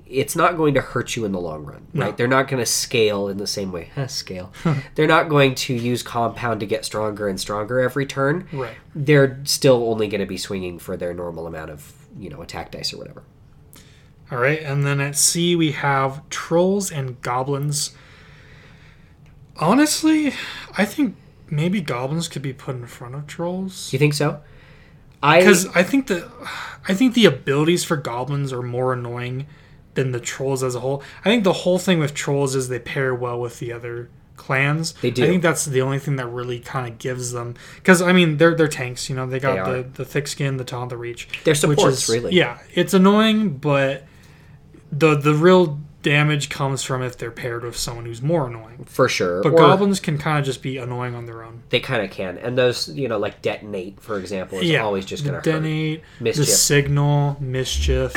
it's 0.09 0.35
not 0.35 0.57
going 0.57 0.75
to 0.75 0.81
hurt 0.81 1.17
you 1.17 1.25
in 1.25 1.33
the 1.33 1.41
long 1.41 1.65
run, 1.65 1.87
right? 1.95 2.11
No. 2.11 2.13
They're 2.13 2.29
not 2.29 2.49
going 2.49 2.61
to 2.61 2.67
scale 2.67 3.29
in 3.29 3.39
the 3.39 3.47
same 3.47 3.73
way. 3.73 3.91
scale. 4.09 4.53
They're 4.95 5.07
not 5.07 5.29
going 5.29 5.55
to 5.57 5.75
use 5.75 6.03
compound 6.03 6.61
to 6.61 6.67
get 6.67 6.85
stronger 6.85 7.29
and 7.29 7.41
stronger 7.41 7.81
every 7.81 8.07
turn. 8.07 8.49
Right. 8.53 8.75
They're 8.95 9.41
still 9.45 9.89
only 9.89 10.09
going 10.09 10.21
to 10.21 10.27
be 10.27 10.39
swinging 10.39 10.79
for 10.79 10.97
their 10.97 11.15
normal 11.15 11.47
amount 11.47 11.71
of, 11.71 11.93
you 12.19 12.31
know, 12.31 12.43
attack 12.43 12.71
dice 12.71 12.93
or 12.93 12.99
whatever. 12.99 13.23
All 14.31 14.39
right, 14.39 14.61
and 14.61 14.85
then 14.85 15.01
at 15.01 15.17
C 15.17 15.55
we 15.55 15.73
have 15.73 16.29
trolls 16.31 16.91
and 16.91 17.21
goblins. 17.23 17.95
Honestly, 19.57 20.35
I 20.77 20.85
think 20.85 21.17
maybe 21.49 21.81
goblins 21.81 22.29
could 22.29 22.43
be 22.43 22.53
put 22.53 22.75
in 22.75 22.87
front 22.87 23.15
of 23.15 23.27
trolls 23.27 23.93
you 23.93 23.99
think 23.99 24.15
so? 24.15 24.41
I 25.23 25.39
because 25.39 25.67
I 25.69 25.83
think 25.83 26.09
the 26.09 26.31
I 26.89 26.95
think 26.95 27.15
the 27.15 27.27
abilities 27.27 27.85
for 27.85 27.97
goblins 27.97 28.53
are 28.53 28.63
more 28.63 28.93
annoying 28.93 29.47
than 29.95 30.13
the 30.13 30.21
trolls 30.21 30.63
as 30.63 30.75
a 30.75 30.81
whole. 30.81 31.03
I 31.25 31.31
think 31.31 31.45
the 31.45 31.53
whole 31.53 31.79
thing 31.79 31.99
with 31.99 32.15
trolls 32.15 32.55
is 32.55 32.69
they 32.69 32.79
pair 32.79 33.15
well 33.15 33.41
with 33.41 33.59
the 33.59 33.73
other 33.73 34.11
clans. 34.37 34.93
They 35.01 35.11
do. 35.11 35.25
I 35.25 35.27
think 35.29 35.43
that's 35.43 35.65
the 35.65 35.83
only 35.83 35.99
thing 35.99 36.17
that 36.17 36.27
really 36.27 36.61
kind 36.61 36.87
of 36.91 36.99
gives 36.99 37.33
them 37.33 37.55
because 37.77 38.01
I 38.03 38.13
mean 38.13 38.37
they're 38.37 38.55
they're 38.55 38.69
tanks. 38.69 39.09
You 39.11 39.17
know 39.17 39.27
they 39.27 39.39
got 39.41 39.67
They 39.67 39.83
the 39.83 39.89
the 39.89 40.05
thick 40.05 40.29
skin, 40.29 40.57
the 40.57 40.65
taunt, 40.65 40.91
the 40.91 40.97
reach. 40.97 41.29
They're 41.45 41.53
which 41.53 41.59
supports, 41.61 42.09
is 42.09 42.09
really. 42.09 42.35
yeah, 42.35 42.59
it's 42.75 42.95
annoying, 42.95 43.59
but 43.59 44.05
the 44.93 45.15
the 45.17 45.35
real 45.35 45.81
damage 46.03 46.51
comes 46.51 46.85
from 46.85 47.03
if 47.03 47.19
they're 47.19 47.33
paired 47.33 47.65
with 47.65 47.77
someone 47.77 48.05
who's 48.05 48.23
more 48.23 48.47
annoying. 48.47 48.85
for 48.89 49.09
sure. 49.09 49.43
But 49.43 49.55
Or 49.55 49.57
goblins 49.59 49.99
can 49.99 50.19
kind 50.19 50.39
of 50.39 50.45
just 50.45 50.63
be 50.63 50.77
annoying 50.77 51.17
on 51.17 51.27
their 51.27 51.43
own. 51.43 51.63
they 51.71 51.81
kind 51.81 52.01
of 52.05 52.13
can, 52.13 52.39
and 52.39 52.57
those 52.57 52.89
you 52.91 53.09
know 53.09 53.19
like 53.19 53.43
detonate, 53.43 54.01
for 54.01 54.17
example, 54.19 54.59
is 54.59 54.71
yeah, 54.71 54.85
always 54.85 55.05
just 55.05 55.25
going 55.25 55.33
to 55.33 55.39
hurt. 55.39 55.45
detonate, 55.45 56.03
Mischief. 56.21 56.47
the 56.47 56.53
signal, 56.53 57.37
mischief. 57.41 58.13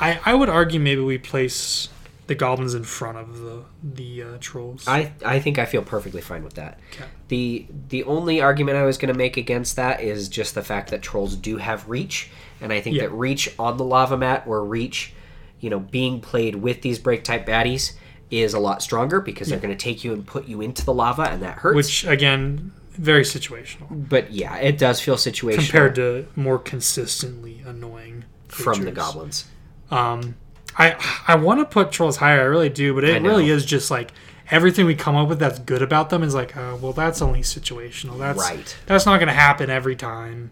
I 0.00 0.20
I 0.24 0.34
would 0.34 0.48
argue 0.48 0.78
maybe 0.78 1.00
we 1.00 1.18
place 1.18 1.88
the 2.28 2.34
goblins 2.36 2.74
in 2.74 2.84
front 2.84 3.18
of 3.18 3.40
the 3.40 3.64
the 3.82 4.22
uh, 4.22 4.36
trolls. 4.40 4.86
I 4.86 5.12
I 5.24 5.40
think 5.40 5.58
I 5.58 5.64
feel 5.64 5.82
perfectly 5.82 6.20
fine 6.20 6.44
with 6.44 6.54
that. 6.54 6.78
Okay. 6.92 7.04
The 7.28 7.66
the 7.88 8.04
only 8.04 8.40
argument 8.40 8.76
I 8.78 8.84
was 8.84 8.96
going 8.98 9.12
to 9.12 9.18
make 9.18 9.36
against 9.36 9.74
that 9.76 10.00
is 10.00 10.28
just 10.28 10.54
the 10.54 10.62
fact 10.62 10.90
that 10.90 11.02
trolls 11.02 11.34
do 11.34 11.56
have 11.56 11.88
reach, 11.88 12.30
and 12.60 12.72
I 12.72 12.80
think 12.80 12.96
Yeah. 12.96 13.02
that 13.04 13.12
reach 13.12 13.52
on 13.58 13.76
the 13.78 13.84
lava 13.84 14.16
mat 14.16 14.44
or 14.46 14.64
reach, 14.64 15.12
you 15.58 15.68
know, 15.70 15.80
being 15.80 16.20
played 16.20 16.54
with 16.56 16.82
these 16.82 16.98
break 16.98 17.24
type 17.24 17.44
baddies 17.46 17.94
is 18.30 18.52
a 18.54 18.58
lot 18.60 18.82
stronger 18.82 19.20
because 19.22 19.48
they're 19.48 19.58
going 19.58 19.74
to 19.74 19.84
take 19.84 20.04
you 20.04 20.12
and 20.12 20.26
put 20.26 20.46
you 20.46 20.60
into 20.60 20.84
the 20.84 20.92
lava, 20.92 21.22
and 21.22 21.42
that 21.42 21.56
hurts. 21.58 21.74
which 21.76 22.04
again, 22.04 22.72
very 22.92 23.22
situational 23.24 23.86
but 24.10 24.30
yeah, 24.32 24.56
it 24.56 24.76
does 24.76 25.00
feel 25.00 25.16
situational 25.16 25.54
compared 25.64 25.94
to 25.94 26.26
more 26.36 26.58
consistently 26.58 27.62
annoying 27.64 28.24
from 28.48 28.82
the 28.82 28.90
goblins. 28.92 29.46
Um, 29.90 30.36
I 30.78 30.96
I 31.26 31.34
want 31.34 31.60
to 31.60 31.64
put 31.64 31.92
trolls 31.92 32.16
higher. 32.16 32.40
I 32.40 32.44
really 32.44 32.68
do, 32.68 32.94
but 32.94 33.04
it 33.04 33.20
really 33.22 33.50
is 33.50 33.64
just 33.64 33.90
like 33.90 34.12
everything 34.50 34.86
we 34.86 34.94
come 34.94 35.16
up 35.16 35.28
with 35.28 35.38
that's 35.38 35.58
good 35.58 35.82
about 35.82 36.10
them 36.10 36.22
is 36.22 36.34
like, 36.34 36.56
oh, 36.56 36.76
well, 36.76 36.92
that's 36.92 37.20
only 37.20 37.40
situational. 37.40 38.18
That's 38.18 38.38
Right. 38.38 38.76
That's 38.86 39.06
not 39.06 39.18
going 39.18 39.28
to 39.28 39.34
happen 39.34 39.70
every 39.70 39.96
time. 39.96 40.50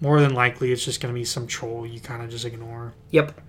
More 0.00 0.20
than 0.20 0.34
likely, 0.34 0.72
it's 0.72 0.84
just 0.84 1.00
going 1.00 1.14
to 1.14 1.18
be 1.18 1.24
some 1.24 1.46
troll 1.46 1.86
you 1.86 2.00
kind 2.00 2.22
of 2.22 2.28
just 2.30 2.44
ignore. 2.44 2.92
Yep. 3.10 3.40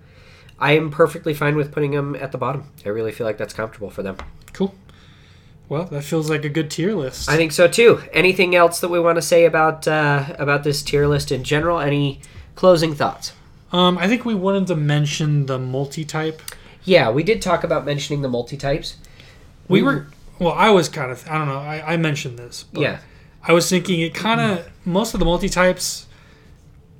I 0.58 0.72
am 0.72 0.90
perfectly 0.90 1.34
fine 1.34 1.56
with 1.56 1.72
putting 1.72 1.92
them 1.92 2.16
at 2.16 2.32
the 2.32 2.38
bottom. 2.38 2.70
I 2.84 2.88
really 2.88 3.12
feel 3.12 3.26
like 3.26 3.38
that's 3.38 3.54
comfortable 3.54 3.90
for 3.90 4.02
them. 4.02 4.16
Cool. 4.52 4.74
Well, 5.68 5.84
that 5.84 6.02
feels 6.04 6.30
like 6.30 6.44
a 6.44 6.48
good 6.48 6.70
tier 6.70 6.94
list. 6.94 7.28
I 7.28 7.36
think 7.36 7.52
so 7.52 7.68
too. 7.68 8.02
Anything 8.12 8.54
else 8.54 8.80
that 8.80 8.88
we 8.88 8.98
want 8.98 9.16
to 9.16 9.22
say 9.22 9.44
about 9.44 9.86
uh, 9.86 10.34
about 10.38 10.64
this 10.64 10.82
tier 10.82 11.06
list 11.06 11.30
in 11.30 11.44
general? 11.44 11.78
Any 11.78 12.20
closing 12.54 12.94
thoughts? 12.94 13.32
Um, 13.72 13.98
I 13.98 14.08
think 14.08 14.24
we 14.24 14.34
wanted 14.34 14.66
to 14.68 14.76
mention 14.76 15.46
the 15.46 15.58
multi-type. 15.58 16.40
Yeah, 16.84 17.10
we 17.10 17.22
did 17.22 17.42
talk 17.42 17.64
about 17.64 17.84
mentioning 17.84 18.22
the 18.22 18.28
multi-types. 18.28 18.96
We 19.68 19.82
were 19.82 20.06
well. 20.38 20.54
I 20.54 20.70
was 20.70 20.88
kind 20.88 21.10
of. 21.10 21.28
I 21.28 21.36
don't 21.36 21.48
know. 21.48 21.58
I, 21.58 21.94
I 21.94 21.96
mentioned 21.98 22.38
this. 22.38 22.64
But 22.72 22.80
Yeah. 22.80 22.98
I 23.46 23.52
was 23.52 23.68
thinking 23.68 24.00
it 24.00 24.14
kind 24.14 24.40
of 24.40 24.68
most 24.84 25.14
of 25.14 25.20
the 25.20 25.26
multi-types 25.26 26.06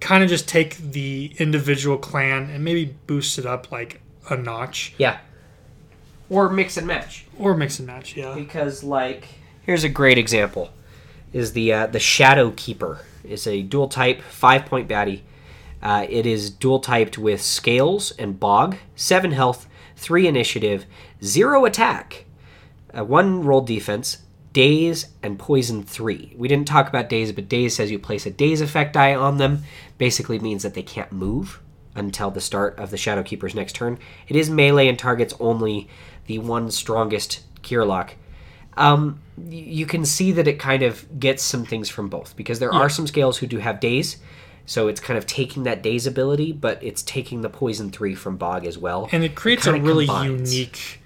kind 0.00 0.22
of 0.22 0.28
just 0.28 0.46
take 0.48 0.76
the 0.76 1.32
individual 1.38 1.98
clan 1.98 2.48
and 2.50 2.62
maybe 2.64 2.94
boost 3.06 3.38
it 3.38 3.44
up 3.46 3.72
like 3.72 4.00
a 4.30 4.36
notch 4.36 4.94
Yeah. 4.98 5.18
Or 6.30 6.48
mix 6.50 6.76
and 6.76 6.86
match. 6.86 7.26
or 7.38 7.56
mix 7.56 7.78
and 7.78 7.86
match. 7.88 8.16
Yeah. 8.16 8.34
Because 8.34 8.84
like 8.84 9.26
here's 9.62 9.84
a 9.84 9.88
great 9.88 10.18
example 10.18 10.70
is 11.32 11.52
the 11.52 11.72
uh, 11.72 11.86
the 11.86 11.98
Shadow 12.00 12.52
Keeper 12.56 13.00
is 13.24 13.46
a 13.46 13.62
dual 13.62 13.88
type 13.88 14.20
five 14.22 14.66
point 14.66 14.88
baddie. 14.88 15.22
Uh, 15.82 16.06
it 16.08 16.26
is 16.26 16.50
dual 16.50 16.80
typed 16.80 17.18
with 17.18 17.40
scales 17.40 18.10
and 18.12 18.40
bog, 18.40 18.76
seven 18.96 19.32
health, 19.32 19.68
three 19.96 20.26
initiative, 20.26 20.86
zero 21.22 21.64
attack, 21.64 22.24
uh, 22.96 23.04
one 23.04 23.44
roll 23.44 23.60
defense, 23.60 24.18
daze, 24.52 25.06
and 25.22 25.38
poison 25.38 25.82
three. 25.82 26.34
We 26.36 26.48
didn't 26.48 26.68
talk 26.68 26.88
about 26.88 27.08
daze, 27.08 27.32
but 27.32 27.48
daze 27.48 27.76
says 27.76 27.90
you 27.90 27.98
place 27.98 28.26
a 28.26 28.30
daze 28.30 28.60
effect 28.60 28.94
die 28.94 29.14
on 29.14 29.38
them. 29.38 29.62
Basically 29.98 30.38
means 30.38 30.62
that 30.62 30.74
they 30.74 30.82
can't 30.82 31.12
move 31.12 31.60
until 31.94 32.30
the 32.30 32.40
start 32.40 32.78
of 32.78 32.90
the 32.90 32.96
Shadow 32.96 33.22
Keeper's 33.22 33.54
next 33.54 33.74
turn. 33.74 33.98
It 34.26 34.36
is 34.36 34.50
melee 34.50 34.88
and 34.88 34.98
targets 34.98 35.34
only 35.38 35.88
the 36.26 36.38
one 36.38 36.70
strongest 36.70 37.42
Gearlock. 37.62 38.10
Um, 38.76 39.20
you 39.48 39.86
can 39.86 40.04
see 40.04 40.30
that 40.32 40.46
it 40.46 40.60
kind 40.60 40.82
of 40.82 41.18
gets 41.18 41.42
some 41.42 41.64
things 41.64 41.88
from 41.88 42.08
both 42.08 42.36
because 42.36 42.60
there 42.60 42.72
are 42.72 42.88
some 42.88 43.08
scales 43.08 43.38
who 43.38 43.46
do 43.46 43.58
have 43.58 43.80
daze. 43.80 44.18
So 44.68 44.86
it's 44.88 45.00
kind 45.00 45.16
of 45.16 45.24
taking 45.26 45.62
that 45.62 45.82
day's 45.82 46.06
ability, 46.06 46.52
but 46.52 46.78
it's 46.84 47.02
taking 47.02 47.40
the 47.40 47.48
poison 47.48 47.90
three 47.90 48.14
from 48.14 48.36
Bog 48.36 48.66
as 48.66 48.76
well. 48.76 49.08
and 49.12 49.24
it 49.24 49.34
creates 49.34 49.66
a 49.66 49.72
really 49.72 50.04
combines. 50.06 50.54
unique 50.54 51.00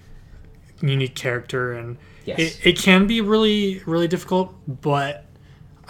unique 0.81 1.15
character 1.15 1.73
and 1.73 1.97
Yes. 2.25 2.39
it, 2.41 2.61
it 2.67 2.79
can 2.79 3.07
be 3.07 3.21
really 3.21 3.83
really 3.87 4.09
difficult 4.09 4.53
but 4.69 5.25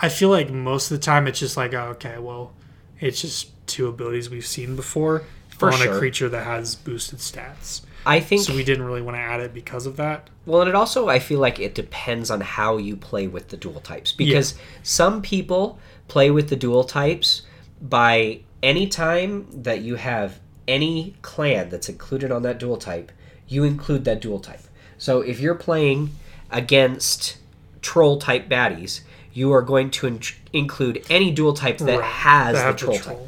i 0.00 0.08
feel 0.08 0.28
like 0.30 0.50
most 0.50 0.90
of 0.90 0.98
the 0.98 1.02
time 1.04 1.26
it's 1.26 1.38
just 1.38 1.56
like 1.56 1.72
oh, 1.74 1.88
okay 1.96 2.18
well 2.18 2.52
it's 3.00 3.20
just 3.22 3.50
two 3.66 3.86
abilities 3.88 4.28
we've 4.30 4.46
seen 4.46 4.76
before 4.76 5.24
For 5.56 5.70
on 5.72 5.78
sure. 5.78 5.94
a 5.94 5.98
creature 5.98 6.28
that 6.28 6.44
has 6.44 6.74
boosted 6.74 7.18
stats 7.20 7.82
I 8.04 8.18
think 8.20 8.42
so 8.42 8.54
we 8.54 8.64
didn't 8.64 8.84
really 8.84 9.00
want 9.02 9.16
to 9.16 9.20
add 9.20 9.40
it 9.40 9.54
because 9.54 9.86
of 9.86 9.96
that 9.96 10.28
Well, 10.44 10.60
and 10.60 10.68
it 10.68 10.74
also 10.74 11.08
I 11.08 11.18
feel 11.20 11.38
like 11.40 11.58
it 11.60 11.74
depends 11.74 12.30
on 12.30 12.40
how 12.42 12.76
you 12.76 12.96
play 12.96 13.26
with 13.28 13.48
the 13.48 13.56
dual 13.56 13.80
types 13.80 14.10
because 14.12 14.54
some 14.82 15.22
people 15.22 15.78
play 16.08 16.30
with 16.30 16.48
the 16.50 16.56
dual 16.56 16.84
types 16.84 17.42
by 17.82 18.40
any 18.62 18.86
time 18.86 19.46
that 19.62 19.82
you 19.82 19.96
have 19.96 20.38
any 20.68 21.14
clan 21.22 21.68
that's 21.68 21.88
included 21.88 22.30
on 22.30 22.42
that 22.42 22.58
dual 22.58 22.76
type, 22.76 23.10
you 23.48 23.64
include 23.64 24.04
that 24.04 24.20
dual 24.20 24.38
type. 24.38 24.60
So 24.98 25.20
if 25.20 25.40
you're 25.40 25.56
playing 25.56 26.10
against 26.50 27.38
troll 27.80 28.18
type 28.18 28.48
baddies, 28.48 29.00
you 29.32 29.52
are 29.52 29.62
going 29.62 29.90
to 29.90 30.06
in- 30.06 30.20
include 30.52 31.04
any 31.10 31.30
dual 31.32 31.54
type 31.54 31.78
that 31.78 31.98
Right. 31.98 32.04
has 32.04 32.54
That 32.56 32.72
the 32.72 32.78
troll 32.78 32.98
troll. 32.98 33.16
type. 33.16 33.26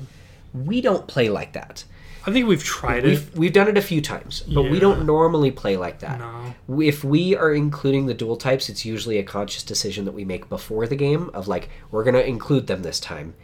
We 0.55 0.81
don't 0.81 1.07
play 1.09 1.29
like 1.29 1.53
that. 1.55 1.85
i 2.27 2.33
think 2.33 2.47
we've 2.49 2.65
tried 2.65 3.05
it 3.05 3.09
We've, 3.09 3.37
we've 3.37 3.53
done 3.53 3.69
it 3.69 3.77
a 3.77 3.83
few 3.83 4.01
times, 4.01 4.41
but 4.43 4.63
we 4.71 4.79
don't 4.81 5.05
normally 5.05 5.51
play 5.51 5.77
like 5.77 5.99
that 5.99 6.19
no 6.21 6.55
if 6.83 7.05
we 7.05 7.37
are 7.37 7.53
including 7.53 8.07
the 8.07 8.15
dual 8.15 8.37
types, 8.37 8.71
it's 8.71 8.85
usually 8.87 9.19
a 9.19 9.23
conscious 9.23 9.63
decision 9.63 10.05
that 10.07 10.13
we 10.13 10.25
make 10.25 10.49
before 10.49 10.87
the 10.87 10.97
game 10.97 11.29
of 11.35 11.49
like 11.49 11.69
we're 11.91 12.05
going 12.05 12.15
to 12.15 12.27
include 12.27 12.67
them 12.67 12.83
this 12.83 12.99
time. 13.01 13.35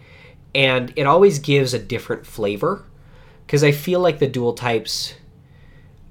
And 0.54 0.92
it 0.96 1.06
always 1.06 1.38
gives 1.38 1.74
a 1.74 1.78
different 1.78 2.26
flavor 2.26 2.84
because 3.46 3.62
I 3.62 3.72
feel 3.72 4.00
like 4.00 4.18
the 4.18 4.26
dual 4.26 4.52
types 4.54 5.14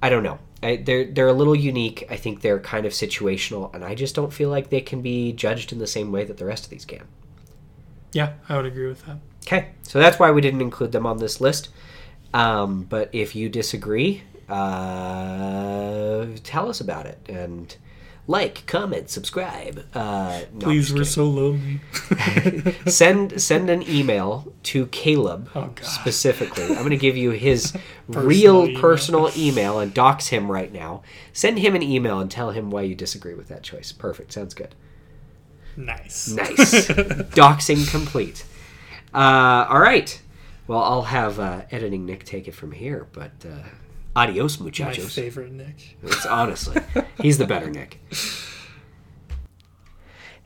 I 0.02 0.10
don't 0.10 0.24
know. 0.24 0.40
I, 0.61 0.78
they're 0.78 1.06
they're 1.06 1.28
a 1.28 1.34
little 1.34 1.56
unique. 1.56 2.06
I 2.10 2.16
think 2.16 2.41
they're 2.41 2.60
kind 2.60 2.86
of 2.86 2.94
situational 2.94 3.74
and 3.74 3.84
I 3.84 3.95
just 3.95 4.16
don't 4.16 4.32
feel 4.34 4.49
like 4.49 4.70
they 4.70 4.82
can 4.82 5.02
be 5.02 5.34
judged 5.34 5.72
in 5.72 5.80
the 5.80 5.88
same 5.88 6.11
way 6.11 6.24
that 6.26 6.38
the 6.38 6.45
rest 6.45 6.66
of 6.66 6.70
these 6.70 6.86
can. 6.86 7.03
yeah 8.11 8.34
i 8.49 8.56
would 8.56 8.66
agree 8.66 8.88
with 8.88 9.06
that 9.06 9.18
Okay. 9.45 9.70
So 9.82 9.99
that's 9.99 10.20
why 10.20 10.32
we 10.32 10.41
didn't 10.41 10.61
include 10.61 10.91
them 10.91 11.06
on 11.06 11.18
this 11.18 11.41
list. 11.41 11.70
Um, 12.34 12.84
but 12.84 13.10
if 13.14 13.36
you 13.36 13.49
disagree, 13.49 14.24
uh, 14.48 16.28
tell 16.44 16.70
us 16.70 16.82
about 16.82 17.06
it 17.07 17.18
and 17.28 17.76
like, 18.30 18.64
comment, 18.68 19.10
subscribe. 19.10 19.84
Uh, 19.93 20.41
no, 20.53 20.60
please 20.68 20.93
we're 20.93 21.03
so 21.03 21.26
lonely 21.26 21.80
send 22.88 23.41
send 23.41 23.69
an 23.72 23.81
email 23.89 24.53
to 24.64 24.85
Caleb 24.88 25.49
Oh, 25.56 25.73
specifically. 25.81 26.65
I'm 26.65 26.76
going 26.76 26.91
to 26.91 26.97
give 26.97 27.18
you 27.18 27.31
his 27.31 27.73
Personal 28.11 28.27
real 28.27 28.65
email. 28.68 28.81
personal 28.81 29.31
email 29.35 29.80
and 29.80 29.93
dox 29.93 30.27
him 30.27 30.51
right 30.51 30.72
now. 30.72 31.01
Send 31.34 31.57
him 31.57 31.73
an 31.76 31.81
email 31.81 32.19
and 32.19 32.30
tell 32.30 32.51
him 32.51 32.69
why 32.69 32.84
you 32.84 32.93
disagree 32.93 33.34
with 33.34 33.47
that 33.47 33.64
choice. 33.64 33.91
Perfect. 33.91 34.31
Sounds 34.34 34.53
good. 34.53 34.76
nice 35.76 36.27
Nice. 36.30 36.88
Doxing 36.88 37.89
complete. 37.89 38.45
Uh, 39.11 39.65
all 39.69 39.80
right. 39.80 40.22
Well, 40.68 40.84
I'll 40.84 41.01
have 41.01 41.39
uh, 41.39 41.64
editing 41.72 42.06
Nick 42.06 42.26
take 42.26 42.47
it 42.47 42.53
from 42.53 42.73
here, 42.73 43.07
but 43.11 43.31
adios, 44.15 44.60
my 44.60 44.69
favorite 44.91 45.52
nick 45.52 45.98
It's 46.03 46.26
honestly, 46.26 46.81
he's 47.22 47.38
the 47.38 47.45
better 47.45 47.69
Nick. 47.69 47.99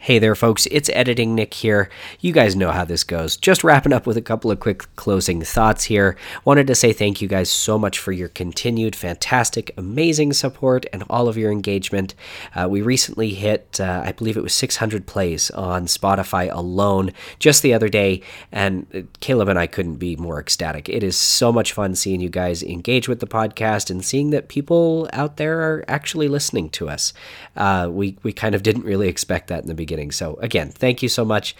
Hey 0.04 0.20
there, 0.20 0.36
folks. 0.36 0.68
It's 0.70 0.90
Editing 0.90 1.34
Nick 1.34 1.54
here. 1.54 1.90
You 2.20 2.34
guys 2.34 2.58
know 2.58 2.72
how 2.72 2.84
this 2.84 3.06
goes. 3.06 3.38
Just 3.38 3.64
wrapping 3.64 3.94
up 3.94 4.06
with 4.06 4.18
a 4.18 4.22
couple 4.22 4.52
of 4.52 4.60
quick 4.60 4.94
closing 4.98 5.42
thoughts 5.42 5.86
here. 5.86 6.18
Wanted 6.44 6.68
to 6.68 6.76
say 6.76 6.92
thank 6.92 7.22
you 7.22 7.30
guys 7.30 7.50
so 7.50 7.80
much 7.80 7.98
for 7.98 8.12
your 8.12 8.28
continued 8.28 8.98
fantastic, 8.98 9.72
amazing 9.78 10.34
support 10.34 10.86
and 10.92 11.06
all 11.10 11.30
of 11.30 11.38
your 11.38 11.54
engagement. 11.54 12.16
Uh, 12.54 12.68
we 12.70 12.82
recently 12.82 13.34
hit, 13.34 13.80
uh, 13.80 14.04
I 14.04 14.12
believe 14.12 14.36
it 14.36 14.44
was 14.44 14.54
600 14.54 15.08
plays 15.08 15.50
on 15.52 15.86
Spotify 15.86 16.54
alone 16.54 17.14
just 17.40 17.62
the 17.62 17.74
other 17.74 17.88
day, 17.88 18.22
and 18.52 18.86
uh, 18.94 19.04
Caleb 19.22 19.48
and 19.48 19.58
I 19.58 19.68
couldn't 19.68 20.00
be 20.00 20.18
more 20.18 20.38
ecstatic. 20.38 20.90
It 20.90 21.02
is 21.02 21.16
so 21.16 21.50
much 21.50 21.72
fun 21.72 21.96
seeing 21.96 22.20
you 22.20 22.28
guys 22.28 22.62
engage 22.62 23.08
with 23.08 23.22
the 23.22 23.26
podcast 23.26 23.90
and 23.90 24.04
seeing 24.04 24.32
that 24.32 24.50
people 24.50 25.08
out 25.14 25.38
there 25.38 25.62
are 25.62 25.86
actually 25.88 26.28
listening 26.28 26.70
to 26.72 26.90
us. 26.90 27.14
Uh, 27.56 27.88
we 27.90 28.18
we 28.22 28.34
kind 28.34 28.54
of 28.54 28.64
didn't 28.64 28.84
really 28.84 29.08
expect 29.08 29.48
that 29.48 29.62
in 29.62 29.70
the 29.70 29.74
beginning 29.74 29.93
So, 30.12 30.36
again, 30.42 30.70
thank 30.70 31.02
you 31.04 31.10
so 31.10 31.24
much. 31.26 31.56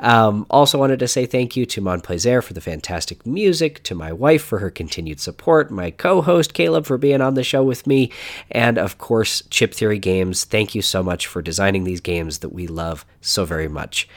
Um, 0.00 0.46
also, 0.50 0.78
wanted 0.78 0.98
to 0.98 1.08
say 1.08 1.26
thank 1.26 1.56
you 1.56 1.66
to 1.66 1.80
Monplaisir 1.80 2.42
for 2.42 2.52
the 2.52 2.60
fantastic 2.60 3.24
music, 3.24 3.82
to 3.84 3.94
my 3.94 4.12
wife 4.12 4.42
for 4.42 4.58
her 4.58 4.70
continued 4.70 5.20
support, 5.20 5.70
my 5.70 5.90
co 5.90 6.20
host 6.22 6.54
Caleb 6.54 6.86
for 6.86 6.98
being 6.98 7.20
on 7.20 7.34
the 7.34 7.44
show 7.44 7.62
with 7.62 7.86
me, 7.86 8.10
and 8.50 8.76
of 8.78 8.98
course, 8.98 9.42
Chip 9.50 9.72
Theory 9.74 9.98
Games. 9.98 10.44
Thank 10.44 10.74
you 10.74 10.82
so 10.82 11.02
much 11.02 11.26
for 11.26 11.42
designing 11.42 11.84
these 11.84 12.00
games 12.00 12.38
that 12.38 12.50
we 12.50 12.66
love 12.66 13.04
so 13.20 13.44
very 13.44 13.68
much. 13.68 14.08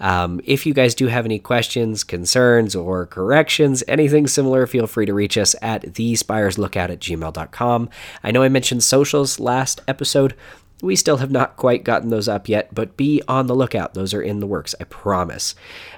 Um, 0.00 0.40
if 0.44 0.66
you 0.66 0.74
guys 0.74 0.94
do 0.94 1.06
have 1.06 1.24
any 1.24 1.38
questions, 1.38 2.04
concerns, 2.04 2.74
or 2.74 3.06
corrections, 3.06 3.82
anything 3.86 4.26
similar, 4.26 4.66
feel 4.66 4.86
free 4.86 5.06
to 5.06 5.14
reach 5.14 5.38
us 5.38 5.54
at 5.62 5.82
thespireslookout 5.82 6.90
at 6.90 7.00
gmail.com. 7.00 7.88
I 8.22 8.30
know 8.30 8.42
I 8.42 8.48
mentioned 8.48 8.82
socials 8.82 9.38
last 9.38 9.80
episode. 9.86 10.34
We 10.82 10.96
still 10.96 11.18
have 11.18 11.30
not 11.30 11.56
quite 11.56 11.84
gotten 11.84 12.10
those 12.10 12.28
up 12.28 12.48
yet, 12.48 12.74
but 12.74 12.96
be 12.96 13.22
on 13.26 13.46
the 13.46 13.54
lookout. 13.54 13.94
Those 13.94 14.12
are 14.12 14.22
in 14.22 14.40
the 14.40 14.46
works, 14.46 14.74
I 14.80 14.84
promise. 14.84 15.54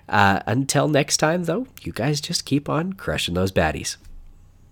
Uh, 0.09 0.41
until 0.47 0.87
next 0.87 1.17
time, 1.17 1.45
though, 1.45 1.67
you 1.83 1.93
guys 1.93 2.21
just 2.21 2.45
keep 2.45 2.69
on 2.69 2.93
crushing 2.93 3.35
those 3.35 3.53
baddies. 3.53 3.97